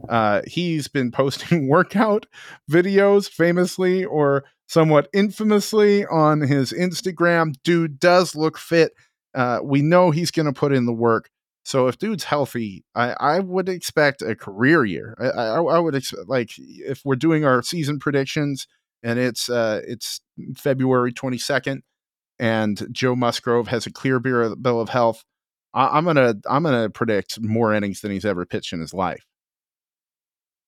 Uh, 0.09 0.43
he's 0.47 0.89
been 0.89 1.11
posting 1.11 1.69
workout 1.69 2.27
videos 2.71 3.29
famously 3.29 4.05
or 4.05 4.45
somewhat 4.67 5.09
infamously 5.13 6.07
on 6.07 6.41
his 6.41 6.73
Instagram. 6.73 7.55
Dude 7.65 7.99
does 7.99 8.35
look 8.35 8.59
fit. 8.59 8.93
Uh, 9.35 9.61
we 9.63 9.83
know 9.83 10.11
he's 10.11 10.31
going 10.31 10.47
to 10.47 10.53
put 10.53 10.73
in 10.73 10.87
the 10.87 10.93
work. 10.93 11.29
So 11.65 11.89
if 11.89 11.99
dude's 11.99 12.25
healthy, 12.25 12.85
I, 12.95 13.15
I 13.19 13.41
would 13.41 13.69
expect 13.69 14.21
a 14.21 14.35
career 14.35 14.85
year. 14.85 15.15
I, 15.19 15.29
I, 15.29 15.63
I 15.63 15.79
would 15.79 15.95
expect 15.95 16.29
like 16.29 16.51
if 16.59 17.01
we're 17.05 17.17
doing 17.17 17.45
our 17.45 17.63
season 17.63 17.99
predictions 17.99 18.67
and 19.03 19.19
it's 19.19 19.49
uh, 19.49 19.81
it's 19.87 20.21
February 20.57 21.13
22nd 21.13 21.81
and 22.39 22.87
Joe 22.91 23.17
Musgrove 23.17 23.69
has 23.69 23.87
a 23.87 23.93
clear 23.93 24.19
bill 24.19 24.81
of 24.81 24.89
health. 24.91 25.25
I, 25.75 25.99
I'm 25.99 26.05
gonna 26.05 26.35
I'm 26.49 26.63
gonna 26.63 26.89
predict 26.89 27.41
more 27.41 27.75
innings 27.75 28.01
than 28.01 28.13
he's 28.13 28.25
ever 28.25 28.47
pitched 28.47 28.73
in 28.73 28.81
his 28.81 28.95
life. 28.95 29.25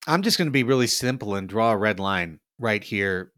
I'm 0.06 0.22
just 0.22 0.38
to 0.38 0.50
be 0.50 0.62
really 0.62 0.86
simple 0.86 1.34
and 1.34 1.48
draw 1.48 1.72
a 1.72 1.76
red 1.76 1.98
line 1.98 2.38
right 2.58 2.82
here 2.82 3.32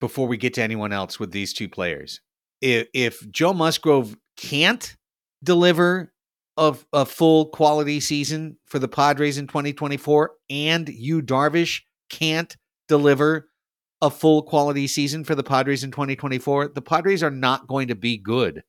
before 0.00 0.26
we 0.26 0.36
get 0.36 0.54
to 0.54 0.62
anyone 0.62 0.92
else 0.92 1.18
with 1.18 1.30
these 1.30 1.52
two 1.52 1.68
players. 1.68 2.20
If, 2.60 2.88
if 2.92 3.30
Joe 3.30 3.54
Musgrove 3.54 4.16
can't 4.36 4.96
deliver 5.42 6.12
a, 6.58 6.76
a 6.92 7.06
full 7.06 7.46
quality 7.46 8.00
season 8.00 8.58
for 8.66 8.78
the 8.78 8.88
Padres 8.88 9.38
in 9.38 9.46
2024 9.46 10.32
and 10.50 10.88
Yu 10.88 11.22
Darvish 11.22 11.80
can't 12.10 12.54
deliver 12.86 13.48
a 14.02 14.10
full 14.10 14.42
quality 14.42 14.86
season 14.86 15.24
for 15.24 15.34
the 15.34 15.42
Padres 15.42 15.84
in 15.84 15.90
2024, 15.90 16.68
the 16.68 16.82
Padres 16.82 17.22
are 17.22 17.30
not 17.30 17.66
going 17.66 17.88
to 17.88 17.94
be 17.94 18.16
good 18.16 18.62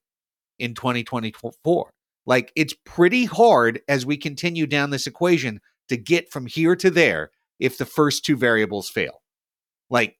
in 0.59 0.73
2024. 0.73 1.89
Like 2.25 2.51
it's 2.55 2.75
pretty 2.85 3.25
hard 3.25 3.81
as 3.87 4.05
we 4.05 4.17
continue 4.17 4.67
down 4.67 4.89
this 4.89 5.07
equation 5.07 5.59
to 5.89 5.97
get 5.97 6.31
from 6.31 6.45
here 6.45 6.75
to 6.75 6.89
there 6.89 7.31
if 7.59 7.77
the 7.77 7.85
first 7.85 8.23
two 8.25 8.37
variables 8.37 8.89
fail. 8.89 9.21
Like 9.89 10.17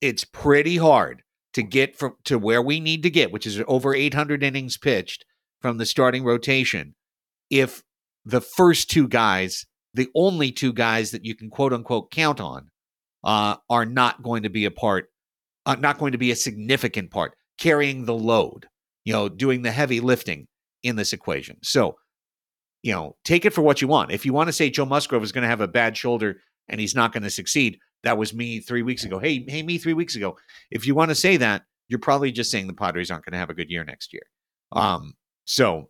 it's 0.00 0.24
pretty 0.24 0.76
hard 0.76 1.22
to 1.52 1.62
get 1.62 1.96
from 1.96 2.16
to 2.24 2.38
where 2.38 2.62
we 2.62 2.80
need 2.80 3.02
to 3.02 3.10
get, 3.10 3.32
which 3.32 3.46
is 3.46 3.62
over 3.68 3.94
800 3.94 4.42
innings 4.42 4.76
pitched 4.76 5.24
from 5.60 5.78
the 5.78 5.86
starting 5.86 6.24
rotation, 6.24 6.94
if 7.48 7.82
the 8.24 8.40
first 8.40 8.90
two 8.90 9.06
guys, 9.06 9.64
the 9.94 10.08
only 10.14 10.50
two 10.50 10.72
guys 10.72 11.10
that 11.12 11.24
you 11.24 11.34
can 11.34 11.50
quote 11.50 11.72
unquote 11.72 12.10
count 12.10 12.40
on, 12.40 12.68
uh, 13.22 13.56
are 13.70 13.86
not 13.86 14.22
going 14.22 14.42
to 14.42 14.50
be 14.50 14.64
a 14.64 14.70
part, 14.70 15.06
uh, 15.64 15.76
not 15.76 15.98
going 15.98 16.12
to 16.12 16.18
be 16.18 16.30
a 16.30 16.36
significant 16.36 17.10
part, 17.10 17.34
carrying 17.58 18.04
the 18.04 18.14
load, 18.14 18.66
you 19.04 19.12
know, 19.12 19.28
doing 19.28 19.62
the 19.62 19.70
heavy 19.70 20.00
lifting 20.00 20.48
in 20.84 20.96
this 20.96 21.12
equation. 21.12 21.56
So, 21.62 21.96
you 22.82 22.92
know, 22.92 23.16
take 23.24 23.44
it 23.44 23.52
for 23.52 23.62
what 23.62 23.80
you 23.80 23.88
want. 23.88 24.12
If 24.12 24.24
you 24.24 24.32
want 24.32 24.48
to 24.48 24.52
say 24.52 24.70
Joe 24.70 24.84
Musgrove 24.84 25.24
is 25.24 25.32
going 25.32 25.42
to 25.42 25.48
have 25.48 25.60
a 25.60 25.66
bad 25.68 25.96
shoulder 25.96 26.36
and 26.68 26.80
he's 26.80 26.94
not 26.94 27.12
going 27.12 27.22
to 27.24 27.30
succeed, 27.30 27.78
that 28.04 28.18
was 28.18 28.34
me 28.34 28.60
three 28.60 28.82
weeks 28.82 29.04
ago. 29.04 29.18
Hey, 29.18 29.44
hey, 29.48 29.62
me 29.62 29.78
three 29.78 29.94
weeks 29.94 30.14
ago. 30.14 30.36
If 30.70 30.86
you 30.86 30.94
want 30.94 31.08
to 31.08 31.14
say 31.14 31.38
that, 31.38 31.62
you're 31.88 31.98
probably 31.98 32.30
just 32.30 32.50
saying 32.50 32.66
the 32.66 32.74
Padres 32.74 33.10
aren't 33.10 33.24
going 33.24 33.32
to 33.32 33.38
have 33.38 33.50
a 33.50 33.54
good 33.54 33.70
year 33.70 33.84
next 33.84 34.12
year. 34.12 34.22
Um, 34.72 35.14
so 35.44 35.88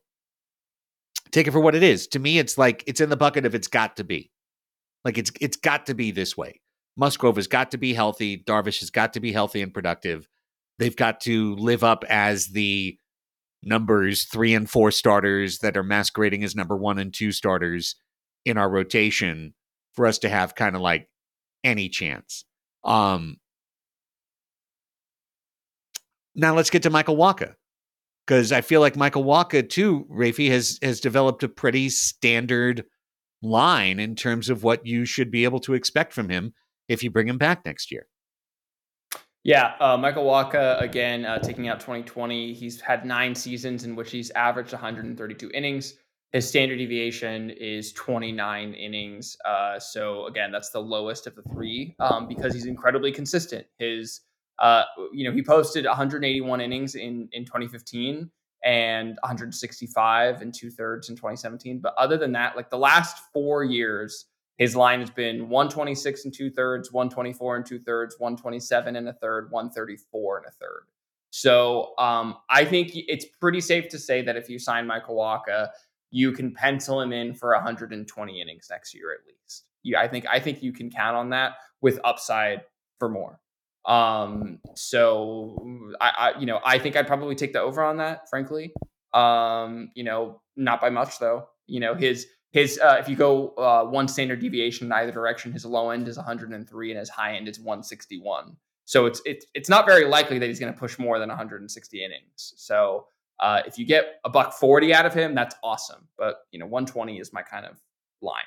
take 1.33 1.47
it 1.47 1.53
for 1.53 1.61
what 1.61 1.75
it 1.75 1.83
is. 1.83 2.07
To 2.09 2.19
me, 2.19 2.39
it's 2.39 2.57
like 2.57 2.85
it's 2.87 3.01
in 3.01 3.11
the 3.11 3.17
bucket 3.17 3.45
of 3.45 3.55
it's 3.55 3.69
got 3.69 3.97
to 3.97 4.05
be. 4.05 4.31
Like 5.05 5.19
it's 5.19 5.33
it's 5.41 5.57
got 5.57 5.87
to 5.87 5.95
be 5.95 6.11
this 6.13 6.37
way. 6.37 6.61
Musgrove 6.97 7.37
has 7.37 7.49
got 7.49 7.73
to 7.73 7.79
be 7.79 7.93
healthy. 7.93 8.39
Darvish 8.39 8.81
has 8.81 8.91
got 8.91 9.13
to 9.15 9.21
be 9.21 9.33
healthy 9.33 9.61
and 9.61 9.75
productive. 9.75 10.29
They've 10.79 10.95
got 10.95 11.21
to 11.23 11.57
live 11.57 11.85
up 11.85 12.05
as 12.09 12.49
the 12.49 12.99
numbers 13.67 14.25
three 14.25 14.55
and 14.55 14.69
four 14.69 14.91
starters 14.91 15.59
that 15.59 15.77
are 15.77 15.83
masquerading 15.83 16.45
as 16.45 16.55
number 16.55 16.77
one 16.77 16.99
and 16.99 17.13
two 17.13 17.33
starters 17.33 17.97
in 18.45 18.57
our 18.59 18.69
rotation 18.69 19.55
for 19.95 20.07
us 20.07 20.19
to 20.19 20.29
have 20.29 20.55
kind 20.55 20.75
of 20.75 20.83
like 20.83 21.09
any 21.63 21.89
chance. 21.89 22.45
Um, 22.85 23.37
now 26.35 26.55
let's 26.55 26.71
get 26.71 26.83
to 26.83 26.91
Michael 26.91 27.17
Wacha 27.17 27.55
because 28.27 28.53
I 28.53 28.61
feel 28.61 28.81
like 28.81 28.97
Michael 28.97 29.25
Wacha 29.25 29.69
too, 29.69 30.07
Raphie 30.11 30.51
has 30.51 30.79
has 30.83 31.01
developed 31.01 31.43
a 31.43 31.49
pretty 31.49 31.89
standard 31.89 32.85
line 33.43 34.01
in 34.01 34.17
terms 34.17 34.49
of 34.49 34.63
what 34.63 34.87
you 34.87 35.05
should 35.05 35.31
be 35.31 35.45
able 35.45 35.61
to 35.61 35.75
expect 35.75 36.13
from 36.13 36.29
him 36.29 36.55
if 36.89 37.03
you 37.03 37.11
bring 37.11 37.29
him 37.29 37.39
back 37.39 37.65
next 37.65 37.91
year. 37.91 38.07
Yeah, 39.45 39.75
uh, 39.79 39.99
Michael 39.99 40.25
Wacha 40.25 40.81
again 40.81 41.27
uh, 41.27 41.39
taking 41.39 41.69
out 41.69 41.79
2020. 41.79 42.55
He's 42.55 42.81
had 42.81 43.05
nine 43.05 43.35
seasons 43.35 43.85
in 43.85 43.95
which 43.95 44.11
he's 44.11 44.31
averaged 44.31 44.73
132 44.73 45.51
innings. 45.53 45.95
His 46.33 46.49
standard 46.49 46.79
deviation 46.79 47.51
is 47.51 47.93
29 47.93 48.73
innings. 48.73 49.37
Uh, 49.45 49.79
so 49.79 50.27
again, 50.27 50.51
that's 50.51 50.71
the 50.71 50.81
lowest 50.81 51.27
of 51.27 51.37
the 51.37 51.43
three 51.43 51.95
um, 52.01 52.27
because 52.27 52.55
he's 52.55 52.65
incredibly 52.65 53.13
consistent. 53.13 53.67
His, 53.79 54.23
uh, 54.61 54.85
you 55.13 55.29
know, 55.29 55.33
he 55.33 55.43
posted 55.43 55.85
181 55.85 56.61
innings 56.63 56.95
in 56.95 57.29
in 57.33 57.45
2015 57.45 58.31
and 58.65 59.09
165 59.23 60.41
and 60.41 60.55
two 60.55 60.71
thirds 60.71 61.11
in 61.11 61.17
2017. 61.17 61.81
But 61.81 61.95
other 61.99 62.17
than 62.17 62.33
that, 62.33 62.57
like 62.57 62.71
the 62.71 62.79
last 62.79 63.19
four 63.35 63.63
years 63.63 64.25
his 64.57 64.77
line 64.77 65.01
has 65.01 65.11
been 65.11 65.49
126 65.49 66.25
and 66.25 66.35
two 66.35 66.51
thirds, 66.51 66.93
124 66.93 67.57
and 67.57 67.67
two 67.67 67.79
thirds, 67.79 68.17
127 68.19 68.97
and 68.97 69.09
a 69.09 69.13
third, 69.13 69.51
134 69.51 70.39
and 70.39 70.47
a 70.47 70.51
third. 70.51 70.87
So 71.31 71.95
um, 71.99 72.37
I 72.49 72.65
think 72.65 72.93
it's 72.95 73.25
pretty 73.41 73.61
safe 73.61 73.89
to 73.89 73.99
say 73.99 74.23
that 74.23 74.37
if 74.37 74.49
you 74.49 74.61
sign 74.61 74.87
Michael 74.87 75.17
Wacha, 75.17 75.71
you 76.13 76.31
can 76.31 76.55
pencil 76.55 77.01
him 77.01 77.13
in 77.13 77.35
for 77.35 77.53
120 77.55 78.41
innings 78.41 78.69
next 78.71 78.95
year 78.95 79.13
at 79.13 79.27
least. 79.27 79.65
You, 79.83 79.97
I 79.97 80.07
think 80.07 80.27
I 80.31 80.39
think 80.39 80.63
you 80.63 80.73
can 80.73 80.91
count 80.91 81.17
on 81.17 81.31
that 81.31 81.55
with 81.81 81.99
upside 82.05 82.63
for 83.01 83.09
more. 83.09 83.41
Um, 83.85 84.61
so 84.77 85.57
I, 86.01 86.13
I, 86.17 86.39
you 86.39 86.47
know, 86.47 86.61
I 86.65 86.79
think 86.79 86.95
I'd 86.95 87.09
probably 87.09 87.35
take 87.35 87.53
the 87.53 87.61
over 87.61 87.83
on 87.83 87.97
that, 87.97 88.31
frankly. 88.31 88.73
Um, 89.13 89.91
you 89.95 90.05
know, 90.05 90.41
not 90.57 90.81
by 90.81 90.91
much 90.91 91.19
though. 91.19 91.49
You 91.67 91.81
know, 91.81 91.95
his 91.95 92.29
his 92.55 92.79
uh, 92.79 92.97
if 93.01 93.09
you 93.09 93.17
go 93.17 93.49
uh, 93.59 93.85
one 93.85 94.07
standard 94.07 94.39
deviation 94.39 94.87
in 94.87 94.93
either 94.93 95.11
direction, 95.11 95.51
his 95.51 95.67
low 95.67 95.91
end 95.91 96.07
is 96.07 96.17
103 96.17 96.91
and 96.91 96.99
his 97.01 97.11
high 97.11 97.35
end 97.35 97.49
is 97.49 97.59
161. 97.59 98.57
So 98.85 99.07
it's 99.07 99.21
it's 99.27 99.45
it's 99.55 99.69
not 99.69 99.87
very 99.87 100.05
likely 100.05 100.39
that 100.39 100.47
he's 100.47 100.61
going 100.61 100.73
to 100.73 100.79
push 100.79 100.97
more 100.97 101.19
than 101.19 101.29
160 101.29 102.05
innings. 102.05 102.55
So 102.57 103.09
uh, 103.41 103.63
if 103.67 103.77
you 103.77 103.85
get 103.85 104.21
a 104.25 104.31
buck 104.31 104.53
40 104.53 104.95
out 104.95 105.05
of 105.05 105.13
him, 105.13 105.35
that's 105.35 105.57
awesome. 105.65 106.07
But 106.17 106.43
you 106.53 106.61
know, 106.61 106.67
120 106.67 107.19
is 107.19 107.33
my 107.33 107.43
kind 107.43 107.67
of 107.67 107.83
line. 108.23 108.45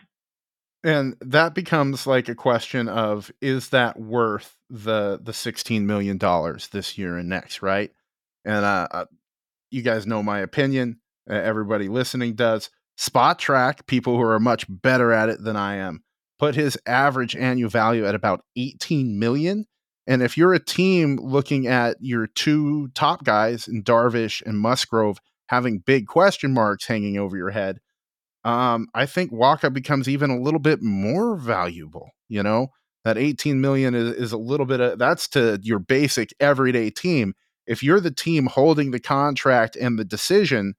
And 0.86 1.18
that 1.20 1.54
becomes 1.54 2.08
like 2.08 2.30
a 2.30 2.36
question 2.36 2.88
of 2.88 3.30
is 3.42 3.70
that 3.70 4.00
worth 4.00 4.56
the 4.70 5.20
the 5.22 5.34
16 5.34 5.86
million 5.86 6.18
dollars 6.18 6.70
this 6.70 6.98
year 6.98 7.18
and 7.18 7.28
next, 7.28 7.62
right? 7.62 7.92
And 8.46 8.64
uh, 8.64 8.88
uh 8.90 9.06
you 9.70 9.82
guys 9.82 10.08
know 10.08 10.24
my 10.24 10.40
opinion. 10.40 11.02
Everybody 11.30 11.90
listening 11.90 12.36
does. 12.36 12.70
Spotrac, 12.98 13.86
people 13.88 14.16
who 14.18 14.24
are 14.24 14.40
much 14.40 14.66
better 14.70 15.12
at 15.12 15.30
it 15.30 15.44
than 15.44 15.56
I 15.56 15.76
am, 15.76 16.04
put 16.40 16.56
his 16.56 16.78
average 16.86 17.36
annual 17.36 17.70
value 17.70 18.06
at 18.06 18.16
about 18.16 18.42
18 18.56 19.20
million. 19.20 19.66
And 20.08 20.22
if 20.22 20.38
you're 20.38 20.54
a 20.54 20.64
team 20.64 21.18
looking 21.22 21.68
at 21.68 21.98
your 22.00 22.28
two 22.28 22.88
top 22.90 23.24
guys 23.24 23.68
in 23.68 23.84
Darvish 23.84 24.42
and 24.46 24.58
Musgrove 24.58 25.20
having 25.48 25.80
big 25.80 26.08
question 26.08 26.54
marks 26.54 26.86
hanging 26.86 27.18
over 27.18 27.36
your 27.38 27.52
head, 27.52 27.80
um, 28.44 28.88
I 28.94 29.06
think 29.06 29.32
Wacha 29.32 29.74
becomes 29.74 30.08
even 30.08 30.30
a 30.30 30.40
little 30.40 30.60
bit 30.60 30.82
more 30.82 31.36
valuable. 31.36 32.12
You 32.30 32.44
know, 32.44 32.68
that 33.04 33.18
18 33.18 33.62
million 33.62 33.94
is, 33.94 34.14
is 34.14 34.32
a 34.32 34.38
little 34.38 34.66
bit 34.66 34.80
of 34.80 35.00
that's 35.00 35.28
to 35.30 35.60
your 35.62 35.80
basic 35.80 36.34
everyday 36.40 36.90
team. 36.90 37.34
If 37.66 37.84
you're 37.84 38.00
the 38.00 38.12
team 38.12 38.46
holding 38.46 38.92
the 38.92 39.00
contract 39.00 39.76
and 39.76 40.00
the 40.00 40.06
decision, 40.06 40.76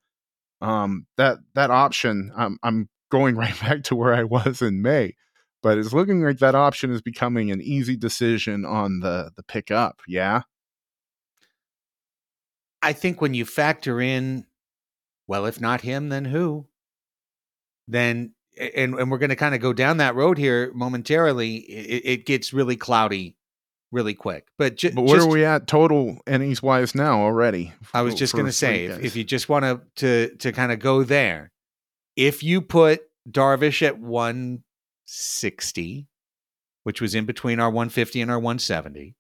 um, 0.61 1.07
that 1.17 1.39
that 1.55 1.71
option, 1.71 2.33
I'm 2.37 2.59
I'm 2.63 2.89
going 3.11 3.37
right 3.43 3.59
back 3.61 3.83
to 3.85 3.97
where 3.97 4.15
I 4.15 4.25
was 4.25 4.63
in 4.63 4.83
May, 4.83 5.15
but 5.63 5.79
it's 5.79 5.93
looking 5.93 6.23
like 6.23 6.39
that 6.39 6.55
option 6.55 6.93
is 6.93 7.03
becoming 7.03 7.51
an 7.51 7.61
easy 7.61 7.97
decision 7.97 8.65
on 8.65 9.01
the 9.01 9.31
the 9.37 9.43
pickup. 9.43 10.01
Yeah, 10.07 10.43
I 12.83 12.93
think 12.93 13.21
when 13.21 13.35
you 13.35 13.45
factor 13.45 14.01
in, 14.01 14.47
well, 15.27 15.47
if 15.47 15.61
not 15.61 15.81
him, 15.83 16.09
then 16.09 16.27
who? 16.27 16.67
Then 17.87 18.35
and 18.59 18.95
and 18.95 19.11
we're 19.11 19.19
going 19.19 19.31
to 19.31 19.37
kind 19.37 19.55
of 19.55 19.61
go 19.61 19.73
down 19.73 19.99
that 19.99 20.15
road 20.15 20.39
here 20.39 20.73
momentarily. 20.75 21.57
It, 21.57 22.03
it 22.05 22.27
gets 22.27 22.53
really 22.53 22.77
cloudy 22.77 23.38
really 23.91 24.15
quick. 24.15 24.47
But, 24.59 24.77
ju- 24.77 24.93
but 24.95 25.03
where 25.03 25.17
just, 25.17 25.29
are 25.29 25.31
we 25.31 25.45
at 25.45 25.67
total 25.67 26.19
innings 26.27 26.63
wise 26.63 26.95
now 26.95 27.23
already? 27.23 27.73
I 27.95 28.03
was 28.03 28.15
just 28.15 28.35
going 28.35 28.47
to 28.47 28.53
say, 28.53 28.87
if, 28.87 29.01
if, 29.01 29.17
you 29.17 29.25
just 29.25 29.49
want 29.49 29.65
to 29.65 29.81
to 29.97 30.37
to 30.37 30.53
kind 30.53 30.73
of 30.73 30.79
go 30.79 31.03
there, 31.03 31.51
if 32.17 32.43
you 32.43 32.61
put 32.61 33.01
Darvish 33.29 33.87
at 33.87 33.99
160, 33.99 36.09
which 36.85 37.01
was 37.01 37.15
in 37.15 37.25
between 37.25 37.61
our 37.61 37.71
150 37.71 38.21
and 38.21 38.31
our 38.31 38.39
170, 38.39 39.17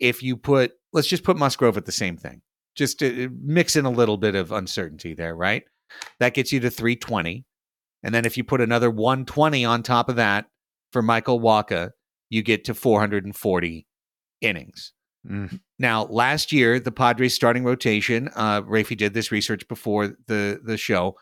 if 0.00 0.22
you 0.22 0.36
put, 0.36 0.72
let's 0.92 1.08
just 1.08 1.24
put 1.24 1.36
Musgrove 1.36 1.76
at 1.76 1.86
the 1.86 1.92
same 1.92 2.16
thing, 2.16 2.42
just 2.74 2.98
to 3.00 3.26
uh, 3.26 3.28
mix 3.42 3.76
in 3.76 3.84
a 3.84 3.90
little 3.90 4.16
bit 4.16 4.34
of 4.34 4.52
uncertainty 4.52 5.14
there, 5.14 5.34
right? 5.34 5.64
That 6.20 6.34
gets 6.34 6.52
you 6.52 6.60
to 6.60 6.70
320. 6.70 7.44
And 8.02 8.14
then 8.14 8.24
if 8.24 8.36
you 8.36 8.44
put 8.44 8.60
another 8.60 8.90
120 8.90 9.64
on 9.64 9.82
top 9.82 10.08
of 10.08 10.16
that 10.16 10.46
for 10.92 11.02
Michael 11.02 11.40
Wacha, 11.40 11.90
you 12.30 12.42
get 12.42 12.64
to 12.64 12.74
440 12.74 13.86
innings. 14.40 14.92
Mm. 15.28 15.60
Now, 15.78 16.04
last 16.04 16.52
year, 16.52 16.78
the 16.78 16.92
Padres 16.92 17.34
starting 17.34 17.64
rotation, 17.64 18.30
uh, 18.34 18.62
Raphie 18.62 18.96
did 18.96 19.14
this 19.14 19.32
research 19.32 19.66
before 19.68 20.16
the, 20.26 20.60
the 20.64 20.76
show, 20.76 21.16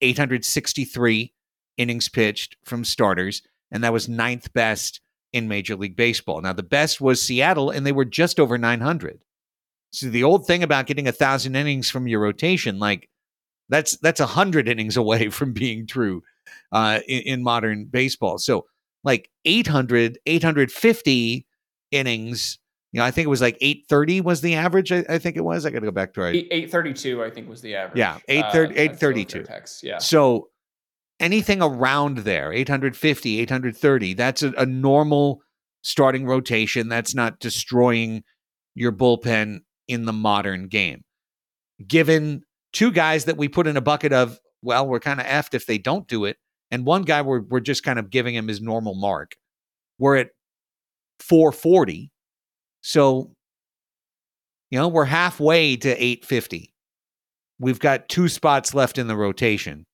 863 0.00 1.32
innings 1.76 2.08
pitched 2.08 2.56
from 2.64 2.84
starters, 2.84 3.42
and 3.70 3.82
that 3.84 3.92
was 3.92 4.08
ninth 4.08 4.52
best 4.52 5.00
in 5.32 5.48
Major 5.48 5.76
League 5.76 5.96
Baseball. 5.96 6.40
Now, 6.40 6.52
the 6.52 6.62
best 6.62 7.00
was 7.00 7.22
Seattle, 7.22 7.70
and 7.70 7.86
they 7.86 7.92
were 7.92 8.04
just 8.04 8.38
over 8.38 8.58
900. 8.58 9.20
So 9.90 10.08
the 10.08 10.24
old 10.24 10.46
thing 10.46 10.62
about 10.62 10.86
getting 10.86 11.08
a 11.08 11.12
thousand 11.12 11.56
innings 11.56 11.90
from 11.90 12.06
your 12.06 12.20
rotation, 12.20 12.78
like 12.78 13.08
that's 13.68 13.96
that's 13.98 14.20
a 14.20 14.26
hundred 14.26 14.68
innings 14.68 14.96
away 14.96 15.28
from 15.30 15.52
being 15.52 15.86
true 15.86 16.22
uh, 16.72 17.00
in, 17.08 17.22
in 17.22 17.42
modern 17.42 17.86
baseball. 17.86 18.38
So 18.38 18.66
like 19.04 19.30
800, 19.44 20.18
850 20.26 21.46
innings. 21.90 22.58
You 22.92 23.00
know, 23.00 23.04
I 23.04 23.10
think 23.10 23.26
it 23.26 23.30
was 23.30 23.42
like 23.42 23.58
830 23.60 24.22
was 24.22 24.40
the 24.40 24.54
average. 24.54 24.92
I, 24.92 25.04
I 25.08 25.18
think 25.18 25.36
it 25.36 25.44
was. 25.44 25.66
I 25.66 25.70
got 25.70 25.80
to 25.80 25.86
go 25.86 25.90
back 25.92 26.14
to 26.14 26.22
it. 26.22 26.36
832, 26.50 27.22
I 27.22 27.30
think 27.30 27.48
was 27.48 27.60
the 27.60 27.74
average. 27.74 27.98
Yeah, 27.98 28.18
830, 28.28 28.78
uh, 28.78 28.82
832. 28.82 29.86
Yeah. 29.86 29.98
So 29.98 30.48
anything 31.20 31.62
around 31.62 32.18
there, 32.18 32.52
850, 32.52 33.40
830, 33.40 34.14
that's 34.14 34.42
a, 34.42 34.52
a 34.52 34.66
normal 34.66 35.42
starting 35.82 36.26
rotation. 36.26 36.88
That's 36.88 37.14
not 37.14 37.40
destroying 37.40 38.24
your 38.74 38.92
bullpen 38.92 39.60
in 39.86 40.04
the 40.04 40.12
modern 40.12 40.68
game. 40.68 41.02
Given 41.86 42.42
two 42.72 42.90
guys 42.90 43.26
that 43.26 43.36
we 43.36 43.48
put 43.48 43.66
in 43.66 43.76
a 43.76 43.80
bucket 43.80 44.12
of, 44.12 44.38
well, 44.62 44.86
we're 44.86 45.00
kind 45.00 45.20
of 45.20 45.26
effed 45.26 45.54
if 45.54 45.66
they 45.66 45.78
don't 45.78 46.08
do 46.08 46.24
it. 46.24 46.36
And 46.70 46.84
one 46.84 47.02
guy 47.02 47.22
we're, 47.22 47.40
we're 47.40 47.60
just 47.60 47.82
kind 47.82 47.98
of 47.98 48.10
giving 48.10 48.34
him 48.34 48.48
his 48.48 48.60
normal 48.60 48.94
mark. 48.94 49.36
We're 49.98 50.16
at 50.16 50.30
440. 51.20 52.10
So, 52.82 53.32
you 54.70 54.78
know, 54.78 54.88
we're 54.88 55.04
halfway 55.04 55.76
to 55.76 55.88
850. 55.88 56.72
We've 57.58 57.80
got 57.80 58.08
two 58.08 58.28
spots 58.28 58.74
left 58.74 58.98
in 58.98 59.08
the 59.08 59.16
rotation. 59.16 59.84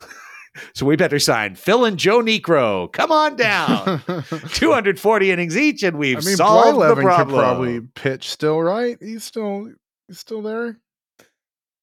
so 0.74 0.86
we 0.86 0.96
better 0.96 1.18
sign 1.18 1.54
Phil 1.54 1.84
and 1.84 1.98
Joe 1.98 2.20
Niekro. 2.20 2.92
Come 2.92 3.12
on 3.12 3.36
down. 3.36 4.02
240 4.28 5.30
innings 5.30 5.56
each, 5.56 5.82
and 5.82 5.96
we've 5.96 6.18
I 6.18 6.20
mean, 6.20 6.36
solved 6.36 6.80
the 6.80 7.02
problem. 7.02 7.28
Could 7.28 7.34
probably 7.34 7.80
pitch 7.94 8.30
still, 8.30 8.60
right? 8.60 8.96
He's 9.00 9.24
still 9.24 9.70
he's 10.08 10.18
still 10.18 10.42
there. 10.42 10.78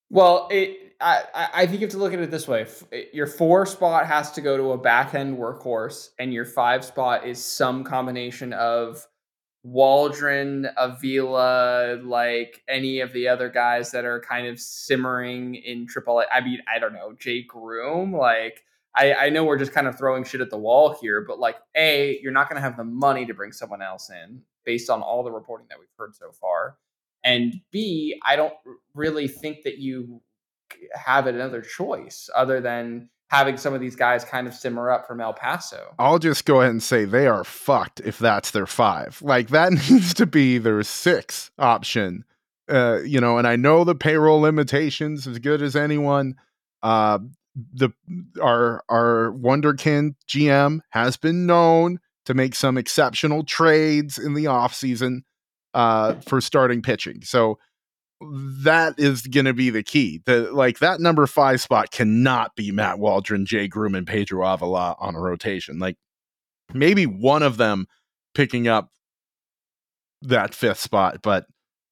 Well, 0.10 0.50
it 0.52 0.81
I, 1.02 1.50
I 1.54 1.66
think 1.66 1.82
you 1.82 1.88
have 1.88 1.92
to 1.92 1.98
look 1.98 2.14
at 2.14 2.20
it 2.20 2.32
this 2.32 2.48
way. 2.48 2.66
Eh, 2.92 3.04
your 3.14 3.28
four 3.28 3.66
spot 3.66 4.08
has 4.08 4.32
to 4.32 4.42
go 4.42 4.58
to 4.58 4.72
a 4.72 4.78
back 4.78 5.14
end 5.14 5.38
workhorse, 5.38 6.10
and 6.20 6.34
your 6.34 6.46
five 6.46 6.86
spot 6.86 7.26
is 7.26 7.44
some 7.44 7.84
combination 7.84 8.54
of 8.54 9.06
Waldron, 9.64 10.68
Avila, 10.78 12.00
like 12.04 12.64
any 12.68 13.00
of 13.00 13.14
the 13.14 13.28
other 13.28 13.50
guys 13.50 13.92
that 13.92 14.06
are 14.06 14.20
kind 14.20 14.48
of 14.48 14.60
simmering 14.60 15.56
in 15.56 15.86
AAA. 15.86 16.26
I 16.34 16.42
mean, 16.42 16.60
I 16.74 16.80
don't 16.80 16.94
know, 16.94 17.14
Jake 17.20 17.48
Groome. 17.48 18.14
Like, 18.14 18.64
I, 18.96 19.14
I 19.14 19.30
know 19.30 19.44
we're 19.44 19.60
just 19.60 19.72
kind 19.72 19.88
of 19.88 19.98
throwing 19.98 20.24
shit 20.24 20.42
at 20.42 20.50
the 20.50 20.58
wall 20.58 20.98
here, 21.00 21.22
but 21.22 21.40
like, 21.40 21.58
A, 21.76 22.20
you're 22.22 22.32
not 22.32 22.50
going 22.50 22.58
to 22.58 22.62
have 22.62 22.76
the 22.76 22.84
money 22.84 23.26
to 23.26 23.34
bring 23.34 23.52
someone 23.52 23.82
else 23.82 24.10
in 24.10 24.42
based 24.66 24.90
on 24.90 25.02
all 25.02 25.24
the 25.24 25.32
reporting 25.32 25.68
that 25.70 25.80
we've 25.80 25.88
heard 25.98 26.16
so 26.16 26.32
far. 26.32 26.78
And 27.24 27.62
B, 27.72 28.20
I 28.26 28.36
don't 28.36 28.54
really 28.96 29.28
think 29.28 29.64
that 29.64 29.78
you 29.78 30.22
have 30.94 31.28
another 31.28 31.62
choice 31.62 32.30
other 32.36 32.62
than 32.62 33.10
having 33.30 33.56
some 33.56 33.74
of 33.74 33.80
these 33.80 33.96
guys 33.96 34.26
kind 34.26 34.46
of 34.46 34.54
simmer 34.54 34.92
up 34.92 35.08
from 35.08 35.22
El 35.22 35.34
Paso. 35.34 35.96
I'll 35.98 36.20
just 36.20 36.44
go 36.44 36.60
ahead 36.60 36.72
and 36.72 36.84
say 36.84 37.06
they 37.06 37.28
are 37.28 37.46
fucked 37.46 38.02
if 38.02 38.20
that's 38.20 38.52
their 38.52 38.68
five. 38.68 39.22
Like 39.22 39.50
that 39.50 39.72
needs 39.90 40.14
to 40.16 40.26
be 40.26 40.58
their 40.58 40.84
six 40.84 41.50
option. 41.58 42.26
Uh, 42.70 43.00
you 43.06 43.22
know, 43.22 43.38
and 43.38 43.48
I 43.48 43.56
know 43.56 43.84
the 43.84 43.96
payroll 43.96 44.42
limitations 44.42 45.28
as 45.28 45.40
good 45.40 45.62
as 45.62 45.76
anyone. 45.76 46.36
Uh, 46.84 47.20
the 47.74 47.90
our 48.42 48.84
our 48.90 49.32
wonderkin 49.32 50.16
GM 50.28 50.80
has 50.90 51.18
been 51.18 51.46
known 51.46 52.00
to 52.26 52.34
make 52.34 52.56
some 52.56 52.78
exceptional 52.78 53.44
trades 53.44 54.18
in 54.18 54.34
the 54.34 54.46
offseason 54.46 55.22
uh 55.74 56.16
for 56.22 56.42
starting 56.42 56.82
pitching. 56.82 57.22
So 57.24 57.60
that 58.64 58.96
is 58.98 59.24
going 59.24 59.46
to 59.46 59.54
be 59.54 59.70
the 59.70 59.84
key. 59.84 60.22
The 60.26 60.52
like 60.52 60.80
that 60.80 61.00
number 61.00 61.26
five 61.28 61.62
spot 61.62 61.92
cannot 61.92 62.56
be 62.56 62.72
Matt 62.72 63.00
Waldron, 63.00 63.46
Jay 63.46 63.68
Groome, 63.68 63.96
and 63.96 64.08
Pedro 64.08 64.46
Avila 64.46 64.96
on 65.00 65.16
a 65.16 65.20
rotation. 65.20 65.80
Like 65.80 65.98
maybe 66.74 67.06
one 67.06 67.44
of 67.44 67.58
them 67.58 67.88
picking 68.36 68.68
up 68.68 68.90
that 70.22 70.54
fifth 70.54 70.80
spot, 70.80 71.18
but 71.24 71.46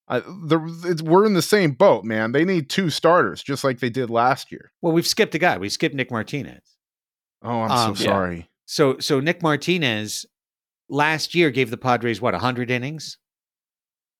I, 0.07 0.19
the, 0.19 1.01
we're 1.03 1.25
in 1.25 1.33
the 1.35 1.41
same 1.41 1.71
boat, 1.71 2.03
man. 2.03 2.31
They 2.31 2.43
need 2.43 2.69
two 2.69 2.89
starters, 2.89 3.43
just 3.43 3.63
like 3.63 3.79
they 3.79 3.91
did 3.91 4.09
last 4.09 4.51
year. 4.51 4.71
Well, 4.81 4.93
we've 4.93 5.05
skipped 5.05 5.35
a 5.35 5.39
guy. 5.39 5.57
We 5.57 5.69
skipped 5.69 5.93
Nick 5.93 6.09
Martinez. 6.09 6.77
Oh, 7.43 7.61
I'm 7.61 7.71
um, 7.71 7.95
so 7.95 8.03
sorry. 8.05 8.37
Yeah. 8.37 8.43
So, 8.65 8.97
so 8.99 9.19
Nick 9.19 9.43
Martinez 9.43 10.25
last 10.89 11.35
year 11.35 11.51
gave 11.51 11.69
the 11.69 11.77
Padres 11.77 12.21
what 12.21 12.33
100 12.33 12.71
innings 12.71 13.19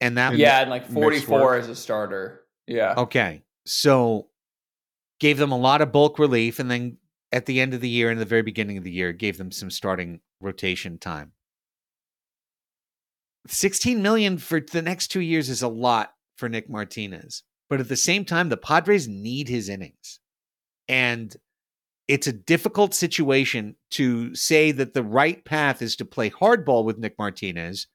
and 0.01 0.17
that 0.17 0.37
yeah, 0.37 0.61
and 0.61 0.69
like 0.69 0.87
44 0.87 1.55
as 1.55 1.69
a 1.69 1.75
starter. 1.75 2.41
Yeah. 2.67 2.93
Okay. 2.97 3.43
So 3.65 4.27
gave 5.19 5.37
them 5.37 5.51
a 5.51 5.57
lot 5.57 5.81
of 5.81 5.91
bulk 5.91 6.19
relief 6.19 6.59
and 6.59 6.69
then 6.71 6.97
at 7.31 7.45
the 7.45 7.59
end 7.59 7.73
of 7.73 7.81
the 7.81 7.89
year 7.89 8.09
and 8.09 8.19
the 8.19 8.25
very 8.25 8.41
beginning 8.41 8.77
of 8.77 8.83
the 8.83 8.91
year 8.91 9.11
gave 9.11 9.37
them 9.37 9.51
some 9.51 9.69
starting 9.69 10.21
rotation 10.39 10.97
time. 10.97 11.33
16 13.47 14.01
million 14.01 14.37
for 14.37 14.59
the 14.59 14.81
next 14.81 15.07
2 15.07 15.19
years 15.19 15.49
is 15.49 15.61
a 15.61 15.67
lot 15.67 16.13
for 16.37 16.47
Nick 16.47 16.69
Martinez. 16.69 17.43
But 17.69 17.79
at 17.79 17.89
the 17.89 17.97
same 17.97 18.25
time 18.25 18.49
the 18.49 18.57
Padres 18.57 19.07
need 19.07 19.49
his 19.49 19.69
innings. 19.69 20.19
And 20.87 21.35
it's 22.07 22.27
a 22.27 22.33
difficult 22.33 22.95
situation 22.95 23.75
to 23.91 24.33
say 24.33 24.71
that 24.71 24.93
the 24.93 25.03
right 25.03 25.45
path 25.45 25.81
is 25.81 25.95
to 25.97 26.05
play 26.05 26.31
hardball 26.31 26.83
with 26.83 26.97
Nick 26.97 27.19
Martinez, 27.19 27.87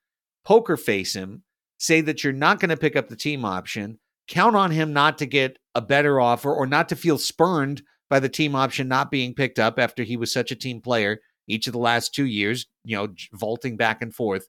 poker 0.45 0.77
face 0.77 1.15
him, 1.15 1.43
say 1.85 2.01
that 2.01 2.25
you're 2.25 2.33
not 2.33 2.61
going 2.61 2.71
to 2.71 2.77
pick 2.77 2.97
up 2.97 3.09
the 3.09 3.17
team 3.17 3.45
option, 3.45 3.99
count 4.27 4.57
on 4.57 4.71
him 4.71 4.93
not 4.93 5.19
to 5.19 5.27
get 5.27 5.59
a 5.75 5.83
better 5.83 6.19
offer 6.19 6.53
or 6.53 6.67
not 6.67 6.89
to 6.89 6.97
feel 6.97 7.19
spurned 7.19 7.83
by 8.09 8.19
the 8.19 8.29
team 8.29 8.55
option 8.55 8.89
not 8.89 9.11
being 9.11 9.35
picked 9.35 9.59
up 9.59 9.79
after 9.79 10.03
he 10.03 10.17
was 10.17 10.33
such 10.33 10.51
a 10.51 10.57
team 10.57 10.81
player 10.81 11.19
each 11.47 11.67
of 11.67 11.75
the 11.75 11.79
last 11.79 12.15
two 12.15 12.25
years, 12.25 12.67
you 12.85 12.97
know, 12.97 13.09
vaulting 13.35 13.77
back 13.77 14.01
and 14.01 14.15
forth 14.15 14.47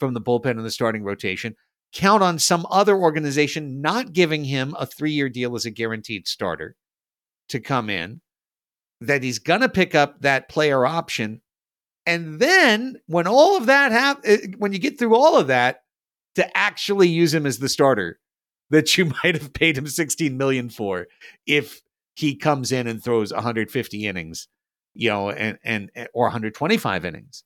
from 0.00 0.14
the 0.14 0.20
bullpen 0.20 0.52
and 0.52 0.64
the 0.64 0.70
starting 0.70 1.04
rotation. 1.04 1.54
Count 1.92 2.22
on 2.22 2.38
some 2.38 2.66
other 2.70 2.96
organization 2.96 3.82
not 3.82 4.14
giving 4.14 4.44
him 4.44 4.74
a 4.78 4.86
three 4.86 5.12
year 5.12 5.28
deal 5.28 5.54
as 5.56 5.66
a 5.66 5.70
guaranteed 5.70 6.26
starter 6.26 6.74
to 7.50 7.60
come 7.60 7.90
in, 7.90 8.20
that 9.00 9.22
he's 9.22 9.38
going 9.38 9.60
to 9.60 9.68
pick 9.68 9.94
up 9.94 10.20
that 10.20 10.48
player 10.48 10.86
option. 10.86 11.42
And 12.06 12.40
then 12.40 12.96
when 13.06 13.26
all 13.26 13.58
of 13.58 13.66
that 13.66 13.92
happens, 13.92 14.26
eh, 14.26 14.46
when 14.56 14.72
you 14.72 14.78
get 14.78 14.98
through 14.98 15.14
all 15.14 15.36
of 15.36 15.48
that, 15.48 15.80
to 16.38 16.56
actually 16.56 17.08
use 17.08 17.34
him 17.34 17.46
as 17.46 17.58
the 17.58 17.68
starter 17.68 18.20
that 18.70 18.96
you 18.96 19.04
might 19.24 19.34
have 19.34 19.52
paid 19.52 19.76
him 19.76 19.86
16 19.86 20.36
million 20.36 20.70
for 20.70 21.08
if 21.46 21.82
he 22.14 22.36
comes 22.36 22.72
in 22.72 22.86
and 22.86 23.02
throws 23.02 23.32
150 23.32 24.06
innings, 24.06 24.48
you 24.94 25.10
know, 25.10 25.30
and 25.30 25.58
and 25.64 25.90
or 26.14 26.24
125 26.26 27.04
innings 27.04 27.44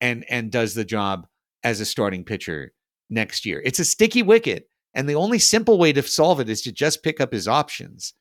and 0.00 0.24
and 0.28 0.50
does 0.50 0.74
the 0.74 0.84
job 0.84 1.26
as 1.62 1.80
a 1.80 1.86
starting 1.86 2.24
pitcher 2.24 2.72
next 3.10 3.44
year. 3.44 3.60
It's 3.64 3.78
a 3.78 3.84
sticky 3.84 4.22
wicket 4.22 4.68
and 4.94 5.08
the 5.08 5.14
only 5.14 5.38
simple 5.38 5.78
way 5.78 5.92
to 5.92 6.02
solve 6.02 6.40
it 6.40 6.48
is 6.48 6.62
to 6.62 6.72
just 6.72 7.02
pick 7.02 7.20
up 7.20 7.32
his 7.32 7.46
options. 7.46 8.14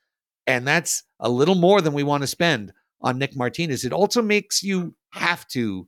And 0.45 0.67
that's 0.67 1.03
a 1.19 1.29
little 1.29 1.55
more 1.55 1.81
than 1.81 1.93
we 1.93 2.03
want 2.03 2.23
to 2.23 2.27
spend 2.27 2.73
on 3.01 3.17
Nick 3.17 3.35
Martinez. 3.35 3.85
It 3.85 3.93
also 3.93 4.21
makes 4.21 4.63
you 4.63 4.95
have 5.11 5.47
to 5.49 5.87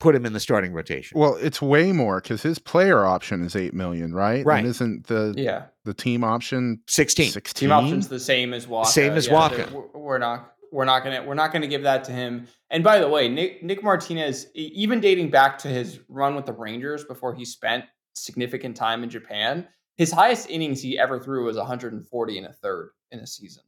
put 0.00 0.14
him 0.16 0.26
in 0.26 0.32
the 0.32 0.40
starting 0.40 0.72
rotation. 0.72 1.18
Well, 1.18 1.36
it's 1.36 1.62
way 1.62 1.92
more 1.92 2.20
because 2.20 2.42
his 2.42 2.58
player 2.58 3.04
option 3.04 3.42
is 3.44 3.54
eight 3.54 3.74
million, 3.74 4.12
right? 4.12 4.44
Right. 4.44 4.58
And 4.58 4.66
isn't 4.66 5.06
the 5.06 5.34
Yeah. 5.36 5.66
the 5.84 5.94
team 5.94 6.24
option 6.24 6.80
16. 6.88 7.30
sixteen? 7.30 7.68
Team 7.68 7.72
option's 7.72 8.08
the 8.08 8.18
same 8.18 8.52
as 8.52 8.66
Wacha. 8.66 8.86
Same 8.86 9.12
as 9.12 9.26
Yeah, 9.28 9.32
Wacha. 9.34 9.70
We're, 9.70 9.86
we're 10.00 10.18
not. 10.18 10.52
We're 10.72 10.84
not 10.84 11.02
gonna. 11.04 11.22
We're 11.24 11.34
not 11.34 11.52
gonna 11.52 11.66
give 11.66 11.82
that 11.82 12.04
to 12.04 12.12
him. 12.12 12.46
And 12.70 12.82
by 12.84 12.98
the 13.00 13.08
way, 13.08 13.28
Nick 13.28 13.62
Nick 13.62 13.82
Martinez, 13.82 14.46
even 14.54 15.00
dating 15.00 15.30
back 15.30 15.58
to 15.58 15.68
his 15.68 16.00
run 16.08 16.34
with 16.34 16.46
the 16.46 16.52
Rangers 16.52 17.04
before 17.04 17.34
he 17.34 17.44
spent 17.44 17.84
significant 18.14 18.76
time 18.76 19.02
in 19.02 19.10
Japan, 19.10 19.66
his 19.96 20.12
highest 20.12 20.48
innings 20.48 20.80
he 20.80 20.98
ever 20.98 21.18
threw 21.18 21.44
was 21.44 21.56
140 21.56 22.38
and 22.38 22.46
a 22.46 22.52
third 22.52 22.90
in 23.10 23.18
a 23.18 23.26
season, 23.26 23.64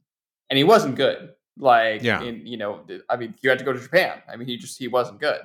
and 0.49 0.57
he 0.57 0.63
wasn't 0.63 0.95
good. 0.95 1.33
Like, 1.57 2.01
Yeah. 2.01 2.21
in, 2.23 2.47
you 2.47 2.57
know, 2.57 2.83
I 3.09 3.15
mean, 3.17 3.35
you 3.41 3.49
had 3.49 3.59
to 3.59 3.65
go 3.65 3.73
to 3.73 3.79
Japan. 3.79 4.21
I 4.27 4.37
mean, 4.37 4.47
he 4.47 4.57
just 4.57 4.79
he 4.79 4.87
wasn't 4.87 5.19
good. 5.19 5.39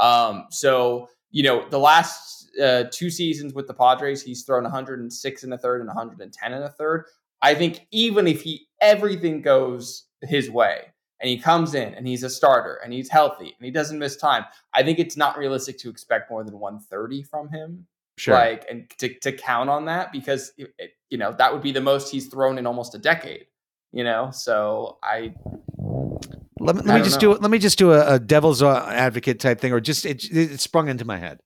Um, 0.00 0.46
so 0.50 1.08
you 1.30 1.42
know, 1.42 1.68
the 1.68 1.78
last 1.78 2.48
uh, 2.62 2.84
two 2.90 3.10
seasons 3.10 3.52
with 3.52 3.66
the 3.66 3.74
Padres, 3.74 4.22
he's 4.22 4.42
thrown 4.44 4.62
106 4.62 5.42
and 5.44 5.52
a 5.54 5.58
third 5.58 5.80
and 5.80 5.88
110 5.88 6.52
and 6.52 6.64
a 6.64 6.70
third. 6.70 7.04
I 7.42 7.54
think 7.54 7.86
even 7.92 8.26
if 8.26 8.42
he 8.42 8.66
everything 8.80 9.42
goes 9.42 10.04
his 10.22 10.50
way 10.50 10.86
and 11.20 11.28
he 11.28 11.38
comes 11.38 11.74
in 11.74 11.94
and 11.94 12.06
he's 12.06 12.22
a 12.22 12.30
starter 12.30 12.80
and 12.82 12.92
he's 12.92 13.08
healthy 13.08 13.54
and 13.58 13.64
he 13.64 13.70
doesn't 13.70 13.98
miss 13.98 14.16
time, 14.16 14.44
I 14.74 14.82
think 14.82 14.98
it's 14.98 15.16
not 15.16 15.36
realistic 15.38 15.78
to 15.80 15.90
expect 15.90 16.30
more 16.30 16.42
than 16.42 16.58
130 16.58 17.22
from 17.22 17.48
him. 17.50 17.86
Sure. 18.16 18.34
Like 18.34 18.66
and 18.68 18.90
to, 18.98 19.14
to 19.20 19.30
count 19.32 19.70
on 19.70 19.84
that 19.84 20.10
because 20.10 20.52
it, 20.56 20.72
it- 20.78 20.90
you 21.10 21.16
know 21.16 21.32
that 21.38 21.52
would 21.52 21.62
be 21.62 21.72
the 21.72 21.80
most 21.80 22.10
he's 22.10 22.26
thrown 22.26 22.58
in 22.58 22.66
almost 22.66 22.94
a 22.94 22.98
decade. 22.98 23.46
You 23.92 24.04
know, 24.04 24.30
so 24.32 24.98
I 25.02 25.32
Let 26.68 26.76
me, 26.76 26.82
let 26.82 26.98
me 26.98 27.02
just 27.02 27.16
know. 27.16 27.20
do 27.20 27.32
it. 27.32 27.40
Let 27.40 27.50
me 27.50 27.58
just 27.58 27.78
do 27.78 27.92
a, 27.92 28.16
a 28.16 28.18
devil's 28.18 28.62
uh, 28.62 28.84
advocate 28.88 29.40
type 29.40 29.58
thing, 29.58 29.72
or 29.72 29.80
just 29.80 30.04
it, 30.04 30.22
it 30.30 30.60
sprung 30.60 30.88
into 30.88 31.06
my 31.06 31.16
head. 31.16 31.38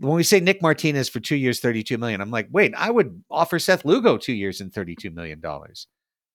When 0.00 0.16
we 0.16 0.24
say 0.24 0.40
Nick 0.40 0.60
Martinez 0.60 1.08
for 1.08 1.20
two 1.20 1.36
years, 1.36 1.60
thirty-two 1.60 1.98
million, 1.98 2.20
I'm 2.20 2.32
like, 2.32 2.48
wait, 2.50 2.74
I 2.76 2.90
would 2.90 3.22
offer 3.30 3.60
Seth 3.60 3.84
Lugo 3.84 4.16
two 4.16 4.32
years 4.32 4.60
and 4.60 4.74
thirty-two 4.74 5.12
million 5.12 5.38
dollars 5.38 5.86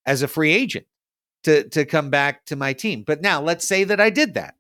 as 0.06 0.22
a 0.22 0.30
free 0.30 0.54
agent 0.54 0.86
to 1.44 1.68
to 1.70 1.84
come 1.84 2.10
back 2.10 2.46
to 2.46 2.56
my 2.56 2.72
team. 2.72 3.04
But 3.06 3.22
now 3.22 3.42
let's 3.42 3.68
say 3.68 3.84
that 3.84 4.00
I 4.00 4.12
did 4.12 4.36
that, 4.36 4.56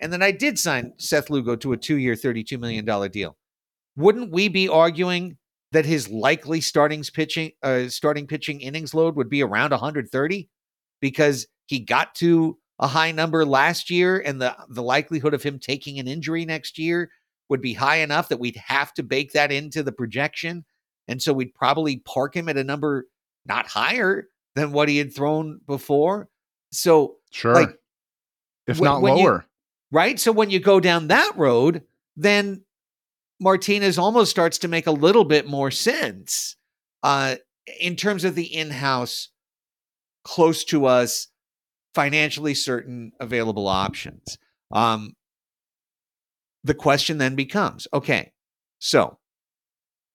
and 0.00 0.12
then 0.12 0.22
I 0.22 0.30
did 0.30 0.58
sign 0.58 0.92
Seth 0.98 1.30
Lugo 1.30 1.56
to 1.56 1.72
a 1.72 1.78
two-year, 1.78 2.14
thirty-two 2.14 2.58
million 2.58 2.84
dollar 2.84 3.08
deal. 3.08 3.38
Wouldn't 3.96 4.32
we 4.32 4.48
be 4.48 4.68
arguing 4.68 5.38
that 5.72 5.86
his 5.86 6.10
likely 6.10 6.60
starting 6.60 7.02
pitching 7.04 7.52
uh, 7.62 7.88
starting 7.88 8.26
pitching 8.26 8.60
innings 8.60 8.92
load 8.92 9.16
would 9.16 9.30
be 9.30 9.42
around 9.42 9.70
130 9.70 10.50
because 11.00 11.46
he 11.66 11.80
got 11.80 12.14
to 12.16 12.58
a 12.80 12.86
high 12.86 13.10
number 13.12 13.44
last 13.44 13.90
year 13.90 14.20
and 14.20 14.40
the 14.40 14.54
the 14.70 14.82
likelihood 14.82 15.34
of 15.34 15.42
him 15.42 15.58
taking 15.58 15.98
an 15.98 16.06
injury 16.08 16.44
next 16.44 16.78
year 16.78 17.10
would 17.48 17.60
be 17.60 17.72
high 17.74 17.96
enough 17.96 18.28
that 18.28 18.38
we'd 18.38 18.56
have 18.56 18.92
to 18.94 19.02
bake 19.02 19.32
that 19.32 19.50
into 19.50 19.82
the 19.82 19.92
projection 19.92 20.64
and 21.08 21.20
so 21.22 21.32
we'd 21.32 21.54
probably 21.54 21.96
park 21.98 22.34
him 22.36 22.48
at 22.48 22.56
a 22.56 22.64
number 22.64 23.06
not 23.46 23.66
higher 23.66 24.28
than 24.54 24.72
what 24.72 24.88
he 24.88 24.98
had 24.98 25.14
thrown 25.14 25.60
before 25.66 26.28
so 26.70 27.16
Sure. 27.30 27.54
like, 27.54 27.70
if 28.66 28.78
when- 28.78 28.90
not 28.90 29.02
when 29.02 29.16
you- 29.16 29.24
lower. 29.24 29.46
right 29.90 30.20
so 30.20 30.30
when 30.32 30.50
you 30.50 30.60
go 30.60 30.78
down 30.80 31.08
that 31.08 31.32
road 31.36 31.82
then 32.16 32.62
martinez 33.40 33.98
almost 33.98 34.30
starts 34.30 34.58
to 34.58 34.68
make 34.68 34.86
a 34.86 34.90
little 34.92 35.24
bit 35.24 35.46
more 35.46 35.70
sense 35.70 36.56
uh 37.02 37.36
in 37.80 37.96
terms 37.96 38.24
of 38.24 38.34
the 38.34 38.44
in-house 38.54 39.28
close 40.24 40.64
to 40.64 40.86
us 40.86 41.28
financially 41.94 42.54
certain 42.54 43.12
available 43.20 43.66
options. 43.66 44.38
Um 44.72 45.14
the 46.64 46.74
question 46.74 47.18
then 47.18 47.34
becomes 47.36 47.86
okay 47.92 48.32
so 48.78 49.18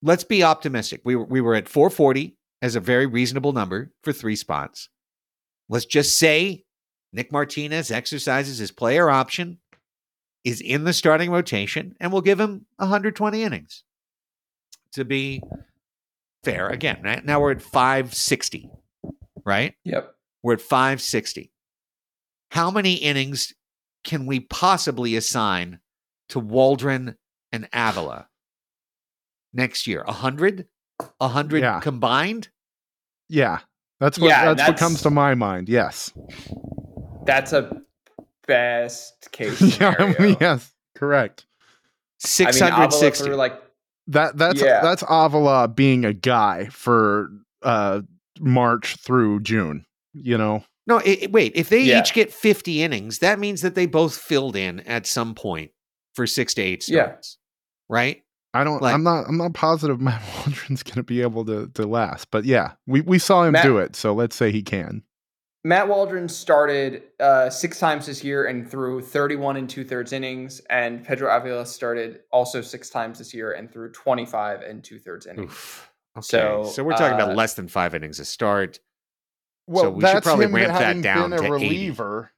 let's 0.01 0.23
be 0.23 0.43
optimistic. 0.43 1.01
We 1.03 1.15
were, 1.15 1.25
we 1.25 1.41
were 1.41 1.55
at 1.55 1.69
440 1.69 2.37
as 2.61 2.75
a 2.75 2.79
very 2.79 3.05
reasonable 3.05 3.53
number 3.53 3.91
for 4.03 4.13
three 4.13 4.35
spots. 4.35 4.89
Let's 5.69 5.85
just 5.85 6.17
say 6.17 6.65
nick 7.11 7.31
martinez 7.31 7.91
exercises 7.91 8.57
his 8.57 8.71
player 8.71 9.09
option 9.09 9.59
is 10.43 10.59
in 10.59 10.83
the 10.83 10.93
starting 10.93 11.29
rotation 11.29 11.95
and 11.99 12.11
we'll 12.11 12.21
give 12.21 12.39
him 12.39 12.65
120 12.77 13.43
innings. 13.43 13.83
To 14.93 15.05
be 15.05 15.41
fair 16.43 16.67
again 16.67 17.01
right? 17.03 17.23
now 17.23 17.39
we're 17.39 17.51
at 17.51 17.61
560 17.61 18.69
right? 19.45 19.73
Yep. 19.85 20.13
we're 20.41 20.53
at 20.53 20.61
560 20.61 21.52
how 22.53 22.69
many 22.71 22.93
innings 22.93 23.51
can 24.03 24.25
we 24.27 24.39
possibly 24.39 25.15
assign 25.15 25.79
to 26.29 26.39
waldron 26.39 27.15
and 27.51 27.67
avila 27.73 28.27
next 29.53 29.87
year 29.87 30.03
100 30.05 30.67
100 31.17 31.61
Yeah. 31.61 31.79
combined 31.79 32.49
Yeah. 33.29 33.59
That's 33.99 34.19
what 34.19 34.27
Yeah, 34.27 34.53
that's, 34.53 34.67
what 34.69 34.77
comes 34.77 35.01
to 35.03 35.09
my 35.09 35.33
mind. 35.33 35.69
Yes. 35.69 36.11
That's 37.25 37.53
a 37.53 37.81
best 38.47 39.29
case 39.31 39.61
yeah, 39.79 39.93
scenario. 39.95 40.37
yes. 40.41 40.71
Correct. 40.95 41.45
I 42.39 42.43
mean, 42.45 42.53
660 42.53 43.29
like 43.31 43.61
That 44.07 44.37
that's 44.37 44.61
Yeah. 44.61 44.81
that's 44.81 45.03
Avila 45.09 45.67
being 45.69 46.03
a 46.05 46.13
guy 46.13 46.65
for 46.65 47.29
uh 47.61 48.01
March 48.39 48.97
through 48.97 49.39
June, 49.41 49.85
you 50.13 50.37
know. 50.37 50.63
No, 50.87 50.99
i 50.99 51.19
i- 51.23 51.27
wait. 51.31 51.53
If 51.55 51.69
they 51.69 51.81
Yeah. 51.81 51.99
each 52.01 52.13
get 52.13 52.31
50 52.33 52.83
innings, 52.83 53.19
that 53.19 53.39
means 53.39 53.61
that 53.61 53.75
they 53.75 53.85
both 53.85 54.17
filled 54.17 54.55
in 54.55 54.81
at 54.81 55.05
some 55.07 55.33
point 55.35 55.71
for 56.15 56.27
six 56.27 56.53
to 56.55 56.61
eight 56.61 56.87
Yeah. 56.87 57.03
starts, 57.05 57.37
right? 57.89 58.21
I 58.53 58.63
don't 58.63 58.81
Like- 58.81 58.93
I'm 58.93 59.03
not 59.03 59.27
I'm 59.27 59.37
not 59.37 59.53
positive 59.53 59.99
Matt 60.01 60.21
Waldron's 60.35 60.83
gonna 60.83 61.03
be 61.03 61.21
able 61.21 61.45
to 61.45 61.67
to 61.73 61.85
last. 61.87 62.29
But 62.31 62.45
yeah, 62.45 62.73
we, 62.85 63.01
we 63.01 63.17
saw 63.19 63.43
him 63.45 63.53
Matt- 63.53 63.63
do 63.63 63.77
it, 63.79 63.95
so 63.95 64.13
let's 64.13 64.35
say 64.35 64.51
he 64.51 64.61
can. 64.61 65.03
Matt 65.65 65.87
Waldron 65.87 66.27
started 66.27 67.03
uh, 67.21 67.49
six 67.49 67.79
times 67.79 68.05
this 68.07 68.21
year 68.21 68.45
and 68.47 68.69
threw 68.69 68.99
31 69.01 69.55
and 69.55 69.69
two 69.69 69.85
thirds 69.85 70.11
innings, 70.11 70.59
and 70.69 71.05
Pedro 71.05 71.33
Avila 71.33 71.65
started 71.65 72.19
also 72.33 72.59
six 72.59 72.89
times 72.89 73.17
this 73.19 73.33
year 73.33 73.53
and 73.53 73.71
threw 73.71 73.89
25 73.89 74.61
and 74.61 74.83
two 74.83 74.99
thirds 74.99 75.25
innings. 75.25 75.49
Oof. 75.49 75.89
Okay. 76.17 76.25
So, 76.25 76.65
So, 76.65 76.83
we're 76.83 76.91
talking 76.91 77.15
about 77.15 77.29
uh, 77.31 77.35
less 77.35 77.53
than 77.53 77.69
five 77.69 77.95
innings 77.95 78.19
a 78.19 78.25
start. 78.25 78.79
Well, 79.67 79.83
So 79.83 79.89
we 79.91 80.01
should 80.01 80.07
that's 80.15 80.25
probably 80.25 80.45
him 80.45 80.55
ramp 80.55 80.73
that 80.73 80.81
having 80.83 81.01
down 81.01 81.29
been 81.31 81.39
a 81.39 81.41
to 81.41 81.55
80. 81.55 81.65
reliever. 81.65 82.31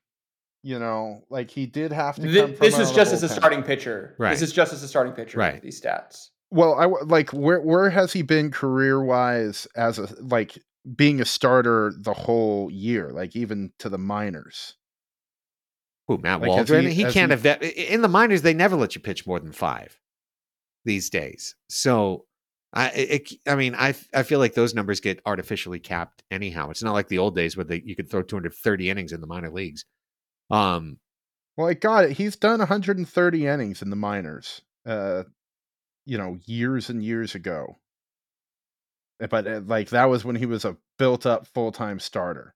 You 0.63 0.79
know, 0.79 1.23
like 1.29 1.51
he 1.51 1.67
did 1.67 1.91
have 1.91 2.15
to 2.15 2.21
Thi- 2.23 2.35
come 2.39 2.53
from 2.55 2.65
this 2.65 2.73
out 2.75 2.81
is 2.81 2.89
of 2.89 2.95
just 2.95 3.11
the 3.11 3.15
as 3.17 3.23
a 3.23 3.29
starting 3.29 3.61
pitcher. 3.63 4.15
Right. 4.17 4.31
This 4.31 4.41
is 4.41 4.51
just 4.51 4.73
as 4.73 4.81
a 4.81 4.87
starting 4.87 5.13
pitcher. 5.13 5.37
Right. 5.37 5.61
These 5.61 5.79
stats. 5.79 6.29
Well, 6.49 6.73
I 6.75 6.85
like 7.05 7.31
where 7.31 7.59
where 7.61 7.89
has 7.91 8.13
he 8.13 8.23
been 8.23 8.49
career 8.51 8.99
wise 9.03 9.67
as 9.75 9.99
a 9.99 10.07
like 10.23 10.57
being 10.95 11.21
a 11.21 11.25
starter 11.25 11.93
the 11.99 12.13
whole 12.13 12.71
year, 12.71 13.11
like 13.11 13.35
even 13.35 13.73
to 13.79 13.89
the 13.89 13.97
minors? 13.99 14.75
Who, 16.07 16.17
Matt 16.19 16.41
Like, 16.41 16.49
has 16.51 16.55
Waldron? 16.69 16.85
he- 16.87 16.93
He, 16.93 17.03
can't 17.03 17.13
he- 17.15 17.21
have 17.31 17.43
that. 17.43 17.63
In 17.63 18.01
the 18.01 18.07
minors, 18.07 18.41
they 18.43 18.53
never 18.53 18.75
let 18.75 18.93
you 18.95 19.01
pitch 19.01 19.25
more 19.25 19.39
than 19.39 19.51
five 19.51 19.99
these 20.83 21.09
days. 21.09 21.55
So, 21.69 22.25
I, 22.77 22.87
it, 22.89 23.31
I 23.47 23.55
mean, 23.55 23.73
I, 23.73 23.95
I 24.13 24.23
feel 24.23 24.39
like 24.39 24.53
those 24.53 24.73
numbers 24.75 24.99
get 24.99 25.21
artificially 25.25 25.79
capped 25.79 26.23
anyhow. 26.29 26.69
It's 26.71 26.83
not 26.83 26.91
like 26.93 27.07
the 27.07 27.19
old 27.19 27.33
days 27.35 27.55
where 27.55 27.63
they, 27.63 27.81
you 27.85 27.95
could 27.95 28.09
throw 28.11 28.21
230 28.21 28.89
innings 28.89 29.13
in 29.13 29.21
the 29.21 29.27
minor 29.27 29.49
leagues. 29.49 29.85
Um, 30.51 30.99
Well, 31.55 31.67
I 31.69 31.73
got 31.73 32.03
it. 32.03 32.11
He's 32.17 32.35
done 32.35 32.59
130 32.59 33.47
innings 33.47 33.81
in 33.81 33.89
the 33.89 33.95
minors. 33.95 34.61
Uh, 34.85 35.23
you 36.05 36.17
know, 36.17 36.37
years 36.45 36.89
and 36.89 37.01
years 37.01 37.33
ago. 37.33 37.79
Uh, 39.21 39.27
But 39.27 39.47
uh, 39.47 39.61
like 39.65 39.89
that 39.89 40.05
was 40.05 40.25
when 40.25 40.35
he 40.35 40.45
was 40.45 40.65
a 40.65 40.75
built 40.99 41.25
up 41.25 41.47
full 41.47 41.71
time 41.71 41.99
starter, 41.99 42.53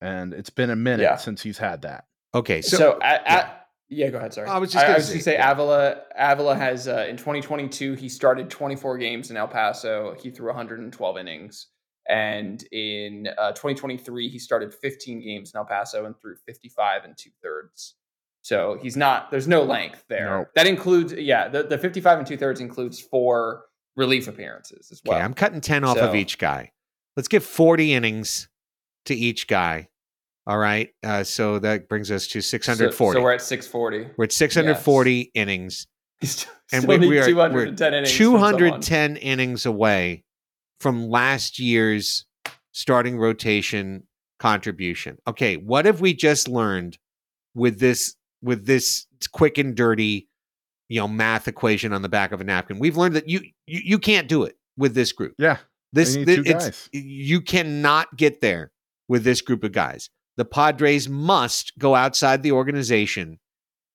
and 0.00 0.32
it's 0.32 0.50
been 0.50 0.70
a 0.70 0.76
minute 0.76 1.02
Yeah. 1.02 1.16
since 1.16 1.42
he's 1.42 1.58
had 1.58 1.82
that. 1.82 2.04
okay. 2.34 2.62
So, 2.62 2.76
So, 2.76 2.98
at, 3.02 3.22
yeah. 3.26 3.50
Yeah, 3.88 4.10
go 4.10 4.18
ahead. 4.18 4.32
Sorry, 4.32 4.48
I 4.48 4.58
was 4.58 4.72
just 4.72 4.86
going 4.86 5.00
to 5.00 5.22
say 5.22 5.34
yeah. 5.34 5.52
Avila. 5.52 5.96
Avila 6.16 6.56
has 6.56 6.88
uh, 6.88 7.06
in 7.08 7.16
2022 7.16 7.94
he 7.94 8.08
started 8.08 8.50
24 8.50 8.98
games 8.98 9.30
in 9.30 9.36
El 9.36 9.48
Paso. 9.48 10.14
He 10.20 10.30
threw 10.30 10.46
112 10.46 11.18
innings, 11.18 11.68
and 12.08 12.62
in 12.72 13.28
uh, 13.38 13.52
2023 13.52 14.28
he 14.28 14.38
started 14.38 14.72
15 14.74 15.20
games 15.20 15.52
in 15.52 15.58
El 15.58 15.64
Paso 15.64 16.06
and 16.06 16.18
threw 16.18 16.34
55 16.46 17.04
and 17.04 17.16
two 17.16 17.30
thirds. 17.42 17.94
So 18.42 18.78
he's 18.82 18.96
not. 18.96 19.30
There's 19.30 19.48
no 19.48 19.62
length 19.62 20.04
there. 20.08 20.26
No. 20.26 20.44
That 20.54 20.66
includes 20.66 21.12
yeah. 21.12 21.48
The, 21.48 21.62
the 21.62 21.78
55 21.78 22.18
and 22.18 22.26
two 22.26 22.36
thirds 22.36 22.60
includes 22.60 23.00
four 23.00 23.64
relief 23.96 24.28
appearances 24.28 24.90
as 24.90 25.00
well. 25.04 25.16
Okay, 25.16 25.24
I'm 25.24 25.34
cutting 25.34 25.60
10 25.60 25.84
off 25.84 25.98
of 25.98 26.14
each 26.14 26.38
guy. 26.38 26.72
Let's 27.16 27.28
give 27.28 27.44
40 27.44 27.94
innings 27.94 28.48
to 29.06 29.14
each 29.14 29.46
guy. 29.46 29.88
All 30.46 30.58
right. 30.58 30.90
Uh, 31.02 31.24
so 31.24 31.58
that 31.60 31.88
brings 31.88 32.10
us 32.10 32.26
to 32.28 32.40
640. 32.40 33.18
So, 33.18 33.22
we're 33.22 33.32
at 33.32 33.42
640. 33.42 34.10
we're 34.16 34.24
at 34.24 34.32
640 34.32 35.30
innings, 35.34 35.86
still, 36.22 36.52
And 36.72 36.86
we, 36.86 36.98
we, 36.98 37.18
are 37.18 37.26
210 37.26 37.94
innings. 37.94 38.10
from 38.10 38.26
someone. 38.26 38.52
210 38.52 39.16
innings 39.16 39.66
away 39.66 40.24
from 40.80 41.08
last 41.08 41.58
year's 41.58 42.26
starting 42.72 43.18
rotation 43.18 44.06
contribution. 44.38 45.16
Okay, 45.26 45.56
what 45.56 45.86
have 45.86 46.00
we 46.00 46.12
just 46.12 46.48
learned 46.48 46.98
with 47.54 47.78
this 47.78 48.14
with 48.42 48.66
this 48.66 49.06
quick 49.32 49.56
and 49.56 49.74
dirty, 49.74 50.28
you 50.90 51.00
know, 51.00 51.08
math 51.08 51.48
equation 51.48 51.94
on 51.94 52.02
the 52.02 52.08
back 52.10 52.32
of 52.32 52.40
a 52.42 52.44
napkin? 52.44 52.78
We've 52.78 52.96
learned 52.98 53.16
that 53.16 53.28
you 53.28 53.40
you, 53.66 53.80
you 53.82 53.98
can't 53.98 54.28
do 54.28 54.42
it 54.42 54.56
with 54.76 54.94
this 54.94 55.12
group. 55.12 55.34
Yeah. 55.38 55.58
This 55.94 56.16
need 56.16 56.26
thi- 56.26 56.36
two 56.36 56.42
it's 56.44 56.64
guys. 56.64 56.88
you 56.92 57.40
cannot 57.40 58.14
get 58.16 58.40
there 58.42 58.72
with 59.08 59.24
this 59.24 59.40
group 59.40 59.64
of 59.64 59.72
guys. 59.72 60.10
The 60.36 60.44
Padres 60.44 61.08
must 61.08 61.72
go 61.78 61.94
outside 61.94 62.42
the 62.42 62.52
organization 62.52 63.38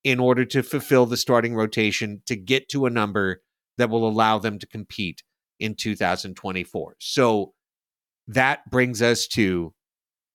in 0.02 0.18
order 0.18 0.44
to 0.46 0.62
fulfill 0.62 1.06
the 1.06 1.16
starting 1.16 1.54
rotation 1.54 2.22
to 2.26 2.36
get 2.36 2.68
to 2.70 2.86
a 2.86 2.90
number 2.90 3.42
that 3.76 3.90
will 3.90 4.08
allow 4.08 4.38
them 4.38 4.58
to 4.58 4.66
compete 4.66 5.22
in 5.58 5.74
2024. 5.74 6.96
So 6.98 7.52
that 8.26 8.70
brings 8.70 9.02
us 9.02 9.26
to 9.28 9.74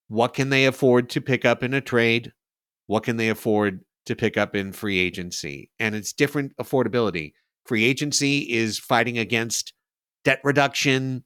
what 0.08 0.34
can 0.34 0.50
they 0.50 0.66
afford 0.66 1.10
to 1.12 1.22
pick 1.22 1.46
up 1.46 1.64
in 1.64 1.74
a 1.74 1.82
trade? 1.82 2.32
What 2.88 3.04
can 3.04 3.18
they 3.18 3.30
afford 3.30 3.82
to 4.06 4.16
pick 4.16 4.38
up 4.38 4.56
in 4.56 4.72
free 4.72 5.00
agency? 5.00 5.72
And 5.80 5.96
it's 5.96 6.14
different 6.14 6.56
affordability. 6.58 7.34
Free 7.66 7.84
agency 7.84 8.40
is 8.52 8.78
fighting 8.78 9.18
against 9.18 9.74
debt 10.24 10.40
reduction 10.44 11.24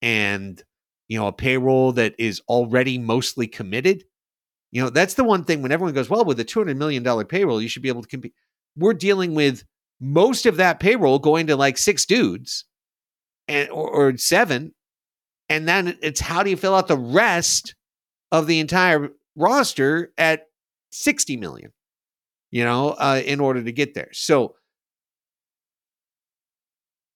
and 0.00 0.62
you 1.08 1.18
know 1.18 1.26
a 1.26 1.32
payroll 1.32 1.92
that 1.92 2.14
is 2.18 2.40
already 2.48 2.98
mostly 2.98 3.46
committed. 3.46 4.04
You 4.72 4.82
know, 4.82 4.90
that's 4.90 5.14
the 5.14 5.24
one 5.24 5.44
thing 5.44 5.60
when 5.60 5.70
everyone 5.70 5.94
goes, 5.94 6.08
well, 6.08 6.24
with 6.24 6.40
a 6.40 6.44
$200 6.44 6.76
million 6.76 7.04
payroll, 7.26 7.60
you 7.60 7.68
should 7.68 7.82
be 7.82 7.90
able 7.90 8.02
to 8.02 8.08
compete. 8.08 8.32
We're 8.74 8.94
dealing 8.94 9.34
with 9.34 9.64
most 10.00 10.46
of 10.46 10.56
that 10.56 10.80
payroll 10.80 11.18
going 11.18 11.46
to 11.46 11.56
like 11.56 11.76
six 11.76 12.06
dudes 12.06 12.64
and 13.46 13.70
or, 13.70 13.88
or 13.88 14.16
seven. 14.16 14.74
And 15.50 15.68
then 15.68 15.98
it's 16.00 16.20
how 16.20 16.42
do 16.42 16.48
you 16.48 16.56
fill 16.56 16.74
out 16.74 16.88
the 16.88 16.96
rest 16.96 17.74
of 18.32 18.46
the 18.46 18.60
entire 18.60 19.10
roster 19.36 20.12
at 20.16 20.46
60 20.90 21.36
million, 21.36 21.70
you 22.50 22.64
know, 22.64 22.90
uh, 22.90 23.20
in 23.24 23.40
order 23.40 23.62
to 23.62 23.72
get 23.72 23.92
there. 23.92 24.08
So 24.12 24.54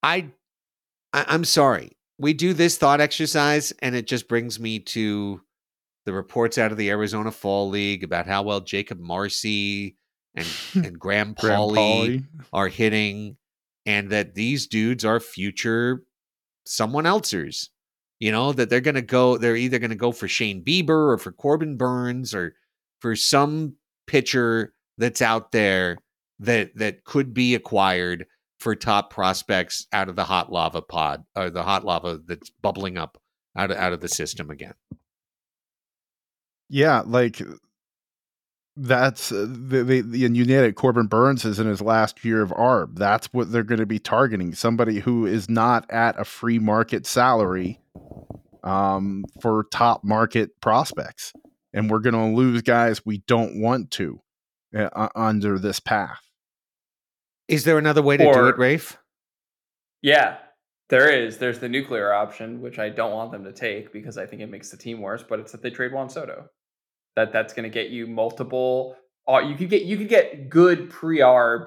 I, 0.03 0.31
I 1.15 1.25
I'm 1.29 1.45
sorry. 1.45 1.97
We 2.19 2.35
do 2.35 2.53
this 2.53 2.77
thought 2.77 3.01
exercise 3.01 3.73
and 3.81 3.95
it 3.95 4.07
just 4.07 4.29
brings 4.29 4.61
me 4.61 4.79
to 4.81 5.41
the 6.07 6.13
reports 6.13 6.57
out 6.57 6.73
of 6.73 6.79
the 6.79 6.89
Arizona 6.89 7.31
Fall 7.31 7.69
League 7.69 8.03
about 8.03 8.27
how 8.27 8.43
well 8.43 8.61
Jakob 8.61 8.99
Marsee 8.99 9.97
and 10.35 10.47
and 10.75 10.99
Graham 10.99 11.35
Pauley. 11.35 12.25
are 12.53 12.69
hitting 12.69 13.37
and 13.85 14.11
that 14.11 14.35
these 14.35 14.67
dudes 14.67 15.05
are 15.05 15.21
future 15.21 16.05
someone 16.65 17.05
else's. 17.05 17.71
You 18.19 18.33
know, 18.33 18.53
that 18.53 18.71
they're 18.71 18.81
going 18.81 18.95
to 18.95 19.03
go, 19.03 19.37
they're 19.37 19.57
either 19.57 19.79
going 19.79 19.91
to 19.91 19.97
go 19.97 20.11
for 20.11 20.27
Shane 20.27 20.65
Bieber 20.65 21.13
or 21.13 21.19
for 21.19 21.33
Corbin 21.33 21.77
Burnes 21.77 22.35
or 22.35 22.55
for 22.99 23.15
some 23.15 23.75
pitcher 24.07 24.73
that's 24.97 25.21
out 25.21 25.53
there 25.53 25.99
that 26.39 26.75
that 26.77 27.05
could 27.05 27.35
be 27.35 27.55
acquired 27.55 28.27
for 28.59 28.75
top 28.75 29.13
prospects 29.13 29.87
out 29.93 30.09
of 30.09 30.17
the 30.17 30.25
hot 30.25 30.51
lava 30.51 30.81
pod 30.81 31.25
or 31.37 31.51
the 31.51 31.63
hot 31.63 31.85
lava 31.85 32.19
that's 32.25 32.49
bubbling 32.49 32.97
up 32.97 33.19
out 33.55 33.71
of, 33.71 33.77
out 33.77 33.93
of 33.93 34.01
the 34.01 34.09
system 34.09 34.51
again. 34.51 34.75
Yeah, 36.69 37.03
like 37.05 37.41
that's 38.77 39.33
uh, 39.33 39.47
the, 39.49 39.83
the, 39.83 40.01
the 40.03 40.27
and 40.27 40.37
you 40.37 40.45
nailed 40.45 40.67
it. 40.67 40.75
Corbin 40.75 41.07
Burnes 41.07 41.45
is 41.45 41.59
in 41.59 41.67
his 41.67 41.81
last 41.81 42.25
year 42.25 42.43
of 42.43 42.51
ARB. 42.51 42.97
That's 42.97 43.33
what 43.33 43.51
they're 43.51 43.63
going 43.63 43.81
to 43.81 43.87
be 43.87 43.99
targeting. 43.99 44.55
Somebody 44.55 45.01
who 45.01 45.27
is 45.27 45.49
not 45.49 45.91
at 45.91 46.19
a 46.21 46.25
free 46.25 46.59
market 46.59 47.07
salary 47.07 47.81
um, 48.63 49.25
for 49.41 49.65
top 49.71 50.05
market 50.05 50.61
prospects, 50.61 51.33
and 51.73 51.91
we're 51.91 52.01
going 52.01 52.15
to 52.15 52.37
lose 52.37 52.63
guys 52.63 53.05
we 53.07 53.19
don't 53.27 53.61
want 53.61 53.91
to 53.93 54.21
uh, 54.75 55.09
under 55.15 55.59
this 55.59 55.81
path. 55.81 56.21
Is 57.49 57.65
there 57.65 57.79
another 57.79 58.03
way 58.03 58.17
to 58.17 58.25
do 58.25 58.47
it, 58.49 58.59
Rafe? 58.59 58.99
Yeah, 60.03 60.37
there 60.89 61.09
is. 61.09 61.39
There's 61.39 61.61
the 61.61 61.69
nuclear 61.69 62.13
option, 62.13 62.61
which 62.61 62.79
I 62.79 62.91
don't 62.91 63.13
want 63.13 63.33
them 63.33 63.45
to 63.45 63.53
take 63.53 63.93
because 63.93 64.19
I 64.19 64.27
think 64.27 64.43
it 64.43 64.51
makes 64.51 64.71
the 64.71 64.77
team 64.77 65.01
worse. 65.01 65.25
But 65.27 65.41
it's 65.41 65.53
that 65.53 65.63
they 65.63 65.71
trade 65.71 65.93
Juan 65.93 66.11
Soto. 66.11 66.51
That 67.17 67.33
that's 67.33 67.53
going 67.55 67.65
to 67.65 67.71
get 67.71 67.91
you 67.91 68.07
multiple. 68.07 68.97
Uh, 69.29 69.39
you 69.39 69.57
could 69.57 69.71
get 69.71 69.83
you 69.83 69.97
could 69.97 70.09
get 70.09 70.49
good 70.49 70.91
pre-arb 70.91 71.67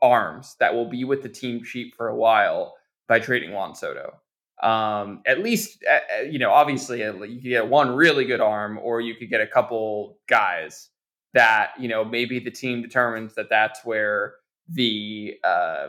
arms 0.00 0.56
that 0.60 0.74
will 0.74 0.88
be 0.88 1.04
with 1.04 1.22
the 1.22 1.28
team 1.28 1.64
sheet 1.64 1.94
for 1.96 2.08
a 2.08 2.16
while 2.16 2.74
by 3.08 3.18
trading 3.18 3.52
Juan 3.52 3.74
Soto. 3.74 4.14
Um, 4.62 5.22
at 5.26 5.40
least, 5.40 5.84
uh, 5.90 5.98
uh, 6.18 6.22
you 6.22 6.38
know, 6.38 6.50
obviously, 6.50 7.02
uh, 7.02 7.12
you 7.14 7.40
could 7.40 7.48
get 7.48 7.68
one 7.68 7.90
really 7.90 8.24
good 8.24 8.40
arm, 8.40 8.78
or 8.80 9.00
you 9.00 9.14
could 9.14 9.28
get 9.28 9.40
a 9.40 9.46
couple 9.46 10.18
guys 10.28 10.90
that 11.34 11.72
you 11.78 11.88
know 11.88 12.04
maybe 12.04 12.38
the 12.38 12.50
team 12.50 12.80
determines 12.80 13.34
that 13.34 13.50
that's 13.50 13.84
where 13.84 14.34
the 14.68 15.34
uh, 15.42 15.88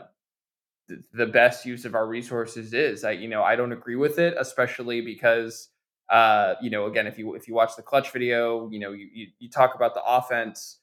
the 1.12 1.26
best 1.26 1.64
use 1.64 1.84
of 1.84 1.94
our 1.94 2.06
resources 2.06 2.74
is. 2.74 3.04
I 3.04 3.12
you 3.12 3.28
know 3.28 3.42
I 3.42 3.56
don't 3.56 3.72
agree 3.72 3.96
with 3.96 4.18
it, 4.18 4.34
especially 4.38 5.00
because 5.00 5.68
uh 6.10 6.54
you 6.62 6.70
know 6.70 6.86
again 6.86 7.06
if 7.06 7.18
you 7.18 7.34
if 7.34 7.48
you 7.48 7.54
watch 7.54 7.76
the 7.76 7.82
clutch 7.82 8.10
video, 8.12 8.68
you 8.70 8.78
know 8.78 8.92
you 8.92 9.08
you, 9.12 9.26
you 9.38 9.50
talk 9.50 9.74
about 9.74 9.94
the 9.94 10.02
offense. 10.04 10.78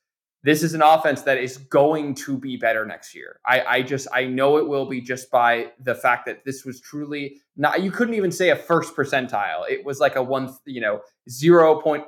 This 0.45 0.62
is 0.62 0.74
an 0.74 0.82
offense 0.82 1.22
that 1.22 1.38
is 1.38 1.56
going 1.58 2.16
to 2.16 2.38
be 2.38 2.58
better 2.58 2.86
next 2.86 3.16
year. 3.16 3.40
I 3.45 3.62
I 3.62 3.82
just 3.82 4.08
I 4.14 4.26
know 4.26 4.58
it 4.58 4.68
will 4.68 4.86
be 4.86 5.00
just 5.02 5.32
by 5.32 5.72
the 5.80 5.95
fact 5.95 6.26
that 6.26 6.44
this 6.44 6.66
was 6.66 6.82
truly 6.82 7.38
not 7.56 7.82
you 7.82 7.91
couldn't 7.91 8.16
even 8.16 8.32
say 8.32 8.50
a 8.50 8.56
first 8.56 8.95
percentile. 8.95 9.70
It 9.70 9.86
was 9.86 10.00
like 10.00 10.16
a 10.16 10.24
one 10.24 10.54
you 10.66 10.82
know 10.82 11.02
0.0001 11.30 12.06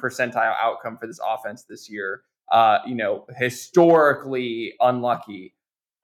percentile 0.00 0.54
outcome 0.60 0.96
for 0.98 1.06
this 1.06 1.20
offense 1.26 1.64
this 1.64 1.90
year. 1.90 2.22
Uh, 2.50 2.80
you 2.86 2.94
know, 2.94 3.24
historically 3.38 4.74
unlucky 4.80 5.54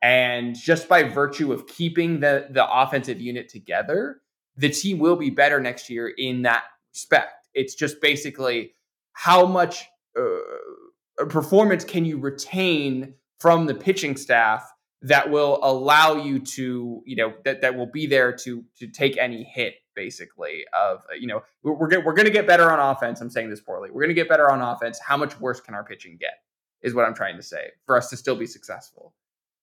and 0.02 0.54
just 0.54 0.88
by 0.88 1.02
virtue 1.02 1.52
of 1.52 1.66
keeping 1.66 2.20
the 2.20 2.46
the 2.50 2.66
offensive 2.70 3.20
unit 3.20 3.48
together, 3.48 4.20
the 4.58 4.68
team 4.68 4.98
will 4.98 5.16
be 5.16 5.30
better 5.30 5.60
next 5.60 5.88
year 5.88 6.12
in 6.18 6.42
that 6.42 6.64
respect. 6.92 7.46
It's 7.54 7.74
just 7.74 8.00
basically 8.00 8.74
how 9.12 9.46
much 9.46 9.86
uh, 10.18 11.24
performance 11.28 11.84
can 11.84 12.04
you 12.04 12.18
retain 12.18 13.14
from 13.38 13.66
the 13.66 13.74
pitching 13.74 14.16
staff 14.16 14.70
that 15.02 15.30
will 15.30 15.60
allow 15.62 16.14
you 16.14 16.40
to, 16.40 17.02
you 17.06 17.16
know, 17.16 17.32
that, 17.44 17.60
that 17.60 17.76
will 17.76 17.86
be 17.86 18.06
there 18.06 18.32
to 18.32 18.64
to 18.78 18.88
take 18.88 19.16
any 19.16 19.44
hit 19.44 19.74
basically 19.94 20.64
of 20.72 21.02
you 21.18 21.26
know 21.26 21.42
we're 21.62 21.74
we're, 21.74 22.04
we're 22.04 22.14
going 22.14 22.26
to 22.26 22.32
get 22.32 22.46
better 22.46 22.70
on 22.70 22.78
offense. 22.78 23.20
I'm 23.20 23.30
saying 23.30 23.50
this 23.50 23.60
poorly. 23.60 23.90
We're 23.90 24.02
going 24.02 24.14
to 24.14 24.14
get 24.14 24.28
better 24.28 24.50
on 24.50 24.60
offense. 24.60 24.98
How 24.98 25.16
much 25.16 25.38
worse 25.40 25.60
can 25.60 25.74
our 25.74 25.84
pitching 25.84 26.16
get? 26.18 26.42
Is 26.82 26.94
what 26.94 27.04
I'm 27.04 27.14
trying 27.14 27.36
to 27.36 27.42
say 27.42 27.70
for 27.86 27.96
us 27.96 28.10
to 28.10 28.16
still 28.16 28.36
be 28.36 28.46
successful. 28.46 29.14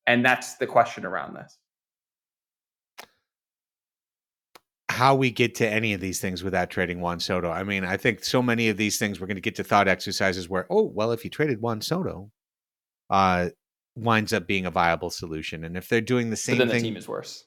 And 0.07 0.23
that's 0.23 0.55
the 0.55 0.67
question 0.67 1.05
around 1.05 1.35
this. 1.35 1.57
How 4.95 5.13
we 5.13 5.30
get 5.30 5.55
to 5.55 5.67
any 5.67 5.91
of 5.93 5.99
these 5.99 6.22
things 6.22 6.41
without 6.41 6.69
trading 6.69 7.01
Juan 7.01 7.19
Soto. 7.19 7.51
I 7.51 7.63
mean, 7.63 7.84
I 7.84 7.97
think 7.97 8.23
so 8.23 8.41
many 8.41 8.69
of 8.69 8.77
these 8.77 8.97
things 8.97 9.19
we're 9.19 9.27
going 9.27 9.35
to 9.35 9.41
get 9.41 9.55
to 9.55 9.63
thought 9.63 9.89
exercises 9.89 10.47
where, 10.47 10.65
oh, 10.69 10.84
well, 10.84 11.11
if 11.11 11.26
you 11.26 11.30
traded 11.30 11.61
Juan 11.61 11.81
Soto, 11.81 12.31
uh, 13.09 13.49
winds 13.97 14.31
up 14.31 14.47
being 14.47 14.65
a 14.65 14.72
viable 14.72 15.09
solution. 15.09 15.65
And 15.65 15.76
if 15.76 15.89
they're 15.89 15.99
doing 15.99 16.30
the 16.30 16.35
But 16.35 16.39
same 16.39 16.57
then 16.59 16.67
the 16.67 16.73
thing, 16.76 16.84
team 16.84 16.97
is 16.97 17.09
worse. 17.09 17.45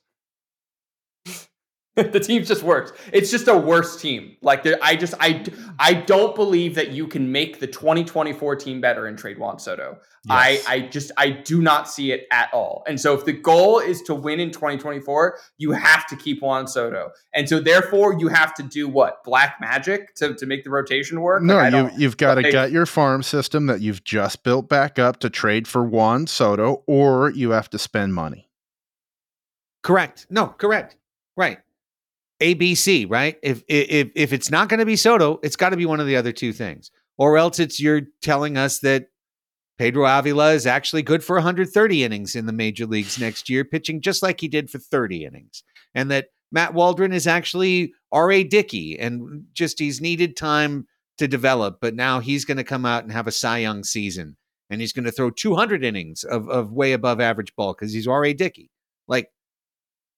the 2.12 2.20
team's 2.20 2.49
just 2.49 2.62
worse. 2.62 2.93
It's 3.12 3.31
just 3.31 3.49
a 3.49 3.57
worse 3.57 4.01
team. 4.01 4.37
Like 4.43 4.66
I 4.83 4.97
just 4.97 5.15
I 5.20 5.45
I 5.79 5.95
don't 5.95 6.35
believe 6.35 6.75
that 6.77 6.93
you 6.93 7.07
can 7.07 7.33
make 7.33 7.61
the 7.61 7.66
2024 7.66 8.57
team 8.57 8.81
better 8.81 9.07
and 9.07 9.19
trade 9.19 9.39
Juan 9.39 9.59
Soto. 9.59 9.99
Yes. 10.25 10.65
I 10.66 10.75
I 10.75 10.81
just 10.89 11.12
I 11.16 11.31
do 11.31 11.61
not 11.62 11.89
see 11.89 12.12
it 12.12 12.27
at 12.31 12.53
all. 12.53 12.83
And 12.87 13.01
so 13.01 13.15
if 13.15 13.25
the 13.25 13.33
goal 13.33 13.79
is 13.79 14.03
to 14.03 14.15
win 14.15 14.41
in 14.41 14.51
2024, 14.51 15.39
you 15.59 15.73
have 15.73 16.07
to 16.09 16.16
keep 16.16 16.43
Juan 16.43 16.66
Soto. 16.66 17.11
And 17.35 17.49
so 17.49 17.61
therefore 17.61 18.19
you 18.19 18.29
have 18.29 18.53
to 18.55 18.62
do 18.62 18.89
what? 18.89 19.25
Black 19.25 19.57
magic 19.61 20.15
to, 20.16 20.35
to 20.35 20.47
make 20.47 20.65
the 20.65 20.70
rotation 20.70 21.20
work? 21.20 21.43
No, 21.43 21.57
Like, 21.57 21.73
you 21.73 21.91
you've 21.97 22.16
got 22.16 22.35
to 22.37 22.43
like- 22.43 22.53
gut 22.53 22.70
your 22.73 22.87
farm 22.87 23.23
system 23.23 23.66
that 23.66 23.81
you've 23.81 24.05
just 24.05 24.43
built 24.45 24.69
back 24.69 24.99
up 24.99 25.19
to 25.20 25.31
trade 25.31 25.66
for 25.66 25.83
Juan 25.85 26.27
Soto, 26.27 26.83
or 26.87 27.31
you 27.31 27.51
have 27.51 27.70
to 27.70 27.79
spend 27.79 28.15
money. 28.15 28.49
correct? 29.83 30.27
No, 30.31 30.49
correct, 30.49 30.97
right? 31.37 31.59
ABC, 32.40 33.10
right? 33.10 33.36
If 33.43 33.62
if 33.69 34.10
if 34.15 34.32
it's 34.32 34.51
not 34.51 34.69
going 34.69 34.81
to 34.81 34.86
be 34.86 34.97
Soto, 34.97 35.40
it's 35.43 35.56
got 35.56 35.70
to 35.70 35.77
be 35.77 35.86
one 35.86 36.01
of 36.01 36.06
the 36.06 36.16
other 36.16 36.32
two 36.32 36.52
things, 36.52 36.90
or 37.16 37.36
else 37.36 37.59
it's 37.59 37.81
you're 37.81 38.02
telling 38.23 38.56
us 38.56 38.78
that 38.81 39.09
Pedro 39.78 40.06
Avila 40.06 40.52
is 40.52 40.66
actually 40.66 41.02
good 41.02 41.23
for 41.23 41.36
130 41.36 42.05
innings 42.05 42.36
in 42.36 42.47
the 42.47 42.52
major 42.52 42.86
leagues 42.86 43.19
next 43.19 43.48
year, 43.48 43.65
pitching 43.65 44.01
just 44.01 44.23
like 44.23 44.40
he 44.40 44.48
did 44.48 44.70
for 44.70 44.78
30 44.78 45.24
innings, 45.24 45.65
and 45.94 46.10
that 46.10 46.28
Matt 46.52 46.74
Waldron 46.74 47.12
is 47.12 47.27
actually 47.27 47.93
R.A. 48.12 48.44
Dickey 48.44 48.98
and 48.98 49.44
just 49.52 49.78
he's 49.78 50.01
needed 50.01 50.36
time 50.36 50.86
to 51.19 51.28
develop, 51.28 51.78
but 51.81 51.94
now 51.94 52.20
he's 52.20 52.44
going 52.44 52.56
to 52.56 52.65
come 52.65 52.86
out 52.86 53.02
and 53.02 53.12
have 53.12 53.27
a 53.27 53.32
Cy 53.32 53.59
Young 53.59 53.82
season, 53.82 54.36
and 54.70 54.81
he's 54.81 54.93
going 54.93 55.05
to 55.05 55.12
throw 55.12 55.31
200 55.31 55.85
innings 55.85 56.23
of 56.23 56.48
of 56.48 56.73
way 56.73 56.93
above 56.93 57.20
average 57.20 57.55
ball 57.56 57.73
because 57.73 57.93
he's 57.93 58.06
R.A. 58.06 58.32
Dickey. 58.32 58.70
Like, 59.09 59.31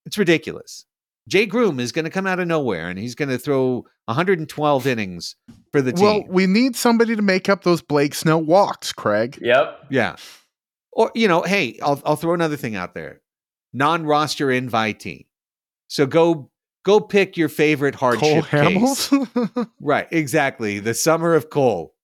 it's 0.04 0.18
ridiculous. 0.18 0.84
Jay 1.28 1.46
Groome 1.46 1.80
is 1.80 1.92
going 1.92 2.04
to 2.04 2.10
come 2.10 2.26
out 2.26 2.40
of 2.40 2.48
nowhere 2.48 2.88
and 2.88 2.98
he's 2.98 3.14
going 3.14 3.28
to 3.28 3.38
throw 3.38 3.84
112 4.06 4.86
innings 4.86 5.36
for 5.70 5.80
the 5.80 5.92
team. 5.92 6.04
Well, 6.04 6.24
we 6.28 6.46
need 6.46 6.74
somebody 6.76 7.14
to 7.14 7.22
make 7.22 7.48
up 7.48 7.62
those 7.62 7.82
Blake 7.82 8.14
Snow 8.14 8.38
walks, 8.38 8.92
Craig. 8.92 9.38
Yep. 9.40 9.86
yeah. 9.90 10.16
Or, 10.92 11.12
you 11.14 11.28
know, 11.28 11.42
hey, 11.42 11.78
I'll, 11.82 12.02
I'll 12.04 12.16
throw 12.16 12.34
another 12.34 12.56
thing 12.56 12.74
out 12.74 12.94
there 12.94 13.20
non 13.72 14.04
roster 14.04 14.48
invitee. 14.48 15.26
So 15.88 16.06
go 16.06 16.50
go 16.84 17.00
pick 17.00 17.36
your 17.36 17.48
favorite 17.48 17.94
hardship 17.94 18.20
Cole 18.20 18.42
case. 18.42 19.10
Hamels. 19.10 19.68
Right, 19.80 20.08
exactly. 20.10 20.78
The 20.78 20.94
summer 20.94 21.34
of 21.34 21.50
Cole, 21.50 21.94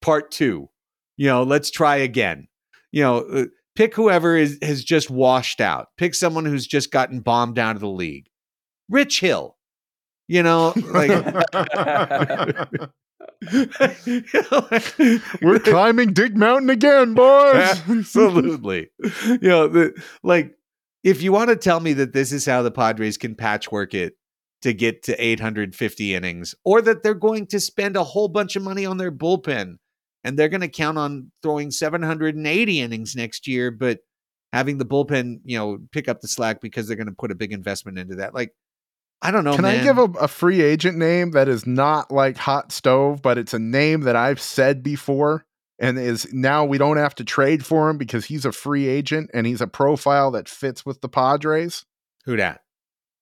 part 0.00 0.30
two. 0.30 0.68
You 1.16 1.26
know, 1.26 1.42
let's 1.42 1.70
try 1.70 1.96
again. 1.96 2.48
You 2.92 3.02
know, 3.02 3.18
uh, 3.18 3.44
pick 3.80 3.94
whoever 3.94 4.36
is 4.36 4.58
has 4.60 4.84
just 4.84 5.08
washed 5.10 5.60
out. 5.60 5.88
Pick 5.96 6.14
someone 6.14 6.44
who's 6.44 6.66
just 6.66 6.90
gotten 6.90 7.20
bombed 7.20 7.58
out 7.58 7.76
of 7.76 7.80
the 7.80 7.88
league. 7.88 8.28
Rich 8.90 9.20
Hill. 9.20 9.56
You 10.28 10.42
know, 10.42 10.74
like 10.76 11.10
We're 15.42 15.58
climbing 15.60 16.12
Dick 16.12 16.36
Mountain 16.36 16.68
again, 16.70 17.14
boys. 17.14 17.54
Absolutely. 17.88 18.90
you 19.24 19.38
know, 19.40 19.66
the, 19.66 20.00
like 20.22 20.54
if 21.02 21.22
you 21.22 21.32
want 21.32 21.48
to 21.48 21.56
tell 21.56 21.80
me 21.80 21.94
that 21.94 22.12
this 22.12 22.32
is 22.32 22.44
how 22.44 22.62
the 22.62 22.70
Padres 22.70 23.16
can 23.16 23.34
patchwork 23.34 23.94
it 23.94 24.14
to 24.62 24.74
get 24.74 25.02
to 25.04 25.16
850 25.18 26.14
innings, 26.14 26.54
or 26.64 26.82
that 26.82 27.02
they're 27.02 27.14
going 27.14 27.46
to 27.46 27.58
spend 27.58 27.96
a 27.96 28.04
whole 28.04 28.28
bunch 28.28 28.56
of 28.56 28.62
money 28.62 28.84
on 28.84 28.98
their 28.98 29.10
bullpen 29.10 29.78
and 30.24 30.38
they're 30.38 30.48
going 30.48 30.60
to 30.60 30.68
count 30.68 30.98
on 30.98 31.30
throwing 31.42 31.70
780 31.70 32.80
innings 32.80 33.16
next 33.16 33.46
year, 33.46 33.70
but 33.70 34.00
having 34.52 34.78
the 34.78 34.84
bullpen, 34.84 35.40
you 35.44 35.58
know, 35.58 35.78
pick 35.92 36.08
up 36.08 36.20
the 36.20 36.28
slack 36.28 36.60
because 36.60 36.86
they're 36.86 36.96
going 36.96 37.06
to 37.06 37.14
put 37.14 37.30
a 37.30 37.36
big 37.36 37.52
investment 37.52 37.98
into 37.98 38.16
that. 38.16 38.34
Like, 38.34 38.52
I 39.22 39.30
don't 39.30 39.44
know. 39.44 39.54
Can 39.54 39.62
man. 39.62 39.80
I 39.80 39.84
give 39.84 39.98
a, 39.98 40.04
a 40.18 40.28
free 40.28 40.62
agent 40.62 40.96
name 40.96 41.32
that 41.32 41.48
is 41.48 41.66
not 41.66 42.10
like 42.10 42.36
hot 42.36 42.72
stove, 42.72 43.20
but 43.22 43.38
it's 43.38 43.54
a 43.54 43.58
name 43.58 44.02
that 44.02 44.16
I've 44.16 44.40
said 44.40 44.82
before 44.82 45.44
and 45.78 45.98
is 45.98 46.32
now 46.32 46.64
we 46.64 46.78
don't 46.78 46.98
have 46.98 47.14
to 47.16 47.24
trade 47.24 47.64
for 47.64 47.88
him 47.88 47.98
because 47.98 48.26
he's 48.26 48.44
a 48.44 48.52
free 48.52 48.86
agent 48.86 49.30
and 49.32 49.46
he's 49.46 49.60
a 49.60 49.66
profile 49.66 50.30
that 50.32 50.48
fits 50.48 50.84
with 50.84 51.00
the 51.00 51.08
Padres? 51.08 51.84
who 52.26 52.36
that? 52.36 52.60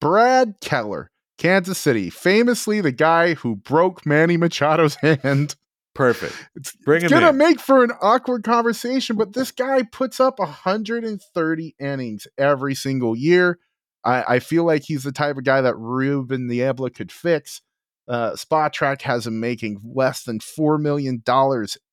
Brad 0.01 0.55
Keller, 0.61 1.11
Kansas 1.39 1.79
City, 1.79 2.11
famously 2.11 2.81
the 2.81 2.93
guy 2.93 3.35
who 3.35 3.57
broke 3.57 4.05
Manny 4.05 4.37
Machado's 4.37 4.95
hand. 5.23 5.57
Perfect. 5.99 6.37
It's, 6.55 6.77
Bring 6.77 7.03
it's 7.03 7.13
gonna 7.13 7.31
in. 7.31 7.37
make 7.39 7.59
for 7.59 7.83
an 7.83 7.91
awkward 8.01 8.45
conversation, 8.45 9.17
but 9.17 9.33
this 9.33 9.51
guy 9.51 9.83
puts 9.83 10.21
up 10.21 10.39
130 10.39 11.75
innings 11.81 12.29
every 12.39 12.77
single 12.77 13.17
year. 13.17 13.59
I, 14.05 14.37
I 14.37 14.39
feel 14.39 14.63
like 14.63 14.85
he's 14.85 15.03
the 15.03 15.11
type 15.11 15.37
of 15.37 15.43
guy 15.43 15.61
that 15.61 15.77
Ruben 15.77 16.47
Niebla 16.47 16.91
could 16.91 17.11
fix. 17.11 17.63
Uh, 18.07 18.35
Spotrac 18.35 19.03
has 19.03 19.27
him 19.27 19.41
making 19.41 19.81
less 19.85 20.23
than 20.23 20.39
$4 20.39 20.81
million 20.81 21.21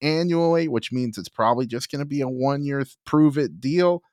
annually, 0.04 0.68
which 0.68 0.92
means 0.92 1.18
it's 1.18 1.28
probably 1.28 1.66
just 1.66 1.90
going 1.90 1.98
to 1.98 2.06
be 2.06 2.22
a 2.22 2.30
one 2.30 2.64
year 2.64 2.86
prove 3.08 3.40
it 3.40 3.60
deal. 3.60 4.04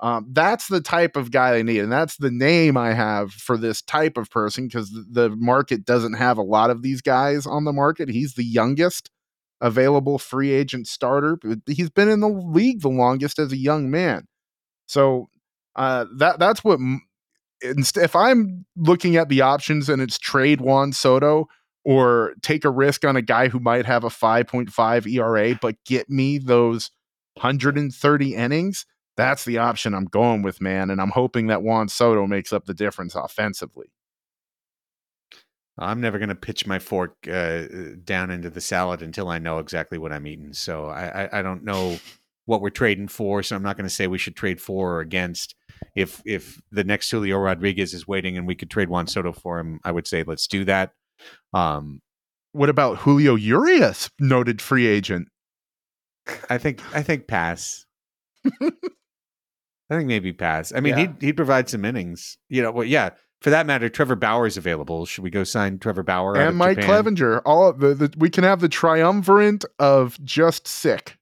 Um, 0.00 0.28
that's 0.32 0.66
the 0.66 0.80
type 0.80 1.14
of 1.14 1.30
guy 1.30 1.52
they 1.52 1.62
need. 1.62 1.80
And 1.80 1.92
that's 1.92 2.16
the 2.16 2.30
name 2.30 2.78
I 2.78 2.94
have 2.94 3.32
for 3.32 3.58
this 3.58 3.82
type 3.82 4.16
of 4.16 4.30
person 4.30 4.66
because 4.66 4.90
the, 4.90 5.28
the 5.28 5.36
market 5.36 5.84
doesn't 5.84 6.14
have 6.14 6.38
a 6.38 6.42
lot 6.42 6.70
of 6.70 6.80
these 6.80 7.02
guys 7.02 7.46
on 7.46 7.66
the 7.66 7.72
market. 7.74 8.08
He's 8.08 8.32
the 8.32 8.44
youngest 8.44 9.10
available 9.62 10.18
free 10.18 10.50
agent 10.50 10.86
starter. 10.86 11.38
He's 11.66 11.88
been 11.88 12.08
in 12.08 12.20
the 12.20 12.28
league 12.28 12.82
the 12.82 12.90
longest 12.90 13.38
as 13.38 13.52
a 13.52 13.56
young 13.56 13.90
man. 13.90 14.26
So 14.86 15.30
uh, 15.76 16.04
that 16.16 16.38
that's 16.38 16.62
what 16.62 16.78
if 17.62 18.16
I'm 18.16 18.66
looking 18.76 19.16
at 19.16 19.28
the 19.28 19.40
options 19.40 19.88
and 19.88 20.02
it's 20.02 20.18
trade 20.18 20.60
Juan 20.60 20.92
Soto 20.92 21.48
or 21.84 22.34
take 22.42 22.64
a 22.64 22.70
risk 22.70 23.04
on 23.04 23.16
a 23.16 23.22
guy 23.22 23.48
who 23.48 23.60
might 23.60 23.86
have 23.86 24.04
a 24.04 24.08
5.5 24.08 25.06
ERA 25.06 25.58
but 25.60 25.76
get 25.86 26.10
me 26.10 26.38
those 26.38 26.90
130 27.34 28.34
innings, 28.34 28.84
that's 29.16 29.44
the 29.44 29.58
option 29.58 29.94
I'm 29.94 30.04
going 30.04 30.42
with, 30.42 30.60
man. 30.60 30.90
And 30.90 31.00
I'm 31.00 31.10
hoping 31.10 31.46
that 31.46 31.62
Juan 31.62 31.88
Soto 31.88 32.26
makes 32.26 32.52
up 32.52 32.66
the 32.66 32.74
difference 32.74 33.14
offensively. 33.14 33.92
I'm 35.78 36.00
never 36.00 36.18
going 36.18 36.28
to 36.28 36.34
pitch 36.34 36.66
my 36.66 36.78
fork 36.78 37.16
uh, 37.30 37.62
down 38.04 38.30
into 38.30 38.50
the 38.50 38.60
salad 38.60 39.02
until 39.02 39.28
I 39.28 39.38
know 39.38 39.58
exactly 39.58 39.96
what 39.98 40.12
I'm 40.12 40.26
eating. 40.26 40.52
So 40.52 40.86
I, 40.86 41.24
I, 41.24 41.38
I 41.38 41.42
don't 41.42 41.64
know 41.64 41.98
what 42.44 42.60
we're 42.60 42.70
trading 42.70 43.08
for. 43.08 43.42
So 43.42 43.56
I'm 43.56 43.62
not 43.62 43.76
going 43.76 43.88
to 43.88 43.94
say 43.94 44.06
we 44.06 44.18
should 44.18 44.36
trade 44.36 44.60
for 44.60 44.96
or 44.96 45.00
against. 45.00 45.54
If 45.96 46.20
if 46.26 46.60
the 46.70 46.84
next 46.84 47.10
Julio 47.10 47.38
Rodriguez 47.38 47.94
is 47.94 48.06
waiting 48.06 48.36
and 48.36 48.46
we 48.46 48.54
could 48.54 48.70
trade 48.70 48.88
Juan 48.88 49.06
Soto 49.06 49.32
for 49.32 49.58
him, 49.58 49.80
I 49.84 49.92
would 49.92 50.06
say 50.06 50.22
let's 50.24 50.46
do 50.46 50.64
that. 50.66 50.92
Um, 51.54 52.02
What 52.52 52.68
about 52.68 52.98
Julio 52.98 53.34
Urias, 53.34 54.10
noted 54.20 54.60
free 54.60 54.86
agent? 54.86 55.28
I 56.50 56.58
think 56.58 56.80
I 56.94 57.02
think 57.02 57.26
pass. 57.26 57.86
I 58.60 58.70
think 59.96 60.06
maybe 60.06 60.32
pass. 60.32 60.72
I 60.74 60.80
mean, 60.80 60.96
Yeah. 60.96 61.00
he'd 61.06 61.14
he'd 61.20 61.36
provide 61.36 61.68
some 61.68 61.84
innings. 61.84 62.38
You 62.48 62.62
know, 62.62 62.70
well, 62.72 62.86
yeah. 62.86 63.10
For 63.42 63.50
that 63.50 63.66
matter, 63.66 63.88
Trevor 63.88 64.14
Bauer 64.14 64.46
is 64.46 64.56
available. 64.56 65.04
Should 65.04 65.24
we 65.24 65.30
go 65.30 65.42
sign 65.42 65.80
Trevor 65.80 66.04
Bauer 66.04 66.36
and 66.36 66.56
Mike 66.56 66.78
Japan? 66.78 67.04
Clevinger. 67.04 67.42
All 67.44 67.72
the, 67.72 67.92
the 67.92 68.14
we 68.16 68.30
can 68.30 68.44
have 68.44 68.60
the 68.60 68.68
triumvirate 68.68 69.64
of 69.80 70.22
just 70.22 70.68
sick. 70.68 71.18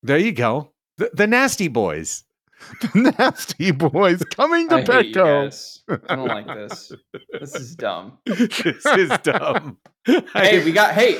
There 0.00 0.16
you 0.16 0.30
go. 0.30 0.70
The, 0.98 1.10
the 1.12 1.26
Nasty 1.26 1.66
Boys. 1.66 2.22
The 2.80 3.14
nasty 3.18 3.70
boys 3.70 4.22
coming 4.24 4.68
to 4.70 4.76
I 4.76 4.82
Petco. 4.82 5.80
I 6.08 6.16
don't 6.16 6.26
like 6.28 6.46
this. 6.46 6.92
This 7.38 7.54
is 7.54 7.76
dumb. 7.76 8.18
this 8.24 8.84
is 8.86 9.10
dumb. 9.22 9.78
Hey, 10.32 10.64
we 10.64 10.70
got 10.70 10.94
hey, 10.94 11.18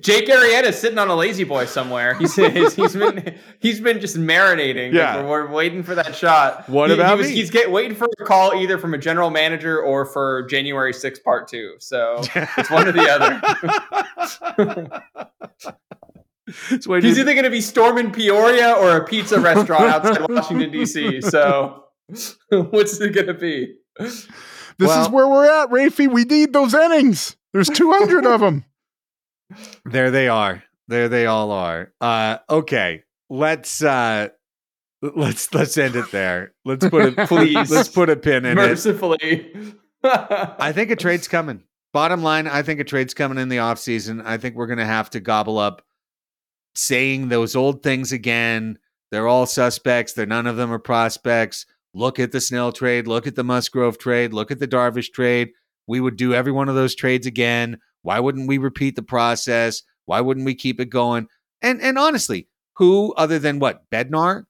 Jake 0.00 0.26
Arrieta's 0.26 0.76
sitting 0.76 0.98
on 0.98 1.06
a 1.06 1.14
lazy 1.14 1.44
boy 1.44 1.66
somewhere. 1.66 2.14
He's 2.14 2.34
he's, 2.34 2.74
he's 2.74 2.96
been 2.96 3.38
he's 3.60 3.80
been 3.80 4.00
just 4.00 4.16
marinating. 4.16 4.92
Yeah. 4.92 5.22
we're, 5.22 5.46
we're 5.46 5.52
waiting 5.52 5.84
for 5.84 5.94
that 5.94 6.16
shot. 6.16 6.68
What 6.68 6.90
He- 6.90 6.94
about 6.94 7.10
he 7.12 7.16
was, 7.18 7.28
me? 7.28 7.34
He's 7.36 7.50
get 7.50 7.70
waiting 7.70 7.94
for 7.94 8.08
a 8.18 8.24
call 8.24 8.52
either 8.54 8.78
from 8.78 8.94
a 8.94 8.98
general 8.98 9.30
manager 9.30 9.80
or 9.80 10.04
for 10.06 10.42
January 10.48 10.92
6th 10.92 11.22
part 11.22 11.46
two. 11.46 11.76
So 11.78 12.20
it's 12.34 12.68
one 12.68 12.88
or 12.88 12.92
the 12.92 13.08
other. 14.58 15.02
It's 16.70 16.86
when 16.86 17.02
He's 17.02 17.18
either 17.18 17.32
going 17.32 17.44
to 17.44 17.50
be 17.50 17.60
storming 17.60 18.10
Peoria 18.12 18.72
or 18.74 18.96
a 18.96 19.04
pizza 19.04 19.38
restaurant 19.40 19.84
outside 19.84 20.28
Washington 20.28 20.70
D.C. 20.70 21.20
So 21.20 21.84
what's 22.50 23.00
it 23.00 23.14
going 23.14 23.26
to 23.26 23.34
be? 23.34 23.74
This 23.98 24.28
Well- 24.78 25.02
is 25.02 25.08
where 25.10 25.28
we're 25.28 25.50
at, 25.62 25.70
Raphie. 25.70 26.10
We 26.12 26.24
need 26.24 26.52
those 26.52 26.74
innings. 26.74 27.36
There's 27.52 27.68
200 27.68 28.26
of 28.26 28.40
them. 28.40 28.64
there 29.84 30.10
they 30.10 30.28
are. 30.28 30.62
There 30.88 31.08
they 31.08 31.26
all 31.26 31.50
are. 31.52 31.92
Uh, 32.00 32.38
okay, 32.48 33.02
let's 33.28 33.82
uh, 33.82 34.28
let's 35.02 35.52
let's 35.54 35.76
end 35.78 35.96
it 35.96 36.10
there. 36.10 36.52
Let's 36.64 36.88
put 36.88 37.16
a 37.18 37.26
Please. 37.28 37.70
Let's 37.70 37.88
put 37.88 38.10
a 38.10 38.16
pin 38.16 38.44
in 38.44 38.52
it. 38.52 38.54
Mercifully. 38.56 39.52
I 40.04 40.72
think 40.72 40.90
a 40.90 40.96
trade's 40.96 41.28
coming. 41.28 41.62
Bottom 41.92 42.22
line, 42.22 42.46
I 42.46 42.62
think 42.62 42.80
a 42.80 42.84
trade's 42.84 43.14
coming 43.14 43.38
in 43.38 43.48
the 43.48 43.56
offseason. 43.58 44.22
I 44.24 44.36
think 44.38 44.54
we're 44.54 44.66
going 44.68 44.78
to 44.78 44.84
have 44.86 45.10
to 45.10 45.20
gobble 45.20 45.58
up 45.58 45.82
saying 46.74 47.28
those 47.28 47.56
old 47.56 47.82
things 47.82 48.12
again. 48.12 48.78
They're 49.10 49.28
all 49.28 49.46
suspects. 49.46 50.12
They're 50.12 50.26
none 50.26 50.46
of 50.46 50.56
them 50.56 50.72
are 50.72 50.78
prospects. 50.78 51.66
Look 51.94 52.18
at 52.18 52.32
the 52.32 52.40
Snell 52.40 52.72
trade. 52.72 53.06
Look 53.06 53.26
at 53.26 53.34
the 53.34 53.44
Musgrove 53.44 53.98
trade. 53.98 54.32
Look 54.32 54.50
at 54.50 54.58
the 54.58 54.68
Darvish 54.68 55.12
trade. 55.12 55.50
We 55.86 56.00
would 56.00 56.16
do 56.16 56.34
every 56.34 56.52
one 56.52 56.68
of 56.68 56.76
those 56.76 56.94
trades 56.94 57.26
again. 57.26 57.78
Why 58.02 58.20
wouldn't 58.20 58.48
we 58.48 58.58
repeat 58.58 58.96
the 58.96 59.02
process? 59.02 59.82
Why 60.06 60.20
wouldn't 60.20 60.46
we 60.46 60.54
keep 60.54 60.80
it 60.80 60.90
going? 60.90 61.26
And 61.60 61.80
and 61.80 61.98
honestly, 61.98 62.48
who 62.76 63.12
other 63.14 63.38
than 63.38 63.58
what 63.58 63.90
Bednar 63.90 64.44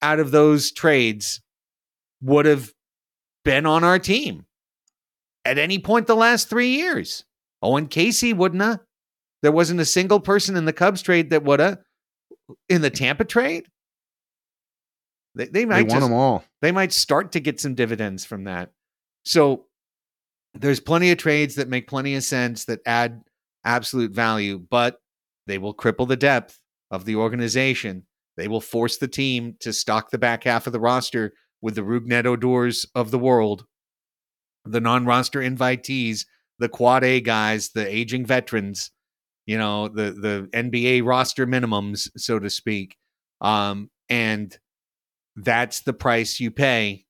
out 0.00 0.20
of 0.20 0.30
those 0.30 0.72
trades 0.72 1.40
would 2.22 2.46
have 2.46 2.72
been 3.44 3.66
on 3.66 3.84
our 3.84 3.98
team? 3.98 4.46
at 5.44 5.58
any 5.58 5.78
point 5.78 6.06
the 6.06 6.16
last 6.16 6.48
three 6.48 6.68
years. 6.68 7.24
Owen 7.62 7.88
Caissie 7.88 8.34
wouldn't 8.34 8.62
have. 8.62 8.80
There 9.44 9.52
wasn't 9.52 9.80
a 9.80 9.84
single 9.84 10.20
person 10.20 10.56
in 10.56 10.64
the 10.64 10.72
Cubs 10.72 11.02
trade 11.02 11.28
that 11.28 11.44
would 11.44 11.60
have. 11.60 11.78
In 12.70 12.80
the 12.80 12.88
Tampa 12.88 13.26
trade, 13.26 13.66
they, 15.34 15.44
they 15.44 15.50
They 15.50 15.64
might 15.66 15.86
just, 15.90 16.00
them 16.00 16.14
all. 16.14 16.42
they 16.62 16.72
might 16.72 16.94
start 16.94 17.32
to 17.32 17.40
get 17.40 17.60
some 17.60 17.74
dividends 17.74 18.24
from 18.24 18.44
that. 18.44 18.70
So 19.26 19.66
there's 20.54 20.80
plenty 20.80 21.10
of 21.10 21.18
trades 21.18 21.56
that 21.56 21.68
make 21.68 21.88
plenty 21.88 22.14
of 22.14 22.24
sense 22.24 22.64
that 22.64 22.80
add 22.86 23.20
absolute 23.66 24.12
value, 24.12 24.58
but 24.58 24.96
they 25.46 25.58
will 25.58 25.74
cripple 25.74 26.08
the 26.08 26.16
depth 26.16 26.58
of 26.90 27.04
the 27.04 27.16
organization. 27.16 28.04
They 28.38 28.48
will 28.48 28.62
force 28.62 28.96
the 28.96 29.08
team 29.08 29.56
to 29.60 29.74
stock 29.74 30.10
the 30.10 30.16
back 30.16 30.44
half 30.44 30.66
of 30.66 30.72
the 30.72 30.80
roster 30.80 31.34
with 31.60 31.74
the 31.74 31.82
Rougned 31.82 32.24
Odors 32.24 32.86
of 32.94 33.10
the 33.10 33.18
world, 33.18 33.66
the 34.64 34.80
non-roster 34.80 35.40
invitees, 35.40 36.24
the 36.58 36.70
quad 36.70 37.04
A 37.04 37.20
guys, 37.20 37.72
the 37.74 37.86
aging 37.86 38.24
veterans, 38.24 38.90
you 39.46 39.58
know, 39.58 39.88
the 39.88 40.12
the 40.12 40.48
NBA 40.52 41.04
roster 41.04 41.46
minimums, 41.46 42.08
so 42.16 42.38
to 42.38 42.50
speak. 42.50 42.96
Um, 43.40 43.90
and 44.08 44.56
that's 45.36 45.80
the 45.80 45.92
price 45.92 46.40
you 46.40 46.50
pay 46.50 47.06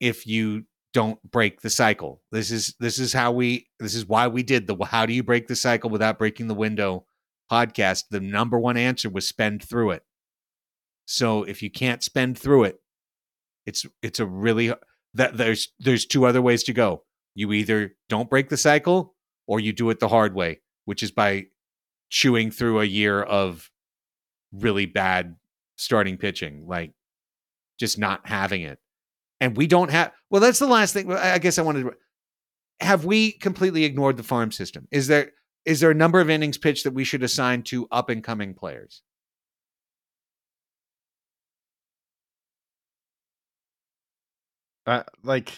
if 0.00 0.26
you 0.26 0.64
don't 0.94 1.20
break 1.30 1.60
the 1.60 1.70
cycle. 1.70 2.22
This 2.32 2.50
is 2.50 2.74
this 2.80 2.98
is 2.98 3.12
how 3.12 3.32
we 3.32 3.68
this 3.78 3.94
is 3.94 4.06
why 4.06 4.28
we 4.28 4.42
did 4.42 4.66
the 4.66 4.76
how 4.84 5.06
do 5.06 5.12
you 5.12 5.22
break 5.22 5.46
the 5.46 5.56
cycle 5.56 5.90
without 5.90 6.18
breaking 6.18 6.48
the 6.48 6.54
window 6.54 7.06
podcast. 7.50 8.04
The 8.10 8.20
number 8.20 8.58
one 8.58 8.76
answer 8.76 9.10
was 9.10 9.26
spend 9.26 9.62
through 9.62 9.92
it. 9.92 10.02
So 11.06 11.42
if 11.44 11.62
you 11.62 11.70
can't 11.70 12.02
spend 12.02 12.38
through 12.38 12.64
it, 12.64 12.76
it's 13.66 13.86
it's 14.02 14.20
a 14.20 14.26
really 14.26 14.72
that 15.14 15.36
there's 15.36 15.72
there's 15.78 16.06
two 16.06 16.26
other 16.26 16.42
ways 16.42 16.62
to 16.64 16.72
go. 16.72 17.04
You 17.34 17.52
either 17.52 17.94
don't 18.08 18.30
break 18.30 18.48
the 18.48 18.56
cycle 18.56 19.14
or 19.46 19.60
you 19.60 19.72
do 19.72 19.90
it 19.90 20.00
the 20.00 20.08
hard 20.08 20.34
way, 20.34 20.60
which 20.88 21.02
is 21.02 21.10
by 21.10 21.44
chewing 22.08 22.50
through 22.50 22.80
a 22.80 22.84
year 22.86 23.20
of 23.20 23.70
really 24.52 24.86
bad 24.86 25.36
starting 25.76 26.16
pitching, 26.16 26.66
like 26.66 26.94
just 27.78 27.98
not 27.98 28.26
having 28.26 28.62
it. 28.62 28.78
And 29.38 29.54
we 29.54 29.66
don't 29.66 29.90
have 29.90 30.12
well, 30.30 30.40
that's 30.40 30.58
the 30.58 30.66
last 30.66 30.94
thing 30.94 31.12
I 31.12 31.36
guess 31.36 31.58
I 31.58 31.62
wanted 31.62 31.82
to 31.82 31.92
have 32.80 33.04
we 33.04 33.32
completely 33.32 33.84
ignored 33.84 34.16
the 34.16 34.22
farm 34.22 34.50
system? 34.50 34.88
Is 34.90 35.08
there 35.08 35.32
is 35.66 35.80
there 35.80 35.90
a 35.90 35.94
number 35.94 36.20
of 36.20 36.30
innings 36.30 36.56
pitched 36.56 36.84
that 36.84 36.94
we 36.94 37.04
should 37.04 37.22
assign 37.22 37.64
to 37.64 37.86
up 37.90 38.08
and 38.08 38.24
coming 38.24 38.54
players? 38.54 39.02
Uh, 44.86 45.02
like 45.22 45.52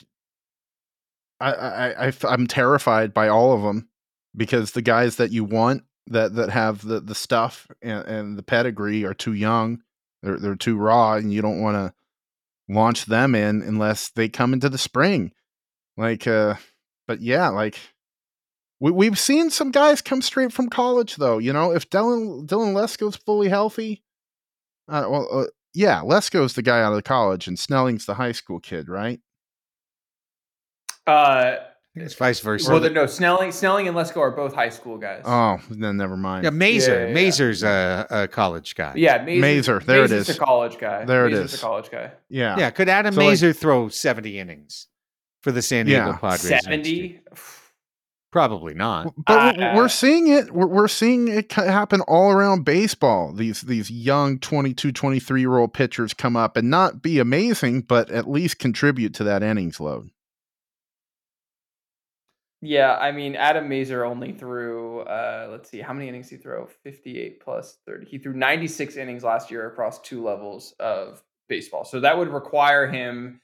I, 1.38 1.52
I, 1.52 2.06
I, 2.08 2.12
I'm 2.24 2.48
terrified 2.48 3.14
by 3.14 3.28
all 3.28 3.52
of 3.52 3.62
them 3.62 3.90
because 4.36 4.72
the 4.72 4.82
guys 4.82 5.16
that 5.16 5.32
you 5.32 5.44
want 5.44 5.84
that 6.06 6.34
that 6.34 6.50
have 6.50 6.82
the 6.82 7.00
the 7.00 7.14
stuff 7.14 7.68
and, 7.82 8.06
and 8.06 8.38
the 8.38 8.42
pedigree 8.42 9.04
are 9.04 9.14
too 9.14 9.32
young. 9.32 9.82
They're 10.22 10.38
they're 10.38 10.56
too 10.56 10.76
raw, 10.76 11.14
and 11.14 11.32
you 11.32 11.40
don't 11.40 11.60
want 11.60 11.76
to 11.76 11.94
launch 12.72 13.06
them 13.06 13.34
in 13.34 13.62
unless 13.62 14.10
they 14.10 14.28
come 14.28 14.52
into 14.52 14.68
the 14.68 14.78
spring. 14.78 15.32
Like, 15.96 16.26
uh, 16.26 16.54
but 17.06 17.20
yeah, 17.20 17.48
like 17.48 17.78
we 18.80 18.90
we've 18.90 19.18
seen 19.18 19.50
some 19.50 19.70
guys 19.70 20.00
come 20.02 20.22
straight 20.22 20.52
from 20.52 20.68
college, 20.68 21.16
though. 21.16 21.38
You 21.38 21.52
know, 21.52 21.72
if 21.72 21.88
Dylan 21.88 22.46
Dylan 22.46 22.74
Lesko's 22.74 23.16
fully 23.16 23.48
healthy, 23.48 24.02
uh, 24.88 25.06
well, 25.08 25.28
uh, 25.30 25.44
yeah, 25.74 26.00
Lesko's 26.00 26.54
the 26.54 26.62
guy 26.62 26.82
out 26.82 26.92
of 26.92 27.04
college, 27.04 27.46
and 27.46 27.58
Snelling's 27.58 28.06
the 28.06 28.14
high 28.14 28.32
school 28.32 28.60
kid, 28.60 28.88
right? 28.88 29.20
Uh, 31.06 31.56
it's 31.94 32.14
vice 32.14 32.40
versa. 32.40 32.70
Well, 32.72 32.90
no, 32.90 33.06
Snelling, 33.06 33.52
Snelling 33.52 33.88
and 33.88 33.96
Lesko 33.96 34.18
are 34.18 34.30
both 34.30 34.54
high 34.54 34.68
school 34.68 34.96
guys. 34.98 35.22
Oh, 35.24 35.58
then 35.70 35.96
never 35.96 36.16
mind. 36.16 36.44
Yeah, 36.44 36.50
Mazur. 36.50 36.92
Yeah, 36.92 37.00
yeah, 37.00 37.06
yeah. 37.08 37.14
Mazur's 37.14 37.62
a, 37.62 38.06
a 38.10 38.28
college 38.28 38.74
guy. 38.74 38.92
Yeah, 38.96 39.22
Mazur, 39.24 39.40
Mazur, 39.40 39.80
there 39.80 39.98
it 39.98 40.10
Mazur's 40.10 40.28
is. 40.28 40.36
a 40.36 40.38
college 40.38 40.78
guy. 40.78 41.04
There 41.04 41.26
it 41.26 41.30
Mazur's 41.30 41.54
is. 41.54 41.58
a 41.60 41.62
college 41.62 41.90
guy. 41.90 42.12
Yeah, 42.28 42.58
Yeah, 42.58 42.70
could 42.70 42.88
Adam 42.88 43.14
So, 43.14 43.20
like- 43.20 43.30
Mazur 43.30 43.52
throw 43.52 43.88
70 43.88 44.38
innings 44.38 44.86
for 45.42 45.52
the 45.52 45.62
San 45.62 45.86
Diego 45.86 46.10
Yeah. 46.10 46.16
Padres? 46.18 46.62
Seventy. 46.62 47.20
Probably 48.32 48.74
not. 48.74 49.12
But 49.26 49.58
Uh, 49.60 49.72
we're 49.74 49.88
seeing 49.88 50.28
it. 50.28 50.52
We're, 50.54 50.68
we're 50.68 50.86
seeing 50.86 51.26
it 51.26 51.50
happen 51.50 52.00
all 52.02 52.30
around 52.30 52.64
baseball. 52.64 53.32
These 53.32 53.62
these 53.62 53.90
young 53.90 54.38
22, 54.38 54.92
23 54.92 55.40
year 55.40 55.58
old 55.58 55.74
pitchers 55.74 56.14
come 56.14 56.36
up 56.36 56.56
and 56.56 56.70
not 56.70 57.02
be 57.02 57.18
amazing, 57.18 57.80
but 57.82 58.08
at 58.12 58.30
least 58.30 58.60
contribute 58.60 59.14
to 59.14 59.24
that 59.24 59.42
innings 59.42 59.80
load. 59.80 60.10
Yeah, 62.62 62.96
I 62.96 63.12
mean 63.12 63.36
Adam 63.36 63.68
Mazur 63.68 64.04
only 64.04 64.32
threw 64.32 65.00
uh 65.00 65.48
let's 65.50 65.70
see 65.70 65.80
how 65.80 65.92
many 65.92 66.08
innings 66.08 66.28
he 66.28 66.36
threw 66.36 66.66
58 66.82 67.40
plus 67.40 67.78
30. 67.86 68.06
He 68.06 68.18
threw 68.18 68.34
96 68.34 68.96
innings 68.96 69.24
last 69.24 69.50
year 69.50 69.66
across 69.68 70.00
two 70.00 70.22
levels 70.22 70.74
of 70.78 71.22
baseball. 71.48 71.84
So 71.84 72.00
that 72.00 72.16
would 72.16 72.28
require 72.28 72.86
him 72.86 73.40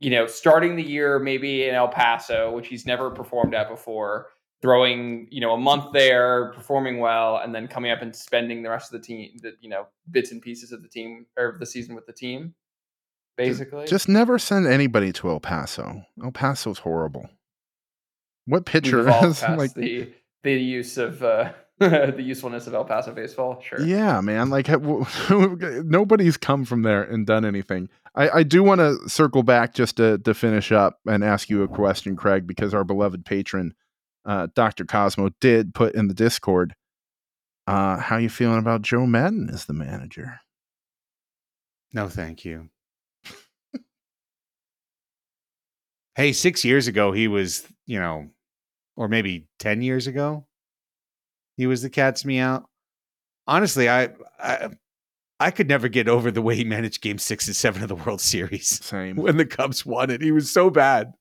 you 0.00 0.10
know 0.10 0.26
starting 0.26 0.76
the 0.76 0.82
year 0.82 1.18
maybe 1.18 1.66
in 1.66 1.74
El 1.74 1.88
Paso, 1.88 2.52
which 2.52 2.68
he's 2.68 2.84
never 2.84 3.10
performed 3.10 3.54
at 3.54 3.68
before, 3.68 4.28
throwing, 4.60 5.28
you 5.30 5.40
know, 5.40 5.52
a 5.52 5.58
month 5.58 5.92
there, 5.92 6.52
performing 6.52 6.98
well 6.98 7.38
and 7.38 7.54
then 7.54 7.68
coming 7.68 7.90
up 7.90 8.02
and 8.02 8.14
spending 8.14 8.62
the 8.62 8.70
rest 8.70 8.92
of 8.92 9.00
the 9.00 9.06
team 9.06 9.36
the 9.42 9.52
you 9.60 9.70
know 9.70 9.86
bits 10.10 10.32
and 10.32 10.42
pieces 10.42 10.72
of 10.72 10.82
the 10.82 10.88
team 10.88 11.26
or 11.38 11.56
the 11.60 11.66
season 11.66 11.94
with 11.94 12.06
the 12.06 12.12
team 12.12 12.54
basically. 13.36 13.86
Just 13.86 14.08
never 14.08 14.38
send 14.38 14.66
anybody 14.66 15.12
to 15.12 15.28
El 15.28 15.40
Paso. 15.40 16.02
El 16.22 16.32
Paso's 16.32 16.78
horrible. 16.78 17.28
What 18.46 18.66
pitcher 18.66 19.08
is 19.24 19.42
like? 19.42 19.74
the 19.74 20.12
the 20.42 20.52
use 20.52 20.98
of 20.98 21.22
uh, 21.22 21.52
the 21.78 22.22
usefulness 22.22 22.66
of 22.66 22.74
El 22.74 22.84
Paso 22.84 23.12
baseball. 23.12 23.60
Sure. 23.60 23.80
Yeah, 23.80 24.20
man. 24.20 24.50
Like 24.50 24.68
nobody's 25.30 26.36
come 26.36 26.64
from 26.64 26.82
there 26.82 27.02
and 27.02 27.26
done 27.26 27.44
anything. 27.44 27.88
I, 28.14 28.30
I 28.30 28.42
do 28.44 28.62
want 28.62 28.80
to 28.80 29.08
circle 29.08 29.42
back 29.42 29.74
just 29.74 29.96
to 29.96 30.18
to 30.18 30.34
finish 30.34 30.70
up 30.70 31.00
and 31.06 31.24
ask 31.24 31.50
you 31.50 31.62
a 31.62 31.68
question, 31.68 32.16
Craig, 32.16 32.46
because 32.46 32.74
our 32.74 32.84
beloved 32.84 33.24
patron, 33.24 33.74
uh, 34.24 34.48
Doctor 34.54 34.84
Cosmo, 34.84 35.30
did 35.40 35.74
put 35.74 35.94
in 35.94 36.08
the 36.08 36.14
Discord. 36.14 36.74
Uh, 37.66 37.96
how 37.96 38.18
you 38.18 38.28
feeling 38.28 38.58
about 38.58 38.82
Joe 38.82 39.06
Maddon 39.06 39.48
as 39.50 39.64
the 39.64 39.72
manager? 39.72 40.38
No, 41.94 42.08
thank 42.08 42.44
you. 42.44 42.68
hey, 46.14 46.32
six 46.32 46.64
years 46.64 46.88
ago, 46.88 47.12
he 47.12 47.26
was, 47.26 47.66
you 47.86 47.98
know, 47.98 48.28
or 48.96 49.08
maybe 49.08 49.46
10 49.58 49.82
years 49.82 50.06
ago, 50.06 50.46
he 51.56 51.66
was 51.66 51.82
the 51.82 51.90
cat's 51.90 52.24
meow. 52.24 52.66
Honestly, 53.46 53.88
I, 53.88 54.10
I, 54.38 54.70
I 55.40 55.50
could 55.50 55.68
never 55.68 55.88
get 55.88 56.08
over 56.08 56.30
the 56.30 56.40
way 56.42 56.56
he 56.56 56.64
managed 56.64 57.02
game 57.02 57.18
six 57.18 57.46
and 57.46 57.54
seven 57.56 57.82
of 57.82 57.88
the 57.88 57.94
World 57.96 58.20
Series 58.20 58.68
Same. 58.84 59.16
when 59.16 59.36
the 59.36 59.44
Cubs 59.46 59.84
won 59.84 60.10
it. 60.10 60.22
He 60.22 60.32
was 60.32 60.50
so 60.50 60.70
bad. 60.70 61.12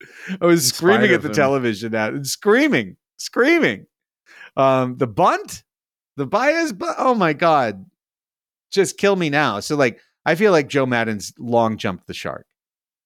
I 0.42 0.46
was 0.46 0.66
In 0.70 0.76
screaming 0.76 1.12
at 1.12 1.22
the 1.22 1.28
him. 1.30 1.34
television 1.36 1.94
at 1.96 2.14
and 2.14 2.26
screaming, 2.28 2.96
screaming. 3.18 3.86
Um, 4.56 4.98
the 4.98 5.08
bunt, 5.08 5.64
the 6.16 6.28
Baez, 6.28 6.72
bu- 6.74 6.94
oh 6.98 7.16
my 7.16 7.34
god, 7.34 7.86
just 8.72 8.98
kill 8.98 9.16
me 9.16 9.30
now. 9.30 9.60
So 9.60 9.76
like, 9.76 10.00
I 10.26 10.36
feel 10.36 10.52
like 10.52 10.70
Joe 10.70 10.86
Maddon's 10.86 11.34
long 11.38 11.78
jumped 11.78 12.08
the 12.08 12.14
shark. 12.14 12.46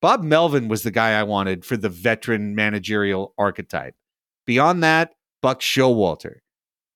Bob 0.02 0.22
Melvin 0.24 0.68
was 0.68 0.84
the 0.84 0.92
guy 0.92 1.20
I 1.20 1.24
wanted 1.24 1.66
for 1.66 1.76
the 1.78 1.90
veteran 1.90 2.54
managerial 2.54 3.34
archetype. 3.38 3.96
Beyond 4.48 4.82
that, 4.84 5.14
Buck 5.42 5.60
Showalter, 5.60 6.38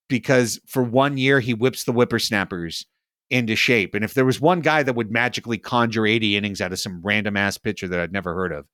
because 0.09 0.59
for 0.65 0.81
one 0.81 1.17
year 1.17 1.39
he 1.39 1.53
whips 1.53 1.83
the 1.83 1.91
whippersnappers 1.91 2.85
into 3.29 3.55
shape. 3.55 3.93
And 3.93 4.03
if 4.03 4.13
there 4.13 4.25
was 4.25 4.41
one 4.41 4.61
guy 4.61 4.83
that 4.83 4.95
would 4.95 5.11
magically 5.11 5.57
conjure 5.57 6.05
80 6.07 6.37
innings 6.37 6.61
out 6.61 6.71
of 6.71 6.79
some 6.79 7.01
random 7.03 7.37
ass 7.37 7.57
pitcher 7.57 7.87
that 7.89 7.99
I'd 7.99 8.11
never 8.11 8.33
heard 8.33 8.51
of, 8.51 8.65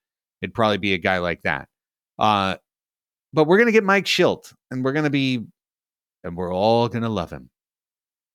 it'd 0.41 0.53
probably 0.53 0.77
be 0.77 0.93
a 0.93 0.99
guy 0.99 1.17
like 1.17 1.41
that. 1.41 1.67
Uh, 2.17 2.57
but 3.33 3.45
we're 3.45 3.57
gonna 3.57 3.71
get 3.71 3.83
Mike 3.83 4.05
Shildt, 4.05 4.53
and 4.71 4.83
we're 4.83 4.93
gonna 4.93 5.09
be, 5.09 5.45
and 6.23 6.37
we're 6.37 6.53
all 6.53 6.87
gonna 6.87 7.09
love 7.09 7.31
him, 7.31 7.49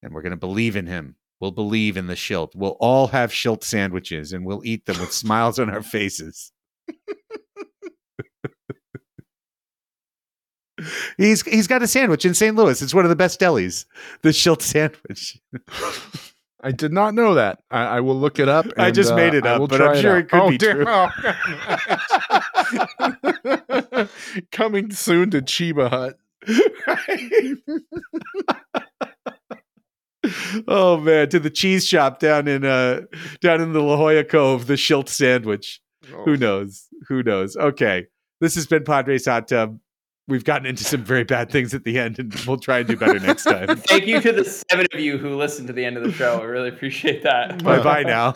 and 0.03 0.13
we're 0.13 0.23
gonna 0.23 0.37
believe 0.37 0.77
in 0.77 0.87
him. 0.87 1.17
We'll 1.41 1.51
believe 1.51 1.97
in 1.97 2.07
the 2.07 2.15
Shildt. 2.15 2.55
We'll 2.55 2.77
all 2.79 3.09
have 3.09 3.33
Shildt 3.33 3.65
sandwiches, 3.65 4.33
and 4.33 4.45
we'll 4.45 4.65
eat 4.65 4.87
them 4.87 5.01
with 5.01 5.13
smiles 5.13 5.59
on 5.59 5.71
our 5.71 5.83
faces. 5.83 6.53
he's 11.17 11.43
he's 11.43 11.67
got 11.67 11.83
a 11.83 11.87
sandwich 11.87 12.25
in 12.25 12.35
St. 12.35 12.57
Louis. 12.57 12.81
It's 12.83 12.95
one 12.95 13.05
of 13.05 13.09
the 13.11 13.17
best 13.17 13.41
delis. 13.41 13.85
The 14.23 14.31
Shildt 14.31 14.63
sandwich. 14.63 15.39
I 16.65 16.71
did 16.71 16.93
not 16.93 17.15
know 17.15 17.35
that. 17.35 17.59
I, 17.73 17.97
I 17.97 18.01
will 18.01 18.15
look 18.19 18.39
it 18.39 18.49
up. 18.49 18.67
I 18.79 18.93
just 18.93 19.11
uh, 19.13 19.17
made 19.17 19.35
it 19.35 19.45
up, 19.45 19.69
but 19.69 19.83
I'm 19.83 20.01
sure 20.01 20.13
out. 20.13 20.19
it 20.19 20.29
could 20.29 20.41
Oh, 20.41 20.49
be 20.51 20.59
damn. 20.59 20.77
true. 20.77 20.87
Oh. 23.99 24.09
Coming 24.53 24.93
soon 24.93 25.31
to 25.31 25.43
Cheba 25.43 25.89
Hut. 25.91 26.17
oh 30.69 30.99
man, 30.99 31.29
to 31.31 31.41
the 31.41 31.51
cheese 31.51 31.87
shop 31.87 32.19
down 32.21 32.49
in 32.49 32.65
uh 32.65 33.01
down 33.41 33.61
in 33.61 33.73
the 33.73 33.81
La 33.83 33.97
Jolla 33.97 34.25
Cove, 34.25 34.67
the 34.67 34.75
Shildt 34.75 35.09
sandwich. 35.09 35.81
Who 36.25 36.37
knows? 36.37 36.89
Who 37.09 37.23
knows? 37.23 37.57
Okay. 37.57 38.07
This 38.41 38.55
has 38.57 38.67
been 38.67 38.83
Padres 38.85 39.27
Hot 39.27 39.47
Tub. 39.49 39.79
We've 40.29 40.45
gotten 40.45 40.67
into 40.67 40.85
some 40.85 41.03
very 41.03 41.25
bad 41.25 41.51
things 41.51 41.75
at 41.75 41.85
the 41.85 41.99
end, 41.99 42.19
and 42.19 42.33
we'll 42.47 42.59
try 42.59 42.79
and 42.79 42.89
do 42.89 42.97
better 42.97 43.19
next 43.19 43.45
time. 43.45 43.77
Thank 43.77 44.07
you 44.07 44.21
to 44.21 44.33
the 44.33 44.45
seven 44.45 44.87
of 44.95 45.01
you 45.01 45.19
who 45.19 45.37
listened 45.37 45.67
to 45.67 45.73
the 45.73 45.85
end 45.85 45.97
of 45.97 46.05
the 46.05 46.13
show. 46.13 46.41
I 46.41 46.45
really 46.45 46.69
appreciate 46.69 47.23
that. 47.25 47.63
bye 47.63 47.83
bye 47.83 48.03
now. 48.03 48.35